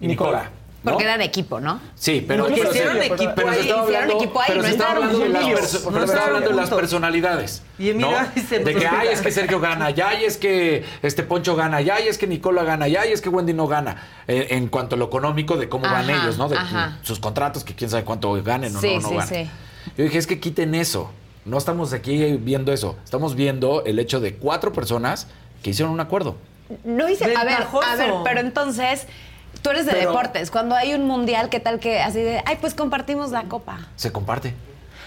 y 0.00 0.06
Nicola. 0.06 0.50
¿no? 0.82 0.92
Porque 0.92 1.04
eran 1.04 1.20
equipo, 1.20 1.60
¿no? 1.60 1.78
Sí, 1.96 2.24
pero, 2.26 2.44
Porque 2.44 2.60
pero 2.60 2.70
hicieron 2.70 2.96
equipo 3.02 3.32
pero 3.34 3.48
se 3.52 3.54
ahí, 3.54 3.60
estaba 3.60 3.82
hicieron 3.82 4.02
hablando, 4.04 4.14
equipo 4.24 4.40
ahí, 4.40 4.46
pero 4.48 4.62
no 4.62 4.66
se 4.66 4.70
estaba 4.70 4.90
entraron 4.92 5.04
hablando 5.16 5.18
de 5.24 5.28
las, 5.28 5.42
juntos. 5.42 5.60
perso- 5.60 5.84
No 5.84 5.90
pero 5.90 5.98
se 5.98 6.04
estaba 6.04 6.04
entraron 6.06 6.26
hablando 6.28 6.48
de 6.48 6.54
las 6.56 6.64
juntos. 6.70 6.80
personalidades. 6.80 7.62
Y 7.78 7.82
mira, 7.92 8.32
¿no? 8.34 8.42
se 8.48 8.58
de 8.60 8.74
que 8.76 8.86
ay, 8.86 9.08
es 9.10 9.20
que 9.20 9.30
Sergio 9.32 9.60
gana, 9.60 9.90
ya, 9.90 10.20
y 10.20 10.24
es 10.24 10.36
que 10.38 10.84
este 11.02 11.22
Poncho 11.24 11.54
gana, 11.56 11.80
ya, 11.80 12.00
y 12.00 12.06
es 12.08 12.16
que 12.18 12.26
Nicola 12.28 12.62
gana, 12.62 12.86
ya, 12.88 13.04
y 13.04 13.12
es 13.12 13.20
que 13.20 13.28
Wendy 13.28 13.52
no 13.52 13.66
gana. 13.66 13.96
Eh, 14.28 14.46
en 14.50 14.68
cuanto 14.68 14.94
a 14.94 14.98
lo 14.98 15.06
económico, 15.06 15.56
de 15.56 15.68
cómo 15.68 15.84
van 15.84 16.08
Ajá, 16.08 16.22
ellos, 16.22 16.38
¿no? 16.38 16.48
De 16.48 16.56
ajá. 16.56 16.98
sus 17.02 17.18
contratos, 17.18 17.64
que 17.64 17.74
quién 17.74 17.90
sabe 17.90 18.04
cuánto 18.04 18.32
ganen 18.42 18.74
o 18.74 18.80
Sí, 18.80 18.94
no, 18.94 19.00
no 19.02 19.08
sí, 19.08 19.14
ganen. 19.16 19.46
sí. 19.46 19.50
Yo 19.98 20.04
dije, 20.04 20.18
es 20.18 20.26
que 20.28 20.38
quiten 20.40 20.74
eso. 20.74 21.10
No 21.44 21.58
estamos 21.58 21.92
aquí 21.92 22.36
viendo 22.40 22.72
eso. 22.72 22.96
Estamos 23.04 23.34
viendo 23.34 23.84
el 23.84 23.98
hecho 23.98 24.20
de 24.20 24.34
cuatro 24.34 24.72
personas 24.72 25.26
que 25.64 25.70
hicieron 25.70 25.92
un 25.92 26.00
acuerdo. 26.00 26.36
No 26.84 27.08
hice. 27.08 27.24
A 27.24 27.44
ver, 27.44 27.56
Ventajoso. 27.58 27.86
a 27.88 27.96
ver, 27.96 28.12
pero 28.24 28.40
entonces. 28.40 29.06
Tú 29.62 29.70
eres 29.70 29.86
de 29.86 29.92
Pero- 29.92 30.10
deportes. 30.10 30.50
Cuando 30.50 30.74
hay 30.76 30.94
un 30.94 31.06
mundial, 31.06 31.48
¿qué 31.48 31.58
tal 31.60 31.80
que 31.80 32.00
así 32.00 32.20
de, 32.20 32.42
ay, 32.44 32.58
pues 32.60 32.74
compartimos 32.74 33.30
la 33.32 33.44
copa? 33.44 33.78
Se 33.96 34.12
comparte. 34.12 34.54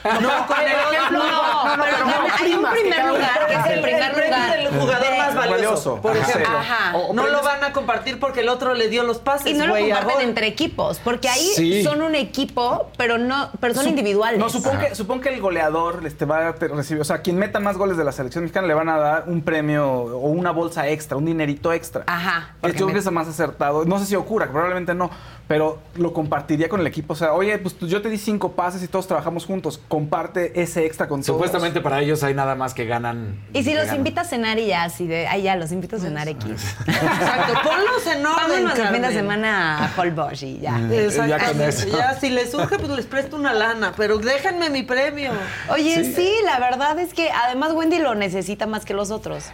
No, 0.04 0.48
con 0.48 0.58
el 0.60 0.76
otro. 0.76 1.18
No, 1.18 1.78
no, 1.78 1.84
pero 1.84 1.98
hay 2.40 2.54
un 2.54 2.66
primer 2.72 3.06
lugar 3.06 3.48
que 3.48 3.54
es 3.54 3.66
el 3.66 3.82
primer 3.82 4.12
lugar. 4.12 4.58
del 4.58 4.68
jugador 4.80 5.18
más 5.18 5.36
valioso, 5.36 6.02
por 6.02 6.16
ejemplo. 6.16 6.58
Ajá. 6.58 6.94
No 7.14 7.28
lo 7.28 7.42
van 7.42 7.64
a 7.64 7.74
compartir 7.74 8.20
porque 8.20 8.42
el 8.42 8.50
otro 8.50 8.74
le 8.74 8.90
dio 8.90 9.04
los 9.04 9.20
pases, 9.20 9.48
Y 9.48 9.54
no 9.54 9.68
lo 9.68 9.76
comparten 9.76 10.22
entre 10.22 10.48
equipos, 10.48 11.00
porque 11.04 11.30
ahí 11.30 11.84
son 11.84 12.02
un 12.02 12.16
equipo, 12.16 12.90
pero 12.98 13.18
no, 13.18 13.50
pero 13.60 13.74
son 13.74 13.88
individuales. 13.88 14.40
No, 14.40 14.50
supongo 14.50 14.80
que, 14.80 14.96
supongo 14.96 15.22
que 15.22 15.30
el 15.30 15.42
goleador 15.42 16.02
este, 16.06 16.26
va 16.26 16.50
a 16.50 16.52
recibir, 16.54 17.02
o 17.02 17.06
sea, 17.06 17.22
quien 17.22 17.38
meta 17.38 17.60
más 17.60 17.78
goles 17.78 17.98
de 17.98 18.04
la 18.04 18.12
selección 18.12 18.44
mexicana 18.44 18.68
le 18.68 18.74
van 18.74 18.90
a 18.90 18.98
dar 18.98 19.24
un 19.28 19.42
premio 19.42 19.88
o 19.90 20.30
una 20.30 20.52
bolsa 20.52 20.88
extra, 20.88 21.18
un 21.18 21.26
dinerito 21.26 21.74
extra. 21.74 22.04
Ajá. 22.08 22.56
Yo 22.64 22.74
creo 22.74 22.88
que 22.88 23.00
es 23.00 23.12
más 23.12 23.28
acertado. 23.28 23.86
No 23.86 24.00
sé 24.00 24.06
si 24.06 24.16
ocurra, 24.16 24.48
probablemente 24.48 24.94
no, 24.94 25.10
pero 25.48 25.80
lo 25.96 26.14
compartiría 26.14 26.70
con 26.70 26.80
el 26.80 26.88
equipo. 26.88 27.14
O 27.14 27.16
sea, 27.16 27.34
oye, 27.34 27.58
pues 27.58 27.78
yo 27.80 28.02
te 28.02 28.10
di 28.10 28.18
cinco 28.18 28.52
pases 28.52 28.84
y 28.84 28.88
todos 28.88 29.08
trabajamos 29.08 29.46
juntos 29.46 29.80
comparte 29.90 30.62
ese 30.62 30.86
extra 30.86 31.08
con 31.08 31.24
Supuestamente 31.24 31.82
para 31.82 32.00
ellos 32.00 32.24
hay 32.24 32.36
nada 32.36 32.56
más 32.56 32.74
que 32.74 32.86
ganan. 32.86 33.44
Y 33.54 33.64
si 33.64 33.74
los 33.74 33.86
ganan? 33.86 33.98
invita 33.98 34.22
a 34.22 34.24
cenar 34.24 34.60
y 34.60 34.68
ya, 34.68 34.84
así 34.84 35.08
de, 35.08 35.28
ay, 35.28 35.42
ya, 35.42 35.56
los 35.56 35.72
invito 35.72 35.96
a 35.96 36.00
cenar 36.00 36.30
X. 36.30 36.46
Pues, 36.46 36.98
exacto, 36.98 37.54
ponlos 37.64 38.08
en 38.08 38.26
orden. 38.26 38.64
Vámonos 38.64 38.80
el 38.80 38.88
fin 38.88 39.02
de 39.02 39.12
semana 39.12 39.86
a 39.86 40.00
Holbox 40.00 40.44
y 40.44 40.60
ya. 40.60 40.80
Eh, 40.92 41.06
exacto. 41.06 41.98
Ya, 41.98 42.14
si 42.20 42.30
les 42.30 42.52
surge, 42.52 42.78
pues 42.78 42.90
les 42.92 43.06
presto 43.08 43.36
una 43.36 43.52
lana, 43.54 43.94
pero 43.98 44.20
déjenme 44.20 44.70
mi 44.70 44.84
premio. 44.84 45.32
Oye, 45.70 46.14
sí, 46.14 46.32
la 46.46 46.60
verdad 46.60 47.00
es 47.00 47.14
que 47.14 47.32
además 47.32 47.74
Wendy 47.74 47.98
lo 47.98 48.14
necesita 48.14 48.68
más 48.68 48.86
que 48.86 48.94
los 48.94 49.10
otros. 49.10 49.46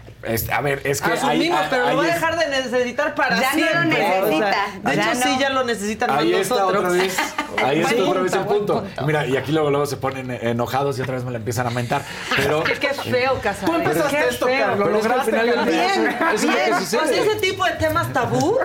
A 0.52 0.62
ver, 0.62 0.82
es 0.84 1.02
que. 1.02 1.14
Asumimos, 1.14 1.62
pero 1.70 1.90
lo 1.92 1.98
va 1.98 2.04
a 2.04 2.08
dejar 2.08 2.38
de 2.38 2.48
necesitar 2.50 3.16
para 3.16 3.40
ya 3.40 3.52
siempre. 3.54 3.74
Ya 3.74 3.84
no 3.84 3.90
lo 3.90 4.30
necesita. 4.30 4.56
De 4.84 4.94
hecho, 4.94 5.16
sí, 5.24 5.38
ya 5.40 5.50
lo 5.50 5.64
necesitan 5.64 6.10
más 6.10 6.20
ahí. 6.20 6.34
Está 6.34 6.66
otra 6.66 6.90
vez, 6.90 7.18
ahí 7.64 7.80
está 7.80 8.04
otra 8.04 8.22
vez 8.22 8.34
el 8.34 8.46
punto. 8.46 8.86
Mira, 9.06 9.26
y 9.26 9.38
aquí 9.38 9.54
luego, 9.54 9.70
luego 9.70 9.86
se 9.86 9.96
ponen 9.96 10.25
salen 10.26 10.48
enojados 10.48 10.98
y 10.98 11.02
otra 11.02 11.16
vez 11.16 11.24
me 11.24 11.32
la 11.32 11.38
empiezan 11.38 11.68
a 11.68 11.70
mentar. 11.70 12.04
Pero, 12.36 12.66
es 12.66 12.80
que 12.80 12.88
qué 12.88 12.94
feo, 12.94 13.40
Casablanca. 13.42 13.66
Tú 13.66 13.90
empezaste 13.90 14.18
qué 14.18 14.30
esto. 14.30 14.46
Pero 14.46 15.14
al 15.14 15.22
final 15.24 15.48
del 15.48 15.66
bien, 15.66 16.08
es. 16.08 16.44
Lo 16.44 16.60
que 16.60 16.98
pues 16.98 17.12
ese 17.12 17.36
tipo 17.42 17.66
de 17.66 17.72
temas 17.74 18.12
tabú. 18.14 18.58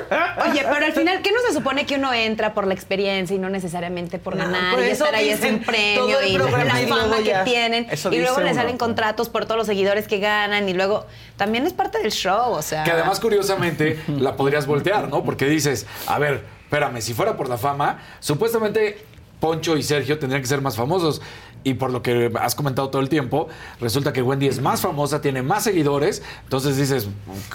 Oye, 0.50 0.64
pero 0.70 0.86
al 0.86 0.92
final, 0.92 1.22
¿qué 1.22 1.30
no 1.32 1.40
se 1.46 1.54
supone 1.54 1.86
que 1.86 1.96
uno 1.96 2.12
entra 2.12 2.54
por 2.54 2.66
la 2.66 2.74
experiencia 2.74 3.34
y 3.34 3.38
no 3.38 3.50
necesariamente 3.50 4.18
por 4.18 4.36
ganar 4.36 4.78
y 4.78 4.90
estar 4.90 5.14
ahí 5.14 5.30
es 5.30 5.40
un 5.42 5.60
premio 5.60 6.22
y 6.22 6.38
la 6.38 6.46
fama 6.48 7.16
que 7.22 7.34
tienen? 7.44 7.86
Eso 7.90 8.12
y 8.12 8.20
luego 8.20 8.40
le 8.40 8.54
salen 8.54 8.78
contratos 8.78 9.28
por 9.28 9.44
todos 9.44 9.58
los 9.58 9.66
seguidores 9.66 10.08
que 10.08 10.18
ganan 10.18 10.68
y 10.68 10.74
luego 10.74 11.06
también 11.36 11.66
es 11.66 11.72
parte 11.72 11.98
del 11.98 12.12
show, 12.12 12.52
o 12.52 12.62
sea. 12.62 12.84
Que 12.84 12.90
además, 12.90 13.20
curiosamente, 13.20 14.02
la 14.08 14.36
podrías 14.36 14.66
voltear, 14.66 15.08
¿no? 15.08 15.24
Porque 15.24 15.46
dices, 15.46 15.86
a 16.06 16.18
ver, 16.18 16.44
espérame, 16.64 17.00
si 17.00 17.14
fuera 17.14 17.36
por 17.36 17.48
la 17.48 17.58
fama, 17.58 17.98
supuestamente 18.20 19.04
Poncho 19.40 19.76
y 19.76 19.82
Sergio 19.82 20.18
tendrían 20.18 20.42
que 20.42 20.48
ser 20.48 20.60
más 20.60 20.76
famosos 20.76 21.20
y 21.64 21.74
por 21.74 21.90
lo 21.90 22.02
que 22.02 22.30
has 22.40 22.54
comentado 22.54 22.90
todo 22.90 23.02
el 23.02 23.08
tiempo, 23.08 23.48
resulta 23.80 24.12
que 24.12 24.22
Wendy 24.22 24.48
es 24.48 24.60
más 24.60 24.80
famosa, 24.80 25.20
tiene 25.20 25.42
más 25.42 25.64
seguidores, 25.64 26.22
entonces 26.44 26.76
dices, 26.76 27.08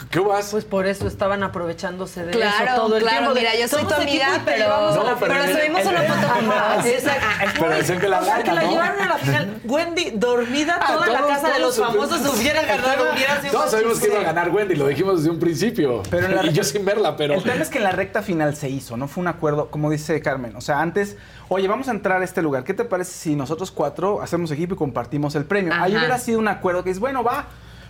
¿qué 0.10 0.20
vas? 0.20 0.50
Pues 0.52 0.66
por 0.66 0.86
eso 0.86 1.08
estaban 1.08 1.44
aprovechándose 1.44 2.26
de 2.26 2.32
claro, 2.32 2.66
eso 2.66 2.76
todo 2.76 2.98
claro. 3.00 3.18
Claro, 3.18 3.36
mira, 3.36 3.56
yo 3.60 3.68
soy 3.68 3.86
tu 3.86 3.94
amiga, 3.94 4.42
pero, 4.46 5.18
pero, 5.20 5.34
pero 5.34 5.58
subimos 5.58 5.86
una 5.86 6.02
foto 6.02 6.28
juntas. 6.34 6.86
Ah, 7.16 7.54
pero 7.60 7.76
dicen 7.76 8.00
que 8.00 8.08
la, 8.08 8.20
o 8.20 8.26
sea, 8.26 8.44
que 8.44 8.52
la 8.52 8.64
llevaron 8.64 9.02
a 9.02 9.08
la 9.08 9.18
final. 9.18 9.62
Wendy, 9.66 10.12
dormida 10.12 10.80
toda 10.86 11.08
la 11.08 11.28
casa 11.28 11.54
de 11.54 11.60
los 11.60 11.78
famosos, 11.78 12.22
hubiera 12.34 12.64
ganado, 12.64 13.06
hubiera 13.14 13.42
Todos 13.52 13.72
sabemos 13.72 14.00
que 14.00 14.08
iba 14.08 14.20
a 14.20 14.24
ganar 14.24 14.50
Wendy, 14.50 14.76
lo 14.76 14.88
dijimos 14.88 15.18
desde 15.18 15.30
un 15.30 15.40
principio. 15.40 16.04
Pero 16.10 16.44
y 16.46 16.54
yo 16.54 16.64
sin 16.64 16.86
verla, 16.86 17.16
pero... 17.16 17.36
El 17.36 17.44
tema 17.44 17.62
es 17.62 17.70
que 17.70 17.78
en 17.78 17.84
la 17.84 17.92
recta 17.92 18.22
final 18.22 18.56
se 18.56 18.70
hizo, 18.70 18.98
no 18.98 19.08
fue 19.08 19.22
un 19.22 19.28
acuerdo, 19.28 19.70
como 19.70 19.90
dice 19.90 20.22
Carmen, 20.22 20.56
o 20.56 20.62
sea, 20.62 20.80
antes 20.82 21.18
oye, 21.50 21.68
vamos 21.68 21.88
a 21.88 21.92
entrar 21.92 22.22
a 22.22 22.24
este 22.24 22.42
lugar. 22.42 22.64
¿Qué 22.64 22.74
te 22.74 22.86
parece 22.86 23.12
si 23.12 23.36
nosotros 23.36 23.72
cuatro 23.72 24.22
hacemos 24.22 24.52
equipo 24.52 24.76
y 24.76 24.78
compartimos 24.78 25.36
el 25.36 25.46
premio? 25.46 25.74
Ahí 25.74 25.96
hubiera 25.96 26.18
sido 26.18 26.40
un 26.40 26.48
acuerdo 26.48 26.84
que 26.84 26.90
es, 26.90 27.00
bueno, 27.00 27.24
va, 27.24 27.46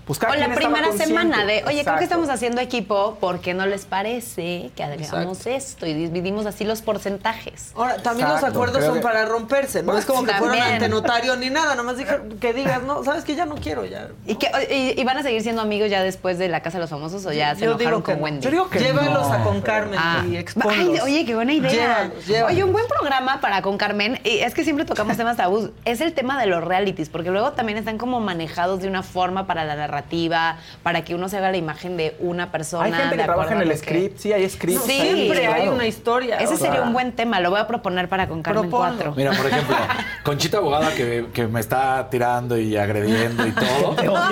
o 0.07 0.35
la 0.35 0.53
primera 0.53 0.91
semana 0.91 1.45
de, 1.45 1.63
oye, 1.65 1.83
creo 1.83 1.97
que 1.97 2.03
estamos 2.03 2.29
haciendo 2.29 2.61
equipo, 2.61 3.17
porque 3.19 3.55
no 3.55 3.65
les 3.65 3.85
parece 3.85 4.69
que 4.75 4.83
agregamos 4.83 5.47
esto? 5.47 5.87
Y 5.87 5.93
dividimos 5.93 6.45
así 6.45 6.63
los 6.63 6.83
porcentajes. 6.83 7.71
Ahora, 7.75 7.97
también 7.97 8.29
los 8.29 8.43
acuerdos 8.43 8.83
son 8.83 9.01
para 9.01 9.25
romperse, 9.25 9.81
no 9.81 9.93
pues 9.93 9.99
es 10.01 10.05
como 10.05 10.23
que 10.23 10.31
también. 10.31 10.53
fueron 10.53 10.73
ante 10.73 10.89
notario 10.89 11.35
ni 11.35 11.49
nada, 11.49 11.73
nomás 11.73 11.97
dije 11.97 12.19
que 12.39 12.53
digas, 12.53 12.83
no, 12.83 13.03
sabes 13.03 13.23
que 13.23 13.35
ya 13.35 13.45
no 13.45 13.55
quiero 13.55 13.85
ya. 13.85 14.09
¿Y, 14.27 14.35
que, 14.35 14.95
y, 14.95 15.03
van 15.03 15.17
a 15.17 15.23
seguir 15.23 15.41
siendo 15.41 15.61
amigos 15.61 15.89
ya 15.89 16.03
después 16.03 16.37
de 16.37 16.49
la 16.49 16.61
Casa 16.61 16.77
de 16.77 16.83
los 16.83 16.89
Famosos 16.89 17.25
o 17.25 17.31
ya 17.31 17.55
se 17.55 17.65
yo 17.65 17.71
enojaron 17.71 18.01
con. 18.03 18.21
Wendy? 18.21 18.41
Yo 18.41 18.51
digo 18.51 18.69
que 18.69 18.79
Llévalos 18.79 19.31
a 19.31 19.43
Con 19.43 19.61
Carmen 19.61 19.99
ah. 20.01 20.23
y 20.29 20.37
exponlos. 20.37 21.01
Oye, 21.01 21.25
qué 21.25 21.33
buena 21.33 21.53
idea. 21.53 21.71
Llévalos, 21.71 22.27
llévalos. 22.27 22.51
Oye, 22.51 22.63
un 22.63 22.71
buen 22.71 22.87
programa 22.87 23.41
para 23.41 23.61
Con 23.63 23.77
Carmen, 23.77 24.19
y 24.23 24.39
es 24.39 24.53
que 24.53 24.63
siempre 24.63 24.85
tocamos 24.85 25.17
temas 25.17 25.37
tabús, 25.37 25.71
es 25.83 25.99
el 26.01 26.13
tema 26.13 26.39
de 26.39 26.45
los 26.45 26.63
realities, 26.63 27.09
porque 27.09 27.31
luego 27.31 27.53
también 27.53 27.79
están 27.79 27.97
como 27.97 28.19
manejados 28.19 28.81
de 28.81 28.87
una 28.87 29.01
forma 29.01 29.47
para 29.47 29.65
la 29.65 29.75
narración 29.75 29.94
narrativa, 29.95 30.57
para 30.83 31.03
que 31.03 31.15
uno 31.15 31.29
se 31.29 31.37
haga 31.37 31.51
la 31.51 31.57
imagen 31.57 31.97
de 31.97 32.15
una 32.19 32.51
persona. 32.51 32.85
Hay 32.85 32.93
gente 32.93 33.17
que 33.17 33.23
trabaja 33.23 33.53
en 33.53 33.61
el 33.61 33.77
script, 33.77 34.19
sí, 34.19 34.33
hay 34.33 34.49
script. 34.49 34.81
Siempre 34.81 35.47
hay 35.47 35.67
una 35.67 35.87
historia. 35.87 36.37
Ese 36.37 36.57
sería 36.57 36.81
un 36.81 36.93
buen 36.93 37.13
tema, 37.13 37.39
lo 37.39 37.51
voy 37.51 37.59
a 37.59 37.67
proponer 37.67 38.09
para 38.09 38.27
con 38.27 38.41
Carmen 38.41 38.69
Propongo. 38.69 38.95
4. 38.95 39.13
Mira, 39.15 39.31
por 39.31 39.45
ejemplo, 39.47 39.75
Conchita 40.23 40.57
Abogada 40.57 40.93
que, 40.93 41.27
que, 41.33 41.47
me 41.47 41.59
está 41.59 42.09
tirando 42.09 42.57
y 42.57 42.75
agrediendo 42.75 43.45
y 43.47 43.51
todo. 43.51 43.95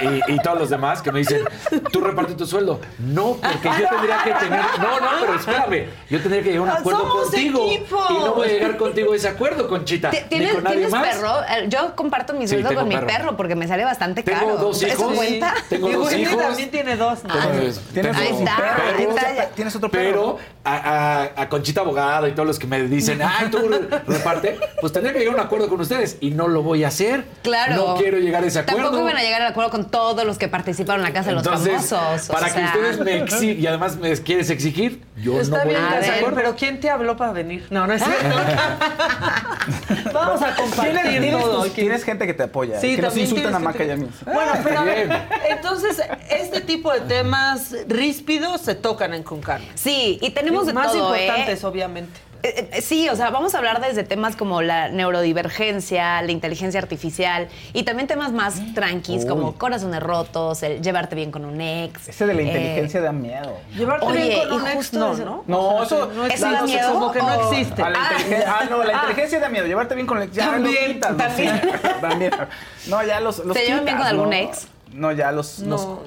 y, 0.00 0.32
y, 0.32 0.38
todos 0.40 0.58
los 0.58 0.70
demás 0.70 1.00
que 1.00 1.12
me 1.12 1.20
dicen, 1.20 1.42
tú 1.92 2.00
reparte 2.00 2.34
tu 2.34 2.46
sueldo. 2.46 2.80
No, 2.98 3.36
porque 3.40 3.68
yo 3.80 3.88
tendría 3.88 4.22
que 4.24 4.32
tener. 4.44 4.60
No, 4.78 5.00
no, 5.00 5.08
pero 5.20 5.34
espérame. 5.34 5.88
Yo 6.10 6.20
tendría 6.20 6.42
que 6.42 6.52
llegar 6.52 6.68
a 6.68 6.72
un 6.72 6.78
acuerdo 6.80 7.00
Somos 7.00 7.22
contigo. 7.24 7.66
Equipo. 7.66 8.06
Y 8.10 8.14
no 8.14 8.34
voy 8.34 8.48
a 8.48 8.52
llegar 8.52 8.76
contigo 8.76 9.12
a 9.12 9.16
ese 9.16 9.28
acuerdo, 9.28 9.68
Conchita. 9.68 10.10
¿Tienes, 10.10 10.62
¿tienes 10.64 10.92
perro? 10.92 11.42
Eh, 11.42 11.66
yo 11.68 11.94
comparto 11.96 12.34
mi 12.34 12.46
sueldo 12.46 12.74
con 12.74 12.88
mi 12.88 12.96
perro 12.96 13.36
porque 13.36 13.54
me 13.54 13.66
sale 13.66 13.84
bastante 13.84 14.22
tengo 14.22 14.38
caro. 14.38 14.56
Dos 14.56 14.82
hijos, 14.82 15.05
cuenta? 15.14 15.54
Tengo 15.68 15.88
dos 15.92 16.08
este 16.12 16.22
hijos. 16.22 16.36
también 16.36 16.70
tiene 16.70 16.96
dos, 16.96 17.24
¿no? 17.24 17.34
Tienes, 17.34 18.16
ahí 18.16 18.28
está, 18.38 18.56
ahí 18.96 19.04
está. 19.04 19.48
tienes 19.54 19.76
otro 19.76 19.90
perro. 19.90 20.06
Pero 20.06 20.38
a, 20.64 21.46
Conchita 21.48 21.80
Abogado 21.82 22.26
y 22.28 22.32
todos 22.32 22.46
los 22.46 22.58
que 22.58 22.66
me 22.66 22.82
dicen, 22.82 23.20
ay, 23.24 23.48
tú 23.50 23.58
reparte, 24.06 24.58
pues 24.80 24.92
tendría 24.92 25.12
que 25.12 25.20
llegar 25.20 25.34
a 25.34 25.40
un 25.40 25.46
acuerdo 25.46 25.68
con 25.68 25.80
ustedes 25.80 26.18
y 26.20 26.30
no 26.30 26.48
lo 26.48 26.62
voy 26.62 26.84
a 26.84 26.88
hacer. 26.88 27.24
Claro. 27.42 27.76
No 27.76 27.96
quiero 27.96 28.18
llegar 28.18 28.42
a 28.42 28.46
ese 28.46 28.60
acuerdo. 28.60 28.82
Tampoco 28.82 29.04
van 29.04 29.16
a 29.16 29.22
llegar 29.22 29.42
al 29.42 29.48
acuerdo 29.48 29.70
con 29.70 29.90
todos 29.90 30.24
los 30.24 30.38
que 30.38 30.48
participaron 30.48 31.00
en 31.00 31.12
la 31.12 31.12
Casa 31.12 31.30
de 31.30 31.36
los 31.36 31.44
Famosos. 31.44 32.28
Para 32.28 32.52
que 32.52 32.62
ustedes 32.62 32.98
me 33.00 33.18
exijan 33.22 33.60
y 33.60 33.66
además 33.66 33.96
me 33.96 34.16
quieres 34.16 34.50
exigir, 34.50 35.02
yo 35.16 35.42
no 35.42 35.56
voy 35.56 35.68
bien, 35.68 35.82
a 35.82 35.98
ver, 35.98 36.10
acuerdo. 36.10 36.36
Pero 36.36 36.56
¿quién 36.56 36.80
te 36.80 36.90
habló 36.90 37.16
para 37.16 37.32
venir? 37.32 37.66
No, 37.70 37.86
no 37.86 37.92
es 37.92 38.02
cierto. 38.02 38.36
Vamos 40.12 40.42
a 40.42 40.54
compartir 40.54 41.00
¿Tienes, 41.02 41.32
todo. 41.32 41.64
Tienes 41.66 42.04
gente 42.04 42.26
que 42.26 42.34
te 42.34 42.44
apoya, 42.44 42.80
sí, 42.80 42.96
que 42.96 43.02
nos 43.02 43.16
insultan 43.16 43.54
a 43.54 43.58
Maca 43.58 43.84
y 43.84 43.90
a 43.90 43.96
mí. 43.96 44.08
Bueno, 44.24 44.52
pero 44.62 44.80
a 44.80 44.84
ver, 44.84 44.95
Entonces, 45.50 46.02
este 46.30 46.60
tipo 46.60 46.92
de 46.92 47.00
temas 47.00 47.74
ríspidos 47.88 48.60
se 48.60 48.74
tocan 48.74 49.14
en 49.14 49.22
Con 49.22 49.40
Sí, 49.74 50.18
y 50.20 50.30
tenemos 50.30 50.66
de 50.66 50.72
más 50.72 50.92
todo, 50.92 51.14
¿eh? 51.14 51.26
importantes, 51.26 51.64
obviamente. 51.64 52.26
Eh, 52.42 52.68
eh, 52.72 52.80
sí, 52.80 53.08
o 53.08 53.16
sea, 53.16 53.30
vamos 53.30 53.54
a 53.54 53.58
hablar 53.58 53.80
desde 53.80 54.04
temas 54.04 54.36
como 54.36 54.62
la 54.62 54.88
neurodivergencia, 54.88 56.22
la 56.22 56.30
inteligencia 56.30 56.80
artificial 56.80 57.48
y 57.72 57.82
también 57.82 58.06
temas 58.06 58.32
más 58.32 58.60
mm. 58.60 58.74
tranquis 58.74 59.24
como 59.24 59.54
corazones 59.54 60.00
rotos, 60.00 60.62
el 60.62 60.80
llevarte 60.80 61.16
bien 61.16 61.32
con 61.32 61.44
un 61.44 61.60
ex. 61.60 62.08
Ese 62.08 62.26
de 62.26 62.34
la 62.34 62.42
inteligencia 62.42 63.00
da 63.00 63.12
miedo. 63.12 63.58
Llevarte 63.76 64.06
Oye, 64.06 64.28
bien 64.28 64.48
con 64.48 64.60
un 64.60 64.68
ex 64.68 64.92
no, 64.92 65.14
¿no? 65.46 65.82
Eso, 65.82 66.12
no 66.14 66.26
es. 66.26 66.40
Como 66.86 67.10
que 67.10 67.18
no 67.18 67.50
existe. 67.50 67.82
Ah. 67.82 68.10
ah, 68.46 68.64
no, 68.70 68.84
la 68.84 68.92
ah. 68.94 69.00
inteligencia 69.02 69.40
da 69.40 69.48
miedo. 69.48 69.66
Llevarte 69.66 69.94
bien 69.94 70.06
con 70.06 70.18
el 70.18 70.24
ex. 70.24 70.36
También, 70.36 71.00
también. 71.00 71.60
No, 71.82 72.08
también. 72.08 72.32
No, 72.86 73.04
ya 73.04 73.18
los, 73.18 73.40
los 73.40 73.56
Te 73.56 73.66
llevan 73.66 73.84
bien 73.84 73.96
con 73.96 74.06
algún 74.06 74.32
ex. 74.32 74.68
No, 74.92 75.12
ya 75.12 75.32
los, 75.32 75.62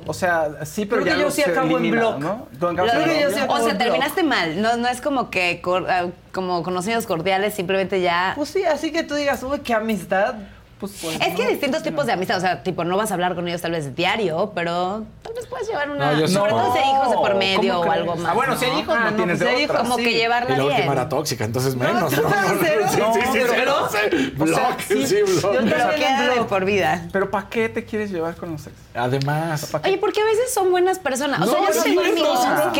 O 0.05 0.13
sea, 0.13 0.65
sí, 0.65 0.85
pero 0.85 1.03
creo 1.03 1.25
que 1.25 1.31
sí 1.31 1.43
acabo 1.43 1.77
en 1.77 1.91
blog. 1.91 2.19
¿no? 2.19 2.47
Que 2.59 3.21
yo 3.21 3.29
sí 3.29 3.39
acabo 3.39 3.61
o 3.61 3.65
sea, 3.65 3.77
terminaste 3.77 4.23
mal. 4.23 4.61
No, 4.61 4.77
no 4.77 4.87
es 4.87 5.01
como 5.01 5.29
que 5.29 5.61
ah, 5.87 6.07
como 6.31 6.63
conocidos 6.63 7.05
cordiales, 7.05 7.53
simplemente 7.53 8.01
ya. 8.01 8.33
Pues 8.35 8.49
sí, 8.49 8.63
así 8.63 8.91
que 8.91 9.03
tú 9.03 9.15
digas, 9.15 9.43
uy, 9.43 9.59
qué 9.59 9.73
amistad. 9.73 10.35
Pues, 10.79 10.97
pues, 11.01 11.19
es 11.19 11.35
que 11.35 11.43
hay 11.43 11.49
distintos 11.49 11.83
tipos 11.83 12.05
de 12.05 12.13
amistad. 12.13 12.37
O 12.37 12.41
sea, 12.41 12.63
tipo, 12.63 12.85
no 12.85 12.95
vas 12.95 13.11
a 13.11 13.13
hablar 13.13 13.35
con 13.35 13.47
ellos 13.47 13.61
tal 13.61 13.71
vez 13.71 13.95
diario, 13.95 14.53
pero 14.55 15.05
tal 15.29 15.35
vez 15.35 15.45
puedes 15.47 15.67
llevar 15.67 15.89
una. 15.89 16.11
No, 16.11 16.19
yo 16.19 16.27
sobre 16.27 16.51
todo 16.51 16.67
no. 16.67 16.73
si 16.73 16.79
hijos 16.79 17.09
de 17.09 17.15
por 17.15 17.35
medio 17.35 17.79
o 17.79 17.91
algo 17.91 18.11
ah, 18.11 18.15
más. 18.15 18.31
Ah, 18.31 18.33
bueno, 18.33 18.57
si 18.57 18.65
hay 18.65 18.79
hijos, 18.79 18.95
ah, 18.97 19.03
no, 19.05 19.11
no 19.11 19.17
tienes 19.17 19.39
pues 19.39 19.57
de 19.57 19.65
otra. 19.65 19.79
Como 19.79 19.97
que 19.97 20.13
llevarla 20.13 20.49
y 20.49 20.57
la 20.57 20.63
bien. 20.63 20.75
última 20.75 20.93
era 20.93 21.09
tóxica, 21.09 21.45
entonces 21.45 21.75
menos. 21.75 22.13
No, 22.19 22.29
cero. 22.61 22.85
sí, 22.91 23.19
sí, 23.31 23.39
pero, 23.49 23.89
sí, 23.89 25.07
sí, 25.07 25.25
sí, 25.25 26.43
por 26.47 26.65
vida. 26.65 27.07
Pero 27.11 27.29
¿para 27.29 27.49
qué 27.49 27.69
te 27.69 27.85
quieres 27.85 28.11
llevar 28.11 28.35
con 28.35 28.51
los 28.51 28.67
ex? 28.67 28.75
Además. 28.93 29.73
Oye, 29.83 29.97
porque 29.97 30.21
a 30.21 30.25
veces 30.25 30.53
son 30.53 30.71
buenas 30.71 30.99
personas. 30.99 31.41
O 31.41 31.45
sea, 31.45 31.71
yo 31.71 31.83
tengo 31.83 32.01
amigos. 32.01 32.39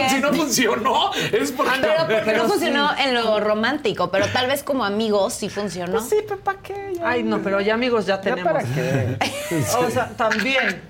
Si 0.09 0.19
no 0.19 0.33
funcionó, 0.33 1.11
es 1.13 1.51
porque... 1.51 1.71
Pero 2.25 2.43
no 2.43 2.49
funcionó 2.49 2.91
en 2.97 3.13
lo 3.13 3.39
romántico, 3.39 4.09
pero 4.11 4.27
tal 4.27 4.47
vez 4.47 4.63
como 4.63 4.83
amigos 4.83 5.33
sí 5.33 5.49
funcionó. 5.49 5.93
Pues 5.93 6.09
sí, 6.09 6.17
pero 6.27 6.39
¿para 6.39 6.59
qué? 6.59 6.93
Ay, 7.03 7.23
no, 7.23 7.39
pero 7.39 7.61
ya 7.61 7.75
amigos 7.75 8.05
ya 8.05 8.19
tenemos. 8.21 8.51
¿Para 8.51 8.63
qué? 8.63 9.17
O 9.79 9.89
sea, 9.89 10.09
también... 10.09 10.81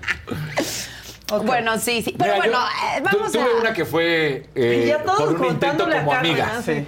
Bueno, 1.44 1.78
sí, 1.78 2.02
sí. 2.02 2.14
Pero 2.18 2.34
Mira, 2.34 2.36
bueno, 2.36 2.58
yo, 2.98 3.04
vamos 3.04 3.32
tuve 3.32 3.42
a... 3.42 3.60
una 3.60 3.72
que 3.72 3.84
fue 3.84 4.48
eh, 4.54 4.84
ya 4.88 5.02
todos 5.02 5.34
por 5.34 5.40
un 5.40 5.46
intento 5.46 5.88
como 5.88 6.12
amiga. 6.12 6.62
Sí. 6.64 6.86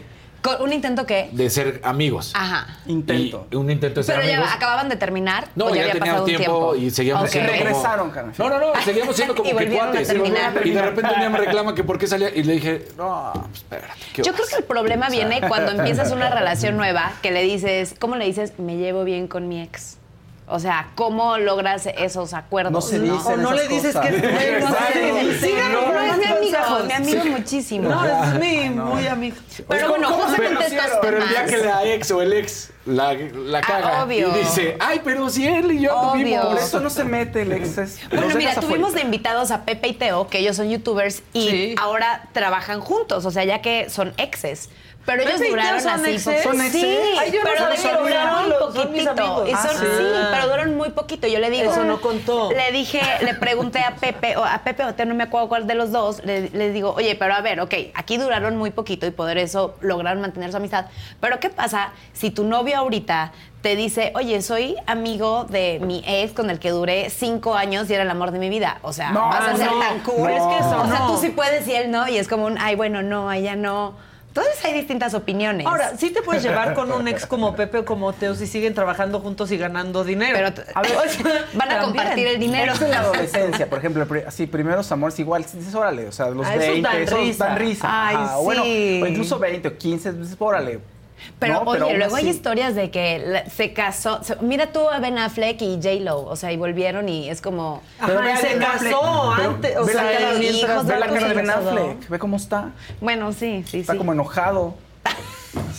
¿Un 0.60 0.72
intento 0.72 1.06
qué? 1.06 1.28
De 1.32 1.48
ser 1.50 1.80
amigos. 1.84 2.32
Ajá. 2.34 2.66
Intento. 2.86 3.46
Un 3.52 3.70
intento 3.70 4.00
de 4.00 4.04
ser 4.04 4.16
Pero 4.16 4.26
amigos. 4.26 4.44
Pero 4.44 4.50
ya 4.50 4.56
acababan 4.56 4.88
de 4.88 4.96
terminar. 4.96 5.48
No, 5.54 5.72
ya, 5.72 5.86
ya 5.86 5.92
teníamos 5.92 6.24
tiempo, 6.24 6.44
tiempo, 6.44 6.74
y 6.74 6.90
seguíamos 6.90 7.28
okay. 7.28 7.32
siendo. 7.32 7.52
Regresaron. 7.52 8.12
No, 8.38 8.48
no, 8.48 8.58
no. 8.58 8.82
Seguíamos 8.84 9.14
siendo 9.14 9.34
como 9.36 9.48
y 9.48 9.56
que 9.56 9.70
cuates. 9.70 10.12
Y 10.12 10.70
de 10.70 10.82
repente 10.82 11.12
un 11.14 11.20
día 11.20 11.30
me 11.30 11.38
reclama 11.38 11.74
que 11.74 11.84
por 11.84 11.98
qué 11.98 12.08
salía. 12.08 12.30
Y 12.34 12.42
le 12.42 12.54
dije, 12.54 12.88
no, 12.98 13.30
pues, 13.34 13.58
espérate. 13.58 13.92
Yo 14.16 14.32
creo 14.32 14.46
que 14.48 14.56
el 14.56 14.64
problema 14.64 15.08
viene 15.10 15.40
cuando 15.46 15.70
empiezas 15.78 16.10
una 16.10 16.28
relación 16.28 16.76
nueva 16.76 17.12
que 17.22 17.30
le 17.30 17.42
dices, 17.42 17.94
¿cómo 17.98 18.16
le 18.16 18.24
dices? 18.24 18.58
Me 18.58 18.76
llevo 18.76 19.04
bien 19.04 19.28
con 19.28 19.48
mi 19.48 19.62
ex. 19.62 19.98
O 20.52 20.58
sea, 20.58 20.90
¿cómo 20.96 21.38
logras 21.38 21.86
esos 21.86 22.34
acuerdos? 22.34 22.72
No 22.72 22.82
se 22.82 22.98
dicen 22.98 23.42
no, 23.42 23.54
le 23.54 23.68
dices 23.68 23.96
que 23.96 24.08
es 24.08 24.20
tu 24.20 24.28
es 24.28 25.42
mi 26.18 26.24
amigo, 26.26 26.84
mi 26.84 26.92
amigo 26.92 27.24
muchísimo. 27.24 27.88
No, 27.88 28.04
es 28.04 28.38
mi 28.38 28.68
muy 28.68 29.06
amigo. 29.06 29.36
Pero 29.66 29.88
bueno, 29.88 30.10
¿cómo, 30.10 30.28
se 30.28 30.42
contestas 30.42 30.98
Pero 31.00 31.22
el 31.22 31.28
día 31.30 31.46
que 31.46 31.56
la 31.56 31.84
ex 31.86 32.10
o 32.10 32.20
el 32.20 32.34
ex 32.34 32.70
la, 32.84 33.10
ah, 33.10 33.60
caga 33.62 34.14
y 34.14 34.24
dice, 34.24 34.76
ay, 34.78 35.00
pero 35.02 35.30
si 35.30 35.46
él 35.46 35.72
y 35.72 35.80
yo 35.80 35.96
obvio. 35.96 36.22
tuvimos... 36.22 36.46
Por 36.46 36.58
eso 36.58 36.80
no 36.80 36.90
se 36.90 37.04
mete 37.04 37.42
el 37.42 37.52
ex. 37.52 38.06
Bueno, 38.10 38.34
mira, 38.36 38.54
tuvimos 38.56 38.92
de 38.92 39.00
invitados 39.00 39.52
a 39.52 39.64
Pepe 39.64 39.88
y 39.88 39.92
Teo, 39.94 40.28
que 40.28 40.40
ellos 40.40 40.56
son 40.56 40.68
youtubers, 40.68 41.22
y 41.32 41.74
ahora 41.80 42.28
trabajan 42.32 42.80
juntos, 42.80 43.24
o 43.24 43.30
sea, 43.30 43.44
ya 43.44 43.62
que 43.62 43.88
son 43.88 44.12
exes. 44.18 44.68
Pero 45.04 45.22
ellos 45.22 45.40
duraron 45.40 45.88
así. 45.88 46.18
¿Son? 46.18 46.58
Sí, 46.70 46.98
pero 47.42 48.02
duraron 48.02 48.48
muy 48.48 48.58
poquitito. 48.58 49.46
Sí. 49.46 49.52
Ah. 49.54 50.28
pero 50.30 50.46
duraron 50.46 50.76
muy 50.76 50.90
poquito. 50.90 51.26
Yo 51.26 51.38
le 51.38 51.50
digo. 51.50 51.70
Eso 51.70 51.84
no 51.84 52.00
contó. 52.00 52.50
Le 52.52 52.72
dije, 52.72 53.00
le 53.22 53.34
pregunté 53.34 53.80
a 53.80 53.96
Pepe, 53.96 54.36
o 54.36 54.44
a 54.44 54.58
Pepe 54.58 54.84
Otero, 54.84 55.08
no 55.08 55.14
me 55.14 55.24
acuerdo 55.24 55.48
cuál 55.48 55.66
de 55.66 55.74
los 55.74 55.90
dos, 55.90 56.24
le, 56.24 56.70
digo, 56.70 56.94
oye, 56.96 57.16
pero 57.16 57.34
a 57.34 57.40
ver, 57.40 57.60
ok, 57.60 57.74
aquí 57.94 58.16
duraron 58.16 58.56
muy 58.56 58.70
poquito 58.70 59.06
y 59.06 59.10
por 59.10 59.36
eso 59.36 59.74
lograron 59.80 60.20
mantener 60.20 60.50
su 60.50 60.56
amistad. 60.56 60.86
Pero 61.20 61.40
¿qué 61.40 61.50
pasa 61.50 61.92
si 62.12 62.30
tu 62.30 62.44
novio 62.44 62.76
ahorita 62.76 63.32
te 63.62 63.76
dice, 63.76 64.12
oye, 64.16 64.42
soy 64.42 64.76
amigo 64.86 65.44
de 65.44 65.80
mi 65.80 66.02
ex 66.06 66.32
con 66.32 66.50
el 66.50 66.58
que 66.58 66.70
duré 66.70 67.10
cinco 67.10 67.54
años 67.54 67.88
y 67.88 67.94
era 67.94 68.02
el 68.02 68.10
amor 68.10 68.32
de 68.32 68.40
mi 68.40 68.48
vida. 68.48 68.78
O 68.82 68.92
sea, 68.92 69.10
no, 69.10 69.20
vas 69.20 69.48
a 69.48 69.56
ser 69.56 69.68
tan 69.68 70.00
cool. 70.00 70.30
Es 70.30 70.42
que 70.42 70.64
o 70.64 70.86
sea, 70.86 71.06
tú 71.06 71.16
sí 71.18 71.28
puedes 71.30 71.66
y 71.68 71.74
él 71.74 71.90
no. 71.90 72.08
Y 72.08 72.18
es 72.18 72.26
como 72.26 72.46
un, 72.46 72.58
ay, 72.58 72.74
bueno, 72.74 73.02
no, 73.02 73.30
ella 73.32 73.54
no. 73.54 73.94
Entonces 74.34 74.64
hay 74.64 74.72
distintas 74.72 75.12
opiniones. 75.12 75.66
Ahora, 75.66 75.94
sí 75.98 76.08
te 76.08 76.22
puedes 76.22 76.42
llevar 76.42 76.72
con 76.72 76.90
un 76.90 77.06
ex 77.06 77.26
como 77.26 77.54
Pepe 77.54 77.78
o 77.78 77.84
como 77.84 78.14
Teo 78.14 78.34
si 78.34 78.46
siguen 78.46 78.72
trabajando 78.72 79.20
juntos 79.20 79.50
y 79.52 79.58
ganando 79.58 80.04
dinero. 80.04 80.32
Pero 80.34 80.66
A 80.74 80.80
ver, 80.80 80.92
van 81.52 81.70
a 81.70 81.80
compartir 81.82 82.26
el 82.26 82.40
dinero. 82.40 82.72
Es 82.72 82.80
en 82.80 82.90
la 82.92 83.00
adolescencia, 83.00 83.68
por 83.68 83.78
ejemplo, 83.78 84.06
así, 84.26 84.46
primeros 84.46 84.90
amores 84.90 85.18
igual, 85.18 85.42
dices, 85.52 85.74
órale, 85.74 86.08
o 86.08 86.12
sea, 86.12 86.30
los 86.30 86.46
Ah, 86.46 86.54
esos 86.54 86.66
20, 86.68 86.88
dan 86.88 87.02
esos 87.02 87.18
risa. 87.18 87.44
dan 87.44 87.58
risa. 87.58 87.86
Ay, 88.08 88.16
Ajá, 88.16 88.38
o 88.38 88.42
bueno, 88.44 88.64
sí. 88.64 89.00
o 89.02 89.06
incluso 89.06 89.38
20 89.38 89.68
o 89.68 89.76
15, 89.76 90.12
dices, 90.14 90.36
órale. 90.38 90.80
Pero 91.38 91.64
¿no? 91.64 91.70
oye, 91.70 91.96
luego 91.98 92.16
hay 92.16 92.28
historias 92.28 92.74
de 92.74 92.90
que 92.90 93.18
la- 93.18 93.46
se 93.50 93.72
casó. 93.72 94.20
mira 94.40 94.72
tú 94.72 94.88
a 94.88 94.98
Ben 94.98 95.18
Affleck 95.18 95.60
y 95.62 95.76
J-Lo, 95.82 96.24
o 96.24 96.36
sea, 96.36 96.52
y 96.52 96.56
volvieron 96.56 97.08
y 97.08 97.28
es 97.28 97.40
como. 97.40 97.82
Ajá, 97.98 98.12
ve 98.20 98.32
y 98.32 98.36
se 98.36 98.56
casó 98.58 99.32
pero 99.36 99.50
antes, 99.50 99.76
o 99.76 99.84
ve 99.84 99.94
la 99.94 100.02
sea, 100.02 100.18
cara 100.18 100.34
de- 100.34 100.44
hijos 100.46 100.86
ve 100.86 100.98
la 100.98 101.06
cara 101.08 101.28
de 101.28 101.34
Ben 101.34 101.50
Affleck, 101.50 102.08
ve 102.08 102.18
cómo 102.18 102.36
está. 102.36 102.70
Bueno, 103.00 103.32
sí, 103.32 103.64
sí, 103.68 103.80
Está 103.80 103.92
sí. 103.92 103.98
como 103.98 104.12
enojado. 104.12 104.74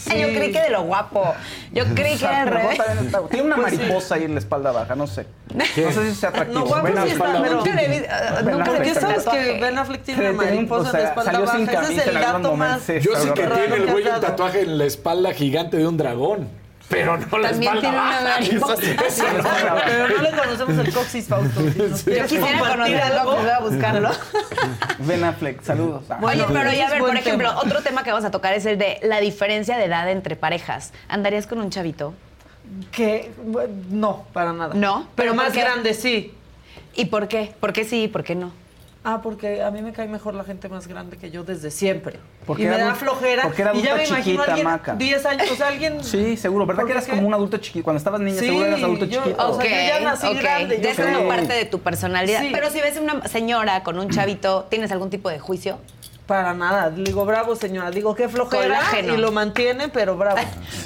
Ay, 0.10 0.22
Yo 0.22 0.28
creí 0.30 0.52
que 0.52 0.62
de 0.62 0.70
lo 0.70 0.84
guapo. 0.84 1.34
Yo 1.72 1.86
creí 1.96 2.18
que 2.18 2.26
era 2.26 2.46
revés. 2.46 2.80
está- 3.02 3.22
Tiene 3.28 3.46
una 3.48 3.56
Pues 3.56 3.72
sí. 3.72 3.78
mariposa 3.78 4.16
ahí 4.16 4.24
en 4.26 4.34
la 4.34 4.40
espalda 4.40 4.72
baja, 4.72 4.96
no 4.96 5.08
sé. 5.08 5.26
¿Qué? 5.76 5.82
No 5.86 5.92
sé 5.92 6.10
si 6.10 6.16
sea 6.16 6.30
atractivo. 6.30 6.60
No, 6.60 6.66
guapo 6.66 6.88
sí 6.88 7.10
está, 7.10 7.42
pero- 7.42 7.56
Nunca 7.58 7.76
le 7.76 7.88
vi- 7.88 8.06
nunca 8.52 8.52
le 8.52 8.54
Affleck 8.54 8.66
¿Por 8.66 8.82
qué 8.84 8.94
sabes 8.96 9.26
que. 9.26 9.60
Ben 9.62 9.78
Affleck 9.78 10.04
tiene 10.04 10.30
una 10.30 10.44
mariposa 10.44 10.90
o 10.90 10.92
sea, 10.92 11.00
en 11.00 11.04
la 11.06 11.10
espalda 11.10 11.32
salió 11.32 11.48
sin 11.52 11.66
baja? 11.66 11.82
Ese 11.82 11.96
es 12.02 12.08
el 12.08 12.14
dato 12.14 12.56
más... 12.56 12.88
Yo 12.88 13.16
sí 13.16 13.30
que 13.34 13.48
tiene 13.48 13.76
el 13.76 13.92
güey 13.92 14.08
un 14.08 14.22
tatuaje 14.22 14.62
en 14.62 14.78
la 14.78 14.86
espalda 14.86 15.34
gigante 15.34 15.78
de 15.78 15.88
un 15.88 15.98
dragón. 15.98 16.63
Pero 16.90 17.18
no 17.18 17.38
la 17.40 17.52
También 17.52 17.80
tiene 17.80 17.98
una 17.98 18.40
no. 18.40 18.76
Pero 19.86 20.08
no 20.10 20.22
le 20.22 20.32
conocemos 20.32 20.78
el 20.86 20.94
coxis, 20.94 21.28
Fausto. 21.28 21.62
Si 21.96 22.16
Yo 22.16 22.24
quisiera 22.24 22.60
conocerlo, 22.60 23.24
pues 23.24 23.42
voy 23.42 23.50
a 23.50 23.60
buscarlo. 23.60 24.12
Ben 25.00 25.24
Affleck, 25.24 25.64
saludos. 25.64 26.04
Ah, 26.10 26.20
Oye, 26.22 26.44
Bueno, 26.44 26.46
pero 26.54 26.72
ya 26.72 26.88
a 26.88 26.92
ver, 26.92 27.00
por 27.00 27.16
ejemplo, 27.16 27.52
otro 27.58 27.82
tema 27.82 28.04
que 28.04 28.12
vamos 28.12 28.26
a 28.26 28.32
tocar 28.32 28.54
es 28.54 28.66
el 28.66 28.78
de 28.78 29.00
la 29.02 29.20
diferencia 29.20 29.78
de 29.78 29.86
edad 29.86 30.10
entre 30.10 30.36
parejas. 30.36 30.94
¿Andarías 31.08 31.48
con 31.48 31.60
un 31.60 31.70
chavito? 31.70 32.14
Que 32.92 33.32
no, 33.90 34.26
para 34.34 34.54
nada. 34.54 34.74
No, 34.74 35.08
pero 35.16 35.32
¿pero 35.32 35.36
más 35.36 35.54
grande 35.54 35.94
sí. 35.94 36.34
¿Y 36.96 37.06
por 37.06 37.28
qué? 37.28 37.54
¿Por 37.60 37.74
qué 37.74 37.86
sí 37.86 38.04
y 38.04 38.08
por 38.08 38.24
qué 38.24 38.36
no? 38.36 38.52
Ah, 39.06 39.22
porque 39.22 39.62
a 39.62 39.70
mí 39.70 39.82
me 39.82 39.92
cae 39.92 40.08
mejor 40.08 40.34
la 40.34 40.46
gente 40.46 40.70
más 40.70 40.88
grande 40.88 41.18
que 41.18 41.30
yo 41.30 41.44
desde 41.44 41.72
siempre. 41.72 42.20
Porque 42.46 42.64
y 42.64 42.66
me 42.68 42.72
da 42.78 42.86
adulta- 42.92 42.96
flojera. 43.00 43.44
porque 43.44 43.62
era 43.62 43.74
y 43.76 43.82
ya 43.82 43.96
me 43.96 44.02
adulta 44.04 44.08
imagino 44.08 44.20
a 44.20 44.24
chiquita, 44.24 44.44
alguien 44.54 44.66
Maca. 44.66 44.96
10 44.96 45.26
años, 45.26 45.52
o 45.52 45.56
sea, 45.56 45.68
alguien 45.68 46.04
Sí, 46.04 46.38
seguro. 46.38 46.66
¿Verdad 46.66 46.82
¿Por 46.84 46.88
que 46.88 46.92
eras 46.94 47.06
qué? 47.06 47.12
como 47.12 47.28
un 47.28 47.34
adulto 47.34 47.58
chiquito? 47.58 47.84
Cuando 47.84 47.98
estabas 47.98 48.22
niña, 48.22 48.40
Sí, 48.40 48.46
seguro 48.46 48.66
eras 48.68 48.82
adulto 48.84 49.06
yo- 49.06 49.24
chiquito. 49.24 49.50
o 49.52 49.62
sea, 49.62 49.66
yo 49.70 50.00
ya 50.00 50.00
nací 50.10 50.28
ok. 50.28 50.38
grande, 50.40 50.80
Ya 50.82 50.92
es 50.92 51.00
como 51.00 51.20
sé. 51.20 51.28
parte 51.28 51.54
de 51.54 51.66
tu 51.66 51.80
personalidad. 51.80 52.42
Sí. 52.42 52.50
Pero 52.54 52.70
si 52.70 52.80
ves 52.80 52.98
una 52.98 53.28
señora 53.28 53.84
con 53.84 54.00
un 54.00 54.10
chavito, 54.10 54.68
¿tienes 54.70 54.90
algún 54.94 55.10
tipo 55.10 55.30
de 55.30 55.38
juicio? 55.40 55.80
Para 56.28 56.54
nada. 56.54 56.90
Digo, 56.90 57.26
bravo, 57.26 57.56
señora. 57.56 57.92
Digo, 57.92 58.16
qué 58.16 58.30
flojera. 58.30 58.64
Colágeno. 58.64 59.14
Y 59.14 59.18
lo 59.18 59.32
mantiene, 59.34 59.90
pero 59.90 60.16
bravo. 60.16 60.40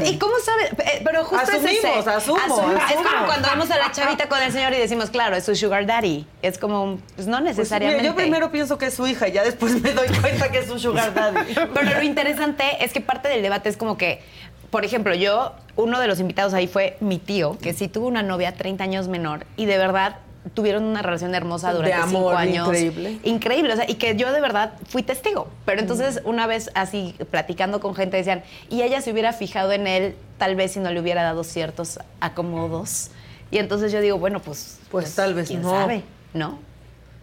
¿Y 0.04 0.18
cómo 0.18 0.34
sabes? 0.44 0.72
Eh, 0.80 1.02
Pero 1.06 1.24
justo 1.26 1.44
es 1.44 1.50
Asumimos, 1.64 1.78
ese. 2.00 2.10
asumo, 2.10 2.38
Es 2.40 2.52
asumo. 2.84 3.04
como 3.10 3.26
cuando 3.28 3.48
vemos 3.50 3.70
a 3.70 3.78
la 3.78 3.92
chavita 3.92 4.28
con 4.28 4.42
el 4.42 4.52
señor 4.52 4.74
y 4.74 4.78
decimos, 4.78 5.12
claro, 5.12 5.36
es 5.36 5.44
su 5.46 5.56
sugar 5.56 5.86
daddy. 5.86 6.26
Es 6.42 6.58
como, 6.58 7.00
pues 7.16 7.28
no 7.28 7.38
Pues, 7.38 7.56
necesariamente. 7.56 8.02
mira, 8.02 8.12
yo 8.14 8.16
primero 8.16 8.52
pienso 8.52 8.80
que 8.80 8.88
es 8.88 8.96
su 8.96 9.06
hija 9.06 9.28
y 9.28 9.34
ya 9.34 9.44
después 9.44 9.80
me 9.80 9.94
doy 9.94 10.08
cuenta 10.22 10.50
que 10.52 10.58
es 10.60 10.66
su 10.68 10.80
sugar 10.80 11.14
daddy. 11.14 11.54
Pero 11.74 11.84
lo 11.98 12.02
interesante 12.02 12.84
es 12.84 12.92
que 12.92 13.02
parte 13.02 13.30
del 13.30 13.44
debate 13.44 13.70
es 13.70 13.78
como 13.78 13.96
que, 13.96 14.24
por 14.72 14.86
ejemplo, 14.86 15.14
yo, 15.14 15.54
uno 15.76 16.00
de 16.00 16.08
los 16.08 16.20
invitados 16.20 16.56
ahí 16.56 16.68
fue 16.68 16.98
mi 17.00 17.20
tío, 17.20 17.58
que 17.62 17.74
sí 17.74 17.88
tuvo 17.88 18.08
una 18.08 18.24
novia 18.24 18.56
30 18.56 18.84
años 18.84 19.08
menor 19.08 19.46
y 19.56 19.66
de 19.66 19.78
verdad 19.78 20.18
tuvieron 20.54 20.84
una 20.84 21.02
relación 21.02 21.34
hermosa 21.36 21.70
De 21.70 21.76
durante 21.76 21.96
amor, 21.96 22.10
cinco 22.12 22.30
años. 22.38 22.68
increíble. 22.68 23.20
Increíble, 23.24 23.74
o 23.74 23.76
sea, 23.76 23.90
y 23.90 23.96
que 23.96 24.16
yo 24.16 24.32
de 24.32 24.42
verdad 24.42 24.74
fui 24.90 25.04
testigo. 25.04 25.48
Pero 25.66 25.82
entonces, 25.82 26.22
una 26.26 26.48
vez 26.48 26.70
así, 26.76 27.16
platicando 27.32 27.80
con 27.80 27.96
gente, 27.96 28.18
decían, 28.18 28.44
y 28.70 28.82
ella 28.84 29.02
se 29.02 29.12
hubiera 29.12 29.34
fijado 29.34 29.72
en 29.72 29.88
él, 29.88 30.16
tal 30.38 30.56
vez 30.56 30.74
si 30.74 30.80
no 30.80 30.92
le 30.92 31.00
hubiera 31.00 31.24
dado 31.24 31.44
ciertos 31.44 32.00
acomodos. 32.20 33.10
Y 33.52 33.58
entonces 33.60 33.92
yo 33.92 34.02
digo, 34.02 34.18
bueno, 34.20 34.42
pues... 34.42 34.80
Pues 34.92 35.16
tal 35.16 35.34
vez 35.34 35.48
¿quién 35.48 35.62
no. 35.62 35.72
sabe? 35.72 36.04
¿No? 36.34 36.60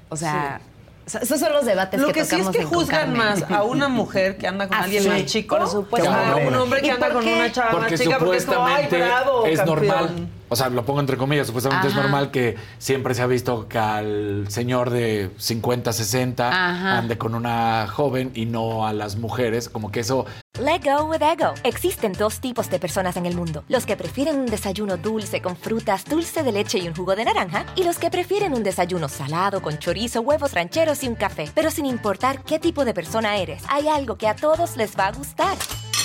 O 0.08 0.16
sea... 0.16 0.60
so- 1.06 1.18
Esos 1.18 1.38
son 1.38 1.52
los 1.52 1.64
debates 1.66 2.00
Lo 2.00 2.06
que, 2.08 2.12
que 2.20 2.24
sí 2.24 2.36
es 2.40 2.48
que 2.48 2.64
juzgan 2.64 3.00
Carmen. 3.14 3.16
más 3.18 3.50
a 3.50 3.62
una 3.62 3.88
mujer 3.88 4.38
que 4.38 4.46
anda 4.46 4.66
con 4.68 4.76
Ah, 4.76 4.80
alguien 4.84 5.02
sí, 5.02 5.08
más 5.08 5.24
chico 5.26 5.58
por 5.58 5.68
supuesto. 5.68 6.10
a 6.10 6.36
un 6.36 6.54
hombre 6.54 6.80
que 6.80 6.86
¿Y 6.86 6.90
anda 6.90 7.10
con 7.12 7.26
una 7.28 7.52
chava 7.52 7.78
más 7.80 7.92
chica 8.00 8.18
porque 8.18 8.36
es 8.38 8.46
como, 8.46 8.64
ay, 8.66 8.86
bravo, 8.90 9.44
es 9.46 9.58
campeón". 9.60 9.86
normal. 9.86 10.28
O 10.54 10.56
sea, 10.56 10.70
lo 10.70 10.84
pongo 10.84 11.00
entre 11.00 11.16
comillas, 11.16 11.48
supuestamente 11.48 11.88
es 11.88 11.96
normal 11.96 12.30
que 12.30 12.54
siempre 12.78 13.12
se 13.12 13.22
ha 13.22 13.26
visto 13.26 13.66
que 13.66 13.76
al 13.76 14.46
señor 14.50 14.90
de 14.90 15.32
50, 15.36 15.92
60 15.92 16.48
Ajá. 16.48 16.98
ande 16.98 17.18
con 17.18 17.34
una 17.34 17.88
joven 17.88 18.30
y 18.36 18.46
no 18.46 18.86
a 18.86 18.92
las 18.92 19.16
mujeres. 19.16 19.68
Como 19.68 19.90
que 19.90 19.98
eso 19.98 20.26
Let 20.60 20.82
go 20.84 21.06
with 21.06 21.20
ego. 21.20 21.54
Existen 21.64 22.12
dos 22.12 22.38
tipos 22.38 22.70
de 22.70 22.78
personas 22.78 23.16
en 23.16 23.26
el 23.26 23.34
mundo: 23.34 23.64
los 23.68 23.84
que 23.84 23.96
prefieren 23.96 24.38
un 24.38 24.46
desayuno 24.46 24.96
dulce 24.96 25.42
con 25.42 25.56
frutas, 25.56 26.04
dulce 26.04 26.44
de 26.44 26.52
leche 26.52 26.78
y 26.78 26.86
un 26.86 26.94
jugo 26.94 27.16
de 27.16 27.24
naranja, 27.24 27.66
y 27.74 27.82
los 27.82 27.98
que 27.98 28.08
prefieren 28.08 28.54
un 28.54 28.62
desayuno 28.62 29.08
salado 29.08 29.60
con 29.60 29.78
chorizo, 29.78 30.20
huevos 30.20 30.52
rancheros 30.52 31.02
y 31.02 31.08
un 31.08 31.16
café. 31.16 31.50
Pero 31.52 31.72
sin 31.72 31.86
importar 31.86 32.44
qué 32.44 32.60
tipo 32.60 32.84
de 32.84 32.94
persona 32.94 33.38
eres, 33.38 33.64
hay 33.68 33.88
algo 33.88 34.16
que 34.16 34.28
a 34.28 34.36
todos 34.36 34.76
les 34.76 34.96
va 34.96 35.08
a 35.08 35.12
gustar. 35.12 35.56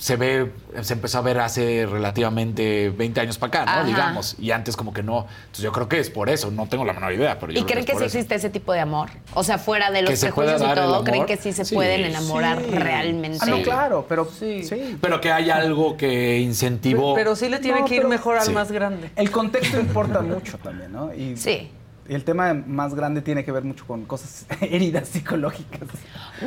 Se 0.00 0.16
ve, 0.16 0.50
se 0.80 0.94
empezó 0.94 1.18
a 1.18 1.20
ver 1.20 1.38
hace 1.40 1.84
relativamente 1.84 2.88
20 2.88 3.20
años 3.20 3.36
para 3.36 3.48
acá, 3.62 3.64
¿no? 3.66 3.78
Ajá. 3.80 3.84
Digamos. 3.84 4.34
Y 4.38 4.50
antes 4.50 4.74
como 4.74 4.94
que 4.94 5.02
no. 5.02 5.26
Entonces 5.40 5.62
yo 5.62 5.72
creo 5.72 5.88
que 5.90 5.98
es 6.00 6.08
por 6.08 6.30
eso. 6.30 6.50
No 6.50 6.66
tengo 6.68 6.86
la 6.86 6.94
menor 6.94 7.12
idea, 7.12 7.38
pero 7.38 7.52
yo 7.52 7.60
¿Y 7.60 7.64
creo 7.64 7.84
creen 7.84 7.84
que, 7.84 7.92
es 7.92 7.98
sí 7.98 8.04
eso. 8.04 8.16
existe 8.18 8.34
ese 8.34 8.48
tipo 8.48 8.72
de 8.72 8.80
amor? 8.80 9.10
O 9.34 9.44
sea, 9.44 9.58
fuera 9.58 9.90
de 9.90 10.00
los 10.00 10.10
Que 10.12 10.18
prejuicios 10.18 10.62
y 10.62 10.74
todo. 10.74 11.04
¿creen 11.04 11.26
que 11.26 11.36
sí 11.36 11.52
se 11.52 11.66
Sí. 11.66 11.74
pueden 11.74 12.04
enamorar 12.06 12.58
Sí. 12.62 12.70
realmente? 12.70 13.38
Ah, 13.42 13.46
no, 13.46 13.60
claro, 13.62 14.06
pero 14.08 14.24
sí. 14.24 14.66
Pero 15.02 15.20
que 15.20 15.30
hay 15.32 15.50
algo 15.50 15.98
que 15.98 16.38
incentivó. 16.38 17.14
Pero 17.14 17.36
sí 17.36 17.50
le 17.50 17.58
tiene 17.58 17.80
No, 17.80 17.84
que 17.86 17.96
ir 17.96 18.06
mejor 18.06 18.38
al 18.38 18.46
Sí. 18.46 18.52
más 18.52 18.72
grande. 18.72 19.10
El 19.16 19.30
contexto 19.30 19.78
importa 19.78 20.22
mucho 20.22 20.56
también, 20.58 20.92
¿no? 20.92 21.12
Y, 21.14 21.36
Sí. 21.36 21.70
Y 22.10 22.14
el 22.16 22.24
tema 22.24 22.52
más 22.66 22.96
grande 22.96 23.22
tiene 23.22 23.44
que 23.44 23.52
ver 23.52 23.62
mucho 23.62 23.86
con 23.86 24.04
cosas 24.04 24.44
heridas 24.60 25.06
psicológicas. 25.06 25.82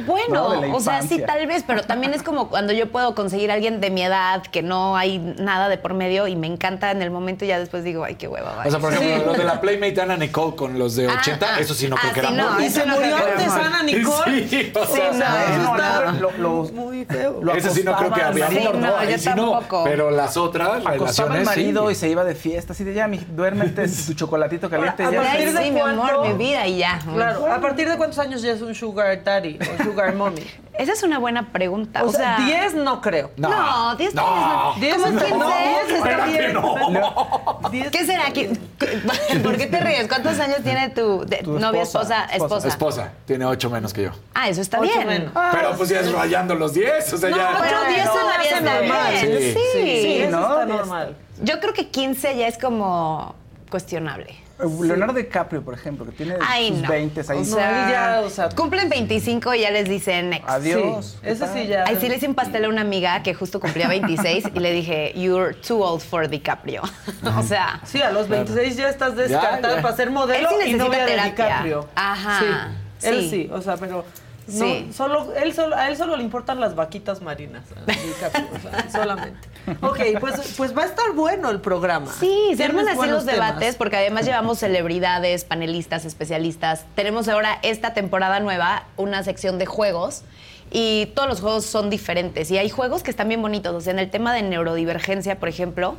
Bueno, 0.05 0.49
o 0.75 0.79
sea, 0.81 1.01
sí, 1.03 1.21
tal 1.25 1.47
vez, 1.47 1.63
pero 1.65 1.83
también 1.83 2.13
es 2.13 2.21
como 2.21 2.49
cuando 2.49 2.73
yo 2.73 2.91
puedo 2.91 3.15
conseguir 3.15 3.49
a 3.49 3.53
alguien 3.53 3.79
de 3.79 3.89
mi 3.89 4.01
edad 4.03 4.41
que 4.43 4.61
no 4.61 4.97
hay 4.97 5.19
nada 5.19 5.69
de 5.69 5.77
por 5.77 5.93
medio 5.93 6.27
y 6.27 6.35
me 6.35 6.47
encanta 6.47 6.91
en 6.91 7.01
el 7.01 7.11
momento 7.11 7.45
y 7.45 7.47
ya 7.47 7.59
después 7.59 7.85
digo, 7.85 8.03
ay, 8.03 8.15
qué 8.15 8.27
hueva, 8.27 8.61
O 8.65 8.69
sea, 8.69 8.79
por 8.79 8.91
ejemplo, 8.93 9.19
Sí. 9.19 9.25
lo 9.25 9.33
de 9.33 9.43
la 9.45 9.61
Playmate 9.61 10.01
Ana 10.01 10.17
Nicole 10.17 10.55
con 10.57 10.77
los 10.77 10.97
de 10.97 11.07
80, 11.07 11.47
Ah, 11.55 11.59
eso 11.61 11.73
sí 11.73 11.87
no 11.87 11.95
ah, 11.95 11.99
creo 12.01 12.13
que 12.13 12.19
sí, 12.19 12.25
era 12.25 12.43
no. 12.49 12.59
Y 12.61 12.65
eso 12.65 12.79
se 12.81 12.85
no 12.85 12.95
murió 12.95 13.15
antes 13.15 13.51
Ana 13.53 13.83
Nicole. 13.83 14.47
Sí, 14.49 14.73
o 14.75 14.85
Sí, 14.85 15.01
no, 15.13 15.37
eso 15.37 16.13
lo, 16.19 16.31
lo- 16.39 16.63
Muy 16.73 17.05
feo. 17.05 17.39
lo 17.41 17.53
Ese 17.55 17.69
sí 17.69 17.83
no 17.85 17.95
creo 17.95 18.11
que 18.11 18.21
había 18.21 18.49
Sí, 18.49 18.59
¿no? 18.63 19.03
yo 19.03 19.17
sí 19.17 19.29
no. 19.29 19.51
tampoco. 19.51 19.83
Pero 19.85 20.11
las 20.11 20.35
otras 20.35 20.85
Acostaba 20.85 20.91
al 20.91 20.99
relaciones 20.99 21.45
marido 21.45 21.85
sí. 21.87 21.91
y 21.93 21.95
se 21.95 22.09
iba 22.09 22.25
de 22.25 22.35
fiesta, 22.35 22.73
así 22.73 22.83
de 22.83 22.93
ya, 22.93 23.07
mi, 23.07 23.17
duérmete 23.19 23.87
tu 23.87 24.13
chocolatito 24.13 24.69
caliente. 24.69 25.03
Ahora, 25.03 25.37
ya 25.37 25.52
partir 25.53 25.59
de 25.59 25.63
sí, 25.65 25.71
mi 25.71 25.79
cuánto- 25.79 26.03
amor, 26.03 26.27
mi 26.27 26.33
vida 26.33 26.67
y 26.67 26.77
ya. 26.77 26.99
Claro, 27.13 27.51
¿a 27.51 27.59
partir 27.61 27.89
de 27.89 27.97
cuántos 27.97 28.19
años 28.19 28.41
ya 28.41 28.51
es 28.51 28.61
un 28.61 28.73
sugar 28.75 29.23
daddy 29.23 29.57
o 29.79 29.83
sugar 29.83 30.13
mommy? 30.15 30.41
Esa 30.73 30.93
es 30.93 31.03
una 31.03 31.19
buena 31.19 31.51
pregunta. 31.51 32.03
O, 32.03 32.11
sea, 32.11 32.37
10 32.37 32.73
no 32.73 32.99
creo. 32.99 33.29
No, 33.37 33.95
10 33.95 34.15
No. 34.15 34.73
no. 34.73 34.73
10 34.79 34.95
¿Cómo 34.95 35.05
está- 35.07 35.25
15? 35.25 35.37
no, 35.37 35.47
10 35.47 35.89
está 35.91 36.03
¿Verdad 36.03 36.25
que 36.25 36.37
bien. 36.39 36.53
no? 36.53 37.91
¿Qué 37.91 38.05
será? 38.05 38.23
¿Qué- 38.33 38.57
¿Por 39.43 39.55
qué 39.57 39.67
te 39.67 39.79
ríes? 39.79 40.07
¿Cuántos 40.07 40.39
años 40.39 40.57
tiene 40.63 40.89
tu, 40.89 41.25
de- 41.25 41.37
Tu 41.43 41.59
novia, 41.59 41.83
esposa, 41.83 42.25
esposa? 42.25 42.67
Esposa. 42.67 43.11
Tiene 43.25 43.45
ocho 43.45 43.69
menos 43.69 43.93
que 43.93 44.03
yo. 44.05 44.11
Ah, 44.33 44.49
eso 44.49 44.61
está 44.61 44.79
Ocho 44.79 44.89
bien. 44.95 45.07
menos. 45.07 45.31
Pero 45.51 45.73
pues 45.77 45.89
ya 45.89 45.99
es 45.99 46.11
rayando 46.11 46.55
los 46.55 46.73
10. 46.73 47.13
O 47.13 47.17
sea, 47.19 47.29
No, 47.29 47.37
ya. 47.37 47.49
pero 47.61 47.83
10 47.85 48.05
todavía 48.11 48.57
está 48.57 48.79
normal. 48.79 49.11
bien. 49.11 49.37
Sí. 49.37 49.53
Sí. 49.53 49.79
Sí, 50.01 50.17
eso 50.23 50.31
¿no? 50.39 50.53
está 50.53 50.65
normal. 50.65 51.15
Yo 51.43 51.59
creo 51.59 51.73
que 51.73 51.89
15 51.89 52.35
ya 52.35 52.47
es 52.47 52.57
como 52.57 53.35
cuestionable. 53.69 54.35
Leonardo 54.59 55.13
DiCaprio, 55.13 55.61
por 55.63 55.73
ejemplo, 55.73 56.05
que 56.05 56.11
tiene 56.11 56.35
Ay, 56.39 56.69
sus 56.69 56.81
no. 56.83 56.89
20 56.89 57.21
ahí. 57.27 57.37
O 57.39 57.43
sea, 57.45 57.89
ya, 57.91 58.21
o 58.25 58.29
sea- 58.29 58.49
cumplen 58.49 58.87
25 58.87 59.53
y 59.55 59.61
ya 59.61 59.71
les 59.71 59.89
dicen 59.89 60.29
next. 60.29 60.47
Adiós. 60.47 61.17
Sí, 61.21 61.27
ese 61.27 61.47
sí 61.53 61.67
ya. 61.67 61.83
Ay, 61.87 61.97
sí 61.99 62.07
le 62.07 62.15
hice 62.17 62.27
un 62.27 62.35
pastel 62.35 62.65
a 62.65 62.69
una 62.69 62.81
amiga 62.81 63.23
que 63.23 63.33
justo 63.33 63.59
cumplía 63.59 63.87
26 63.87 64.45
y 64.53 64.59
le 64.59 64.71
dije, 64.71 65.11
you're 65.15 65.53
too 65.55 65.81
old 65.83 66.01
for 66.01 66.29
DiCaprio. 66.29 66.83
o 67.37 67.43
sea... 67.43 67.81
Sí, 67.83 68.01
a 68.01 68.11
los 68.11 68.29
26 68.29 68.77
ya 68.77 68.89
estás 68.89 69.15
descartada 69.15 69.77
ya. 69.77 69.81
para 69.81 69.95
ser 69.95 70.11
modelo 70.11 70.49
Él 70.49 70.55
sí 70.63 70.69
y 70.69 70.73
de 70.73 70.79
terapia. 70.89 71.23
DiCaprio. 71.25 71.87
Ajá, 71.95 72.71
Sí, 72.99 73.07
él 73.09 73.21
sí. 73.21 73.29
sí, 73.29 73.49
o 73.51 73.61
sea, 73.61 73.75
pero 73.75 74.05
no, 74.47 74.65
Sí. 74.65 74.89
solo, 74.93 75.33
él 75.35 75.53
solo, 75.53 75.75
a 75.75 75.87
él 75.89 75.97
solo 75.97 76.15
le 76.17 76.23
importan 76.23 76.59
las 76.59 76.75
vaquitas 76.75 77.21
marinas, 77.21 77.63
o 77.71 78.59
sea, 78.61 78.89
solamente. 78.91 79.47
Ok, 79.81 79.99
pues, 80.19 80.53
pues 80.57 80.77
va 80.77 80.83
a 80.83 80.85
estar 80.85 81.13
bueno 81.13 81.49
el 81.49 81.61
programa. 81.61 82.11
Sí, 82.19 82.51
se 82.57 82.63
arman 82.65 82.87
así 82.89 83.07
los 83.09 83.25
debates 83.25 83.59
temas. 83.59 83.75
porque 83.77 83.95
además 83.97 84.25
llevamos 84.25 84.59
celebridades, 84.59 85.45
panelistas, 85.45 86.05
especialistas. 86.05 86.85
Tenemos 86.95 87.27
ahora 87.29 87.59
esta 87.61 87.93
temporada 87.93 88.39
nueva 88.41 88.83
una 88.97 89.23
sección 89.23 89.57
de 89.57 89.65
juegos 89.65 90.23
y 90.71 91.05
todos 91.15 91.29
los 91.29 91.39
juegos 91.39 91.65
son 91.65 91.89
diferentes 91.89 92.49
y 92.49 92.57
hay 92.57 92.69
juegos 92.69 93.03
que 93.03 93.11
están 93.11 93.27
bien 93.27 93.41
bonitos. 93.41 93.73
O 93.73 93.79
sea, 93.81 93.93
en 93.93 93.99
el 93.99 94.09
tema 94.09 94.33
de 94.33 94.41
neurodivergencia, 94.41 95.39
por 95.39 95.47
ejemplo, 95.47 95.95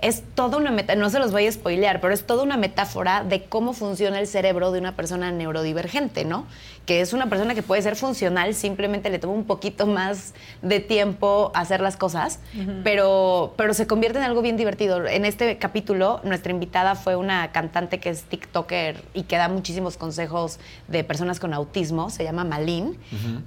es 0.00 0.22
toda 0.34 0.58
una 0.58 0.70
meta, 0.70 0.94
no 0.94 1.10
se 1.10 1.18
los 1.18 1.32
voy 1.32 1.46
a 1.46 1.52
spoilear, 1.52 2.00
pero 2.00 2.14
es 2.14 2.24
toda 2.24 2.42
una 2.44 2.56
metáfora 2.56 3.24
de 3.24 3.44
cómo 3.44 3.72
funciona 3.72 4.20
el 4.20 4.26
cerebro 4.28 4.70
de 4.70 4.78
una 4.78 4.94
persona 4.94 5.32
neurodivergente, 5.32 6.24
¿no? 6.24 6.46
Que 6.86 7.00
es 7.00 7.12
una 7.12 7.28
persona 7.28 7.54
que 7.54 7.62
puede 7.62 7.82
ser 7.82 7.96
funcional, 7.96 8.54
simplemente 8.54 9.10
le 9.10 9.18
toma 9.18 9.34
un 9.34 9.44
poquito 9.44 9.86
más 9.86 10.34
de 10.62 10.80
tiempo 10.80 11.50
hacer 11.54 11.80
las 11.80 11.96
cosas, 11.96 12.38
pero, 12.84 13.54
pero 13.56 13.74
se 13.74 13.86
convierte 13.86 14.18
en 14.18 14.24
algo 14.24 14.40
bien 14.40 14.56
divertido. 14.56 15.04
En 15.06 15.24
este 15.24 15.58
capítulo, 15.58 16.20
nuestra 16.22 16.52
invitada 16.52 16.94
fue 16.94 17.16
una 17.16 17.50
cantante 17.52 17.98
que 17.98 18.10
es 18.10 18.22
TikToker 18.22 19.02
y 19.14 19.24
que 19.24 19.36
da 19.36 19.48
muchísimos 19.48 19.96
consejos 19.96 20.60
de 20.86 21.04
personas 21.04 21.40
con 21.40 21.52
autismo, 21.52 22.08
se 22.08 22.24
llama 22.24 22.44
Malin, 22.44 22.96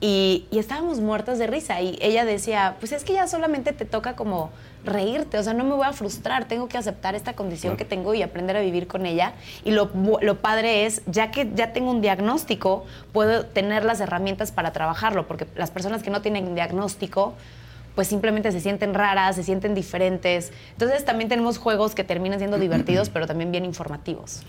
y, 0.02 0.46
y 0.52 0.60
estábamos 0.60 1.00
muertas 1.00 1.40
de 1.40 1.48
risa. 1.48 1.82
Y 1.82 1.98
ella 2.02 2.26
decía, 2.26 2.76
pues 2.80 2.92
es 2.92 3.04
que 3.04 3.14
ya 3.14 3.28
solamente 3.28 3.74
te 3.74 3.86
toca 3.86 4.16
como 4.16 4.52
reírte, 4.84 5.38
o 5.38 5.44
sea, 5.44 5.54
no 5.54 5.64
me 5.64 5.74
voy 5.74 5.86
a 5.86 5.94
frustrar, 5.94 6.46
tengo 6.46 6.68
que 6.68 6.78
aceptar 6.78 7.16
esta 7.16 7.34
condición 7.34 7.78
que 7.78 7.86
tengo 7.86 8.14
y 8.14 8.22
aprender 8.22 8.58
a 8.58 8.62
vivir 8.62 8.88
con 8.88 9.06
ella. 9.06 9.34
Y 9.64 9.72
lo, 9.72 9.92
lo 10.22 10.38
padre 10.40 10.86
es, 10.86 11.02
ya 11.06 11.32
que 11.32 11.50
ya 11.54 11.74
tengo 11.74 11.92
un 11.92 12.02
diagnóstico, 12.02 12.86
puedo 13.12 13.46
tener 13.46 13.86
las 13.86 14.00
herramientas 14.00 14.52
para 14.52 14.72
trabajarlo, 14.72 15.28
porque 15.28 15.48
las 15.56 15.72
personas 15.72 16.04
que 16.04 16.10
no 16.10 16.22
tienen 16.22 16.56
diagnóstico, 16.56 17.34
pues 17.96 18.08
simplemente 18.08 18.52
se 18.52 18.62
sienten 18.62 18.94
raras, 18.94 19.36
se 19.36 19.44
sienten 19.44 19.76
diferentes. 19.76 20.52
Entonces 20.74 21.06
también 21.06 21.30
tenemos 21.30 21.58
juegos 21.58 21.96
que 21.96 22.04
terminan 22.04 22.40
siendo 22.40 22.58
divertidos, 22.60 23.10
pero 23.10 23.28
también 23.28 23.52
bien 23.52 23.66
informativos. 23.66 24.44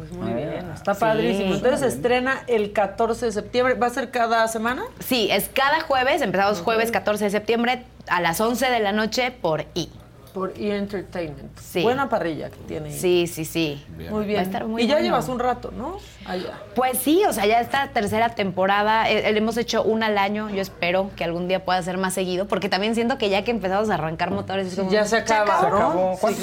Pues 0.00 0.12
muy 0.12 0.32
bien, 0.32 0.70
está 0.74 0.94
Sí. 0.94 1.00
padrísimo. 1.00 1.54
Entonces 1.54 1.80
se 1.80 1.86
estrena 1.88 2.42
el 2.46 2.72
14 2.72 3.26
de 3.26 3.32
septiembre. 3.32 3.74
¿Va 3.74 3.88
a 3.88 3.90
ser 3.90 4.10
cada 4.10 4.48
semana? 4.48 4.84
Sí, 4.98 5.28
es 5.30 5.50
cada 5.52 5.80
jueves, 5.82 6.22
empezamos 6.22 6.62
jueves 6.62 6.90
14 6.90 7.24
de 7.24 7.30
septiembre 7.30 7.84
a 8.08 8.22
las 8.22 8.40
11 8.40 8.70
de 8.70 8.80
la 8.80 8.92
noche 8.92 9.30
por 9.30 9.66
I. 9.74 9.90
Por 10.32 10.52
E! 10.56 10.74
Entertainment. 10.76 11.58
Sí. 11.58 11.82
Buena 11.82 12.08
parrilla 12.08 12.48
que 12.48 12.56
tiene. 12.68 12.92
Sí, 12.92 13.26
sí, 13.26 13.44
sí. 13.44 13.84
Muy 14.10 14.24
bien. 14.24 14.36
Va 14.36 14.40
a 14.40 14.44
estar 14.44 14.64
muy 14.64 14.82
y 14.82 14.86
ya 14.86 14.94
bueno. 14.94 15.04
llevas 15.06 15.28
un 15.28 15.38
rato, 15.38 15.70
¿no? 15.76 15.98
Allá. 16.24 16.52
Pues 16.74 16.96
sí, 16.98 17.22
o 17.28 17.32
sea, 17.34 17.44
ya 17.46 17.60
esta 17.60 17.88
tercera 17.88 18.30
temporada, 18.36 19.10
eh, 19.10 19.28
eh, 19.28 19.36
hemos 19.36 19.56
hecho 19.58 19.82
una 19.82 20.06
al 20.06 20.16
año, 20.16 20.48
yo 20.48 20.62
espero 20.62 21.10
que 21.16 21.24
algún 21.24 21.46
día 21.48 21.64
pueda 21.64 21.82
ser 21.82 21.98
más 21.98 22.14
seguido, 22.14 22.46
porque 22.46 22.68
también 22.70 22.94
siento 22.94 23.18
que 23.18 23.28
ya 23.28 23.42
que 23.44 23.50
empezamos 23.50 23.90
a 23.90 23.94
arrancar 23.94 24.30
motores 24.30 24.68
es 24.68 24.76
como... 24.78 24.90
ya 24.90 25.04
se 25.04 25.16
acaba, 25.18 25.60
¿se 25.60 25.66
acabó? 25.66 26.14
Sí, 26.14 26.18
¿Cuántos? 26.20 26.42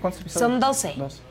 ¿Cuántos 0.00 0.20
episodios? 0.22 0.32
Son 0.50 0.60
12. 0.60 0.94
12. 0.96 1.29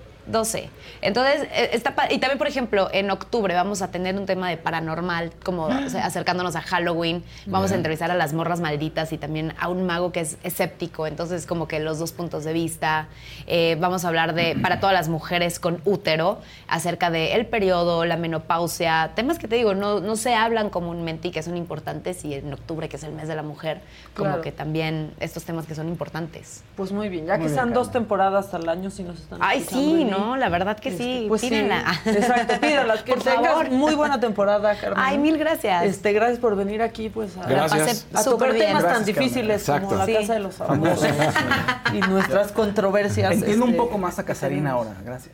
Entonces, 1.02 1.44
eh, 1.54 1.70
está 1.74 1.96
pa- 1.96 2.12
y 2.12 2.20
también, 2.20 2.38
por 2.38 2.48
ejemplo, 2.48 2.90
en 2.92 3.10
octubre 3.12 3.54
vamos 3.54 3.82
a 3.82 3.90
tener 3.92 4.16
un 4.18 4.26
tema 4.26 4.50
de 4.50 4.58
paranormal, 4.58 5.32
como 5.44 5.64
o 5.66 5.90
sea, 5.90 6.06
acercándonos 6.06 6.56
a 6.56 6.62
Halloween. 6.62 7.24
Vamos 7.46 7.72
a 7.72 7.76
entrevistar 7.76 8.12
a 8.12 8.16
las 8.16 8.34
morras 8.34 8.60
malditas 8.60 9.12
y 9.14 9.18
también 9.18 9.54
a 9.60 9.68
un 9.70 9.86
mago 9.86 10.12
que 10.12 10.22
es 10.22 10.38
escéptico. 10.44 11.08
Entonces, 11.08 11.46
como 11.46 11.68
que 11.68 11.80
los 11.80 12.00
dos 12.00 12.12
puntos 12.12 12.44
de 12.44 12.54
vista. 12.54 13.08
Eh, 13.48 13.78
vamos 13.80 14.06
a 14.06 14.10
hablar 14.10 14.34
de, 14.34 14.56
para 14.62 14.80
todas 14.80 14.94
las 14.94 15.10
mujeres 15.10 15.60
con 15.60 15.82
útero, 15.86 16.40
acerca 16.68 17.10
del 17.10 17.30
el 17.40 17.46
periodo, 17.46 18.06
la 18.06 18.18
menopausia, 18.18 19.12
temas 19.16 19.40
que 19.40 19.48
te 19.48 19.56
digo, 19.56 19.74
no, 19.76 20.00
no 20.00 20.16
se 20.16 20.36
hablan 20.36 20.70
comúnmente 20.70 21.30
y 21.30 21.32
que 21.32 21.44
son 21.44 21.58
importantes. 21.58 22.24
Y 22.26 22.34
en 22.34 22.52
octubre, 22.54 22.90
que 22.90 22.98
es 22.98 23.04
el 23.04 23.12
mes 23.14 23.28
de 23.28 23.36
la 23.36 23.44
mujer, 23.44 23.82
como 24.16 24.30
Claro. 24.30 24.42
que 24.42 24.52
también 24.52 25.14
estos 25.20 25.44
temas 25.46 25.66
que 25.66 25.76
son 25.76 25.88
importantes. 25.88 26.64
Pues 26.76 26.92
muy 26.92 27.10
bien, 27.10 27.26
ya 27.26 27.36
que 27.38 27.44
Muy 27.46 27.54
sean 27.54 27.74
dos 27.74 27.92
temporadas 27.92 28.54
al 28.54 28.68
año 28.70 28.90
si 28.90 29.04
nos 29.04 29.20
están 29.20 29.40
Ay, 29.42 29.62
sí, 29.68 29.94
Eli. 30.02 30.06
¿No? 30.20 30.38
La 30.38 30.50
verdad 30.50 30.78
que 30.80 30.96
sí. 30.96 31.26
Pues 31.28 31.42
sí, 31.42 31.50
Pídenla. 31.50 31.84
exacto, 32.06 32.60
pídanlas. 32.60 33.04
Que 33.10 33.14
Por 33.14 33.24
tengas 33.24 33.48
favor. 33.52 33.72
muy 33.72 33.96
buena 33.96 34.20
temporada, 34.20 34.76
Carmen. 34.76 34.98
Ay, 35.04 35.18
mil 35.18 35.38
gracias. 35.38 35.84
Este, 35.86 36.14
gracias 36.14 36.40
por 36.40 36.56
venir 36.56 36.82
aquí, 36.82 37.10
pues, 37.10 37.32
a, 37.38 37.44
tocar 38.24 38.54
bien. 38.54 38.68
temas 38.68 38.84
tan 38.84 38.92
Gracias, 38.92 39.06
difíciles 39.06 39.64
como 39.64 39.78
Exacto. 39.78 39.96
la 39.96 40.06
Sí. 40.06 40.14
casa 40.16 40.34
de 40.34 40.40
los 40.40 40.56
famosos 40.56 41.08
y 41.94 42.00
nuestras 42.02 42.52
controversias. 42.52 43.32
Entiendo 43.32 43.66
un 43.66 43.72
este, 43.72 43.82
poco 43.82 43.98
más 43.98 44.20
a 44.20 44.26
Casarina 44.26 44.72
ahora, 44.72 44.96
gracias. 45.04 45.34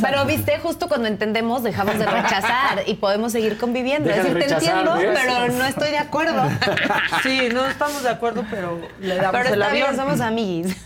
Pero 0.00 0.24
viste, 0.24 0.58
justo 0.58 0.88
cuando 0.88 1.08
entendemos, 1.08 1.62
dejamos 1.62 1.98
de 1.98 2.06
rechazar 2.06 2.82
y 2.86 2.94
podemos 2.94 3.32
seguir 3.32 3.58
conviviendo. 3.58 4.08
Deja 4.08 4.20
es 4.22 4.26
de 4.28 4.34
decir, 4.34 4.48
te 4.48 4.54
entiendo, 4.54 4.94
¿ves? 4.94 5.18
pero 5.22 5.52
no 5.52 5.64
estoy 5.64 5.90
de 5.90 5.98
acuerdo. 5.98 6.42
Sí, 7.22 7.48
no 7.52 7.64
estamos 7.66 8.02
de 8.02 8.08
acuerdo, 8.10 8.44
pero 8.50 8.78
le 9.00 9.16
damos 9.16 9.32
Pero 9.32 9.54
el 9.54 9.60
está 9.62 9.72
bien, 9.72 9.86
avión. 9.86 9.96
somos 10.04 10.20
amiguis. 10.20 10.76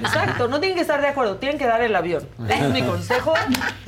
Exacto, 0.00 0.48
no 0.48 0.60
tienen 0.60 0.76
que 0.76 0.82
estar 0.82 1.00
de 1.00 1.08
acuerdo, 1.08 1.36
tienen 1.36 1.58
que 1.58 1.66
dar 1.66 1.80
el 1.80 1.94
avión. 1.94 2.28
Ese 2.48 2.66
es 2.66 2.72
mi 2.72 2.82
consejo 2.82 3.34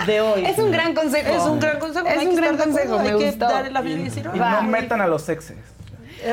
de 0.07 0.21
hoy. 0.21 0.45
Es 0.47 0.59
un 0.59 0.71
gran 0.71 0.95
consejo. 0.95 1.29
Es 1.31 1.43
un 1.43 1.61
gran 1.61 1.79
consejo. 1.79 2.07
Es 2.07 2.15
no 2.15 2.21
hay 2.21 2.27
un 2.27 2.35
que 2.35 2.41
gran 2.41 2.55
estar 2.55 2.69
de 2.69 2.73
acuerdo, 2.83 2.97
consejo, 2.97 2.99
me 3.03 3.09
hay 3.11 3.19
que 3.19 3.31
gustó. 3.39 3.49
dar 3.55 3.67
el 3.67 3.77
avión 3.77 4.01
y 4.01 4.05
decir, 4.05 4.27
no 4.27 4.63
metan 4.63 5.01
a 5.01 5.07
los 5.07 5.29
exes. 5.29 5.57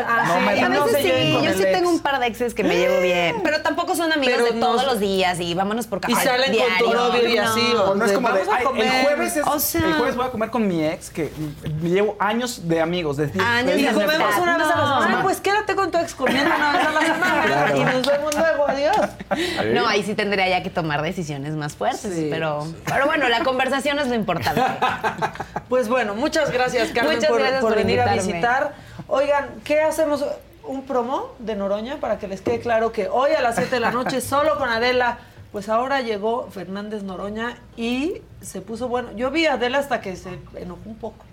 Ah, 0.06 0.24
No 0.28 0.34
sí, 0.56 0.60
A 0.64 0.70
veces 0.70 1.02
sí, 1.02 1.38
yo 1.44 1.54
sí 1.54 1.64
tengo 1.72 1.90
un 1.90 2.00
par 2.00 2.20
de 2.20 2.28
exes 2.28 2.54
que 2.54 2.64
me 2.64 2.76
llevo 2.76 3.00
bien. 3.02 3.38
Pero 3.44 3.62
tampoco 3.62 3.96
son 3.96 4.12
amigos 4.12 4.36
Pero 4.38 4.46
de 4.54 4.60
no- 4.60 4.66
todos 4.68 4.86
los 4.86 5.00
días 5.00 5.40
y 5.40 5.54
vámonos 5.54 5.88
por 5.88 6.00
café. 6.02 6.14
Y 6.14 6.16
salen 6.16 6.56
con 6.56 6.68
tu 6.78 6.86
diario. 6.86 6.94
novio 6.94 7.28
y 7.30 7.38
así, 7.38 7.74
o 7.76 7.96
no 7.96 8.06
es 8.06 8.12
como 8.12 8.30
de, 8.30 8.40
"Vamos 8.40 8.54
a 8.54 8.58
"Ay, 8.58 8.64
comer". 8.66 8.86
el 8.86 9.02
jueves 9.04 9.38
es, 9.38 9.48
O 9.48 9.60
sea- 9.60 9.82
el 9.86 9.94
jueves 9.94 10.16
voy 10.16 10.26
a 10.28 10.30
comer 10.32 10.50
con 10.50 10.68
mi 10.68 10.84
ex 10.86 11.10
que 11.10 11.32
mm, 11.36 11.86
llevo 11.88 12.16
años 12.20 12.68
de 12.68 12.82
amigos, 12.82 13.18
de 13.18 13.26
Años 13.40 13.74
de 13.76 13.82
Y 13.82 13.86
comemos 13.88 14.38
una 14.42 14.58
vez 14.58 14.68
a 14.68 14.70
la 14.70 14.76
No. 14.76 15.02
semana. 15.04 15.24
Pues 15.24 15.42
quédate 15.42 15.76
con 15.76 15.92
tu 15.92 15.98
ex 15.98 16.14
comiendo 16.16 16.54
una 16.56 16.72
vez 16.74 16.86
a 16.88 16.92
la 16.92 17.02
semana. 17.02 17.44
Claro. 17.48 17.78
Y 17.78 17.84
nos 17.84 18.06
vemos 18.08 18.36
luego. 18.36 18.68
Adiós. 18.68 18.98
No, 19.74 19.88
ahí 19.88 20.04
sí 20.04 20.16
tendría 20.16 20.48
ya 20.50 20.64
que 20.64 20.70
tomar 20.70 21.02
decisiones 21.02 21.54
más 21.56 21.76
fuertes, 21.76 22.14
Sí, 22.14 22.28
pero, 22.32 22.66
pero 22.86 23.06
bueno, 23.06 23.28
la 23.30 23.44
conversación 23.44 24.00
es 24.00 24.08
lo 24.08 24.16
importante. 24.16 24.62
Pues 25.70 25.90
bueno, 25.90 26.16
muchas 26.16 26.50
gracias, 26.52 26.90
Carmen, 26.92 27.16
Muchas 27.16 27.30
por, 27.30 27.40
gracias 27.40 27.62
por 27.62 27.70
por 27.74 27.78
venir 27.78 28.00
a 28.00 28.14
visitar. 28.14 28.74
Oigan, 29.10 29.62
¿qué 29.64 29.82
hacemos? 29.82 30.26
¿Un 30.64 30.84
promo 30.84 31.34
de 31.40 31.56
Noroña 31.56 31.98
para 32.02 32.20
que 32.20 32.28
les 32.28 32.42
quede 32.42 32.60
claro 32.60 32.92
que 32.92 33.08
hoy 33.08 33.32
a 33.32 33.42
las 33.42 33.56
7 33.56 33.72
de 33.76 33.80
la 33.80 33.92
noche, 33.92 34.20
solo 34.22 34.58
con 34.58 34.68
Adela, 34.70 35.20
pues 35.54 35.70
ahora 35.70 36.02
llegó 36.02 36.50
Fernández 36.52 37.04
Noroña 37.04 37.58
y 37.78 38.22
se 38.42 38.60
puso 38.60 38.90
bueno. 38.90 39.14
Yo 39.14 39.32
vi 39.32 39.46
a 39.46 39.54
Adela 39.54 39.80
hasta 39.80 40.02
que 40.02 40.18
se 40.18 40.40
enojó 40.56 40.82
un 40.86 40.98
poco. 40.98 41.24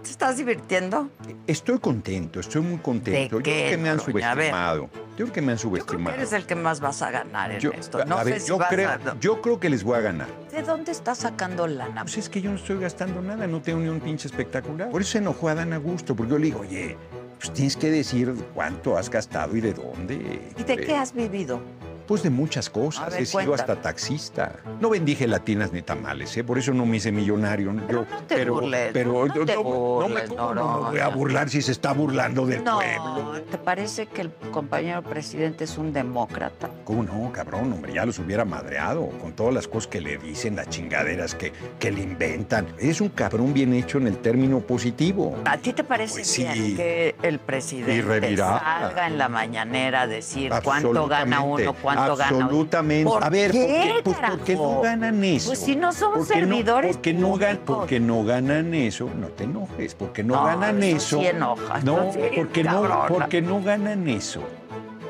¿Te 0.00 0.08
estás 0.10 0.38
divirtiendo? 0.38 1.10
Estoy 1.46 1.78
contento, 1.78 2.40
estoy 2.40 2.62
muy 2.62 2.78
contento. 2.78 3.20
¿De 3.20 3.24
Yo 3.28 3.42
creo 3.42 3.64
qué, 3.64 3.70
que 3.70 3.76
me 3.76 3.90
han 3.90 4.00
subestimado. 4.00 4.88
Yo 5.18 5.26
creo 5.26 5.32
que 5.32 5.42
me 5.42 5.52
han 5.52 5.58
Yo 5.58 5.70
creo 5.70 5.72
que 5.74 5.80
subestimado. 5.82 6.16
eres 6.16 6.32
el 6.32 6.46
que 6.46 6.54
más 6.54 6.80
vas 6.80 7.02
a 7.02 7.10
ganar 7.10 7.52
en 7.52 7.60
Yo- 7.60 7.72
esto. 7.72 8.02
No 8.06 8.16
a 8.16 8.24
sé 8.24 8.30
ver, 8.30 8.40
si 8.40 8.48
yo, 8.48 8.58
vas 8.58 8.68
creo, 8.70 8.88
a... 8.88 8.98
yo 9.20 9.42
creo 9.42 9.60
que 9.60 9.68
les 9.68 9.84
voy 9.84 9.98
a 9.98 10.00
ganar. 10.00 10.28
¿De 10.50 10.62
dónde 10.62 10.92
estás 10.92 11.18
sacando 11.18 11.66
lana? 11.66 12.02
Pues 12.02 12.16
es 12.16 12.28
que 12.30 12.40
yo 12.40 12.50
no 12.50 12.56
estoy 12.56 12.78
gastando 12.78 13.20
nada, 13.20 13.46
no 13.46 13.60
tengo 13.60 13.80
ni 13.80 13.88
un 13.88 14.00
pinche 14.00 14.26
espectacular. 14.28 14.88
Por 14.90 15.02
eso 15.02 15.12
se 15.12 15.18
enojó 15.18 15.48
a 15.50 15.54
Dan 15.54 15.72
Augusto, 15.74 16.16
porque 16.16 16.32
yo 16.32 16.38
le 16.38 16.46
digo, 16.46 16.60
oye, 16.60 16.96
pues 17.38 17.52
tienes 17.52 17.76
que 17.76 17.90
decir 17.90 18.34
cuánto 18.54 18.96
has 18.96 19.10
gastado 19.10 19.54
y 19.56 19.60
de 19.60 19.74
dónde. 19.74 20.52
¿Y 20.56 20.62
de 20.64 20.76
qué 20.78 20.96
has 20.96 21.12
vivido? 21.12 21.60
Pues 22.06 22.22
de 22.22 22.30
muchas 22.30 22.68
cosas. 22.68 23.10
Ver, 23.12 23.22
He 23.22 23.26
sido 23.26 23.44
cuéntame. 23.44 23.54
hasta 23.72 23.82
taxista. 23.82 24.52
No 24.80 24.90
vendí 24.90 25.14
gelatinas 25.14 25.72
ni 25.72 25.82
tamales, 25.82 26.36
¿eh? 26.36 26.44
Por 26.44 26.58
eso 26.58 26.72
no 26.72 26.84
me 26.86 26.96
hice 26.96 27.12
millonario. 27.12 27.72
Yo, 27.88 28.04
te 28.26 28.34
pero, 28.36 28.54
burles, 28.54 28.90
pero 28.92 29.26
no 29.26 29.44
te 29.44 29.54
no, 29.54 29.62
burles, 29.62 30.30
me, 30.30 30.36
¿cómo 30.36 30.54
no 30.54 30.78
voy 30.90 30.98
a 31.00 31.08
burlar 31.08 31.48
si 31.48 31.62
se 31.62 31.72
está 31.72 31.92
burlando 31.92 32.46
del 32.46 32.62
No, 32.64 32.76
pueblo. 32.78 33.40
¿te 33.50 33.58
parece 33.58 34.06
que 34.06 34.22
el 34.22 34.30
compañero 34.50 35.02
presidente 35.02 35.64
es 35.64 35.78
un 35.78 35.92
demócrata? 35.92 36.68
¿Cómo 36.84 37.02
no, 37.02 37.30
cabrón? 37.32 37.72
Hombre, 37.72 37.92
ya 37.94 38.04
los 38.04 38.18
hubiera 38.18 38.44
madreado 38.44 39.08
con 39.20 39.32
todas 39.32 39.54
las 39.54 39.68
cosas 39.68 39.86
que 39.88 40.00
le 40.00 40.18
dicen, 40.18 40.56
las 40.56 40.68
chingaderas 40.68 41.34
que, 41.34 41.52
que 41.78 41.90
le 41.90 42.02
inventan. 42.02 42.66
Es 42.78 43.00
un 43.00 43.08
cabrón 43.10 43.52
bien 43.54 43.72
hecho 43.74 43.98
en 43.98 44.06
el 44.08 44.18
término 44.18 44.60
positivo. 44.60 45.36
¿A 45.44 45.56
ti 45.58 45.72
te 45.72 45.84
parece 45.84 46.14
Pues 46.16 46.26
sí. 46.26 46.42
bien 46.44 46.76
que 46.76 47.14
el 47.22 47.38
presidente 47.38 48.36
salga 48.36 49.06
en 49.06 49.18
la 49.18 49.28
mañanera 49.28 50.02
a 50.02 50.06
decir 50.06 50.52
cuánto 50.64 51.06
gana 51.06 51.40
uno, 51.42 51.74
cuánto 51.74 52.01
Absolutamente. 52.10 53.10
¿Por 53.10 53.24
a 53.24 53.30
ver, 53.30 53.50
¿por 53.52 53.60
qué, 53.60 53.66
qué? 53.66 54.00
Pues 54.04 54.16
porque 54.30 54.54
no 54.56 54.80
ganan 54.80 55.24
eso. 55.24 55.48
Pues 55.48 55.58
si 55.60 55.76
no 55.76 55.92
son 55.92 56.12
¿Por 56.14 56.26
qué 56.28 56.34
no- 56.34 56.40
servidores 56.40 56.96
porque 56.96 57.14
no, 57.14 57.36
gan- 57.38 57.58
porque 57.58 58.00
no 58.00 58.24
ganan 58.24 58.74
eso, 58.74 59.08
no 59.18 59.28
te 59.28 59.44
enojes, 59.44 59.94
porque 59.94 60.22
no, 60.24 60.34
No, 60.36 60.44
ganan 60.44 60.82
eso 60.82 61.18
sí 61.20 61.26
no, 61.38 61.54
eso 61.54 62.12
sí, 62.12 62.20
porque 62.36 62.64
no, 62.64 63.04
porque 63.08 63.42
no 63.42 63.62
ganan 63.62 64.08
eso. 64.08 64.40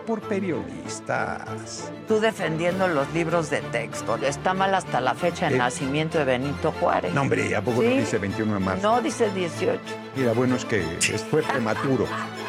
Por 0.06 0.20
periodistas. 0.22 1.90
Tú 2.08 2.18
defendiendo 2.18 2.88
los 2.88 3.12
libros 3.14 3.50
de 3.50 3.60
texto. 3.60 4.16
Está 4.16 4.52
mal 4.52 4.74
hasta 4.74 5.00
la 5.00 5.14
fecha 5.14 5.48
de 5.48 5.54
Eh. 5.54 5.58
nacimiento 5.58 6.18
de 6.18 6.24
Benito 6.24 6.72
Juárez. 6.80 7.14
No, 7.14 7.22
hombre, 7.22 7.54
¿a 7.54 7.62
poco 7.62 7.82
¿Sí? 7.82 7.88
no 7.88 7.94
dice 8.00 8.18
21 8.18 8.54
de 8.54 8.60
marzo? 8.60 8.82
No, 8.82 9.00
dice 9.00 9.30
18. 9.30 9.80
Mira, 10.16 10.32
bueno, 10.32 10.56
es 10.56 10.64
que 10.64 10.82
fue 11.30 11.42
prematuro. 11.42 12.06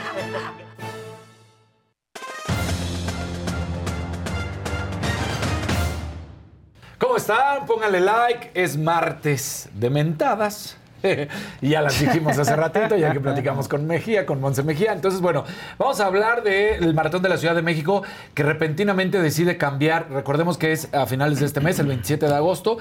¿Cómo 7.13 7.21
están? 7.21 7.67
Pónganle 7.67 7.99
like. 7.99 8.49
Es 8.55 8.75
martes 8.75 9.69
de 9.75 9.91
mentadas. 9.91 10.77
ya 11.61 11.79
las 11.83 11.99
dijimos 11.99 12.39
hace 12.39 12.55
ratito, 12.55 12.95
ya 12.95 13.13
que 13.13 13.19
platicamos 13.19 13.67
con 13.67 13.85
Mejía, 13.85 14.25
con 14.25 14.41
Monse 14.41 14.63
Mejía. 14.63 14.93
Entonces, 14.93 15.21
bueno, 15.21 15.43
vamos 15.77 15.99
a 15.99 16.07
hablar 16.07 16.41
del 16.41 16.91
Maratón 16.95 17.21
de 17.21 17.29
la 17.29 17.37
Ciudad 17.37 17.53
de 17.53 17.61
México, 17.61 18.01
que 18.33 18.41
repentinamente 18.41 19.21
decide 19.21 19.57
cambiar. 19.57 20.09
Recordemos 20.09 20.57
que 20.57 20.71
es 20.71 20.91
a 20.91 21.05
finales 21.05 21.39
de 21.39 21.45
este 21.45 21.59
mes, 21.61 21.77
el 21.77 21.85
27 21.85 22.25
de 22.25 22.33
agosto. 22.33 22.79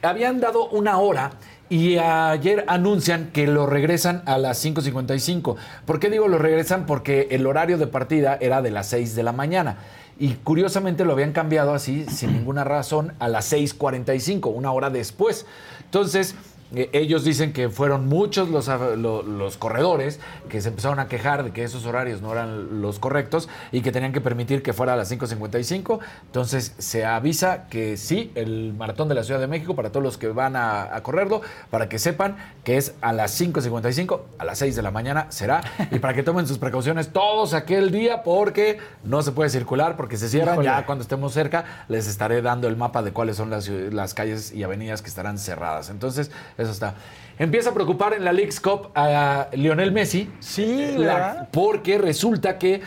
Habían 0.00 0.38
dado 0.38 0.68
una 0.68 0.98
hora 0.98 1.32
y 1.68 1.98
ayer 1.98 2.64
anuncian 2.68 3.30
que 3.32 3.48
lo 3.48 3.66
regresan 3.66 4.22
a 4.26 4.38
las 4.38 4.64
5.55. 4.64 5.56
¿Por 5.86 5.98
qué 5.98 6.08
digo 6.08 6.28
lo 6.28 6.38
regresan? 6.38 6.86
Porque 6.86 7.26
el 7.32 7.48
horario 7.48 7.78
de 7.78 7.88
partida 7.88 8.38
era 8.40 8.62
de 8.62 8.70
las 8.70 8.86
6 8.90 9.16
de 9.16 9.24
la 9.24 9.32
mañana. 9.32 9.78
Y 10.18 10.34
curiosamente 10.34 11.04
lo 11.04 11.12
habían 11.12 11.32
cambiado 11.32 11.74
así, 11.74 12.04
sin 12.06 12.32
ninguna 12.32 12.64
razón, 12.64 13.12
a 13.18 13.28
las 13.28 13.52
6.45, 13.52 14.52
una 14.54 14.70
hora 14.72 14.90
después. 14.90 15.46
Entonces, 15.84 16.34
ellos 16.74 17.24
dicen 17.24 17.52
que 17.52 17.68
fueron 17.68 18.08
muchos 18.08 18.48
los, 18.48 18.68
los 18.96 19.56
corredores 19.56 20.20
que 20.48 20.60
se 20.60 20.68
empezaron 20.68 20.98
a 20.98 21.08
quejar 21.08 21.44
de 21.44 21.52
que 21.52 21.64
esos 21.64 21.84
horarios 21.86 22.22
no 22.22 22.32
eran 22.32 22.80
los 22.80 22.98
correctos 22.98 23.48
y 23.72 23.82
que 23.82 23.92
tenían 23.92 24.12
que 24.12 24.20
permitir 24.20 24.62
que 24.62 24.72
fuera 24.72 24.94
a 24.94 24.96
las 24.96 25.10
5.55. 25.12 25.98
Entonces 26.26 26.74
se 26.78 27.04
avisa 27.04 27.68
que 27.68 27.96
sí, 27.96 28.32
el 28.34 28.74
maratón 28.74 29.08
de 29.08 29.14
la 29.14 29.24
Ciudad 29.24 29.40
de 29.40 29.46
México, 29.46 29.74
para 29.74 29.90
todos 29.90 30.02
los 30.02 30.18
que 30.18 30.28
van 30.28 30.56
a, 30.56 30.94
a 30.94 31.02
correrlo, 31.02 31.42
para 31.70 31.88
que 31.88 31.98
sepan 31.98 32.36
que 32.64 32.76
es 32.76 32.94
a 33.00 33.12
las 33.12 33.38
5.55, 33.40 34.20
a 34.38 34.44
las 34.44 34.58
6 34.58 34.76
de 34.76 34.82
la 34.82 34.90
mañana 34.90 35.26
será, 35.30 35.62
y 35.90 35.98
para 35.98 36.14
que 36.14 36.22
tomen 36.22 36.46
sus 36.46 36.58
precauciones 36.58 37.12
todos 37.12 37.54
aquel 37.54 37.90
día 37.90 38.22
porque 38.22 38.78
no 39.04 39.22
se 39.22 39.32
puede 39.32 39.50
circular, 39.50 39.96
porque 39.96 40.16
se 40.16 40.28
cierran. 40.28 40.54
Híjole. 40.54 40.68
Ya 40.68 40.86
cuando 40.86 41.02
estemos 41.02 41.32
cerca 41.32 41.86
les 41.88 42.06
estaré 42.06 42.42
dando 42.42 42.68
el 42.68 42.76
mapa 42.76 43.02
de 43.02 43.12
cuáles 43.12 43.36
son 43.36 43.50
las, 43.50 43.68
las 43.68 44.14
calles 44.14 44.52
y 44.52 44.62
avenidas 44.62 45.02
que 45.02 45.08
estarán 45.08 45.38
cerradas. 45.38 45.90
Entonces, 45.90 46.30
eso 46.62 46.72
está. 46.72 46.94
Empieza 47.38 47.70
a 47.70 47.74
preocupar 47.74 48.12
en 48.14 48.24
la 48.24 48.32
League's 48.32 48.60
Cup 48.60 48.88
a 48.94 49.48
Lionel 49.52 49.90
Messi. 49.92 50.30
Sí, 50.40 50.96
porque 51.50 51.98
resulta 51.98 52.58
que 52.58 52.82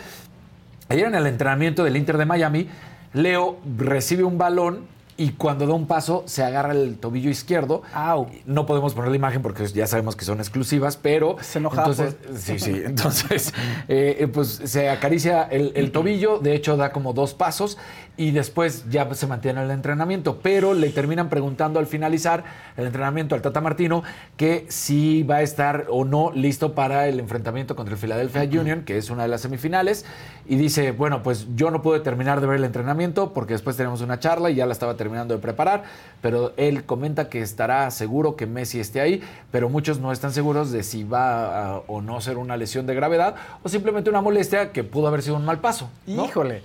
ayer 0.89 1.07
en 1.07 1.15
el 1.15 1.27
entrenamiento 1.27 1.83
del 1.83 1.97
Inter 1.97 2.17
de 2.17 2.25
Miami, 2.25 2.67
Leo 3.13 3.57
recibe 3.77 4.23
un 4.23 4.37
balón 4.37 4.93
y 5.17 5.29
cuando 5.31 5.65
da 5.65 5.73
un 5.73 5.87
paso 5.87 6.23
se 6.27 6.43
agarra 6.43 6.73
el 6.73 6.97
tobillo 6.97 7.29
izquierdo. 7.29 7.83
No 8.45 8.65
podemos 8.65 8.93
poner 8.93 9.09
la 9.11 9.15
imagen 9.15 9.41
porque 9.41 9.65
ya 9.67 9.87
sabemos 9.87 10.15
que 10.17 10.25
son 10.25 10.39
exclusivas, 10.39 10.97
pero 10.97 11.37
Se 11.41 11.59
enojaba 11.59 11.87
entonces, 11.91 12.13
por- 12.15 12.37
sí, 12.37 12.59
sí, 12.59 12.81
entonces 12.85 13.53
eh, 13.87 14.17
eh, 14.19 14.27
pues 14.27 14.61
se 14.65 14.89
acaricia 14.89 15.43
el, 15.43 15.71
el 15.75 15.91
tobillo, 15.93 16.39
de 16.39 16.53
hecho 16.53 16.75
da 16.75 16.91
como 16.91 17.13
dos 17.13 17.33
pasos 17.33 17.77
y 18.17 18.31
después 18.31 18.85
ya 18.89 19.13
se 19.13 19.27
mantiene 19.27 19.61
el 19.63 19.71
entrenamiento, 19.71 20.39
pero 20.41 20.73
le 20.73 20.89
terminan 20.89 21.29
preguntando 21.29 21.79
al 21.79 21.87
finalizar 21.87 22.43
el 22.77 22.85
entrenamiento 22.85 23.35
al 23.35 23.41
Tata 23.41 23.59
Martino 23.61 24.03
que 24.37 24.65
si 24.69 25.23
va 25.23 25.37
a 25.37 25.41
estar 25.41 25.85
o 25.89 26.05
no 26.05 26.31
listo 26.33 26.73
para 26.73 27.07
el 27.07 27.19
enfrentamiento 27.19 27.75
contra 27.75 27.95
el 27.95 27.99
Philadelphia 27.99 28.43
Union, 28.61 28.83
que 28.83 28.97
es 28.97 29.09
una 29.09 29.23
de 29.23 29.29
las 29.29 29.41
semifinales, 29.41 30.05
y 30.47 30.55
dice, 30.55 30.91
bueno, 30.91 31.23
pues 31.23 31.47
yo 31.55 31.71
no 31.71 31.81
pude 31.81 31.99
terminar 31.99 32.39
de 32.39 32.47
ver 32.47 32.57
el 32.57 32.63
entrenamiento 32.65 33.33
porque 33.33 33.53
después 33.53 33.75
tenemos 33.75 34.01
una 34.01 34.19
charla 34.19 34.49
y 34.49 34.55
ya 34.55 34.65
la 34.65 34.73
estaba 34.73 34.95
terminando 34.95 35.33
de 35.33 35.41
preparar, 35.41 35.83
pero 36.21 36.53
él 36.57 36.85
comenta 36.85 37.29
que 37.29 37.41
estará 37.41 37.91
seguro 37.91 38.35
que 38.35 38.45
Messi 38.45 38.79
esté 38.79 39.01
ahí, 39.01 39.21
pero 39.51 39.69
muchos 39.69 39.99
no 39.99 40.11
están 40.11 40.31
seguros 40.31 40.71
de 40.71 40.83
si 40.83 41.03
va 41.03 41.75
a- 41.75 41.81
o 41.87 42.01
no 42.01 42.21
ser 42.21 42.37
una 42.37 42.55
lesión 42.57 42.85
de 42.85 42.95
gravedad 42.95 43.35
o 43.63 43.69
simplemente 43.69 44.09
una 44.09 44.21
molestia 44.21 44.71
que 44.71 44.83
pudo 44.83 45.07
haber 45.07 45.21
sido 45.21 45.35
un 45.35 45.45
mal 45.45 45.59
paso. 45.59 45.89
¿no? 46.07 46.25
Híjole. 46.25 46.61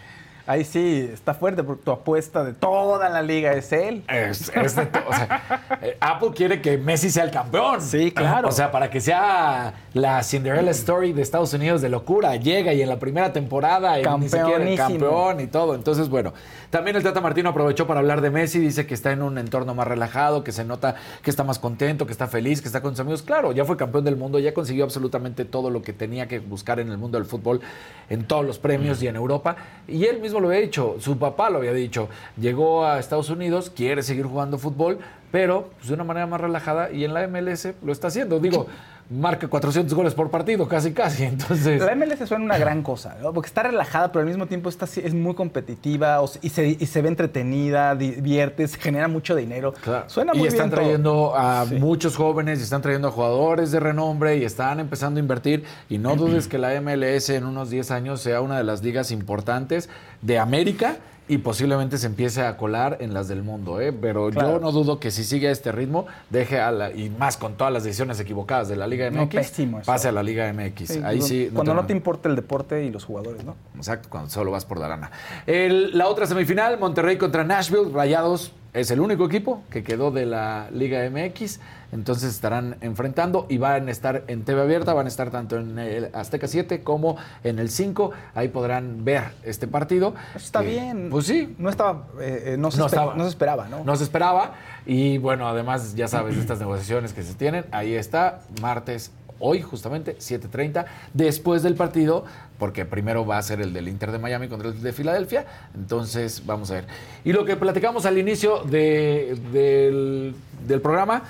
Ahí 0.50 0.64
sí, 0.64 1.08
está 1.12 1.32
fuerte 1.32 1.62
porque 1.62 1.84
tu 1.84 1.92
apuesta 1.92 2.42
de 2.42 2.54
toda 2.54 3.08
la 3.08 3.22
liga 3.22 3.52
es 3.52 3.70
él. 3.70 4.02
Es- 4.08 4.48
es 4.52 4.74
de 4.74 4.82
o 4.82 5.12
sea, 5.14 5.78
eh, 5.80 5.96
Apple 6.00 6.30
quiere 6.34 6.60
que 6.60 6.76
Messi 6.76 7.08
sea 7.08 7.22
el 7.22 7.30
campeón. 7.30 7.80
Sí, 7.80 8.10
claro. 8.10 8.48
O 8.48 8.52
sea, 8.52 8.72
para 8.72 8.90
que 8.90 9.00
sea 9.00 9.74
la 9.94 10.24
Cinderella 10.24 10.72
Story 10.72 11.12
de 11.12 11.22
Estados 11.22 11.54
Unidos 11.54 11.82
de 11.82 11.88
locura. 11.88 12.34
Llega 12.34 12.72
y 12.72 12.82
en 12.82 12.88
la 12.88 12.98
primera 12.98 13.32
temporada 13.32 14.00
y 14.00 14.02
ni 14.18 14.24
siquiera 14.28 14.48
Campeonísimo. 14.48 14.88
campeón 14.88 15.40
y 15.40 15.46
todo. 15.46 15.76
Entonces, 15.76 16.08
bueno, 16.08 16.32
también 16.70 16.96
el 16.96 17.04
Tata 17.04 17.20
Martino 17.20 17.50
aprovechó 17.50 17.86
para 17.86 18.00
hablar 18.00 18.20
de 18.20 18.30
Messi. 18.30 18.58
Dice 18.58 18.86
que 18.88 18.94
está 18.94 19.12
en 19.12 19.22
un 19.22 19.38
entorno 19.38 19.76
más 19.76 19.86
relajado, 19.86 20.42
que 20.42 20.50
se 20.50 20.64
nota 20.64 20.96
que 21.22 21.30
está 21.30 21.44
más 21.44 21.60
contento, 21.60 22.06
que 22.06 22.12
está 22.12 22.26
feliz, 22.26 22.60
que 22.60 22.66
está 22.66 22.80
con 22.82 22.90
sus 22.90 23.00
amigos. 23.00 23.22
Claro, 23.22 23.52
ya 23.52 23.64
fue 23.64 23.76
campeón 23.76 24.04
del 24.04 24.16
mundo, 24.16 24.40
ya 24.40 24.52
consiguió 24.52 24.82
absolutamente 24.82 25.44
todo 25.44 25.70
lo 25.70 25.80
que 25.82 25.92
tenía 25.92 26.26
que 26.26 26.40
buscar 26.40 26.80
en 26.80 26.90
el 26.90 26.98
mundo 26.98 27.18
del 27.18 27.24
fútbol, 27.26 27.60
en 28.08 28.24
todos 28.24 28.44
los 28.44 28.58
premios 28.58 29.00
y 29.00 29.06
en 29.06 29.14
Europa. 29.14 29.54
Y 29.86 30.06
él 30.06 30.18
mismo 30.20 30.39
lo 30.40 30.48
había 30.48 30.60
dicho, 30.60 30.96
su 30.98 31.18
papá 31.18 31.50
lo 31.50 31.58
había 31.58 31.72
dicho. 31.72 32.08
Llegó 32.40 32.84
a 32.84 32.98
Estados 32.98 33.30
Unidos, 33.30 33.70
quiere 33.74 34.02
seguir 34.02 34.26
jugando 34.26 34.58
fútbol, 34.58 34.98
pero 35.30 35.70
pues, 35.76 35.88
de 35.88 35.94
una 35.94 36.04
manera 36.04 36.26
más 36.26 36.40
relajada 36.40 36.90
y 36.90 37.04
en 37.04 37.14
la 37.14 37.26
MLS 37.28 37.68
lo 37.82 37.92
está 37.92 38.08
haciendo. 38.08 38.40
Digo, 38.40 38.66
marca 39.10 39.48
400 39.48 39.92
goles 39.92 40.14
por 40.14 40.30
partido, 40.30 40.68
casi, 40.68 40.92
casi. 40.92 41.24
Entonces. 41.24 41.80
La 41.80 41.94
MLS 41.94 42.28
suena 42.28 42.44
una 42.44 42.58
gran 42.58 42.82
cosa, 42.82 43.16
¿no? 43.20 43.32
porque 43.32 43.48
está 43.48 43.64
relajada, 43.64 44.12
pero 44.12 44.20
al 44.20 44.28
mismo 44.28 44.46
tiempo 44.46 44.68
está, 44.68 44.84
es 44.84 45.14
muy 45.14 45.34
competitiva 45.34 46.20
o 46.22 46.30
y, 46.40 46.48
se, 46.48 46.76
y 46.78 46.86
se 46.86 47.02
ve 47.02 47.08
entretenida, 47.08 47.94
divierte, 47.96 48.66
se 48.68 48.78
genera 48.78 49.08
mucho 49.08 49.34
dinero. 49.34 49.74
Suena 50.06 50.32
muy 50.32 50.44
y 50.44 50.46
están 50.46 50.68
bien 50.68 50.70
todo. 50.70 50.80
trayendo 50.80 51.36
a 51.36 51.64
muchos 51.64 52.16
jóvenes 52.16 52.60
y 52.60 52.62
están 52.62 52.82
trayendo 52.82 53.08
a 53.08 53.10
jugadores 53.10 53.72
de 53.72 53.80
renombre 53.80 54.36
y 54.36 54.44
están 54.44 54.78
empezando 54.80 55.18
a 55.18 55.20
invertir. 55.20 55.64
Y 55.88 55.98
no 55.98 56.14
dudes 56.14 56.46
que 56.46 56.58
la 56.58 56.80
MLS 56.80 57.30
en 57.30 57.44
unos 57.44 57.70
10 57.70 57.90
años 57.90 58.20
sea 58.20 58.40
una 58.40 58.58
de 58.58 58.64
las 58.64 58.82
ligas 58.82 59.10
importantes 59.10 59.88
de 60.22 60.38
América 60.38 60.96
y 61.30 61.38
posiblemente 61.38 61.96
se 61.96 62.06
empiece 62.06 62.42
a 62.42 62.56
colar 62.56 62.96
en 63.00 63.14
las 63.14 63.28
del 63.28 63.42
mundo. 63.44 63.80
¿eh? 63.80 63.92
Pero 63.92 64.30
Claro. 64.30 64.54
yo 64.54 64.60
no 64.60 64.72
dudo 64.72 64.98
que 64.98 65.10
si 65.12 65.22
sigue 65.22 65.46
a 65.48 65.52
este 65.52 65.70
ritmo, 65.70 66.06
deje 66.28 66.58
a 66.60 66.72
la, 66.72 66.90
y 66.90 67.08
más 67.08 67.36
con 67.36 67.54
todas 67.54 67.72
las 67.72 67.84
decisiones 67.84 68.18
equivocadas 68.18 68.68
de 68.68 68.74
la 68.76 68.86
Liga 68.88 69.08
MX, 69.10 69.16
No, 69.16 69.28
pésimo 69.28 69.78
eso. 69.80 69.86
pase 69.86 70.08
a 70.08 70.12
la 70.12 70.22
Liga 70.24 70.52
MX. 70.52 70.88
Sí, 70.88 71.00
Ahí 71.04 71.22
sí. 71.22 71.50
Cuando 71.54 71.72
no 71.74 71.86
te 71.86 71.92
importa 71.92 72.28
el 72.28 72.34
deporte 72.34 72.84
y 72.84 72.90
los 72.90 73.04
jugadores, 73.04 73.44
¿no? 73.44 73.54
Exacto, 73.76 74.08
cuando 74.10 74.28
solo 74.28 74.50
vas 74.50 74.64
por 74.64 74.78
la 74.78 74.88
lana. 74.88 75.10
El- 75.46 75.96
la 75.96 76.08
otra 76.08 76.26
semifinal, 76.26 76.78
Monterrey 76.80 77.16
contra 77.16 77.44
Nashville, 77.44 77.90
Rayados 77.94 78.52
es 78.72 78.90
el 78.90 79.00
único 79.00 79.24
equipo 79.26 79.62
que 79.70 79.82
quedó 79.84 80.10
de 80.10 80.26
la 80.26 80.68
Liga 80.72 81.04
MX, 81.08 81.60
entonces 81.92 82.32
estarán 82.34 82.76
enfrentando 82.80 83.46
y 83.48 83.58
van 83.58 83.88
a 83.88 83.90
estar 83.90 84.24
en 84.28 84.44
TV 84.44 84.60
abierta, 84.62 84.94
van 84.94 85.06
a 85.06 85.08
estar 85.08 85.30
tanto 85.30 85.56
en 85.58 85.78
el 85.78 86.10
Azteca 86.14 86.46
7 86.46 86.82
como 86.82 87.16
en 87.44 87.58
el 87.58 87.70
5, 87.70 88.10
ahí 88.34 88.48
podrán 88.48 89.04
ver 89.04 89.24
este 89.44 89.66
partido. 89.66 90.14
Está 90.34 90.62
Eh, 90.62 90.66
bien. 90.66 91.08
Pues 91.10 91.26
sí. 91.26 91.54
No 91.58 91.68
estaba, 91.70 92.06
eh, 92.20 92.42
eh, 92.54 92.56
no, 92.58 92.70
se 92.70 92.78
No 92.78 92.86
estaba. 92.86 93.14
no 93.14 93.24
se 93.24 93.30
esperaba, 93.30 93.68
¿no? 93.68 93.84
No 93.84 93.96
se 93.96 94.04
esperaba. 94.04 94.54
Y 94.86 95.18
bueno, 95.18 95.48
además, 95.48 95.94
ya 95.94 96.08
sabes, 96.08 96.34
de 96.36 96.40
estas 96.40 96.58
negociaciones 96.58 97.12
que 97.12 97.22
se 97.22 97.34
tienen. 97.34 97.64
Ahí 97.72 97.94
está, 97.94 98.40
martes, 98.62 99.12
hoy 99.38 99.62
justamente, 99.62 100.16
7.30, 100.18 100.84
después 101.14 101.62
del 101.62 101.74
partido, 101.74 102.24
porque 102.58 102.84
primero 102.84 103.24
va 103.24 103.38
a 103.38 103.42
ser 103.42 103.60
el 103.62 103.72
del 103.72 103.88
Inter 103.88 104.12
de 104.12 104.18
Miami 104.18 104.48
contra 104.48 104.68
el 104.68 104.82
de 104.82 104.92
Filadelfia. 104.92 105.46
Entonces, 105.74 106.44
vamos 106.46 106.70
a 106.70 106.74
ver. 106.74 106.84
Y 107.24 107.32
lo 107.32 107.44
que 107.46 107.56
platicamos 107.56 108.04
al 108.06 108.18
inicio 108.18 108.58
de- 108.64 109.38
del, 109.52 110.34
del 110.66 110.80
programa 110.80 111.22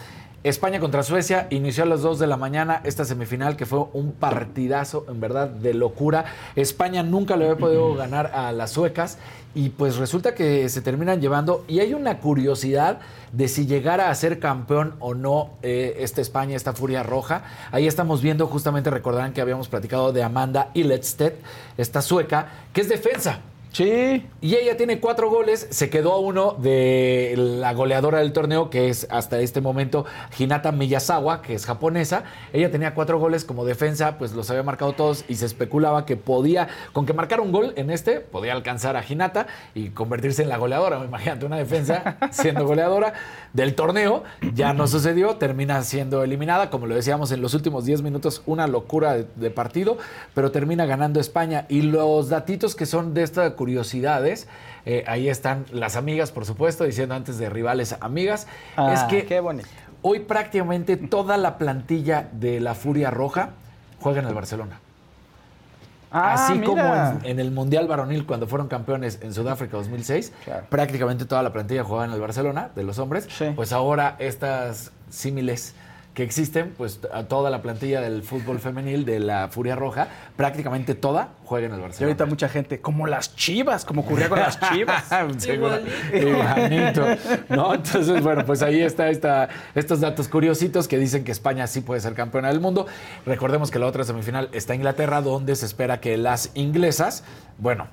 España 0.43 0.81
contra 0.81 1.03
Suecia 1.03 1.49
inició 1.51 1.83
a 1.83 1.87
las 1.87 2.01
2 2.01 2.19
de 2.19 2.27
la 2.27 2.39
mañana 2.39 2.81
esta 2.85 3.05
semifinal 3.05 3.57
que 3.57 3.67
fue 3.67 3.85
un 3.93 4.13
partidazo 4.13 5.05
en 5.11 5.21
verdad 5.21 5.49
de 5.49 5.75
locura. 5.75 6.25
España 6.57 7.03
nunca 7.03 7.37
le 7.37 7.45
había 7.45 7.59
podido 7.59 7.95
ganar 7.95 8.29
a 8.35 8.51
las 8.53 8.71
suecas 8.71 9.19
y 9.55 9.69
pues 9.69 9.99
resulta 9.99 10.35
que 10.35 10.67
se 10.71 10.81
terminan 10.81 11.21
llevando 11.21 11.67
y 11.69 11.81
hay 11.81 11.93
una 11.93 12.21
curiosidad 12.21 13.01
de 13.33 13.49
si 13.49 13.67
llegara 13.67 14.09
a 14.09 14.15
ser 14.15 14.39
campeón 14.39 14.95
o 14.99 15.13
no 15.13 15.51
eh, 15.61 15.99
esta 15.99 16.23
España, 16.23 16.57
esta 16.57 16.73
Furia 16.73 17.03
Roja. 17.03 17.43
Ahí 17.71 17.87
estamos 17.87 18.23
viendo, 18.23 18.47
justamente 18.47 18.89
recordarán 18.89 19.35
que 19.35 19.43
habíamos 19.43 19.69
platicado 19.69 20.11
de 20.11 20.23
Amanda 20.23 20.71
Illetstedt, 20.73 21.35
esta 21.77 22.01
sueca, 22.01 22.49
que 22.73 22.81
es 22.81 22.89
defensa. 22.89 23.41
Sí. 23.73 24.27
Y 24.41 24.55
ella 24.57 24.77
tiene 24.77 25.01
cuatro 25.01 25.31
goles, 25.31 25.69
se 25.71 25.91
quedó 25.91 26.13
a 26.13 26.19
uno 26.19 26.57
de 26.59 27.35
la 27.37 27.73
goleadora 27.73 28.19
del 28.19 28.33
torneo, 28.33 28.69
que 28.69 28.89
es 28.89 29.07
hasta 29.11 29.39
este 29.41 29.61
momento 29.61 30.07
Hinata 30.37 30.73
Miyazawa, 30.73 31.41
que 31.43 31.55
es 31.55 31.67
japonesa. 31.67 32.25
Ella 32.53 32.71
tenía 32.71 32.95
cuatro 32.95 33.19
goles 33.19 33.45
como 33.45 33.65
defensa, 33.65 34.19
pues 34.19 34.33
los 34.33 34.51
había 34.51 34.63
marcado 34.65 34.93
todos 34.95 35.25
y 35.29 35.37
se 35.37 35.47
especulaba 35.47 36.05
que 36.05 36.17
podía, 36.17 36.69
con 36.93 37.07
que 37.07 37.13
marcara 37.13 37.43
un 37.43 37.53
gol 37.53 37.73
en 37.77 37.91
este, 37.91 38.21
podía 38.21 38.55
alcanzar 38.55 38.97
a 38.97 39.05
Hinata 39.07 39.47
y 39.75 39.91
convertirse 39.91 40.43
en 40.43 40.49
la 40.49 40.57
goleadora. 40.57 41.05
Imagínate 41.05 41.47
una 41.47 41.57
defensa 41.57 42.17
siendo 42.33 42.67
goleadora 42.67 43.13
del 43.53 43.75
torneo. 43.77 44.25
Ya 44.55 44.73
no 44.73 44.89
sucedió, 44.89 45.37
termina 45.37 45.83
siendo 45.83 46.25
eliminada, 46.25 46.71
como 46.71 46.87
lo 46.87 46.97
decíamos 46.97 47.31
en 47.31 47.41
los 47.41 47.55
últimos 47.55 47.85
10 47.85 48.03
minutos, 48.03 48.43
una 48.47 48.67
locura 48.67 49.15
de, 49.15 49.27
de 49.37 49.51
partido, 49.51 49.99
pero 50.35 50.51
termina 50.51 50.87
ganando 50.87 51.21
España. 51.21 51.67
Y 51.69 51.83
los 51.83 52.31
datitos 52.31 52.75
que 52.75 52.87
son 52.87 53.15
de 53.15 53.23
esta 53.23 53.55
curiosidades. 53.61 54.49
Eh, 54.87 55.05
ahí 55.07 55.29
están 55.29 55.67
las 55.71 55.97
amigas, 55.97 56.33
por 56.33 56.47
supuesto, 56.47 56.85
diciendo 56.85 57.15
antes 57.15 57.37
de 57.37 57.51
rivales 57.51 57.95
amigas. 58.01 58.47
Ah, 58.75 58.95
es 58.95 59.03
que 59.03 59.27
qué 59.27 59.39
bonito. 59.41 59.69
hoy 60.01 60.21
prácticamente 60.21 60.97
toda 60.97 61.37
la 61.37 61.59
plantilla 61.59 62.27
de 62.33 62.59
la 62.59 62.75
Furia 62.75 63.11
Roja 63.11 63.51
juega 64.01 64.21
en 64.21 64.29
el 64.29 64.33
Barcelona. 64.33 64.81
Ah, 66.11 66.33
Así 66.33 66.55
mira. 66.55 66.67
como 66.67 66.83
en, 66.83 67.21
en 67.33 67.39
el 67.39 67.51
Mundial 67.51 67.87
Varonil, 67.87 68.25
cuando 68.25 68.47
fueron 68.47 68.67
campeones 68.67 69.19
en 69.21 69.35
Sudáfrica 69.35 69.77
2006, 69.77 70.33
prácticamente 70.71 71.27
toda 71.27 71.43
la 71.43 71.53
plantilla 71.53 71.85
jugaba 71.85 72.07
en 72.07 72.13
el 72.13 72.21
Barcelona, 72.21 72.71
de 72.75 72.83
los 72.83 72.99
hombres. 72.99 73.29
Pues 73.55 73.73
ahora 73.75 74.17
estas 74.19 74.91
símiles 75.11 75.75
que 76.15 76.25
existen, 76.25 76.75
pues 76.77 77.01
a 77.13 77.25
toda 77.25 77.51
la 77.51 77.63
plantilla 77.63 78.01
del 78.01 78.23
fútbol 78.23 78.59
femenil 78.59 79.05
de 79.05 79.21
la 79.21 79.49
Furia 79.49 79.77
Roja, 79.77 80.09
prácticamente 80.37 80.95
toda 80.95 81.29
juega 81.45 81.67
en 81.67 81.73
el 81.73 81.79
Y 81.79 81.83
Barcelona. 81.83 82.11
ahorita 82.11 82.27
mucha 82.27 82.49
gente, 82.49 82.81
como 82.81 83.07
las 83.07 83.37
chivas, 83.37 83.85
como 83.85 84.01
ocurría 84.03 84.29
con 84.29 84.41
las 84.41 84.59
chivas. 84.59 85.05
Seguro. 85.39 85.79
Igualito. 86.13 87.07
¿No? 87.49 87.75
Entonces, 87.75 88.23
bueno, 88.23 88.45
pues 88.45 88.63
ahí 88.63 88.83
está 88.83 89.09
esta, 89.09 89.49
estos 89.75 90.01
datos 90.01 90.27
curiositos 90.27 90.89
que 90.89 90.99
dicen 90.99 91.23
que 91.23 91.31
España 91.31 91.67
sí 91.69 91.81
puede 91.81 92.01
ser 92.01 92.15
campeona 92.15 92.49
del 92.49 92.61
mundo. 92.61 92.87
Recordemos 93.25 93.71
que 93.71 93.79
la 93.79 93.87
otra 93.87 94.03
semifinal 94.03 94.49
está 94.53 94.75
Inglaterra, 94.75 95.21
donde 95.21 95.55
se 95.55 95.67
espera 95.67 96.01
que 96.01 96.17
las 96.17 96.51
inglesas, 96.55 97.23
bueno, 97.59 97.87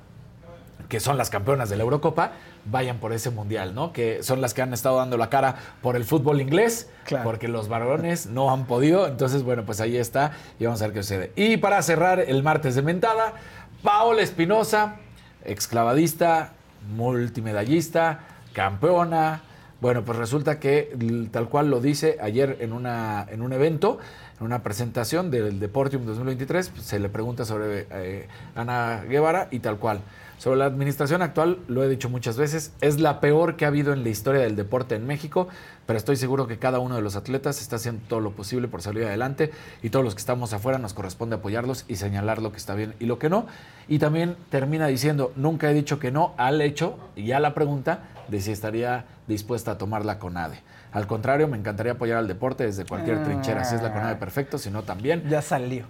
que 0.88 1.00
son 1.00 1.18
las 1.18 1.30
campeonas 1.30 1.68
de 1.68 1.76
la 1.76 1.82
Eurocopa, 1.84 2.32
vayan 2.70 2.98
por 2.98 3.12
ese 3.12 3.30
mundial, 3.30 3.74
¿no? 3.74 3.92
Que 3.92 4.22
son 4.22 4.40
las 4.40 4.54
que 4.54 4.62
han 4.62 4.72
estado 4.72 4.96
dando 4.96 5.16
la 5.16 5.30
cara 5.30 5.56
por 5.82 5.96
el 5.96 6.04
fútbol 6.04 6.40
inglés, 6.40 6.88
porque 7.24 7.48
los 7.48 7.68
varones 7.68 8.26
no 8.26 8.50
han 8.50 8.66
podido. 8.66 9.06
Entonces, 9.06 9.42
bueno, 9.42 9.64
pues 9.64 9.80
ahí 9.80 9.96
está 9.96 10.32
y 10.58 10.64
vamos 10.64 10.82
a 10.82 10.86
ver 10.86 10.94
qué 10.94 11.02
sucede. 11.02 11.32
Y 11.36 11.56
para 11.56 11.80
cerrar 11.82 12.20
el 12.20 12.42
martes 12.42 12.74
de 12.74 12.82
mentada, 12.82 13.34
Paola 13.82 14.22
Espinosa, 14.22 14.96
exclavadista, 15.44 16.52
multimedallista, 16.96 18.20
campeona. 18.52 19.42
Bueno, 19.80 20.04
pues 20.04 20.18
resulta 20.18 20.58
que 20.58 20.96
tal 21.30 21.48
cual 21.48 21.70
lo 21.70 21.80
dice 21.80 22.18
ayer 22.20 22.56
en, 22.60 22.72
una, 22.72 23.26
en 23.30 23.42
un 23.42 23.52
evento, 23.52 23.98
en 24.40 24.46
una 24.46 24.62
presentación 24.62 25.30
del 25.30 25.60
Deportium 25.60 26.04
2023, 26.04 26.70
pues, 26.70 26.82
se 26.82 26.98
le 26.98 27.08
pregunta 27.08 27.44
sobre 27.44 27.86
eh, 27.90 28.28
Ana 28.56 29.04
Guevara 29.08 29.48
y 29.52 29.60
tal 29.60 29.78
cual. 29.78 30.00
Sobre 30.38 30.60
la 30.60 30.66
administración 30.66 31.20
actual, 31.20 31.58
lo 31.66 31.82
he 31.82 31.88
dicho 31.88 32.08
muchas 32.08 32.36
veces, 32.36 32.72
es 32.80 33.00
la 33.00 33.18
peor 33.18 33.56
que 33.56 33.64
ha 33.64 33.68
habido 33.68 33.92
en 33.92 34.04
la 34.04 34.08
historia 34.08 34.40
del 34.40 34.54
deporte 34.54 34.94
en 34.94 35.04
México, 35.04 35.48
pero 35.84 35.96
estoy 35.96 36.14
seguro 36.14 36.46
que 36.46 36.60
cada 36.60 36.78
uno 36.78 36.94
de 36.94 37.02
los 37.02 37.16
atletas 37.16 37.60
está 37.60 37.74
haciendo 37.74 38.02
todo 38.06 38.20
lo 38.20 38.30
posible 38.30 38.68
por 38.68 38.80
salir 38.80 39.02
adelante 39.02 39.50
y 39.82 39.90
todos 39.90 40.04
los 40.04 40.14
que 40.14 40.20
estamos 40.20 40.52
afuera 40.52 40.78
nos 40.78 40.94
corresponde 40.94 41.34
apoyarlos 41.34 41.84
y 41.88 41.96
señalar 41.96 42.40
lo 42.40 42.52
que 42.52 42.58
está 42.58 42.76
bien 42.76 42.94
y 43.00 43.06
lo 43.06 43.18
que 43.18 43.28
no. 43.28 43.46
Y 43.88 43.98
también 43.98 44.36
termina 44.48 44.86
diciendo, 44.86 45.32
nunca 45.34 45.72
he 45.72 45.74
dicho 45.74 45.98
que 45.98 46.12
no 46.12 46.34
al 46.36 46.60
hecho 46.60 46.96
y 47.16 47.32
a 47.32 47.40
la 47.40 47.52
pregunta 47.52 48.04
de 48.28 48.40
si 48.40 48.52
estaría 48.52 49.06
dispuesta 49.26 49.72
a 49.72 49.78
tomar 49.78 50.04
la 50.04 50.20
CONADE. 50.20 50.60
Al 50.92 51.06
contrario, 51.06 51.48
me 51.48 51.56
encantaría 51.58 51.92
apoyar 51.92 52.18
al 52.18 52.26
deporte 52.28 52.64
desde 52.64 52.84
cualquier 52.86 53.22
trinchera. 53.22 53.62
Si 53.64 53.74
es 53.74 53.82
la 53.82 53.92
CONADE, 53.92 54.16
perfecto, 54.16 54.56
si 54.58 54.70
no, 54.70 54.82
también. 54.82 55.22
Ya 55.28 55.42
salió. 55.42 55.84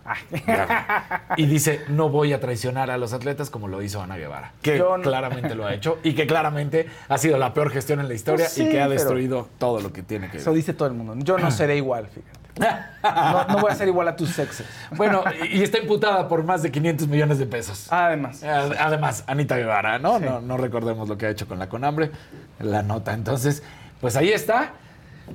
Y 1.36 1.46
dice, 1.46 1.82
no 1.88 2.08
voy 2.08 2.32
a 2.32 2.40
traicionar 2.40 2.90
a 2.90 2.98
los 2.98 3.12
atletas 3.12 3.50
como 3.50 3.68
lo 3.68 3.82
hizo 3.82 4.02
Ana 4.02 4.16
Guevara, 4.16 4.52
que 4.62 4.78
no- 4.78 5.00
claramente 5.00 5.54
lo 5.54 5.66
ha 5.66 5.74
hecho 5.74 5.98
y 6.02 6.14
que 6.14 6.26
claramente 6.26 6.88
ha 7.08 7.18
sido 7.18 7.38
la 7.38 7.54
peor 7.54 7.70
gestión 7.70 8.00
en 8.00 8.08
la 8.08 8.14
historia 8.14 8.46
Pues 8.46 8.58
y 8.58 8.68
que 8.70 8.80
ha 8.80 8.88
destruido 8.88 9.48
todo 9.58 9.80
lo 9.80 9.92
que 9.92 10.02
tiene 10.02 10.30
que 10.30 10.38
Eso 10.38 10.52
dice 10.52 10.74
todo 10.74 10.88
el 10.88 10.94
mundo. 10.94 11.14
Yo 11.18 11.38
no 11.38 11.50
seré 11.50 11.76
igual, 11.76 12.06
fíjate. 12.08 12.38
No, 13.02 13.44
no 13.46 13.58
voy 13.60 13.70
a 13.70 13.74
ser 13.76 13.86
igual 13.86 14.08
a 14.08 14.16
tus 14.16 14.30
sexes. 14.30 14.66
Bueno, 14.96 15.22
y 15.48 15.62
está 15.62 15.78
imputada 15.78 16.26
por 16.26 16.42
más 16.42 16.62
de 16.62 16.72
500 16.72 17.06
millones 17.06 17.38
de 17.38 17.46
pesos. 17.46 17.86
Además. 17.92 18.42
Además, 18.42 19.22
Anita 19.28 19.56
Guevara, 19.56 20.00
¿no? 20.00 20.18
No, 20.18 20.40
no 20.40 20.56
recordemos 20.56 21.08
lo 21.08 21.16
que 21.16 21.26
ha 21.26 21.30
hecho 21.30 21.46
con 21.46 21.60
la 21.60 21.68
Conambre, 21.68 22.10
la 22.58 22.82
nota. 22.82 23.14
Entonces, 23.14 23.62
pues 24.00 24.16
ahí 24.16 24.30
está. 24.32 24.72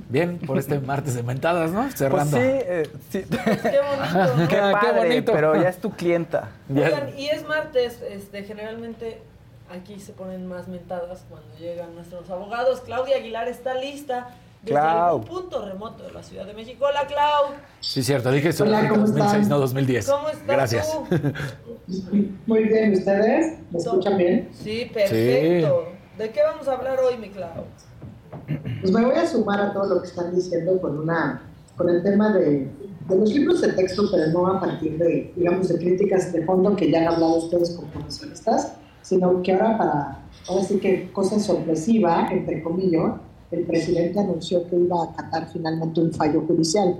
Bien, 0.08 0.38
por 0.38 0.58
este 0.58 0.78
martes 0.80 1.14
de 1.14 1.22
mentadas, 1.22 1.70
¿no? 1.70 1.90
Cerrando. 1.92 2.36
Pues 2.36 2.42
sí, 2.42 2.58
eh, 2.66 2.90
sí. 3.10 3.24
Qué 3.28 3.36
bonito. 3.80 4.48
Qué, 4.48 4.56
qué 4.56 4.60
padre, 4.72 5.08
bonito. 5.08 5.32
pero 5.32 5.60
ya 5.60 5.68
es 5.68 5.78
tu 5.78 5.90
clienta. 5.90 6.50
Oigan, 6.70 7.18
y 7.18 7.28
es 7.28 7.46
martes, 7.46 8.00
este, 8.08 8.42
generalmente 8.44 9.20
aquí 9.70 9.98
se 9.98 10.12
ponen 10.12 10.46
más 10.46 10.68
mentadas 10.68 11.24
cuando 11.28 11.48
llegan 11.58 11.94
nuestros 11.94 12.28
abogados. 12.30 12.80
Claudia 12.82 13.16
Aguilar 13.16 13.48
está 13.48 13.74
lista 13.74 14.28
desde 14.62 14.74
Clau. 14.80 15.08
algún 15.18 15.24
punto 15.24 15.64
remoto 15.64 16.04
de 16.04 16.12
la 16.12 16.22
Ciudad 16.22 16.46
de 16.46 16.54
México. 16.54 16.86
Hola, 16.88 17.06
Clau. 17.06 17.54
Sí, 17.80 18.02
cierto, 18.02 18.30
dije 18.30 18.48
eso 18.50 18.64
Hola, 18.64 18.88
¿cómo 18.88 19.02
2006, 19.02 19.32
están? 19.34 19.48
no 19.48 19.58
2010. 19.58 20.08
¿Cómo 20.10 20.28
estás 20.28 20.46
Gracias. 20.46 20.92
tú? 20.92 21.06
Muy 22.46 22.64
bien, 22.64 22.92
¿ustedes? 22.94 23.58
¿Me 23.70 23.78
escuchan 23.78 24.16
bien? 24.16 24.48
Sí, 24.52 24.90
perfecto. 24.92 25.88
¿De 26.18 26.30
qué 26.30 26.42
vamos 26.42 26.68
a 26.68 26.74
hablar 26.74 26.98
hoy, 27.00 27.16
mi 27.18 27.28
Clau? 27.28 27.64
Pues 28.84 28.92
me 28.92 29.02
voy 29.02 29.14
a 29.14 29.26
sumar 29.26 29.58
a 29.62 29.72
todo 29.72 29.94
lo 29.94 30.02
que 30.02 30.08
están 30.08 30.34
diciendo 30.34 30.78
con 30.78 30.98
una 30.98 31.40
con 31.74 31.88
el 31.88 32.02
tema 32.02 32.34
de, 32.34 32.68
los 33.08 33.32
libros 33.32 33.62
de 33.62 33.72
texto, 33.72 34.02
pero 34.12 34.26
no 34.30 34.46
a 34.46 34.60
partir 34.60 34.98
de, 34.98 35.32
digamos, 35.34 35.68
de 35.68 35.78
críticas 35.78 36.30
de 36.34 36.44
fondo 36.44 36.76
que 36.76 36.90
ya 36.90 37.00
han 37.00 37.14
hablado 37.14 37.36
ustedes 37.36 37.70
como 37.70 37.88
profesionistas, 37.88 38.74
sino 39.00 39.40
que 39.40 39.54
ahora 39.54 39.78
para, 39.78 40.22
ahora 40.46 40.64
sí 40.64 40.78
que 40.80 41.10
cosa 41.12 41.40
sorpresiva, 41.40 42.28
entre 42.30 42.62
comillas, 42.62 43.14
el 43.52 43.64
presidente 43.64 44.20
anunció 44.20 44.68
que 44.68 44.76
iba 44.76 45.00
a 45.00 45.12
acatar 45.12 45.48
finalmente 45.50 46.02
un 46.02 46.12
fallo 46.12 46.42
judicial, 46.42 46.98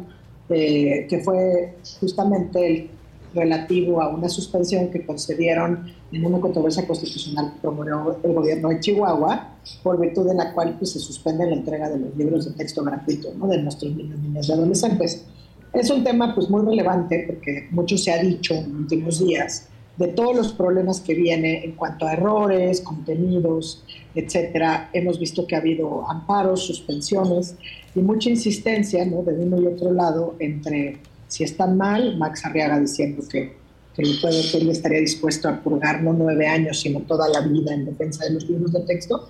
eh, 0.48 1.06
que 1.06 1.18
fue 1.18 1.76
justamente 2.00 2.66
el 2.66 2.90
relativo 3.34 4.00
a 4.00 4.08
una 4.08 4.28
suspensión 4.28 4.90
que 4.90 5.04
concedieron 5.04 5.92
en 6.12 6.24
una 6.24 6.40
controversia 6.40 6.86
constitucional 6.86 7.52
que 7.54 7.60
promovió 7.60 8.16
el 8.22 8.32
gobierno 8.32 8.68
de 8.68 8.80
Chihuahua, 8.80 9.50
por 9.82 10.00
virtud 10.00 10.28
de 10.28 10.34
la 10.34 10.52
cual 10.52 10.76
pues, 10.78 10.92
se 10.92 10.98
suspende 10.98 11.46
la 11.46 11.54
entrega 11.54 11.88
de 11.90 11.98
los 11.98 12.16
libros 12.16 12.46
de 12.46 12.52
texto 12.52 12.82
gratuito 12.82 13.32
¿no? 13.36 13.46
de 13.48 13.62
nuestros 13.62 13.94
niños, 13.94 14.18
niñas 14.20 14.48
y 14.48 14.52
adolescentes. 14.52 15.24
Es 15.72 15.90
un 15.90 16.04
tema 16.04 16.34
pues, 16.34 16.48
muy 16.48 16.64
relevante 16.64 17.24
porque 17.26 17.68
mucho 17.70 17.98
se 17.98 18.12
ha 18.12 18.22
dicho 18.22 18.54
en 18.54 18.72
los 18.72 18.80
últimos 18.82 19.18
días 19.26 19.68
de 19.96 20.08
todos 20.08 20.34
los 20.34 20.52
problemas 20.52 21.00
que 21.00 21.14
viene 21.14 21.64
en 21.64 21.72
cuanto 21.72 22.06
a 22.06 22.14
errores, 22.14 22.80
contenidos, 22.80 23.84
etcétera. 24.14 24.90
Hemos 24.92 25.18
visto 25.18 25.46
que 25.46 25.54
ha 25.54 25.58
habido 25.58 26.08
amparos, 26.08 26.66
suspensiones 26.66 27.56
y 27.94 28.00
mucha 28.00 28.30
insistencia 28.30 29.04
¿no? 29.04 29.22
de 29.22 29.34
uno 29.34 29.60
y 29.60 29.66
otro 29.66 29.92
lado 29.92 30.34
entre 30.38 30.98
si 31.34 31.42
están 31.42 31.76
mal, 31.76 32.16
Max 32.16 32.46
Arriaga 32.46 32.78
diciendo 32.78 33.24
que, 33.28 33.56
que, 33.92 34.02
le 34.04 34.20
puede, 34.20 34.40
él 34.56 34.70
estaría 34.70 35.00
dispuesto 35.00 35.48
a 35.48 35.60
purgar 35.60 36.00
no 36.00 36.12
nueve 36.12 36.46
años, 36.46 36.78
sino 36.78 37.00
toda 37.00 37.28
la 37.28 37.40
vida 37.40 37.74
en 37.74 37.86
defensa 37.86 38.24
de 38.24 38.34
los 38.34 38.48
libros 38.48 38.72
de 38.72 38.82
texto. 38.82 39.28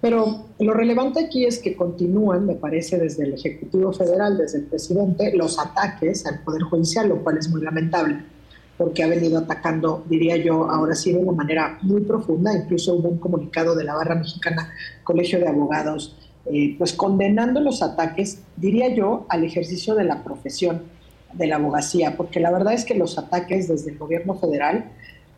Pero 0.00 0.44
lo 0.60 0.74
relevante 0.74 1.24
aquí 1.24 1.44
es 1.44 1.58
que 1.58 1.74
continúan, 1.74 2.46
me 2.46 2.54
parece, 2.54 2.98
desde 2.98 3.24
el 3.24 3.34
Ejecutivo 3.34 3.92
Federal, 3.92 4.38
desde 4.38 4.58
el 4.58 4.66
presidente, 4.66 5.32
los 5.36 5.58
ataques 5.58 6.24
al 6.24 6.38
Poder 6.44 6.62
Judicial, 6.62 7.08
lo 7.08 7.20
cual 7.24 7.38
es 7.38 7.48
muy 7.48 7.62
lamentable, 7.62 8.20
porque 8.78 9.02
ha 9.02 9.08
venido 9.08 9.38
atacando, 9.38 10.04
diría 10.08 10.36
yo, 10.36 10.70
ahora 10.70 10.94
sí 10.94 11.12
de 11.12 11.18
una 11.18 11.32
manera 11.32 11.80
muy 11.82 12.02
profunda. 12.02 12.56
Incluso 12.56 12.94
hubo 12.94 13.08
un 13.08 13.18
comunicado 13.18 13.74
de 13.74 13.82
la 13.82 13.96
Barra 13.96 14.14
Mexicana, 14.14 14.70
Colegio 15.02 15.40
de 15.40 15.48
Abogados, 15.48 16.16
eh, 16.46 16.76
pues 16.78 16.92
condenando 16.92 17.60
los 17.60 17.82
ataques, 17.82 18.38
diría 18.56 18.94
yo, 18.94 19.26
al 19.28 19.42
ejercicio 19.42 19.96
de 19.96 20.04
la 20.04 20.22
profesión 20.22 20.99
de 21.32 21.46
la 21.46 21.56
abogacía, 21.56 22.16
porque 22.16 22.40
la 22.40 22.50
verdad 22.50 22.74
es 22.74 22.84
que 22.84 22.94
los 22.94 23.18
ataques 23.18 23.68
desde 23.68 23.90
el 23.90 23.98
gobierno 23.98 24.34
federal 24.34 24.84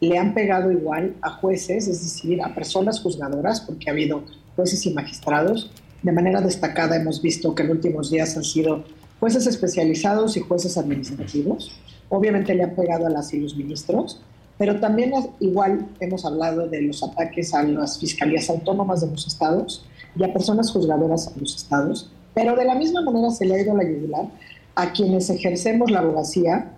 le 0.01 0.19
han 0.19 0.35
pegado 0.35 0.73
igual 0.73 1.15
a 1.23 1.31
jueces, 1.31 1.87
es 1.89 2.03
decir, 2.03 2.43
a 2.43 2.55
personas 2.55 3.01
juzgadoras, 3.01 3.61
porque 3.61 3.89
ha 3.89 3.93
habido 3.93 4.25
jueces 4.57 4.85
y 4.87 4.93
magistrados 4.93 5.71
de 6.03 6.13
manera 6.13 6.41
destacada 6.41 6.97
hemos 6.97 7.23
visto 7.23 7.55
que 7.55 7.63
en 7.63 7.71
últimos 7.71 8.11
días 8.11 8.37
han 8.37 8.45
sido 8.45 8.85
jueces 9.21 9.47
especializados 9.47 10.37
y 10.37 10.41
jueces 10.41 10.77
administrativos. 10.77 11.71
Obviamente 12.09 12.55
le 12.55 12.65
han 12.65 12.75
pegado 12.75 13.07
a 13.07 13.11
las 13.11 13.33
y 13.33 13.41
los 13.41 13.57
ministros, 13.57 14.21
pero 14.59 14.81
también 14.81 15.13
igual 15.39 15.87
hemos 16.01 16.25
hablado 16.25 16.69
de 16.69 16.83
los 16.83 17.03
ataques 17.05 17.55
a 17.55 17.63
las 17.63 17.99
fiscalías 17.99 18.51
autónomas 18.51 19.01
de 19.01 19.11
los 19.11 19.27
estados 19.27 19.85
y 20.17 20.25
a 20.25 20.33
personas 20.33 20.73
juzgadoras 20.73 21.33
de 21.33 21.41
los 21.41 21.57
estados, 21.57 22.11
pero 22.35 22.57
de 22.57 22.65
la 22.65 22.75
misma 22.75 23.03
manera 23.03 23.31
se 23.31 23.47
le 23.47 23.55
ha 23.55 23.63
ido 23.63 23.77
la 23.77 23.85
yugular 23.85 24.27
a 24.75 24.93
quienes 24.93 25.31
ejercemos 25.31 25.91
la 25.91 26.01
abogacía, 26.01 26.73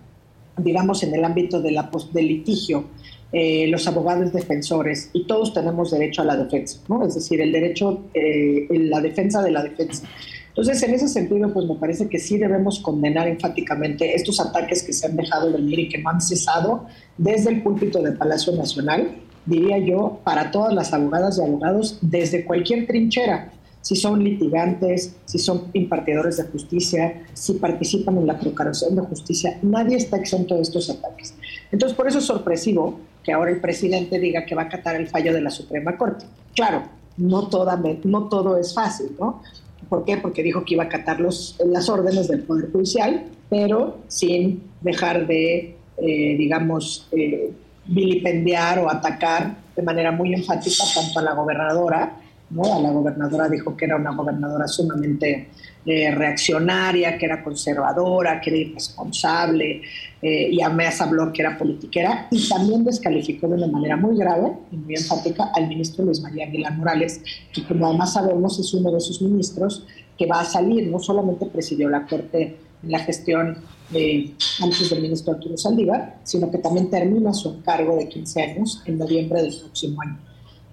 digamos, 0.57 1.03
en 1.03 1.13
el 1.13 1.23
ámbito 1.23 1.61
de 1.61 1.71
la, 1.71 1.89
del 2.13 2.27
litigio, 2.27 2.85
eh, 3.31 3.67
los 3.67 3.87
abogados 3.87 4.31
defensores, 4.31 5.09
y 5.13 5.25
todos 5.25 5.53
tenemos 5.53 5.91
derecho 5.91 6.21
a 6.21 6.25
la 6.25 6.37
defensa, 6.37 6.79
¿no? 6.87 7.05
Es 7.05 7.15
decir, 7.15 7.41
el 7.41 7.51
derecho, 7.51 8.03
eh, 8.13 8.67
la 8.69 9.01
defensa 9.01 9.41
de 9.41 9.51
la 9.51 9.63
defensa. 9.63 10.07
Entonces, 10.49 10.81
en 10.83 10.93
ese 10.93 11.09
sentido, 11.09 11.51
pues 11.51 11.65
me 11.67 11.75
parece 11.75 12.07
que 12.07 12.17
sí 12.17 12.37
debemos 12.37 12.79
condenar 12.79 13.27
enfáticamente 13.27 14.15
estos 14.15 14.39
ataques 14.39 14.83
que 14.83 14.93
se 14.93 15.05
han 15.05 15.17
dejado 15.17 15.51
venir 15.51 15.79
y 15.79 15.89
que 15.89 15.97
no 15.97 16.11
han 16.11 16.21
cesado 16.21 16.85
desde 17.17 17.49
el 17.49 17.61
púlpito 17.61 18.01
del 18.01 18.15
Palacio 18.15 18.53
Nacional, 18.53 19.17
diría 19.45 19.77
yo, 19.79 20.21
para 20.23 20.51
todas 20.51 20.73
las 20.73 20.93
abogadas 20.93 21.37
y 21.37 21.41
abogados 21.41 21.99
desde 22.01 22.45
cualquier 22.45 22.87
trinchera, 22.87 23.51
si 23.85 23.95
son 23.95 24.23
litigantes, 24.23 25.15
si 25.25 25.37
son 25.37 25.65
impartidores 25.73 26.37
de 26.37 26.45
justicia, 26.45 27.21
si 27.35 27.53
participan 27.53 28.17
en 28.17 28.25
la 28.25 28.39
procuración 28.39 28.95
de 28.95 29.03
justicia, 29.03 29.59
nadie 29.61 29.97
está 29.97 30.17
exento 30.17 30.55
de 30.55 30.63
estos 30.63 30.89
ataques. 30.89 31.35
Entonces, 31.71 31.95
por 31.95 32.07
eso 32.07 32.17
es 32.17 32.25
sorpresivo 32.25 32.99
que 33.23 33.31
ahora 33.31 33.51
el 33.51 33.61
presidente 33.61 34.17
diga 34.17 34.43
que 34.43 34.55
va 34.55 34.63
a 34.63 34.65
acatar 34.65 34.95
el 34.95 35.07
fallo 35.07 35.31
de 35.31 35.41
la 35.41 35.51
Suprema 35.51 35.95
Corte. 35.97 36.25
Claro, 36.55 36.81
no, 37.17 37.47
toda, 37.47 37.79
no 38.05 38.27
todo 38.27 38.57
es 38.57 38.73
fácil, 38.73 39.11
¿no? 39.19 39.43
¿Por 39.87 40.03
qué? 40.03 40.17
Porque 40.17 40.41
dijo 40.41 40.65
que 40.65 40.73
iba 40.73 40.85
a 40.85 40.87
acatar 40.87 41.19
los, 41.19 41.55
las 41.63 41.87
órdenes 41.87 42.27
del 42.27 42.41
Poder 42.41 42.71
Judicial, 42.71 43.25
pero 43.51 43.99
sin 44.07 44.63
dejar 44.81 45.27
de, 45.27 45.77
eh, 45.99 46.35
digamos, 46.39 47.07
eh, 47.11 47.53
vilipendiar 47.85 48.79
o 48.79 48.89
atacar 48.89 49.57
de 49.75 49.83
manera 49.83 50.11
muy 50.11 50.33
enfática 50.33 50.85
tanto 50.95 51.19
a 51.19 51.21
la 51.21 51.35
gobernadora, 51.35 52.17
¿no? 52.49 52.81
La 52.81 52.91
gobernadora 52.91 53.49
dijo 53.49 53.75
que 53.75 53.85
era 53.85 53.95
una 53.95 54.11
gobernadora 54.11 54.67
sumamente 54.67 55.49
eh, 55.85 56.11
reaccionaria, 56.11 57.17
que 57.17 57.25
era 57.25 57.43
conservadora, 57.43 58.41
que 58.41 58.49
era 58.49 58.59
irresponsable, 58.59 59.81
eh, 60.21 60.49
y 60.51 60.61
además 60.61 60.99
habló 61.01 61.31
que 61.31 61.41
era 61.41 61.57
politiquera, 61.57 62.27
y 62.31 62.47
también 62.49 62.83
descalificó 62.83 63.47
de 63.47 63.55
una 63.55 63.67
manera 63.67 63.95
muy 63.95 64.17
grave 64.17 64.53
y 64.71 64.77
muy 64.77 64.95
enfática 64.95 65.51
al 65.53 65.67
ministro 65.67 66.05
Luis 66.05 66.21
María 66.21 66.45
Aguilar 66.45 66.73
Morales, 66.75 67.21
que 67.53 67.63
como 67.63 67.87
además 67.87 68.13
sabemos 68.13 68.59
es 68.59 68.73
uno 68.73 68.91
de 68.91 68.99
sus 68.99 69.21
ministros 69.21 69.85
que 70.17 70.25
va 70.25 70.41
a 70.41 70.45
salir, 70.45 70.87
no 70.87 70.99
solamente 70.99 71.45
presidió 71.45 71.89
la 71.89 72.05
Corte 72.05 72.57
en 72.81 72.91
la 72.91 72.99
gestión 72.99 73.57
eh, 73.93 74.33
antes 74.61 74.89
del 74.89 75.01
ministro 75.01 75.33
Arturo 75.33 75.57
Saldívar, 75.57 76.17
sino 76.23 76.49
que 76.49 76.57
también 76.57 76.89
termina 76.89 77.33
su 77.33 77.61
cargo 77.61 77.95
de 77.95 78.09
15 78.09 78.41
años 78.41 78.81
en 78.85 78.97
noviembre 78.97 79.41
del 79.41 79.55
próximo 79.55 80.01
año. 80.01 80.17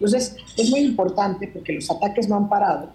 Entonces, 0.02 0.34
es 0.56 0.68
muy 0.68 0.80
importante 0.80 1.46
porque 1.46 1.74
los 1.74 1.88
ataques 1.88 2.28
no 2.28 2.36
han 2.36 2.48
parado, 2.48 2.90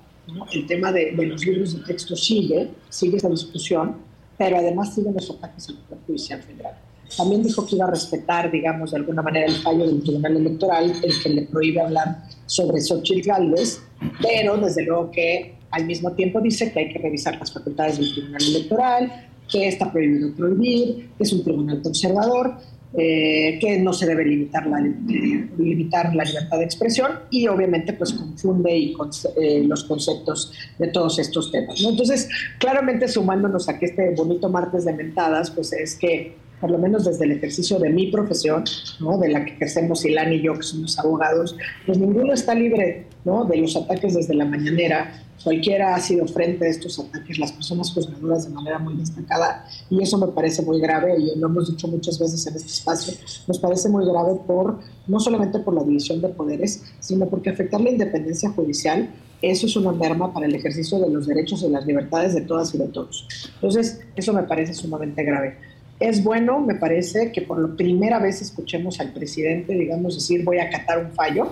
el 0.52 0.68
tema 0.68 0.92
de, 0.92 1.14
de, 1.14 1.26
los 1.26 1.46
libros 1.46 1.74
de 1.74 1.86
texto 1.86 2.18
sigue, 2.18 2.70
sigue 2.90 3.16
esa 3.16 3.30
discusión, 3.30 3.96
pero 4.38 4.58
además 4.58 4.94
siguen 4.94 5.14
los 5.14 5.30
ataques 5.32 5.70
al 5.70 5.76
Poder 5.76 6.04
Judicial 6.06 6.44
Federal. 6.44 6.74
También 7.16 7.44
dijo 7.44 7.66
que 7.66 7.78
iba 7.78 7.86
a 7.86 7.92
respetar, 7.92 8.52
digamos, 8.52 8.92
de 8.92 8.98
alguna 8.98 9.22
manera 9.22 9.46
el 9.46 9.56
fallo 9.56 9.88
del 9.88 10.04
Tribunal 10.04 10.36
Electoral, 10.36 10.94
el 11.02 11.24
que 11.24 11.30
le 11.30 11.44
prohíbe 11.44 11.80
hablar 11.80 12.24
sobre 12.46 12.82
Xochitl 12.82 13.26
Gálvez, 13.26 13.82
pero 14.22 14.58
desde 14.58 14.84
luego 14.84 15.10
que 15.10 15.56
al 15.72 15.86
mismo 15.86 16.12
tiempo 16.12 16.42
dice 16.42 16.74
que 16.74 16.80
hay 16.80 16.90
que 16.92 17.00
revisar 17.00 17.40
las 17.40 17.54
facultades 17.54 18.00
del 18.00 18.12
Tribunal 18.12 18.44
Electoral, 18.44 19.30
que 19.50 19.70
está 19.70 19.90
prohibido 19.90 20.36
prohibir, 20.36 21.10
que 21.18 21.24
es 21.24 21.32
un 21.32 21.46
tribunal 21.46 21.82
conservador, 21.82 22.58
eh, 23.00 23.60
que 23.62 23.78
no 23.80 23.94
se 23.94 24.08
debe 24.08 24.26
limitar 24.26 24.66
la, 24.66 24.80
limitar 24.80 26.16
la 26.16 26.24
libertad 26.24 26.58
de 26.58 26.64
expresión 26.64 27.12
y 27.30 27.48
obviamente 27.48 27.94
pues 27.94 28.12
confunde 28.12 28.76
y 28.76 28.96
eh, 29.40 29.64
los 29.64 29.84
conceptos 29.84 30.52
de 30.80 30.88
todos 30.88 31.20
estos 31.20 31.52
temas. 31.52 31.80
Entonces, 31.86 32.28
claramente 32.58 33.08
sumándonos 33.08 33.70
a 33.70 33.78
que 33.78 33.86
este 33.86 34.16
bonito 34.16 34.50
martes 34.50 34.84
de 34.86 34.94
mentadas, 34.94 35.52
pues 35.52 35.74
es 35.74 35.94
que 35.94 36.34
por 36.60 36.72
lo 36.72 36.80
menos 36.80 37.06
desde 37.06 37.26
el 37.26 37.34
ejercicio 37.34 37.78
de 37.78 37.92
mi 37.92 38.08
profesión, 38.08 38.64
¿no? 39.00 39.20
de 39.20 39.30
la 39.30 39.46
que 39.46 39.52
ejercemos 39.52 40.04
Ilan 40.04 40.34
y 40.34 40.42
yo, 40.42 40.56
que 40.56 40.64
somos 40.64 40.98
abogados, 40.98 41.56
pues 41.86 42.00
ninguno 42.00 42.34
está 42.34 42.56
libre 42.56 43.06
¿no? 43.26 43.46
de 43.46 43.58
los 43.58 43.76
ataques 43.76 44.16
desde 44.16 44.34
la 44.34 44.46
mañanera. 44.46 45.24
Cualquiera 45.44 45.96
ha 45.96 46.00
sido 46.00 46.28
frente 46.28 46.66
a 46.66 46.70
estos 46.70 47.00
ataques, 47.00 47.40
las 47.40 47.52
personas 47.52 47.92
juzgadoras 47.94 48.46
de 48.46 48.54
manera 48.54 48.80
muy 48.80 48.96
destacada, 48.96 49.66
y 49.90 50.02
eso 50.02 50.18
me 50.18 50.28
parece 50.28 50.62
muy 50.62 50.80
grave, 50.80 51.16
y 51.20 51.38
lo 51.38 51.48
hemos 51.48 51.70
dicho 51.70 51.88
muchas 51.88 52.20
veces 52.20 52.46
en 52.48 52.56
este 52.56 52.68
espacio, 52.68 53.14
nos 53.48 53.60
parece 53.60 53.90
muy 53.90 54.06
grave 54.06 54.40
por, 54.46 54.80
no 55.08 55.20
solamente 55.20 55.60
por 55.60 55.74
la 55.74 55.84
división 55.84 56.22
de 56.22 56.30
poderes, 56.30 56.84
sino 57.00 57.28
porque 57.28 57.50
afectar 57.50 57.80
la 57.80 57.92
independencia 57.92 58.50
judicial 58.50 59.10
eso 59.42 59.68
es 59.68 59.76
una 59.76 59.92
merma 59.92 60.34
para 60.34 60.48
el 60.48 60.56
ejercicio 60.56 61.00
de 61.00 61.10
los 61.10 61.28
derechos 61.28 61.62
y 61.62 61.70
las 61.70 61.86
libertades 61.86 62.34
de 62.34 62.42
todas 62.42 62.74
y 62.74 62.80
de 62.80 62.88
todos. 62.88 63.28
Entonces, 63.56 64.02
eso 64.16 64.34
me 64.34 64.44
parece 64.44 64.74
sumamente 64.74 65.24
grave. 65.24 65.58
Es 66.00 66.24
bueno, 66.24 66.60
me 66.60 66.76
parece, 66.76 67.32
que 67.32 67.42
por 67.42 67.76
primera 67.76 68.20
vez 68.20 68.42
escuchemos 68.42 69.00
al 69.00 69.14
presidente, 69.14 69.74
digamos, 69.74 70.16
decir 70.16 70.44
voy 70.44 70.58
a 70.58 70.66
acatar 70.66 71.04
un 71.04 71.12
fallo, 71.12 71.50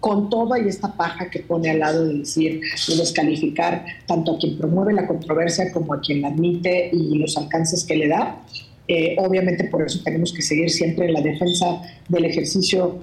con 0.00 0.30
toda 0.30 0.58
y 0.58 0.68
esta 0.68 0.96
paja 0.96 1.30
que 1.30 1.40
pone 1.40 1.70
al 1.70 1.78
lado 1.78 2.06
de 2.06 2.18
decir, 2.18 2.60
de 2.88 2.96
descalificar 2.96 3.84
tanto 4.06 4.34
a 4.34 4.38
quien 4.38 4.56
promueve 4.58 4.94
la 4.94 5.06
controversia 5.06 5.70
como 5.72 5.94
a 5.94 6.00
quien 6.00 6.22
la 6.22 6.28
admite 6.28 6.90
y 6.92 7.18
los 7.18 7.36
alcances 7.36 7.84
que 7.84 7.96
le 7.96 8.08
da. 8.08 8.42
Eh, 8.88 9.14
obviamente 9.18 9.64
por 9.64 9.82
eso 9.82 10.00
tenemos 10.02 10.32
que 10.32 10.42
seguir 10.42 10.70
siempre 10.70 11.06
en 11.06 11.12
la 11.12 11.20
defensa 11.20 11.82
del 12.08 12.24
ejercicio 12.24 12.98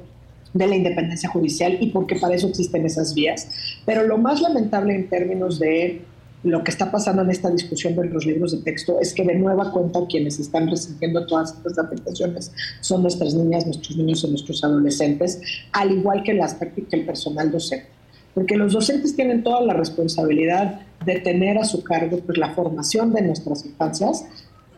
de 0.54 0.68
la 0.68 0.76
independencia 0.76 1.30
judicial 1.30 1.78
y 1.80 1.92
porque 1.92 2.16
para 2.16 2.36
eso 2.36 2.48
existen 2.48 2.86
esas 2.86 3.14
vías. 3.14 3.48
Pero 3.86 4.04
lo 4.04 4.18
más 4.18 4.42
lamentable 4.42 4.96
en 4.96 5.08
términos 5.08 5.60
de 5.60 6.02
lo 6.48 6.64
que 6.64 6.72
está 6.72 6.92
pasando 6.92 7.22
en 7.22 7.30
esta 7.30 7.50
discusión 7.50 7.96
de 7.96 8.06
los 8.06 8.26
libros 8.26 8.52
de 8.52 8.60
texto 8.60 9.00
es 9.00 9.14
que 9.14 9.24
de 9.24 9.36
nueva 9.36 9.72
cuenta 9.72 10.00
quienes 10.08 10.40
están 10.40 10.70
recibiendo 10.70 11.26
todas 11.28 11.54
estas 11.54 11.78
afectaciones 11.78 12.52
son 12.82 13.02
nuestras 13.02 13.34
niñas, 13.34 13.66
nuestros 13.66 13.98
niños 13.98 14.24
y 14.24 14.30
nuestros 14.30 14.64
adolescentes, 14.64 15.42
al 15.74 15.92
igual 15.92 16.24
que, 16.24 16.34
las, 16.34 16.56
que 16.56 16.72
el 16.92 17.06
personal 17.06 17.52
docente. 17.52 17.88
Porque 18.34 18.56
los 18.56 18.74
docentes 18.74 19.16
tienen 19.16 19.44
toda 19.44 19.62
la 19.62 19.74
responsabilidad 19.74 20.82
de 21.06 21.20
tener 21.20 21.58
a 21.58 21.66
su 21.66 21.84
cargo 21.84 22.20
pues, 22.20 22.38
la 22.38 22.54
formación 22.54 23.14
de 23.14 23.24
nuestras 23.24 23.66
infancias, 23.66 24.26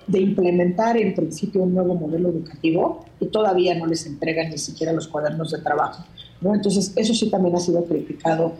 de 0.07 0.21
implementar 0.21 0.97
en 0.97 1.13
principio 1.13 1.63
un 1.63 1.75
nuevo 1.75 1.93
modelo 1.93 2.29
educativo 2.29 3.05
y 3.19 3.27
todavía 3.27 3.75
no 3.75 3.85
les 3.85 4.05
entregan 4.07 4.49
ni 4.49 4.57
siquiera 4.57 4.91
los 4.91 5.07
cuadernos 5.07 5.51
de 5.51 5.59
trabajo. 5.59 6.03
¿no? 6.41 6.55
Entonces, 6.55 6.93
eso 6.95 7.13
sí 7.13 7.29
también 7.29 7.55
ha 7.55 7.59
sido 7.59 7.83
criticado 7.85 8.53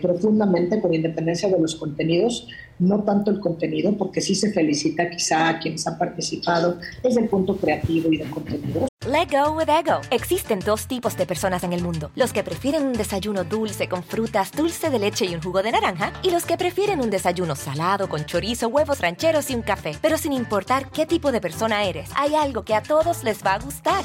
profundamente 0.00 0.80
con 0.80 0.94
independencia 0.94 1.48
de 1.48 1.58
los 1.58 1.76
contenidos, 1.76 2.48
no 2.78 3.04
tanto 3.04 3.30
el 3.30 3.40
contenido, 3.40 3.96
porque 3.96 4.20
sí 4.20 4.34
se 4.34 4.52
felicita 4.52 5.08
quizá 5.08 5.48
a 5.48 5.58
quienes 5.58 5.86
han 5.86 5.98
participado 5.98 6.78
desde 7.02 7.20
el 7.20 7.28
punto 7.28 7.56
creativo 7.56 8.12
y 8.12 8.18
de 8.18 8.24
contenidos. 8.24 8.88
Let 9.06 9.30
go 9.32 9.56
with 9.56 9.68
ego. 9.68 10.00
Existen 10.10 10.60
dos 10.60 10.86
tipos 10.86 11.16
de 11.16 11.26
personas 11.26 11.64
en 11.64 11.72
el 11.72 11.82
mundo: 11.82 12.12
los 12.14 12.32
que 12.32 12.44
prefieren 12.44 12.86
un 12.86 12.92
desayuno 12.92 13.42
dulce 13.42 13.88
con 13.88 14.04
frutas, 14.04 14.52
dulce 14.52 14.90
de 14.90 14.98
leche 15.00 15.26
y 15.26 15.34
un 15.34 15.42
jugo 15.42 15.62
de 15.62 15.72
naranja, 15.72 16.12
y 16.22 16.30
los 16.30 16.44
que 16.44 16.56
prefieren 16.56 17.00
un 17.00 17.10
desayuno 17.10 17.56
salado 17.56 18.08
con 18.08 18.24
chorizo, 18.26 18.68
huevos 18.68 19.00
rancheros 19.00 19.50
y 19.50 19.56
un 19.56 19.62
café. 19.62 19.96
Pero 20.00 20.18
sin 20.18 20.32
importar 20.32 20.88
qué 20.90 21.04
tipo 21.04 21.32
de 21.32 21.40
persona 21.40 21.84
eres, 21.84 22.10
hay 22.14 22.34
algo 22.34 22.62
que 22.64 22.74
a 22.74 22.82
todos 22.82 23.24
les 23.24 23.44
va 23.44 23.54
a 23.54 23.58
gustar. 23.58 24.04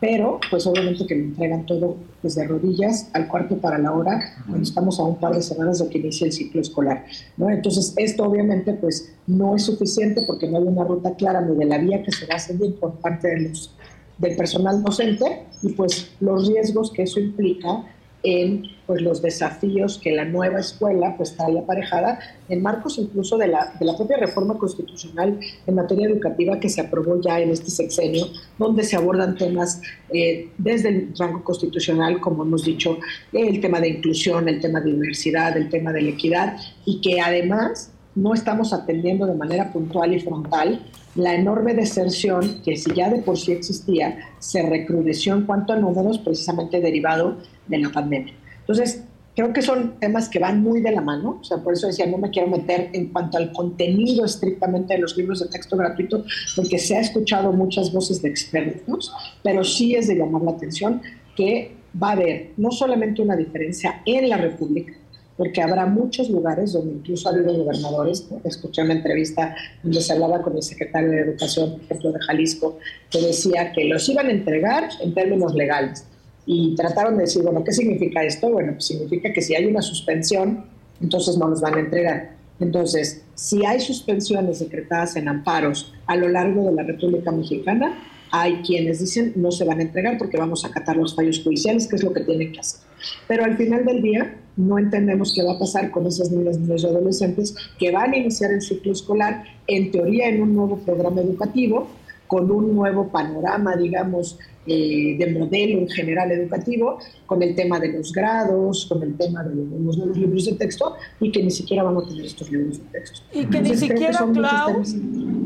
Pero 0.00 0.40
pues 0.50 0.66
obviamente 0.66 1.06
que 1.06 1.14
me 1.14 1.24
entregan 1.24 1.66
todo 1.66 1.96
desde 2.22 2.46
rodillas 2.46 3.08
al 3.14 3.28
cuarto 3.28 3.56
para 3.58 3.78
la 3.78 3.92
hora 3.92 4.20
cuando 4.46 4.62
estamos 4.62 5.00
a 5.00 5.04
un 5.04 5.16
par 5.16 5.34
de 5.34 5.42
semanas 5.42 5.78
de 5.78 5.88
que 5.88 5.98
inicie 5.98 6.26
el 6.26 6.32
ciclo 6.32 6.60
escolar. 6.60 7.04
¿no? 7.36 7.50
Entonces 7.50 7.94
esto 7.96 8.24
obviamente 8.24 8.74
pues 8.74 9.14
no 9.26 9.56
es 9.56 9.62
suficiente 9.64 10.22
porque 10.26 10.48
no 10.48 10.58
hay 10.58 10.64
una 10.64 10.84
ruta 10.84 11.14
clara 11.14 11.40
ni 11.40 11.56
de 11.56 11.64
la 11.64 11.78
vía 11.78 12.02
que 12.02 12.12
se 12.12 12.26
va 12.26 12.34
a 12.34 12.38
seguir 12.38 12.78
por 12.78 12.94
parte 12.96 13.28
de 13.28 13.48
los, 13.48 13.74
del 14.18 14.36
personal 14.36 14.82
docente 14.82 15.44
y 15.62 15.72
pues 15.72 16.10
los 16.20 16.46
riesgos 16.48 16.90
que 16.92 17.02
eso 17.02 17.20
implica 17.20 17.84
en 18.22 18.64
pues, 18.86 19.02
los 19.02 19.22
desafíos 19.22 19.98
que 20.02 20.12
la 20.12 20.24
nueva 20.24 20.60
escuela 20.60 21.14
pues, 21.16 21.36
trae 21.36 21.58
aparejada 21.58 22.18
en 22.48 22.62
marcos 22.62 22.98
incluso 22.98 23.36
de 23.36 23.48
la, 23.48 23.74
de 23.78 23.86
la 23.86 23.96
propia 23.96 24.16
reforma 24.16 24.56
constitucional 24.58 25.38
en 25.66 25.74
materia 25.74 26.06
educativa 26.06 26.58
que 26.58 26.68
se 26.68 26.80
aprobó 26.80 27.20
ya 27.20 27.40
en 27.40 27.50
este 27.50 27.70
sexenio, 27.70 28.26
donde 28.58 28.84
se 28.84 28.96
abordan 28.96 29.36
temas 29.36 29.80
eh, 30.12 30.50
desde 30.58 30.88
el 30.88 31.12
rango 31.18 31.44
constitucional, 31.44 32.20
como 32.20 32.42
hemos 32.42 32.64
dicho, 32.64 32.98
el 33.32 33.60
tema 33.60 33.80
de 33.80 33.88
inclusión, 33.88 34.48
el 34.48 34.60
tema 34.60 34.80
de 34.80 34.92
diversidad, 34.92 35.56
el 35.56 35.68
tema 35.68 35.92
de 35.92 36.02
la 36.02 36.10
equidad, 36.10 36.56
y 36.84 37.00
que 37.00 37.20
además 37.20 37.92
no 38.14 38.32
estamos 38.32 38.72
atendiendo 38.72 39.26
de 39.26 39.34
manera 39.34 39.72
puntual 39.72 40.14
y 40.14 40.20
frontal 40.20 40.80
la 41.16 41.34
enorme 41.34 41.74
deserción 41.74 42.60
que 42.62 42.76
si 42.76 42.92
ya 42.94 43.08
de 43.10 43.22
por 43.22 43.38
sí 43.38 43.52
existía, 43.52 44.18
se 44.38 44.62
recrudeció 44.62 45.34
en 45.34 45.44
cuanto 45.44 45.72
a 45.72 45.76
números 45.76 46.18
precisamente 46.18 46.80
derivado 46.80 47.38
de 47.68 47.78
la 47.78 47.90
pandemia. 47.90 48.34
Entonces, 48.60 49.02
creo 49.36 49.52
que 49.52 49.60
son 49.60 50.00
temas 50.00 50.28
que 50.28 50.38
van 50.38 50.62
muy 50.62 50.80
de 50.80 50.90
la 50.90 51.02
mano, 51.02 51.38
o 51.40 51.44
sea, 51.44 51.58
por 51.58 51.74
eso 51.74 51.86
decía, 51.86 52.06
no 52.06 52.16
me 52.16 52.30
quiero 52.30 52.48
meter 52.48 52.88
en 52.94 53.08
cuanto 53.08 53.36
al 53.36 53.52
contenido 53.52 54.24
estrictamente 54.24 54.94
de 54.94 55.00
los 55.00 55.16
libros 55.16 55.40
de 55.40 55.48
texto 55.48 55.76
gratuito, 55.76 56.24
porque 56.56 56.78
se 56.78 56.96
ha 56.96 57.00
escuchado 57.00 57.52
muchas 57.52 57.92
voces 57.92 58.22
de 58.22 58.30
expertos, 58.30 59.12
pero 59.42 59.62
sí 59.62 59.94
es 59.94 60.08
de 60.08 60.16
llamar 60.16 60.42
la 60.42 60.52
atención 60.52 61.02
que 61.36 61.76
va 62.02 62.10
a 62.10 62.12
haber 62.12 62.52
no 62.56 62.70
solamente 62.70 63.20
una 63.20 63.36
diferencia 63.36 64.00
en 64.06 64.28
la 64.30 64.38
República, 64.38 64.94
porque 65.36 65.60
habrá 65.60 65.84
muchos 65.84 66.30
lugares 66.30 66.72
donde 66.72 66.94
incluso 66.94 67.28
ha 67.28 67.32
habido 67.32 67.52
gobernadores, 67.52 68.26
escuché 68.42 68.82
una 68.82 68.94
entrevista 68.94 69.54
donde 69.82 70.00
se 70.00 70.14
hablaba 70.14 70.40
con 70.40 70.56
el 70.56 70.62
secretario 70.62 71.10
de 71.10 71.20
Educación, 71.20 71.72
por 71.72 71.82
ejemplo, 71.82 72.12
de 72.12 72.20
Jalisco, 72.20 72.78
que 73.10 73.20
decía 73.20 73.70
que 73.72 73.84
los 73.84 74.08
iban 74.08 74.28
a 74.28 74.30
entregar 74.30 74.88
en 75.02 75.12
términos 75.12 75.54
legales, 75.54 76.06
y 76.46 76.74
trataron 76.76 77.16
de 77.16 77.22
decir, 77.22 77.42
bueno, 77.42 77.64
¿qué 77.64 77.72
significa 77.72 78.22
esto? 78.22 78.48
Bueno, 78.48 78.72
pues 78.74 78.86
significa 78.86 79.32
que 79.32 79.42
si 79.42 79.54
hay 79.54 79.66
una 79.66 79.82
suspensión, 79.82 80.64
entonces 81.02 81.36
no 81.36 81.48
los 81.48 81.60
van 81.60 81.74
a 81.74 81.80
entregar. 81.80 82.36
Entonces, 82.60 83.24
si 83.34 83.66
hay 83.66 83.80
suspensiones 83.80 84.60
decretadas 84.60 85.16
en 85.16 85.28
amparos 85.28 85.92
a 86.06 86.16
lo 86.16 86.28
largo 86.28 86.64
de 86.64 86.72
la 86.72 86.84
República 86.84 87.32
Mexicana, 87.32 87.98
hay 88.30 88.62
quienes 88.62 89.00
dicen 89.00 89.32
no 89.36 89.50
se 89.50 89.64
van 89.64 89.80
a 89.80 89.82
entregar 89.82 90.18
porque 90.18 90.38
vamos 90.38 90.64
a 90.64 90.68
acatar 90.68 90.96
los 90.96 91.14
fallos 91.14 91.42
judiciales, 91.42 91.86
que 91.86 91.96
es 91.96 92.04
lo 92.04 92.12
que 92.12 92.20
tienen 92.20 92.52
que 92.52 92.60
hacer. 92.60 92.80
Pero 93.28 93.44
al 93.44 93.56
final 93.56 93.84
del 93.84 94.02
día 94.02 94.36
no 94.56 94.78
entendemos 94.78 95.34
qué 95.34 95.42
va 95.42 95.52
a 95.52 95.58
pasar 95.58 95.90
con 95.90 96.06
esas 96.06 96.30
niñas, 96.30 96.58
niños 96.58 96.82
y 96.82 96.86
adolescentes 96.86 97.54
que 97.78 97.92
van 97.92 98.12
a 98.12 98.16
iniciar 98.16 98.52
el 98.52 98.62
ciclo 98.62 98.92
escolar, 98.92 99.44
en 99.66 99.90
teoría 99.90 100.28
en 100.28 100.42
un 100.42 100.54
nuevo 100.54 100.78
programa 100.78 101.20
educativo, 101.20 101.88
con 102.26 102.50
un 102.50 102.74
nuevo 102.74 103.08
panorama, 103.08 103.76
digamos, 103.76 104.38
eh, 104.66 105.16
de 105.18 105.26
modelo 105.32 105.78
en 105.80 105.88
general 105.88 106.32
educativo, 106.32 106.98
con 107.26 107.42
el 107.42 107.54
tema 107.54 107.78
de 107.78 107.92
los 107.92 108.12
grados, 108.12 108.86
con 108.86 109.02
el 109.02 109.16
tema 109.16 109.42
de 109.42 109.54
los 109.54 109.96
nuevos 109.96 110.16
libros 110.16 110.46
de 110.46 110.52
texto, 110.52 110.96
y 111.20 111.30
que 111.30 111.42
ni 111.42 111.50
siquiera 111.50 111.82
van 111.82 111.96
a 111.96 112.02
tener 112.04 112.26
estos 112.26 112.50
libros 112.50 112.78
de 112.78 112.84
texto. 112.98 113.20
Y 113.32 113.46
que 113.46 113.60
ni 113.60 113.76
siquiera, 113.76 114.26
Clau, 114.32 114.82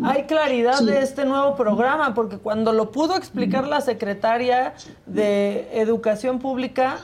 hay 0.02 0.22
claridad 0.24 0.80
de 0.80 1.01
este 1.01 1.24
nuevo 1.24 1.55
programa, 1.56 2.14
porque 2.14 2.38
cuando 2.38 2.72
lo 2.72 2.90
pudo 2.90 3.16
explicar 3.16 3.66
la 3.66 3.80
secretaria 3.80 4.74
de 5.06 5.68
Educación 5.72 6.38
Pública, 6.38 6.98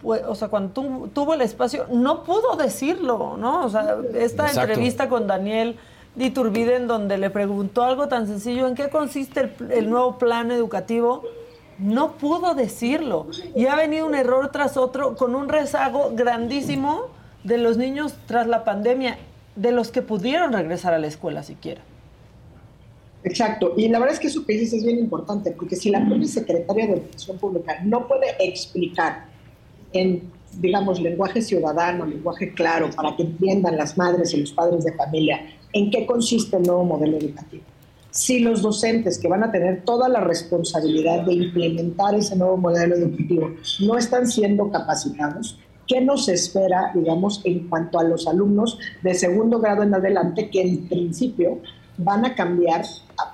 pues, 0.00 0.22
o 0.26 0.34
sea, 0.34 0.48
cuando 0.48 1.08
tuvo 1.14 1.34
el 1.34 1.42
espacio, 1.42 1.86
no 1.92 2.24
pudo 2.24 2.56
decirlo, 2.56 3.36
¿no? 3.36 3.64
O 3.64 3.68
sea, 3.68 3.96
esta 4.14 4.50
entrevista 4.50 5.08
con 5.08 5.26
Daniel 5.26 5.76
Diturbide 6.14 6.76
en 6.76 6.88
donde 6.88 7.16
le 7.16 7.30
preguntó 7.30 7.84
algo 7.84 8.06
tan 8.06 8.26
sencillo, 8.26 8.66
¿en 8.68 8.74
qué 8.74 8.90
consiste 8.90 9.50
el 9.70 9.88
nuevo 9.88 10.18
plan 10.18 10.50
educativo? 10.50 11.22
No 11.82 12.12
pudo 12.12 12.54
decirlo. 12.54 13.26
Y 13.54 13.66
ha 13.66 13.76
venido 13.76 14.06
un 14.06 14.14
error 14.14 14.50
tras 14.52 14.76
otro 14.76 15.16
con 15.16 15.34
un 15.34 15.48
rezago 15.48 16.12
grandísimo 16.14 17.08
de 17.44 17.58
los 17.58 17.76
niños 17.76 18.14
tras 18.26 18.46
la 18.46 18.64
pandemia, 18.64 19.18
de 19.56 19.72
los 19.72 19.90
que 19.90 20.02
pudieron 20.02 20.52
regresar 20.52 20.94
a 20.94 20.98
la 20.98 21.08
escuela 21.08 21.42
siquiera. 21.42 21.82
Exacto, 23.24 23.74
y 23.76 23.88
la 23.88 24.00
verdad 24.00 24.14
es 24.14 24.20
que 24.20 24.26
eso 24.26 24.44
que 24.44 24.54
dices 24.54 24.72
es 24.74 24.84
bien 24.84 24.98
importante, 24.98 25.52
porque 25.52 25.76
si 25.76 25.90
la 25.90 26.04
propia 26.04 26.26
secretaria 26.26 26.86
de 26.86 26.92
Educación 26.94 27.38
Pública 27.38 27.78
no 27.84 28.08
puede 28.08 28.34
explicar 28.40 29.26
en, 29.92 30.28
digamos, 30.58 31.00
lenguaje 31.00 31.40
ciudadano, 31.40 32.04
lenguaje 32.04 32.52
claro, 32.52 32.90
para 32.90 33.14
que 33.14 33.22
entiendan 33.22 33.76
las 33.76 33.96
madres 33.96 34.34
y 34.34 34.38
los 34.38 34.50
padres 34.52 34.84
de 34.84 34.92
familia 34.94 35.40
en 35.72 35.90
qué 35.90 36.04
consiste 36.04 36.56
el 36.56 36.64
nuevo 36.64 36.84
modelo 36.84 37.16
educativo, 37.16 37.62
si 38.12 38.40
los 38.40 38.60
docentes 38.60 39.18
que 39.18 39.26
van 39.26 39.42
a 39.42 39.50
tener 39.50 39.84
toda 39.84 40.08
la 40.08 40.20
responsabilidad 40.20 41.24
de 41.24 41.32
implementar 41.32 42.14
ese 42.14 42.36
nuevo 42.36 42.58
modelo 42.58 42.94
educativo 42.94 43.50
no 43.80 43.96
están 43.96 44.26
siendo 44.26 44.70
capacitados, 44.70 45.58
¿qué 45.88 46.02
nos 46.02 46.28
espera, 46.28 46.92
digamos, 46.94 47.40
en 47.44 47.68
cuanto 47.70 47.98
a 47.98 48.04
los 48.04 48.28
alumnos 48.28 48.78
de 49.02 49.14
segundo 49.14 49.58
grado 49.60 49.82
en 49.82 49.94
adelante 49.94 50.50
que 50.50 50.60
en 50.60 50.88
principio 50.88 51.60
van 51.96 52.26
a 52.26 52.34
cambiar, 52.34 52.84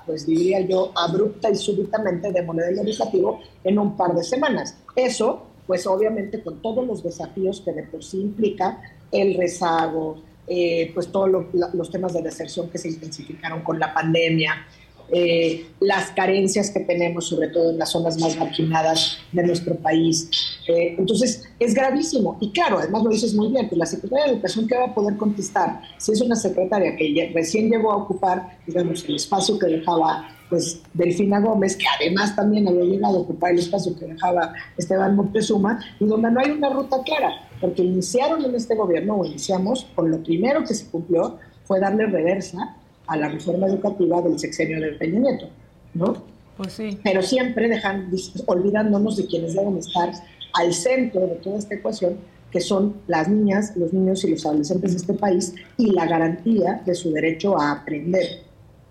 pues 0.05 0.25
diría 0.25 0.61
yo, 0.61 0.93
abrupta 0.95 1.49
y 1.49 1.55
súbitamente 1.55 2.31
de 2.31 2.41
modelo 2.41 2.81
educativo 2.81 3.41
en 3.65 3.79
un 3.79 3.97
par 3.97 4.15
de 4.15 4.23
semanas? 4.23 4.77
Eso, 4.95 5.43
pues 5.67 5.85
obviamente 5.87 6.41
con 6.41 6.61
todos 6.61 6.87
los 6.87 7.03
desafíos 7.03 7.61
que 7.61 7.73
de 7.73 7.83
por 7.83 8.01
sí 8.01 8.21
implica 8.21 8.81
el 9.11 9.35
rezago, 9.35 10.21
eh, 10.49 10.91
pues 10.93 11.11
todos 11.11 11.29
los 11.73 11.91
temas 11.91 12.13
de 12.13 12.21
deserción 12.21 12.69
que 12.69 12.77
se 12.77 12.89
intensificaron 12.89 13.61
con 13.61 13.79
la 13.79 13.93
pandemia, 13.93 14.65
eh, 15.11 15.65
las 15.79 16.11
carencias 16.11 16.69
que 16.69 16.81
tenemos, 16.81 17.27
sobre 17.27 17.47
todo 17.47 17.71
en 17.71 17.79
las 17.79 17.91
zonas 17.91 18.19
más 18.19 18.37
marginadas 18.37 19.17
de 19.31 19.43
nuestro 19.43 19.75
país. 19.75 20.29
Eh, 20.67 20.95
entonces, 20.97 21.49
es 21.59 21.73
gravísimo. 21.73 22.37
Y 22.39 22.51
claro, 22.51 22.77
además 22.77 23.03
lo 23.03 23.09
dices 23.09 23.33
muy 23.33 23.49
bien, 23.49 23.67
pues 23.67 23.79
la 23.79 23.85
Secretaría 23.87 24.25
de 24.25 24.31
Educación, 24.33 24.67
¿qué 24.67 24.75
va 24.75 24.85
a 24.85 24.93
poder 24.93 25.17
contestar? 25.17 25.81
Si 25.97 26.11
es 26.11 26.21
una 26.21 26.35
secretaria 26.35 26.95
que 26.95 27.31
recién 27.33 27.69
llegó 27.69 27.91
a 27.91 27.97
ocupar, 27.97 28.59
digamos, 28.67 29.03
el 29.05 29.15
espacio 29.15 29.57
que 29.57 29.67
dejaba 29.67 30.29
pues 30.49 30.81
Delfina 30.93 31.39
Gómez, 31.39 31.75
que 31.75 31.85
además 31.99 32.35
también 32.35 32.67
había 32.67 32.83
llegado 32.83 33.17
a 33.17 33.21
ocupar 33.21 33.51
el 33.51 33.59
espacio 33.59 33.97
que 33.97 34.05
dejaba 34.05 34.53
Esteban 34.77 35.15
Montezuma, 35.15 35.79
y 35.99 36.05
donde 36.05 36.31
no 36.31 36.39
hay 36.39 36.51
una 36.51 36.69
ruta 36.69 36.97
clara, 37.03 37.47
porque 37.61 37.83
iniciaron 37.83 38.43
en 38.43 38.55
este 38.55 38.75
gobierno, 38.75 39.17
o 39.17 39.25
iniciamos, 39.25 39.87
con 39.95 40.09
lo 40.09 40.21
primero 40.23 40.63
que 40.63 40.73
se 40.73 40.87
cumplió 40.87 41.37
fue 41.65 41.79
darle 41.79 42.07
reversa 42.07 42.75
a 43.05 43.17
la 43.17 43.29
reforma 43.29 43.67
educativa 43.67 44.21
del 44.21 44.39
sexenio 44.39 44.81
de 44.81 44.93
Peña 44.93 45.19
Nieto, 45.19 45.49
¿no? 45.93 46.23
Pues 46.57 46.73
sí. 46.73 46.99
Pero 47.03 47.21
siempre 47.21 47.69
dejan, 47.69 48.11
olvidándonos 48.47 49.17
de 49.17 49.27
quienes 49.27 49.53
deben 49.53 49.77
estar 49.77 50.11
al 50.53 50.73
centro 50.73 51.21
de 51.21 51.35
toda 51.35 51.57
esta 51.57 51.75
ecuación, 51.75 52.17
que 52.51 52.59
son 52.59 52.95
las 53.07 53.29
niñas, 53.29 53.77
los 53.77 53.93
niños 53.93 54.23
y 54.23 54.31
los 54.31 54.45
adolescentes 54.45 54.91
de 54.91 54.97
este 54.97 55.13
país 55.13 55.53
y 55.77 55.91
la 55.91 56.07
garantía 56.07 56.81
de 56.85 56.95
su 56.95 57.11
derecho 57.11 57.59
a 57.59 57.71
aprender. 57.71 58.48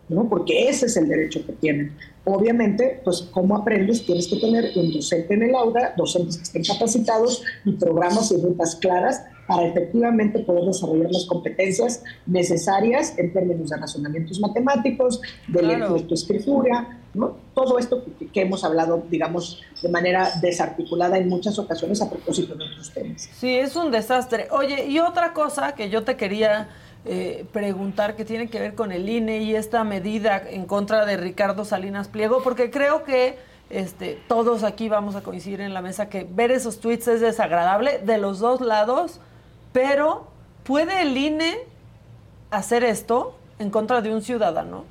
¿No? 0.09 0.29
Porque 0.29 0.69
ese 0.69 0.87
es 0.87 0.97
el 0.97 1.09
derecho 1.09 1.45
que 1.45 1.53
tienen. 1.53 1.93
Obviamente, 2.25 3.01
pues, 3.05 3.23
¿cómo 3.31 3.57
aprendes? 3.57 4.05
Tienes 4.05 4.29
que 4.29 4.37
tener 4.37 4.73
un 4.77 4.93
docente 4.93 5.35
en 5.35 5.43
el 5.45 5.55
aula, 5.55 5.95
docentes 5.97 6.37
que 6.37 6.43
estén 6.43 6.65
capacitados 6.65 7.43
y 7.65 7.73
programas 7.73 8.31
y 8.33 8.37
rutas 8.37 8.77
claras 8.77 9.23
para 9.47 9.67
efectivamente 9.67 10.41
poder 10.41 10.65
desarrollar 10.65 11.11
las 11.11 11.25
competencias 11.25 12.05
necesarias 12.27 13.15
en 13.17 13.33
términos 13.33 13.71
de 13.71 13.79
razonamientos 13.79 14.39
matemáticos, 14.41 15.23
de 15.49 15.61
claro. 15.61 15.97
lectoescritura, 15.97 17.01
¿no? 17.15 17.39
Todo 17.55 17.79
esto 17.79 18.05
que, 18.05 18.27
que, 18.29 18.43
hemos 18.43 18.63
hablado, 18.63 19.03
digamos, 19.11 19.63
de 19.83 19.89
manera 19.89 20.31
desarticulada 20.43 21.17
en 21.17 21.31
muchas 21.31 21.59
ocasiones 21.59 22.03
a 22.03 22.11
propósito 22.11 22.55
de 22.55 22.65
otros 22.65 22.93
temas. 22.93 23.31
Sí, 23.39 23.57
es 23.57 23.75
un 23.75 23.91
desastre. 23.91 24.49
Oye, 24.51 24.87
y 24.87 24.99
otra 24.99 25.33
cosa 25.33 25.73
que 25.75 25.89
yo 25.89 26.05
te 26.05 26.17
quería 26.17 26.69
eh, 27.05 27.47
preguntar 27.53 28.17
que 28.17 28.25
tiene 28.25 28.49
que 28.49 28.59
ver 28.59 28.75
con 28.75 28.93
el 28.93 29.09
INE 29.09 29.39
y 29.39 29.55
esta 29.55 29.85
medida 29.85 30.43
en 30.49 30.67
contra 30.67 31.07
de 31.07 31.17
Ricardo 31.17 31.65
Salinas 31.65 32.09
Pliego, 32.09 32.43
porque 32.43 32.71
creo 32.71 33.05
que 33.05 33.39
este, 33.71 34.19
todos 34.29 34.65
aquí 34.65 34.89
vamos 34.89 35.15
a 35.15 35.23
coincidir 35.23 35.61
en 35.61 35.75
la 35.75 35.83
mesa 35.83 36.09
que 36.09 36.25
ver 36.25 36.51
esos 36.51 36.81
tweets 36.81 37.09
es 37.09 37.21
desagradable 37.21 37.99
de 37.99 38.19
los 38.19 38.41
dos 38.41 38.61
lados, 38.61 39.21
pero 39.73 40.27
¿puede 40.65 41.03
el 41.03 41.17
INE 41.17 41.59
hacer 42.51 42.83
esto 42.83 43.37
en 43.59 43.71
contra 43.71 44.01
de 44.01 44.13
un 44.13 44.23
ciudadano? 44.23 44.85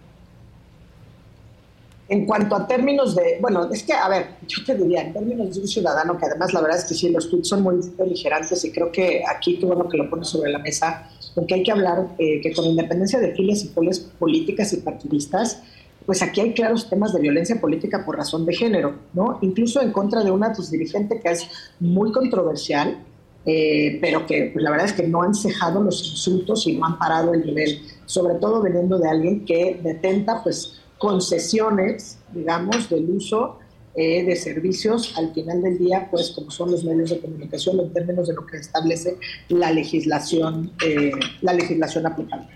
En 2.09 2.25
cuanto 2.25 2.55
a 2.55 2.65
términos 2.65 3.15
de, 3.15 3.37
bueno, 3.41 3.69
es 3.69 3.83
que, 3.83 3.91
a 3.91 4.07
ver, 4.07 4.37
yo 4.47 4.63
te 4.63 4.75
diría, 4.75 5.01
en 5.01 5.11
términos 5.11 5.55
de 5.55 5.61
un 5.61 5.67
ciudadano, 5.67 6.17
que 6.17 6.25
además 6.25 6.53
la 6.53 6.61
verdad 6.61 6.77
es 6.77 6.85
que 6.85 6.93
sí, 6.93 7.09
los 7.09 7.29
tweets 7.29 7.49
son 7.49 7.63
muy 7.63 7.75
beligerantes 7.97 8.63
y 8.63 8.71
creo 8.71 8.91
que 8.91 9.23
aquí 9.27 9.59
tú 9.59 9.67
bueno 9.67 9.89
que 9.89 9.97
lo 9.97 10.09
pones 10.09 10.29
sobre 10.29 10.51
la 10.51 10.59
mesa, 10.59 11.09
porque 11.37 11.53
hay 11.53 11.61
que 11.61 11.71
hablar 11.71 12.15
eh, 12.17 12.41
que 12.41 12.51
con 12.51 12.65
independencia 12.65 13.19
de 13.19 13.31
filas 13.35 13.63
y 13.63 13.67
poles 13.67 13.99
políticas 13.99 14.73
y 14.73 14.77
partidistas, 14.77 15.61
pues 16.03 16.23
aquí 16.23 16.41
hay 16.41 16.55
claros 16.55 16.89
temas 16.89 17.13
de 17.13 17.21
violencia 17.21 17.61
política 17.61 18.03
por 18.03 18.17
razón 18.17 18.43
de 18.43 18.55
género, 18.55 18.95
¿no? 19.13 19.37
Incluso 19.43 19.79
en 19.79 19.91
contra 19.91 20.23
de 20.23 20.31
una 20.31 20.51
tus 20.51 20.71
dirigente 20.71 21.19
que 21.19 21.29
es 21.29 21.47
muy 21.79 22.11
controversial, 22.11 22.97
eh, 23.45 23.99
pero 24.01 24.25
que 24.25 24.49
pues, 24.51 24.63
la 24.63 24.71
verdad 24.71 24.87
es 24.87 24.93
que 24.93 25.07
no 25.07 25.21
han 25.21 25.35
cejado 25.35 25.83
los 25.83 26.09
insultos 26.09 26.65
y 26.65 26.75
no 26.75 26.87
han 26.87 26.97
parado 26.97 27.35
el 27.35 27.45
nivel, 27.45 27.81
sobre 28.07 28.33
todo 28.39 28.63
veniendo 28.63 28.97
de 28.97 29.07
alguien 29.07 29.45
que 29.45 29.79
detenta 29.83 30.41
pues 30.41 30.81
concesiones, 30.97 32.17
digamos, 32.33 32.89
del 32.89 33.11
uso 33.11 33.59
eh, 33.99 34.23
de 34.23 34.35
servicios 34.35 35.17
al 35.17 35.33
final 35.33 35.59
del 35.63 35.79
día, 35.79 36.07
pues 36.11 36.29
como 36.29 36.51
son 36.51 36.69
los 36.69 36.83
medios 36.83 37.09
de 37.09 37.19
comunicación 37.19 37.79
en 37.79 37.91
términos 37.91 38.27
de 38.27 38.35
lo 38.35 38.45
que 38.45 38.57
establece 38.57 39.17
la 39.49 39.71
legislación, 39.71 40.71
eh, 40.85 41.09
la 41.41 41.53
legislación 41.53 42.05
aplicable. 42.05 42.47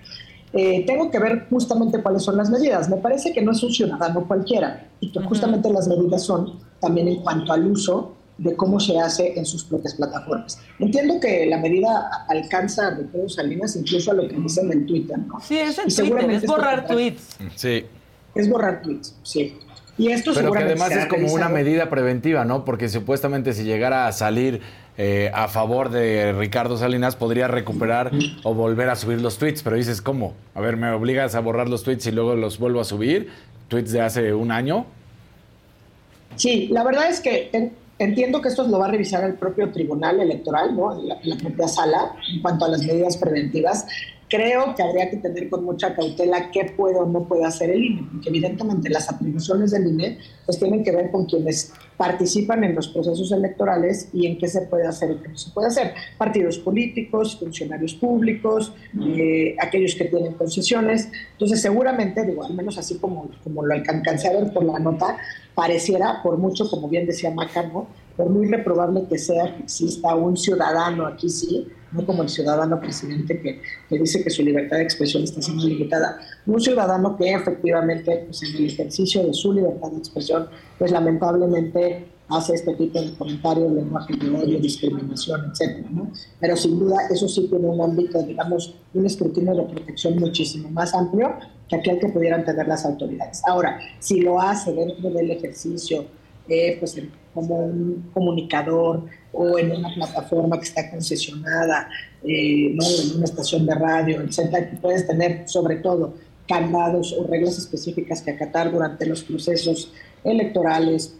Eh, 0.53 0.85
tengo 0.85 1.09
que 1.09 1.17
ver 1.17 1.47
justamente 1.49 1.99
cuáles 2.03 2.21
son 2.21 2.37
las 2.37 2.51
medidas. 2.51 2.89
Me 2.89 2.97
parece 2.97 3.33
que 3.33 3.41
no 3.41 3.53
es 3.53 3.63
un 3.63 3.71
ciudadano 3.71 4.27
cualquiera 4.27 4.87
y 4.99 5.11
que 5.11 5.19
justamente 5.21 5.73
las 5.73 5.87
medidas 5.87 6.23
son 6.23 6.59
también 6.79 7.07
en 7.07 7.23
cuanto 7.23 7.53
al 7.53 7.65
uso 7.65 8.13
de 8.37 8.55
cómo 8.55 8.79
se 8.79 8.99
hace 8.99 9.33
en 9.35 9.43
sus 9.43 9.63
propias 9.63 9.95
plataformas. 9.95 10.59
Entiendo 10.77 11.19
que 11.19 11.47
la 11.47 11.57
medida 11.57 12.07
alcanza 12.27 12.89
a 12.89 12.91
Ricardo 12.91 13.29
Salinas 13.29 13.75
incluso 13.75 14.11
a 14.11 14.13
lo 14.13 14.27
que 14.27 14.35
dicen 14.35 14.71
en 14.71 14.85
Twitter, 14.85 15.17
¿no? 15.17 15.39
Sí, 15.41 15.57
es 15.57 15.79
en 15.79 15.89
Twitter, 15.89 16.29
es 16.29 16.45
borrar 16.45 16.85
tweets. 16.85 17.37
Sí. 17.55 17.83
Es 18.35 18.47
borrar 18.47 18.83
tweets, 18.83 19.15
sí. 19.23 19.55
Y 20.01 20.11
esto 20.11 20.31
Pero 20.33 20.51
que 20.51 20.59
además 20.63 20.91
es 20.91 21.05
como 21.05 21.31
una 21.31 21.47
medida 21.47 21.89
preventiva, 21.89 22.43
¿no? 22.43 22.65
Porque 22.65 22.89
supuestamente 22.89 23.53
si 23.53 23.63
llegara 23.63 24.07
a 24.07 24.11
salir 24.11 24.61
eh, 24.97 25.29
a 25.33 25.47
favor 25.47 25.89
de 25.91 26.33
Ricardo 26.33 26.75
Salinas, 26.77 27.15
podría 27.15 27.47
recuperar 27.47 28.11
o 28.43 28.55
volver 28.55 28.89
a 28.89 28.95
subir 28.95 29.21
los 29.21 29.37
tweets. 29.37 29.61
Pero 29.61 29.75
dices, 29.75 30.01
¿cómo? 30.01 30.33
A 30.55 30.61
ver, 30.61 30.75
¿me 30.75 30.89
obligas 30.89 31.35
a 31.35 31.39
borrar 31.39 31.69
los 31.69 31.83
tweets 31.83 32.07
y 32.07 32.11
luego 32.11 32.35
los 32.35 32.57
vuelvo 32.57 32.79
a 32.81 32.83
subir? 32.83 33.29
¿Tweets 33.67 33.91
de 33.91 34.01
hace 34.01 34.33
un 34.33 34.51
año? 34.51 34.87
Sí, 36.35 36.67
la 36.71 36.83
verdad 36.83 37.07
es 37.09 37.19
que 37.19 37.49
en- 37.53 37.73
entiendo 37.99 38.41
que 38.41 38.47
esto 38.47 38.67
lo 38.67 38.79
va 38.79 38.85
a 38.87 38.91
revisar 38.91 39.23
el 39.23 39.35
propio 39.35 39.69
Tribunal 39.71 40.19
Electoral, 40.19 40.75
¿no? 40.75 40.99
la, 41.03 41.17
la 41.23 41.35
propia 41.37 41.67
sala, 41.67 42.13
en 42.33 42.41
cuanto 42.41 42.65
a 42.65 42.69
las 42.69 42.81
medidas 42.81 43.17
preventivas. 43.17 43.85
Creo 44.31 44.73
que 44.75 44.81
habría 44.81 45.09
que 45.09 45.17
tener 45.17 45.49
con 45.49 45.65
mucha 45.65 45.93
cautela 45.93 46.51
qué 46.51 46.63
puede 46.63 46.95
o 46.95 47.05
no 47.05 47.25
puede 47.25 47.43
hacer 47.43 47.69
el 47.69 47.83
INE, 47.83 48.07
porque 48.09 48.29
evidentemente 48.29 48.89
las 48.89 49.11
atribuciones 49.11 49.71
del 49.71 49.87
INE 49.87 50.19
pues 50.45 50.57
tienen 50.57 50.85
que 50.85 50.91
ver 50.93 51.11
con 51.11 51.25
quienes 51.25 51.73
participan 51.97 52.63
en 52.63 52.73
los 52.73 52.87
procesos 52.87 53.29
electorales 53.33 54.07
y 54.13 54.27
en 54.27 54.37
qué 54.37 54.47
se 54.47 54.61
puede 54.61 54.87
hacer 54.87 55.11
y 55.11 55.15
qué 55.15 55.27
no 55.27 55.37
se 55.37 55.51
puede 55.51 55.67
hacer. 55.67 55.93
Partidos 56.17 56.59
políticos, 56.59 57.37
funcionarios 57.37 57.93
públicos, 57.95 58.73
eh, 59.01 59.57
aquellos 59.59 59.95
que 59.95 60.05
tienen 60.05 60.31
concesiones. 60.35 61.09
Entonces 61.33 61.61
seguramente, 61.61 62.25
digo, 62.25 62.45
al 62.45 62.53
menos 62.53 62.77
así 62.77 62.99
como, 62.99 63.29
como 63.43 63.65
lo 63.65 63.73
alcancé 63.73 64.29
a 64.29 64.39
ver 64.39 64.53
por 64.53 64.63
la 64.63 64.79
nota, 64.79 65.17
pareciera, 65.53 66.23
por 66.23 66.37
mucho, 66.37 66.69
como 66.69 66.87
bien 66.87 67.05
decía 67.05 67.31
Maca, 67.31 67.63
¿no? 67.63 67.85
Por 68.17 68.29
muy 68.29 68.47
reprobable 68.47 69.03
que 69.09 69.17
sea 69.17 69.55
que 69.55 69.63
exista 69.63 70.15
un 70.15 70.35
ciudadano 70.37 71.05
aquí 71.07 71.29
sí, 71.29 71.67
no 71.91 72.05
como 72.05 72.23
el 72.23 72.29
ciudadano 72.29 72.79
presidente 72.79 73.41
que, 73.41 73.61
que 73.89 73.99
dice 73.99 74.23
que 74.23 74.29
su 74.29 74.43
libertad 74.43 74.77
de 74.77 74.83
expresión 74.83 75.23
está 75.23 75.41
siendo 75.41 75.65
limitada, 75.65 76.19
un 76.45 76.59
ciudadano 76.61 77.17
que 77.17 77.33
efectivamente 77.33 78.23
pues, 78.27 78.43
en 78.43 78.55
el 78.55 78.65
ejercicio 78.67 79.25
de 79.25 79.33
su 79.33 79.51
libertad 79.53 79.89
de 79.91 79.97
expresión, 79.97 80.47
pues 80.79 80.91
lamentablemente 80.91 82.05
hace 82.29 82.53
este 82.53 82.73
tipo 82.75 83.01
de 83.01 83.11
comentarios, 83.15 83.73
lenguaje 83.73 84.13
de 84.15 84.29
odio, 84.29 84.57
discriminación, 84.59 85.51
etcétera, 85.51 85.89
¿no? 85.91 86.09
Pero 86.39 86.55
sin 86.55 86.79
duda 86.79 86.95
eso 87.11 87.27
sí 87.27 87.47
tiene 87.49 87.67
un 87.67 87.81
ámbito, 87.81 88.23
digamos, 88.23 88.73
un 88.93 89.05
escrutinio 89.05 89.53
de 89.53 89.63
protección 89.63 90.17
muchísimo 90.17 90.69
más 90.71 90.93
amplio 90.93 91.33
que 91.67 91.75
aquel 91.75 91.99
que 91.99 92.07
pudieran 92.07 92.45
tener 92.45 92.67
las 92.69 92.85
autoridades. 92.85 93.41
Ahora, 93.45 93.79
si 93.99 94.21
lo 94.21 94.39
hace 94.41 94.71
dentro 94.73 95.09
del 95.09 95.29
ejercicio, 95.31 96.05
eh, 96.47 96.77
pues 96.79 96.95
en- 96.97 97.11
como 97.33 97.55
un 97.57 98.09
comunicador 98.13 99.05
o 99.33 99.57
en 99.57 99.71
una 99.71 99.93
plataforma 99.93 100.57
que 100.57 100.65
está 100.65 100.89
concesionada, 100.89 101.89
eh, 102.23 102.73
¿no? 102.73 102.85
en 102.85 103.17
una 103.17 103.25
estación 103.25 103.65
de 103.65 103.75
radio, 103.75 104.21
etcétera, 104.21 104.69
que 104.69 104.77
puedes 104.77 105.07
tener 105.07 105.47
sobre 105.47 105.77
todo 105.77 106.15
candados 106.47 107.15
o 107.17 107.25
reglas 107.27 107.57
específicas 107.57 108.21
que 108.21 108.31
acatar 108.31 108.71
durante 108.71 109.05
los 109.05 109.23
procesos 109.23 109.91
electorales, 110.23 111.15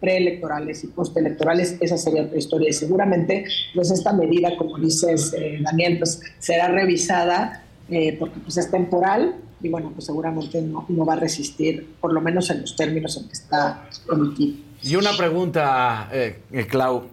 preelectorales 0.00 0.84
y 0.84 0.88
postelectorales, 0.88 1.76
esa 1.80 1.96
sería 1.96 2.24
otra 2.24 2.36
historia. 2.36 2.68
Y 2.68 2.74
seguramente, 2.74 3.44
pues 3.74 3.90
esta 3.90 4.12
medida, 4.12 4.56
como 4.58 4.78
dices, 4.78 5.32
eh, 5.32 5.58
Daniel, 5.62 5.98
pues 5.98 6.20
será 6.38 6.68
revisada 6.68 7.64
eh, 7.88 8.16
porque 8.18 8.40
pues 8.40 8.56
es 8.56 8.70
temporal 8.70 9.36
y 9.62 9.68
bueno, 9.68 9.92
pues 9.94 10.06
seguramente 10.06 10.60
no, 10.60 10.84
no 10.88 11.06
va 11.06 11.14
a 11.14 11.16
resistir, 11.16 11.94
por 12.00 12.12
lo 12.12 12.20
menos 12.20 12.50
en 12.50 12.60
los 12.60 12.76
términos 12.76 13.16
en 13.16 13.26
que 13.26 13.32
está 13.32 13.88
emitido. 14.12 14.58
Y 14.82 14.96
una 14.96 15.12
pregunta, 15.16 16.08
eh, 16.12 16.40
eh, 16.52 16.66
Clau. 16.66 17.04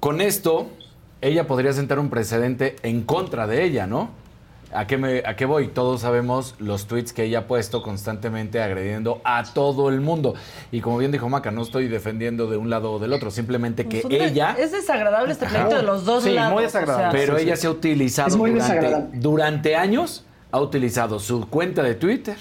Con 0.00 0.20
esto, 0.20 0.68
ella 1.20 1.46
podría 1.46 1.72
sentar 1.72 1.98
un 1.98 2.10
precedente 2.10 2.76
en 2.82 3.02
contra 3.02 3.46
de 3.46 3.64
ella, 3.64 3.86
¿no? 3.86 4.10
¿A 4.72 4.88
qué, 4.88 4.98
me, 4.98 5.22
¿A 5.24 5.36
qué 5.36 5.44
voy? 5.46 5.68
Todos 5.68 6.00
sabemos 6.00 6.56
los 6.58 6.86
tweets 6.86 7.12
que 7.12 7.22
ella 7.22 7.40
ha 7.40 7.46
puesto 7.46 7.80
constantemente 7.80 8.60
agrediendo 8.60 9.20
a 9.22 9.44
todo 9.44 9.88
el 9.88 10.00
mundo. 10.00 10.34
Y 10.72 10.80
como 10.80 10.98
bien 10.98 11.12
dijo 11.12 11.28
Maca, 11.28 11.52
no 11.52 11.62
estoy 11.62 11.86
defendiendo 11.86 12.48
de 12.48 12.56
un 12.56 12.70
lado 12.70 12.90
o 12.92 12.98
del 12.98 13.12
otro, 13.12 13.30
simplemente 13.30 13.86
que 13.86 14.02
ella... 14.10 14.56
Es 14.58 14.72
desagradable 14.72 15.32
este 15.32 15.46
pleito 15.46 15.76
de 15.76 15.82
los 15.84 16.04
dos 16.04 16.24
Sí, 16.24 16.30
muy 16.30 16.36
lados. 16.36 16.62
desagradable. 16.62 17.06
o 17.06 17.10
sea, 17.12 17.20
Pero 17.20 17.38
sí, 17.38 17.44
ella 17.44 17.54
sí. 17.54 17.62
se 17.62 17.66
ha 17.68 17.70
utilizado 17.70 18.28
Es 18.30 18.36
muy 18.36 18.50
durante, 18.50 18.74
desagradable. 18.74 19.18
durante 19.20 19.76
años, 19.76 20.24
ha 20.50 20.60
utilizado 20.60 21.20
su 21.20 21.48
cuenta 21.48 21.82
de 21.84 21.94
Twitter 21.94 22.36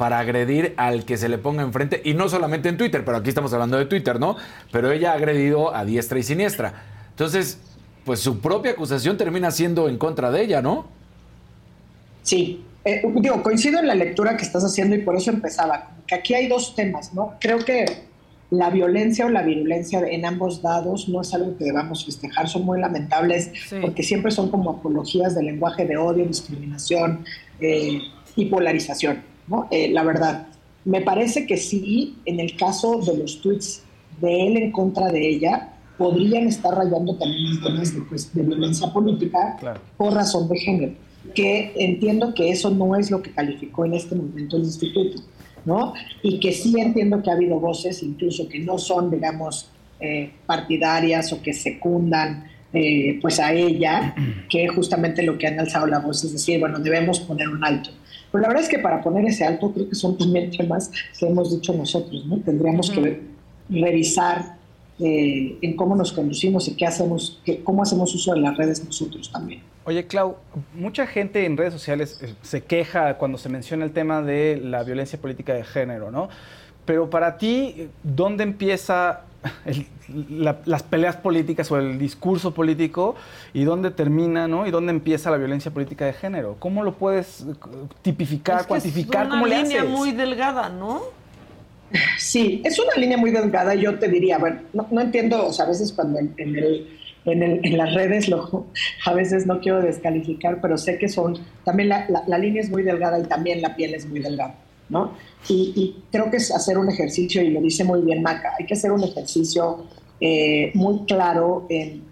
para 0.00 0.18
agredir 0.18 0.72
al 0.78 1.04
que 1.04 1.18
se 1.18 1.28
le 1.28 1.36
ponga 1.36 1.62
enfrente. 1.62 2.00
Y 2.02 2.14
no 2.14 2.26
solamente 2.30 2.70
en 2.70 2.78
Twitter, 2.78 3.04
pero 3.04 3.18
aquí 3.18 3.28
estamos 3.28 3.52
hablando 3.52 3.76
de 3.76 3.84
Twitter, 3.84 4.18
¿no? 4.18 4.34
Pero 4.72 4.90
ella 4.90 5.12
ha 5.12 5.14
agredido 5.14 5.76
a 5.76 5.84
diestra 5.84 6.18
y 6.18 6.22
siniestra. 6.22 6.72
Entonces, 7.10 7.58
pues 8.06 8.20
su 8.20 8.40
propia 8.40 8.70
acusación 8.70 9.18
termina 9.18 9.50
siendo 9.50 9.90
en 9.90 9.98
contra 9.98 10.30
de 10.30 10.42
ella, 10.42 10.62
¿no? 10.62 10.86
Sí, 12.22 12.64
eh, 12.82 13.02
digo, 13.16 13.42
coincido 13.42 13.78
en 13.78 13.88
la 13.88 13.94
lectura 13.94 14.38
que 14.38 14.42
estás 14.42 14.64
haciendo 14.64 14.96
y 14.96 15.00
por 15.00 15.16
eso 15.16 15.32
empezaba, 15.32 15.84
como 15.84 16.06
que 16.06 16.14
aquí 16.14 16.32
hay 16.32 16.48
dos 16.48 16.74
temas, 16.74 17.12
¿no? 17.12 17.34
Creo 17.38 17.58
que 17.58 17.84
la 18.48 18.70
violencia 18.70 19.26
o 19.26 19.28
la 19.28 19.42
virulencia 19.42 20.00
en 20.00 20.24
ambos 20.24 20.62
lados 20.62 21.10
no 21.10 21.20
es 21.20 21.34
algo 21.34 21.58
que 21.58 21.64
debamos 21.64 22.06
festejar, 22.06 22.48
son 22.48 22.64
muy 22.64 22.80
lamentables 22.80 23.52
porque 23.82 24.02
siempre 24.02 24.30
son 24.30 24.50
como 24.50 24.70
apologías 24.70 25.34
del 25.34 25.44
lenguaje 25.44 25.84
de 25.84 25.98
odio, 25.98 26.24
discriminación 26.24 27.22
eh, 27.60 28.00
y 28.34 28.46
polarización, 28.46 29.28
¿no? 29.50 29.68
Eh, 29.70 29.90
la 29.90 30.04
verdad, 30.04 30.46
me 30.84 31.02
parece 31.02 31.46
que 31.46 31.56
sí, 31.56 32.16
en 32.24 32.40
el 32.40 32.56
caso 32.56 33.00
de 33.00 33.18
los 33.18 33.42
tweets 33.42 33.82
de 34.20 34.46
él 34.46 34.56
en 34.56 34.72
contra 34.72 35.08
de 35.08 35.28
ella, 35.28 35.74
podrían 35.98 36.46
estar 36.46 36.74
rayando 36.74 37.14
también 37.16 37.52
en 37.52 37.62
temas 37.62 37.94
de, 37.94 38.00
pues, 38.02 38.32
de 38.32 38.42
violencia 38.42 38.90
política 38.90 39.58
por 39.98 40.14
razón 40.14 40.48
de 40.48 40.58
género, 40.58 40.94
que 41.34 41.72
entiendo 41.76 42.32
que 42.32 42.50
eso 42.50 42.70
no 42.70 42.96
es 42.96 43.10
lo 43.10 43.20
que 43.20 43.32
calificó 43.32 43.84
en 43.84 43.94
este 43.94 44.14
momento 44.14 44.56
el 44.56 44.62
instituto, 44.62 45.22
¿no? 45.66 45.92
Y 46.22 46.40
que 46.40 46.52
sí 46.52 46.74
entiendo 46.80 47.22
que 47.22 47.30
ha 47.30 47.34
habido 47.34 47.60
voces, 47.60 48.02
incluso 48.02 48.48
que 48.48 48.60
no 48.60 48.78
son, 48.78 49.10
digamos, 49.10 49.68
eh, 50.00 50.32
partidarias 50.46 51.30
o 51.34 51.42
que 51.42 51.52
secundan 51.52 52.46
eh, 52.72 53.18
pues 53.20 53.38
a 53.38 53.52
ella, 53.52 54.14
que 54.48 54.68
justamente 54.68 55.22
lo 55.22 55.36
que 55.36 55.48
han 55.48 55.60
alzado 55.60 55.86
la 55.86 55.98
voz 55.98 56.24
es 56.24 56.32
decir, 56.32 56.60
bueno, 56.60 56.78
debemos 56.78 57.20
poner 57.20 57.48
un 57.48 57.62
alto. 57.62 57.90
Pero 58.32 58.42
la 58.42 58.48
verdad 58.48 58.62
es 58.64 58.68
que 58.68 58.78
para 58.78 59.02
poner 59.02 59.24
ese 59.26 59.44
alto 59.44 59.72
creo 59.72 59.88
que 59.88 59.94
son 59.94 60.16
también 60.16 60.50
temas 60.50 60.90
que 61.18 61.26
hemos 61.26 61.52
dicho 61.54 61.72
nosotros, 61.72 62.24
¿no? 62.26 62.38
Tendríamos 62.38 62.90
que 62.90 63.22
revisar 63.68 64.56
eh, 64.98 65.56
en 65.62 65.76
cómo 65.76 65.96
nos 65.96 66.12
conducimos 66.12 66.68
y 66.68 66.76
qué 66.76 66.86
hacemos, 66.86 67.40
qué- 67.44 67.62
cómo 67.64 67.82
hacemos 67.82 68.14
uso 68.14 68.34
de 68.34 68.40
las 68.40 68.56
redes 68.56 68.84
nosotros 68.84 69.30
también. 69.32 69.62
Oye, 69.84 70.06
Clau, 70.06 70.36
mucha 70.74 71.06
gente 71.06 71.46
en 71.46 71.56
redes 71.56 71.72
sociales 71.72 72.20
eh, 72.22 72.34
se 72.42 72.62
queja 72.62 73.14
cuando 73.16 73.38
se 73.38 73.48
menciona 73.48 73.84
el 73.84 73.92
tema 73.92 74.20
de 74.22 74.60
la 74.62 74.82
violencia 74.84 75.18
política 75.18 75.54
de 75.54 75.64
género, 75.64 76.10
¿no? 76.10 76.28
Pero 76.84 77.08
para 77.08 77.38
ti, 77.38 77.88
¿dónde 78.02 78.42
empieza 78.44 79.20
el- 79.64 79.86
la- 80.44 80.58
las 80.66 80.82
peleas 80.82 81.16
políticas 81.16 81.70
o 81.70 81.78
el 81.78 81.98
discurso 81.98 82.52
político 82.52 83.14
y 83.54 83.64
dónde 83.64 83.90
termina, 83.90 84.48
¿no? 84.48 84.66
Y 84.66 84.70
dónde 84.70 84.90
empieza 84.92 85.30
la 85.30 85.36
violencia 85.38 85.70
política 85.70 86.04
de 86.06 86.12
género? 86.12 86.56
¿Cómo 86.58 86.82
lo 86.82 86.94
puedes 86.94 87.42
eh, 87.42 87.44
tipificar, 88.02 88.56
Es 88.56 88.62
que 88.62 88.68
cuantificar? 88.68 89.22
Es 89.22 89.28
una 89.28 89.40
¿Cómo 89.40 89.46
le 89.46 89.62
línea 89.62 89.80
haces? 89.82 89.90
muy 89.90 90.12
delgada, 90.12 90.68
¿no? 90.68 91.00
Sí, 92.18 92.62
es 92.64 92.78
una 92.78 92.94
línea 92.96 93.16
muy 93.16 93.30
delgada. 93.32 93.74
Yo 93.74 93.98
te 93.98 94.08
diría, 94.08 94.38
bueno, 94.38 94.60
no, 94.72 94.86
no 94.90 95.00
entiendo, 95.00 95.46
o 95.46 95.52
sea, 95.52 95.64
a 95.64 95.68
veces 95.68 95.92
cuando 95.92 96.18
en, 96.20 96.32
en 96.36 96.56
el, 96.56 96.88
en, 97.24 97.42
el- 97.42 97.60
en 97.66 97.76
las 97.78 97.92
redes 97.94 98.28
lo, 98.28 98.66
a 99.06 99.12
veces 99.12 99.46
no 99.46 99.60
quiero 99.60 99.80
descalificar, 99.80 100.60
pero 100.60 100.78
sé 100.78 100.98
que 100.98 101.08
son, 101.08 101.38
también 101.64 101.88
la, 101.88 102.06
la- 102.08 102.22
la 102.26 102.38
línea 102.38 102.62
es 102.62 102.70
muy 102.70 102.82
delgada 102.82 103.18
y 103.18 103.24
también 103.24 103.60
la 103.60 103.74
piel 103.74 103.94
es 103.94 104.06
muy 104.06 104.20
delgada, 104.20 104.54
¿no? 104.90 105.14
Y, 105.48 105.72
y 105.74 106.02
creo 106.12 106.30
que 106.30 106.36
es 106.36 106.54
hacer 106.54 106.76
un 106.76 106.90
ejercicio, 106.90 107.42
y 107.42 107.50
lo 107.50 107.60
dice 107.60 107.84
muy 107.84 108.02
bien 108.02 108.22
Maca, 108.22 108.52
hay 108.58 108.66
que 108.66 108.74
hacer 108.74 108.92
un 108.92 109.02
ejercicio 109.02 109.86
eh, 110.20 110.70
muy 110.74 111.06
claro 111.06 111.66
en 111.70 112.02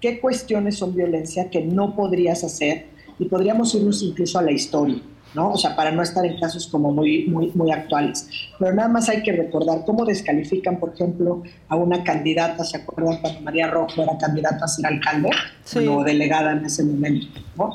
qué 0.00 0.20
cuestiones 0.20 0.76
son 0.76 0.94
violencia 0.94 1.48
que 1.48 1.62
no 1.62 1.96
podrías 1.96 2.44
hacer 2.44 2.86
y 3.18 3.24
podríamos 3.24 3.74
irnos 3.74 4.02
incluso 4.02 4.38
a 4.38 4.42
la 4.42 4.52
historia. 4.52 5.00
¿no? 5.34 5.50
O 5.50 5.56
sea, 5.56 5.74
para 5.74 5.90
no 5.90 6.00
estar 6.02 6.24
en 6.24 6.38
casos 6.38 6.68
como 6.68 6.92
muy, 6.92 7.26
muy, 7.26 7.50
muy 7.54 7.72
actuales. 7.72 8.28
Pero 8.58 8.72
nada 8.72 8.88
más 8.88 9.08
hay 9.08 9.22
que 9.22 9.32
recordar 9.32 9.84
cómo 9.84 10.04
descalifican, 10.04 10.78
por 10.78 10.94
ejemplo, 10.94 11.42
a 11.68 11.74
una 11.74 12.04
candidata, 12.04 12.62
¿se 12.62 12.76
acuerdan 12.76 13.20
cuando 13.20 13.40
María 13.40 13.68
Rojo 13.68 14.02
era 14.02 14.16
candidata 14.16 14.64
a 14.64 14.68
ser 14.68 14.86
alcalde 14.86 15.30
o 15.88 16.04
delegada 16.04 16.52
en 16.52 16.64
ese 16.64 16.84
momento, 16.84 17.26
¿no? 17.56 17.70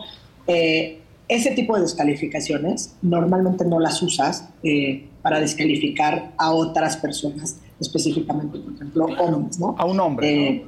Eh, 0.47 1.01
ese 1.29 1.51
tipo 1.51 1.75
de 1.75 1.83
descalificaciones 1.83 2.95
normalmente 3.03 3.63
no 3.63 3.79
las 3.79 4.01
usas 4.01 4.49
eh, 4.63 5.07
para 5.21 5.39
descalificar 5.39 6.33
a 6.37 6.51
otras 6.51 6.97
personas, 6.97 7.57
específicamente, 7.79 8.57
por 8.57 8.73
ejemplo, 8.73 9.05
hombres, 9.05 9.59
¿no? 9.59 9.75
A 9.77 9.85
un 9.85 9.99
hombre. 9.99 10.47
Eh, 10.47 10.65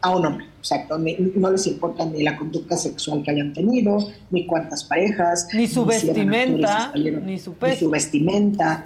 a 0.00 0.14
un 0.14 0.26
hombre, 0.26 0.46
exacto. 0.58 0.96
no 0.96 1.50
les 1.50 1.66
importa 1.66 2.04
ni 2.04 2.22
la 2.22 2.36
conducta 2.36 2.76
sexual 2.76 3.22
que 3.24 3.32
hayan 3.32 3.52
tenido, 3.52 3.98
ni 4.30 4.46
cuántas 4.46 4.84
parejas, 4.84 5.48
ni 5.52 5.66
su 5.66 5.84
vestimenta, 5.84 6.92
ni 6.94 7.38
su. 7.38 7.56
Ni 7.60 7.76
su 7.76 7.90
vestimenta. 7.90 8.84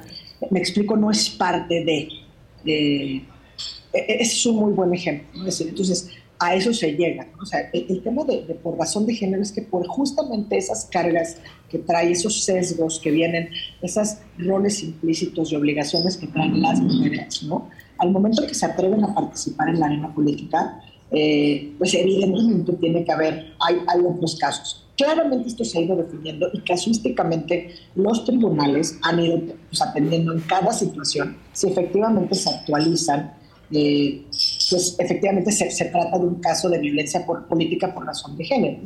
Me 0.51 0.61
explico, 0.61 0.97
no 0.97 1.11
es 1.11 1.29
parte 1.29 1.85
de. 1.85 2.09
de 2.65 3.17
e, 3.93 3.99
e, 3.99 4.23
es 4.23 4.47
un 4.47 4.57
muy 4.57 4.73
buen 4.73 4.95
ejemplo. 4.95 5.43
entonces, 5.43 6.09
a 6.43 6.57
eso 6.57 6.75
se 6.75 6.93
llega. 6.97 7.29
O 7.41 7.47
sea, 7.47 7.71
el, 7.73 8.03
tema 8.03 8.25
de, 8.25 8.39
por 8.61 8.77
razón 8.77 9.07
de 9.07 9.15
género 9.15 9.43
es 9.43 9.53
que 9.53 9.63
por 9.63 9.87
justamente 9.87 10.57
esas 10.57 10.87
cargas 10.87 11.37
que 11.71 11.79
trae, 11.79 12.11
esos 12.11 12.43
sesgos 12.43 12.99
que 12.99 13.13
vienen, 13.13 13.51
esos 13.81 14.17
roles 14.39 14.83
implícitos 14.83 15.53
y 15.53 15.57
obligaciones 15.57 16.17
que 16.17 16.27
traen 16.27 16.61
las 16.61 16.81
mujeres, 16.81 17.45
¿no? 17.45 17.71
Al 17.99 18.11
momento 18.11 18.45
que 18.45 18.55
se 18.55 18.67
atreven 18.67 19.05
a 19.05 19.15
participar 19.15 19.69
en 19.69 19.79
la 19.79 19.87
arena 19.87 20.13
política, 20.13 20.83
eh, 21.13 21.75
pues 21.79 21.95
evidentemente 21.95 22.73
tiene 22.73 23.05
que 23.05 23.13
haber, 23.13 23.55
hay, 23.61 23.77
hay 23.87 24.01
otros 24.05 24.35
casos. 24.35 24.85
Claramente 24.97 25.49
esto 25.49 25.65
se 25.65 25.79
ha 25.79 25.83
ido 25.83 25.95
definiendo 25.95 26.49
y 26.53 26.61
casuísticamente 26.63 27.71
los 27.95 28.25
tribunales 28.25 28.99
han 29.03 29.21
ido 29.21 29.41
pues, 29.69 29.81
atendiendo 29.81 30.33
en 30.33 30.41
cada 30.41 30.73
situación 30.73 31.37
si 31.53 31.69
efectivamente 31.69 32.35
se 32.35 32.51
actualizan, 32.51 33.33
eh, 33.71 34.25
pues 34.71 34.97
efectivamente 34.99 35.53
se, 35.53 35.71
se, 35.71 35.87
trata 35.87 36.19
de 36.19 36.27
un 36.27 36.37
caso 36.37 36.69
de 36.69 36.79
violencia 36.79 37.25
por, 37.25 37.47
política 37.47 37.95
por 37.95 38.07
razón 38.07 38.37
de 38.37 38.45
género. 38.45 38.79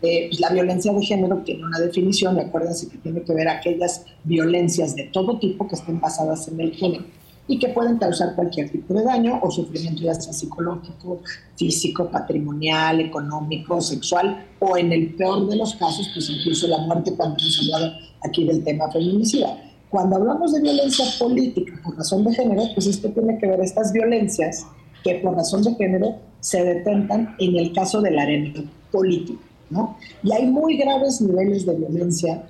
Eh, 0.00 0.26
pues, 0.28 0.40
la 0.40 0.50
violencia 0.50 0.92
de 0.92 1.04
género 1.04 1.38
tiene 1.38 1.64
una 1.64 1.78
definición, 1.78 2.38
acuérdense 2.38 2.88
que 2.88 2.98
tiene 2.98 3.22
que 3.22 3.34
ver 3.34 3.48
aquellas 3.48 4.04
violencias 4.24 4.94
de 4.94 5.04
todo 5.04 5.38
tipo 5.38 5.68
que 5.68 5.74
estén 5.74 6.00
basadas 6.00 6.48
en 6.48 6.60
el 6.60 6.72
género 6.72 7.04
y 7.48 7.58
que 7.58 7.68
pueden 7.68 7.98
causar 7.98 8.34
cualquier 8.34 8.70
tipo 8.70 8.94
de 8.94 9.04
daño 9.04 9.40
o 9.42 9.50
sufrimiento 9.50 10.02
ya 10.02 10.14
sea 10.14 10.32
psicológico, 10.32 11.20
físico, 11.56 12.08
patrimonial, 12.10 13.00
económico, 13.00 13.80
sexual 13.80 14.46
o 14.60 14.76
en 14.76 14.92
el 14.92 15.14
peor 15.14 15.48
de 15.48 15.56
los 15.56 15.74
casos, 15.74 16.08
pues 16.14 16.30
incluso 16.30 16.68
la 16.68 16.78
muerte 16.78 17.14
cuando 17.16 17.36
hemos 17.38 17.60
hablado 17.60 17.92
aquí 18.22 18.44
del 18.44 18.62
tema 18.62 18.90
feminicida. 18.90 19.58
Cuando 19.90 20.16
hablamos 20.16 20.52
de 20.54 20.62
violencia 20.62 21.04
política 21.18 21.78
por 21.84 21.96
razón 21.96 22.24
de 22.24 22.34
género, 22.34 22.62
pues 22.74 22.86
esto 22.86 23.10
tiene 23.10 23.36
que 23.38 23.46
ver 23.46 23.60
estas 23.60 23.92
violencias 23.92 24.64
que 25.02 25.16
por 25.16 25.34
razón 25.34 25.62
de 25.62 25.74
género 25.74 26.16
se 26.40 26.62
detentan 26.64 27.34
en 27.38 27.56
el 27.56 27.72
caso 27.72 28.00
de 28.00 28.10
la 28.10 28.22
arena 28.22 28.64
política, 28.90 29.42
¿no? 29.70 29.96
Y 30.22 30.32
hay 30.32 30.46
muy 30.46 30.76
graves 30.76 31.20
niveles 31.20 31.66
de 31.66 31.74
violencia 31.74 32.44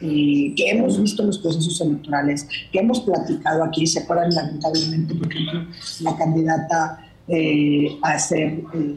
que 0.00 0.70
hemos 0.70 1.00
visto 1.00 1.22
en 1.22 1.28
los 1.28 1.38
procesos 1.38 1.80
electorales, 1.80 2.46
que 2.72 2.78
hemos 2.78 3.00
platicado 3.00 3.64
aquí, 3.64 3.86
se 3.86 4.00
acuerdan 4.00 4.32
lamentablemente, 4.32 5.14
por 5.14 5.32
ejemplo, 5.32 5.66
la 6.00 6.16
candidata 6.16 7.10
eh, 7.26 7.98
a 8.02 8.18
ser 8.18 8.62
eh, 8.74 8.96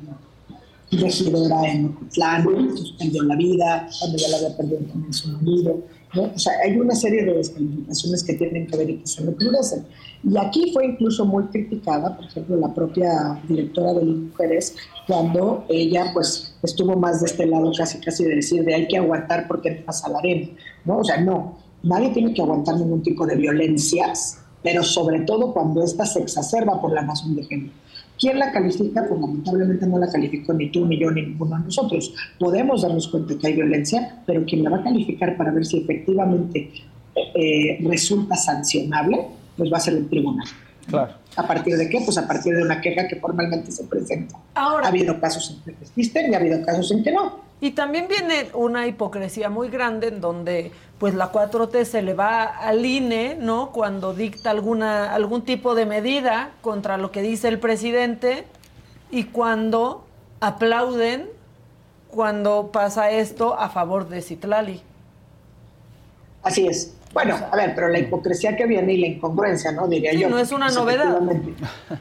regidora 0.92 1.72
en 1.72 1.88
Ocotlán, 1.88 2.46
suspendió 2.76 3.24
la 3.24 3.36
vida, 3.36 3.90
cuando 4.00 4.18
ya 4.18 4.28
la 4.30 4.38
había 4.38 4.58
perdido 4.58 4.80
también 4.80 5.14
su 5.14 5.30
marido. 5.30 5.82
O 6.14 6.38
sea, 6.38 6.54
hay 6.64 6.78
una 6.78 6.94
serie 6.94 7.24
de 7.24 7.34
descalificaciones 7.34 8.24
que 8.24 8.34
tienen 8.34 8.68
que 8.68 8.78
ver 8.78 8.90
y 8.90 8.98
que 8.98 9.08
se 9.08 9.24
recrudecen. 9.24 9.86
Y 10.24 10.38
aquí 10.38 10.72
fue 10.74 10.86
incluso 10.86 11.26
muy 11.26 11.46
criticada, 11.46 12.16
por 12.16 12.26
ejemplo, 12.26 12.58
la 12.58 12.74
propia 12.74 13.42
directora 13.48 13.94
de 13.94 14.04
Mujeres, 14.04 14.76
cuando 15.08 15.66
ella 15.70 16.12
pues 16.14 16.54
estuvo 16.64 16.96
más 16.96 17.22
de 17.22 17.28
este 17.28 17.46
lado 17.46 17.72
casi 17.76 18.00
casi 18.00 18.26
de 18.26 18.36
decir 18.36 18.64
de 18.64 18.76
hay 18.76 18.88
que 18.88 18.98
aguantar 18.98 19.48
porque 19.48 19.72
no 19.72 19.86
pasa 19.86 20.10
la 20.10 20.20
arena, 20.20 20.50
¿no? 20.86 21.00
O 21.00 21.04
sea, 21.04 21.20
no, 21.22 21.58
nadie 21.84 22.10
tiene 22.10 22.34
que 22.34 22.42
aguantar 22.42 22.76
ningún 22.76 23.02
tipo 23.02 23.26
de 23.26 23.36
violencias, 23.36 24.40
pero 24.62 24.84
sobre 24.84 25.22
todo 25.22 25.54
cuando 25.54 25.84
ésta 25.84 26.06
se 26.06 26.20
exacerba 26.20 26.80
por 26.80 26.94
la 26.94 27.02
razón 27.02 27.36
de 27.36 27.44
género. 27.46 27.74
¿Quién 28.22 28.38
la 28.38 28.52
califica? 28.52 29.04
Pues 29.10 29.20
lamentablemente 29.20 29.88
no 29.88 29.98
la 29.98 30.08
calificó 30.08 30.54
ni 30.54 30.70
tú, 30.70 30.86
ni 30.86 31.00
yo, 31.00 31.10
ni 31.10 31.24
ninguno 31.24 31.58
de 31.58 31.64
nosotros. 31.64 32.14
Podemos 32.38 32.84
darnos 32.84 33.08
cuenta 33.08 33.36
que 33.36 33.48
hay 33.48 33.54
violencia, 33.54 34.22
pero 34.28 34.46
quien 34.46 34.64
la 34.64 34.70
va 34.70 34.78
a 34.78 34.84
calificar 34.84 35.36
para 35.36 35.52
ver 35.52 35.66
si 35.66 35.80
efectivamente 35.80 36.72
eh, 37.16 37.80
resulta 37.84 38.36
sancionable, 38.36 39.26
pues 39.58 39.74
va 39.74 39.78
a 39.78 39.80
ser 39.80 39.96
el 39.96 40.08
tribunal. 40.08 40.46
Claro. 40.86 41.14
¿A 41.36 41.48
partir 41.48 41.76
de 41.76 41.90
qué? 41.90 42.00
Pues 42.06 42.16
a 42.20 42.28
partir 42.28 42.56
de 42.56 42.62
una 42.62 42.80
queja 42.80 43.08
que 43.08 43.16
formalmente 43.16 43.72
se 43.72 43.86
presenta. 43.86 44.38
Ahora, 44.54 44.86
ha 44.86 44.90
habido 44.90 45.20
casos 45.20 45.50
en 45.50 45.64
que 45.64 45.84
existen 45.84 46.32
y 46.32 46.36
ha 46.36 46.38
habido 46.38 46.64
casos 46.64 46.92
en 46.92 47.04
que 47.04 47.12
no. 47.12 47.40
Y 47.62 47.72
también 47.72 48.08
viene 48.08 48.50
una 48.54 48.88
hipocresía 48.88 49.50
muy 49.50 49.70
grande 49.70 50.08
en 50.08 50.20
donde 50.20 50.72
pues 50.98 51.14
la 51.14 51.32
4T 51.32 51.86
se 51.86 52.02
le 52.02 52.14
va 52.16 52.44
al 52.44 52.86
INE, 52.86 53.38
¿no? 53.40 53.72
Cuando 53.72 54.14
dicta 54.14 54.50
alguna 54.50 55.14
algún 55.14 55.44
tipo 55.44 55.76
de 55.76 55.86
medida 55.86 56.52
contra 56.62 56.98
lo 56.98 57.12
que 57.12 57.22
dice 57.22 57.48
el 57.48 57.60
presidente 57.60 58.46
y 59.12 59.26
cuando 59.26 60.06
aplauden 60.40 61.30
cuando 62.10 62.72
pasa 62.72 63.10
esto 63.12 63.58
a 63.58 63.70
favor 63.70 64.10
de 64.10 64.22
Citlali. 64.22 64.82
Así 66.44 66.68
es. 66.68 66.94
Bueno, 67.14 67.36
a 67.52 67.56
ver, 67.58 67.74
pero 67.76 67.90
la 67.90 68.00
hipocresía 68.00 68.56
que 68.56 68.66
viene 68.66 68.94
y 68.94 68.98
la 68.98 69.08
incongruencia, 69.08 69.72
¿no? 69.72 69.88
Diría 69.88 70.14
yo. 70.14 70.30
No 70.30 70.40
es 70.40 70.52
una 70.52 70.70
novedad. 70.70 71.20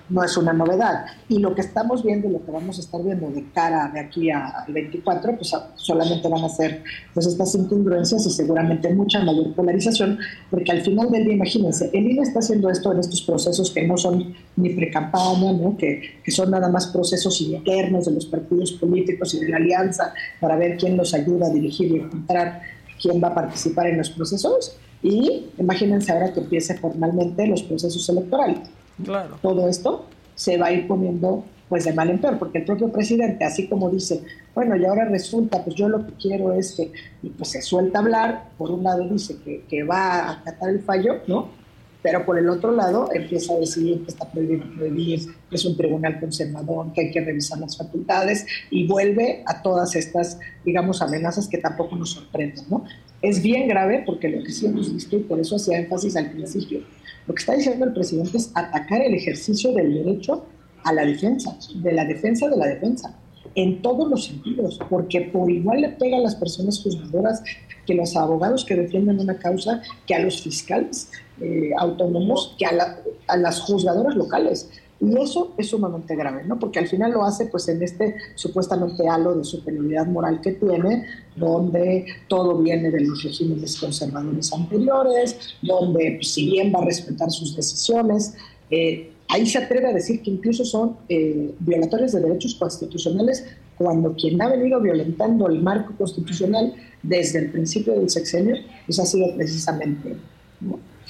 No 0.09 0.23
es 0.23 0.37
una 0.37 0.53
novedad. 0.53 1.07
Y 1.29 1.39
lo 1.39 1.55
que 1.55 1.63
estamos 1.63 2.05
viendo 2.05 2.29
y 2.29 2.33
lo 2.33 2.45
que 2.45 2.53
vamos 2.53 2.79
a 2.79 2.81
estar 2.81 3.03
viendo 3.03 3.29
de 3.29 3.45
cara 3.53 3.91
de 3.93 4.01
aquí 4.01 4.31
al 4.31 4.73
24, 4.73 5.37
pues 5.37 5.53
solamente 5.75 6.29
van 6.29 6.45
a 6.45 6.49
ser 6.49 6.85
pues 7.13 7.27
estas 7.27 7.55
incongruencias 7.57 8.25
y 8.27 8.31
seguramente 8.31 8.93
mucha 8.95 9.23
mayor 9.25 9.53
polarización, 9.55 10.19
porque 10.49 10.71
al 10.71 10.83
final 10.83 11.11
del 11.11 11.25
día, 11.25 11.35
imagínense, 11.35 11.91
el 11.93 12.09
INE 12.09 12.23
está 12.23 12.39
haciendo 12.39 12.71
esto 12.71 12.93
en 12.93 13.01
estos 13.01 13.23
procesos 13.23 13.71
que 13.73 13.87
no 13.87 13.97
son 13.97 14.35
ni 14.57 14.71
pre-campaña, 14.71 15.53
¿no? 15.53 15.77
Que, 15.77 16.21
que 16.23 16.31
son 16.31 16.53
nada 16.53 16.69
más 16.69 16.87
procesos 16.87 17.41
internos 17.41 18.07
de 18.07 18.13
los 18.13 18.27
partidos 18.27 18.73
políticos 18.73 19.35
y 19.35 19.41
de 19.41 19.49
la 19.49 19.57
alianza 19.57 20.15
para 20.39 20.57
ver 20.57 20.77
quién 20.77 20.97
los 20.97 21.15
ayuda 21.15 21.47
a 21.47 21.51
dirigir 21.51 21.91
y 21.91 21.97
encontrar 21.97 22.61
quién 23.01 23.21
va 23.23 23.29
a 23.29 23.35
participar 23.35 23.89
en 23.89 23.99
los 23.99 24.11
procesos 24.11 24.77
y 25.03 25.47
imagínense 25.59 26.13
ahora 26.13 26.33
que 26.33 26.41
empiece 26.41 26.77
formalmente 26.77 27.47
los 27.47 27.63
procesos 27.63 28.09
electorales. 28.09 28.59
Claro. 29.03 29.39
Todo 29.41 29.69
esto 29.69 30.07
se 30.35 30.57
va 30.57 30.67
a 30.67 30.73
ir 30.73 30.87
poniendo 30.87 31.45
pues 31.69 31.85
de 31.85 31.93
mal 31.93 32.11
en 32.11 32.21
peor, 32.21 32.37
porque 32.37 32.59
el 32.59 32.65
propio 32.65 32.91
presidente, 32.91 33.45
así 33.45 33.69
como 33.69 33.91
dice, 33.91 34.23
bueno, 34.57 34.75
y 34.75 34.85
ahora 34.85 35.05
resulta, 35.05 35.63
pues 35.63 35.77
yo 35.77 35.89
lo 35.89 36.05
que 36.05 36.15
quiero 36.15 36.53
es 36.53 36.73
que 36.73 36.91
pues, 37.39 37.51
se 37.51 37.63
suelta 37.63 38.01
hablar, 38.01 38.51
por 38.59 38.73
un 38.73 38.83
lado 38.83 39.09
dice 39.09 39.37
que, 39.45 39.65
que 39.69 39.85
va 39.85 40.19
a 40.19 40.33
acatar 40.33 40.71
el 40.71 40.81
fallo, 40.81 41.21
¿no? 41.29 41.61
pero 42.03 42.25
por 42.25 42.39
el 42.39 42.49
otro 42.49 42.73
lado 42.73 43.11
empieza 43.13 43.53
a 43.53 43.59
decir 43.59 44.03
que 44.03 44.11
está 44.11 44.31
prohibido 44.31 44.65
prohibir, 44.75 45.21
que 45.49 45.57
es 45.57 45.65
un 45.65 45.77
tribunal 45.77 46.19
conservador, 46.19 46.93
que 46.93 47.03
hay 47.03 47.11
que 47.11 47.21
revisar 47.21 47.59
las 47.59 47.77
facultades 47.77 48.47
y 48.71 48.87
vuelve 48.87 49.43
a 49.47 49.63
todas 49.63 49.95
estas, 49.97 50.39
digamos, 50.65 51.03
amenazas 51.03 51.49
que 51.49 51.59
tampoco 51.59 51.97
nos 51.97 52.11
sorprenden, 52.11 52.65
¿no? 52.69 52.85
Es 53.23 53.43
bien 53.43 53.69
grave 53.69 54.03
porque 54.07 54.29
lo 54.29 54.43
que 54.43 54.51
sí 54.51 54.67
hemos 54.67 54.93
visto, 54.93 55.17
y 55.17 55.21
por 55.21 55.39
eso 55.41 55.57
hacía 55.57 55.79
énfasis 55.79 56.17
al 56.17 56.31
principio, 56.31 56.81
lo 57.27 57.35
que 57.35 57.41
está 57.41 57.55
diciendo 57.55 57.85
el 57.85 57.93
presidente 57.93 58.39
es 58.39 58.51
atacar 58.55 59.03
el 59.03 59.15
ejercicio 59.15 59.73
del 59.73 59.95
derecho 59.95 60.47
a 60.85 60.93
la 60.93 61.05
defensa, 61.05 61.57
de 61.75 61.93
la 61.93 62.05
defensa 62.05 62.49
de 62.49 62.57
la 62.57 62.67
defensa 62.67 63.15
en 63.55 63.83
todos 63.83 64.09
los 64.09 64.27
sentidos, 64.27 64.79
porque 64.89 65.23
por 65.23 65.51
igual 65.51 65.81
le 65.81 65.89
pega 65.91 66.17
a 66.17 66.21
las 66.21 66.37
personas 66.37 66.83
juzgadoras 66.83 67.43
que 67.87 67.95
los 67.95 68.17
abogados 68.17 68.65
que 68.65 68.77
defienden 68.77 69.19
una 69.19 69.39
causa, 69.39 69.83
que 70.07 70.15
a 70.15 70.21
los 70.21 70.41
fiscales 70.41 71.11
eh, 71.41 71.71
autónomos, 71.79 72.55
que 72.59 72.67
a, 72.67 72.99
a, 73.27 73.37
las 73.37 73.61
juzgadoras 73.61 74.15
locales. 74.15 74.71
Y 75.01 75.19
eso 75.19 75.55
es 75.57 75.69
sumamente 75.69 76.15
grave, 76.15 76.45
¿no? 76.45 76.59
Porque 76.59 76.79
al 76.79 76.87
final 76.87 77.13
lo 77.13 77.25
hace 77.25 77.47
pues 77.47 77.67
en 77.69 77.83
este 77.83 78.17
supuestamente 78.35 79.09
halo 79.09 79.35
de 79.35 79.45
superioridad 79.45 80.07
moral 80.07 80.43
que 80.43 80.53
tiene, 80.53 81.07
donde 81.37 82.05
todo 82.29 82.59
viene 82.59 82.91
de 82.91 83.01
los 83.01 83.23
regímenes 83.23 83.81
conservadores 83.81 84.53
anteriores, 84.53 85.57
donde 85.63 86.17
pues, 86.17 86.33
si 86.33 86.51
bien 86.51 86.71
va 86.75 86.81
a 86.81 86.85
respetar 86.85 87.31
sus 87.31 87.57
decisiones, 87.57 88.35
eh, 88.71 89.13
ahí 89.29 89.47
se 89.47 89.59
atreve 89.59 89.89
a 89.89 89.93
decir 89.95 90.23
que 90.23 90.31
incluso 90.31 90.67
son 90.67 90.99
eh, 91.09 91.55
violadores 91.61 92.13
de 92.13 92.21
derechos 92.21 92.55
constitucionales 92.57 93.47
cuando 93.79 94.15
quien 94.15 94.43
ha 94.43 94.49
venido 94.49 94.79
violentando 94.81 95.49
el 95.49 95.63
marco 95.63 95.95
constitucional 95.97 96.75
desde 97.03 97.39
el 97.39 97.51
principio 97.51 97.95
del 97.95 98.11
sexenio, 98.11 98.57
pues 98.85 98.99
ha 98.99 99.07
sido 99.07 99.35
precisamente. 99.35 100.17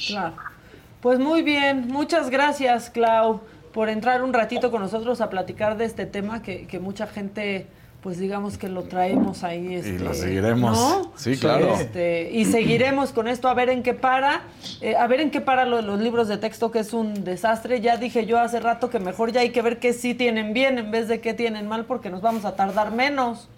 Claro. 0.06 0.36
Pues 1.00 1.18
muy 1.18 1.42
bien, 1.42 1.88
muchas 1.88 2.30
gracias, 2.30 2.90
Clau, 2.90 3.40
por 3.72 3.88
entrar 3.88 4.22
un 4.22 4.32
ratito 4.32 4.70
con 4.70 4.82
nosotros 4.82 5.20
a 5.20 5.30
platicar 5.30 5.76
de 5.76 5.84
este 5.84 6.06
tema 6.06 6.42
que, 6.42 6.66
que 6.66 6.78
mucha 6.78 7.06
gente 7.06 7.66
pues 8.02 8.18
digamos 8.18 8.56
que 8.56 8.68
lo 8.68 8.84
traemos 8.84 9.44
ahí. 9.44 9.74
Este, 9.74 9.90
y 9.90 9.98
lo 9.98 10.14
seguiremos. 10.14 10.76
¿no? 10.76 11.12
Sí, 11.16 11.36
claro. 11.36 11.74
Este, 11.74 12.30
y 12.32 12.44
seguiremos 12.47 13.12
con 13.12 13.28
esto 13.28 13.48
a 13.48 13.55
ver 13.55 13.68
en 13.68 13.82
qué 13.82 13.94
para, 13.94 14.42
eh, 14.80 14.97
a 14.97 15.06
ver 15.06 15.20
en 15.20 15.30
qué 15.30 15.40
para 15.40 15.66
lo 15.66 15.76
de 15.76 15.82
los 15.82 16.01
libros 16.01 16.28
de 16.28 16.38
texto, 16.38 16.70
que 16.70 16.80
es 16.80 16.92
un 16.92 17.24
desastre. 17.24 17.80
Ya 17.80 17.97
dije 17.97 18.26
yo 18.26 18.38
hace 18.38 18.60
rato 18.60 18.90
que 18.90 19.01
mejor 19.01 19.32
ya 19.32 19.40
hay 19.40 19.51
que 19.51 19.62
ver 19.62 19.78
qué 19.78 19.92
sí 19.92 20.14
tienen 20.14 20.52
bien 20.55 20.78
en 20.78 20.90
vez 20.90 21.09
de 21.09 21.20
qué 21.20 21.34
tienen 21.34 21.68
mal, 21.68 21.84
porque 21.84 22.10
nos 22.10 22.22
vamos 22.22 22.44
a 22.44 22.56
tardar 22.56 22.92
menos. 22.92 23.48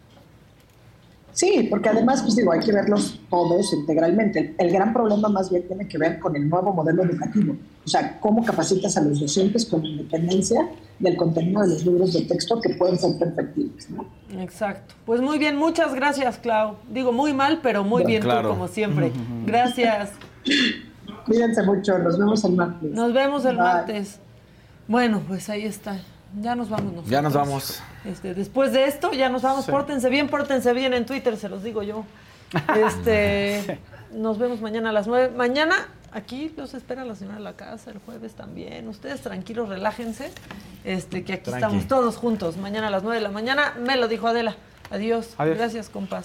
Sí, 1.33 1.67
porque 1.71 1.89
además, 1.89 2.23
pues 2.23 2.37
digo, 2.37 2.53
hay 2.53 2.61
que 2.61 2.73
verlos 2.73 3.19
todos 3.31 3.73
integralmente. 3.73 4.55
El, 4.59 4.71
gran 4.71 4.93
problema 4.93 5.29
más 5.29 5.51
bien 5.51 5.67
tiene 5.67 5.89
que 5.89 5.97
ver 5.97 6.19
con 6.19 6.37
el 6.37 6.49
nuevo 6.49 6.73
modelo 6.73 7.05
educativo. 7.05 7.57
O 7.85 7.89
sea, 7.89 8.21
cómo 8.21 8.45
capacitas 8.45 8.97
a 8.99 9.01
los 9.01 9.19
docentes 9.19 9.65
con 9.65 9.85
independencia 9.85 10.69
del 10.99 11.17
contenido 11.17 11.63
de 11.63 11.69
los 11.69 11.87
libros 11.87 12.13
de 12.13 12.23
texto 12.23 12.61
que 12.61 12.75
pueden 12.75 12.99
ser 12.99 13.19
perfectibles, 13.19 13.89
¿no? 13.91 14.05
Exacto. 14.41 14.95
Pues 15.07 15.21
muy 15.21 15.39
bien, 15.39 15.57
muchas 15.57 15.95
gracias, 15.95 16.39
Clau. 16.39 16.77
Digo 16.91 17.13
muy 17.13 17.33
mal, 17.33 17.61
pero 17.63 17.83
muy 17.83 18.05
bien 18.05 18.23
tú, 18.23 18.29
como 18.43 18.69
siempre. 18.69 19.11
Gracias. 19.47 20.11
Cuídense 21.27 21.63
mucho, 21.63 21.99
nos 21.99 22.19
vemos 22.19 22.45
el 22.45 22.53
martes. 22.53 22.91
Nos 22.93 23.13
vemos 23.13 23.45
el 23.45 23.57
martes. 23.57 24.19
Bueno, 24.87 25.23
pues 25.27 25.49
ahí 25.49 25.65
está. 25.65 25.99
Ya 26.41 26.55
nos 26.55 26.71
vamos 26.71 26.87
nosotros. 26.87 27.11
Ya 27.11 27.23
nos 27.23 27.33
vamos. 27.35 27.83
Este, 28.05 28.35
después 28.35 28.73
de 28.73 28.87
esto, 28.87 29.13
ya 29.13 29.29
nos 29.29 29.43
vamos. 29.43 29.67
Pórtense 29.67 30.09
bien, 30.09 30.29
pórtense 30.29 30.73
bien 30.73 30.95
en 30.95 31.07
Twitter, 31.07 31.37
se 31.37 31.49
los 31.49 31.63
digo 31.63 31.83
yo. 31.83 32.05
Este, 32.77 33.79
nos 34.13 34.39
vemos 34.39 34.61
mañana 34.61 34.91
a 34.91 34.93
las 34.93 35.07
nueve. 35.07 35.33
Mañana 35.35 35.75
aquí 36.13 36.53
los 36.57 36.75
espera 36.75 37.05
la 37.05 37.15
señora 37.15 37.37
de 37.37 37.45
la 37.45 37.55
casa, 37.55 37.91
el 37.91 37.99
jueves 37.99 38.35
también. 38.35 38.89
Ustedes 38.89 39.21
tranquilos, 39.21 39.69
relájense. 39.69 40.31
Este, 40.85 41.25
que 41.25 41.35
aquí 41.35 41.51
estamos 41.51 41.87
todos 41.87 42.17
juntos. 42.17 42.57
Mañana 42.57 42.89
a 42.89 42.91
las 42.91 43.03
nueve 43.03 43.19
de 43.19 43.23
la 43.23 43.31
mañana. 43.31 43.75
Me 43.79 43.97
lo 43.97 44.09
dijo 44.09 44.27
Adela. 44.27 44.57
Adiós. 44.91 45.35
Adiós. 45.39 45.59
Gracias, 45.59 45.89
compas. 45.89 46.25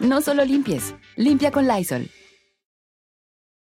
No 0.00 0.20
solo 0.20 0.44
limpies, 0.44 0.94
limpia 1.16 1.50
con 1.50 1.68
Lysol. 1.68 2.10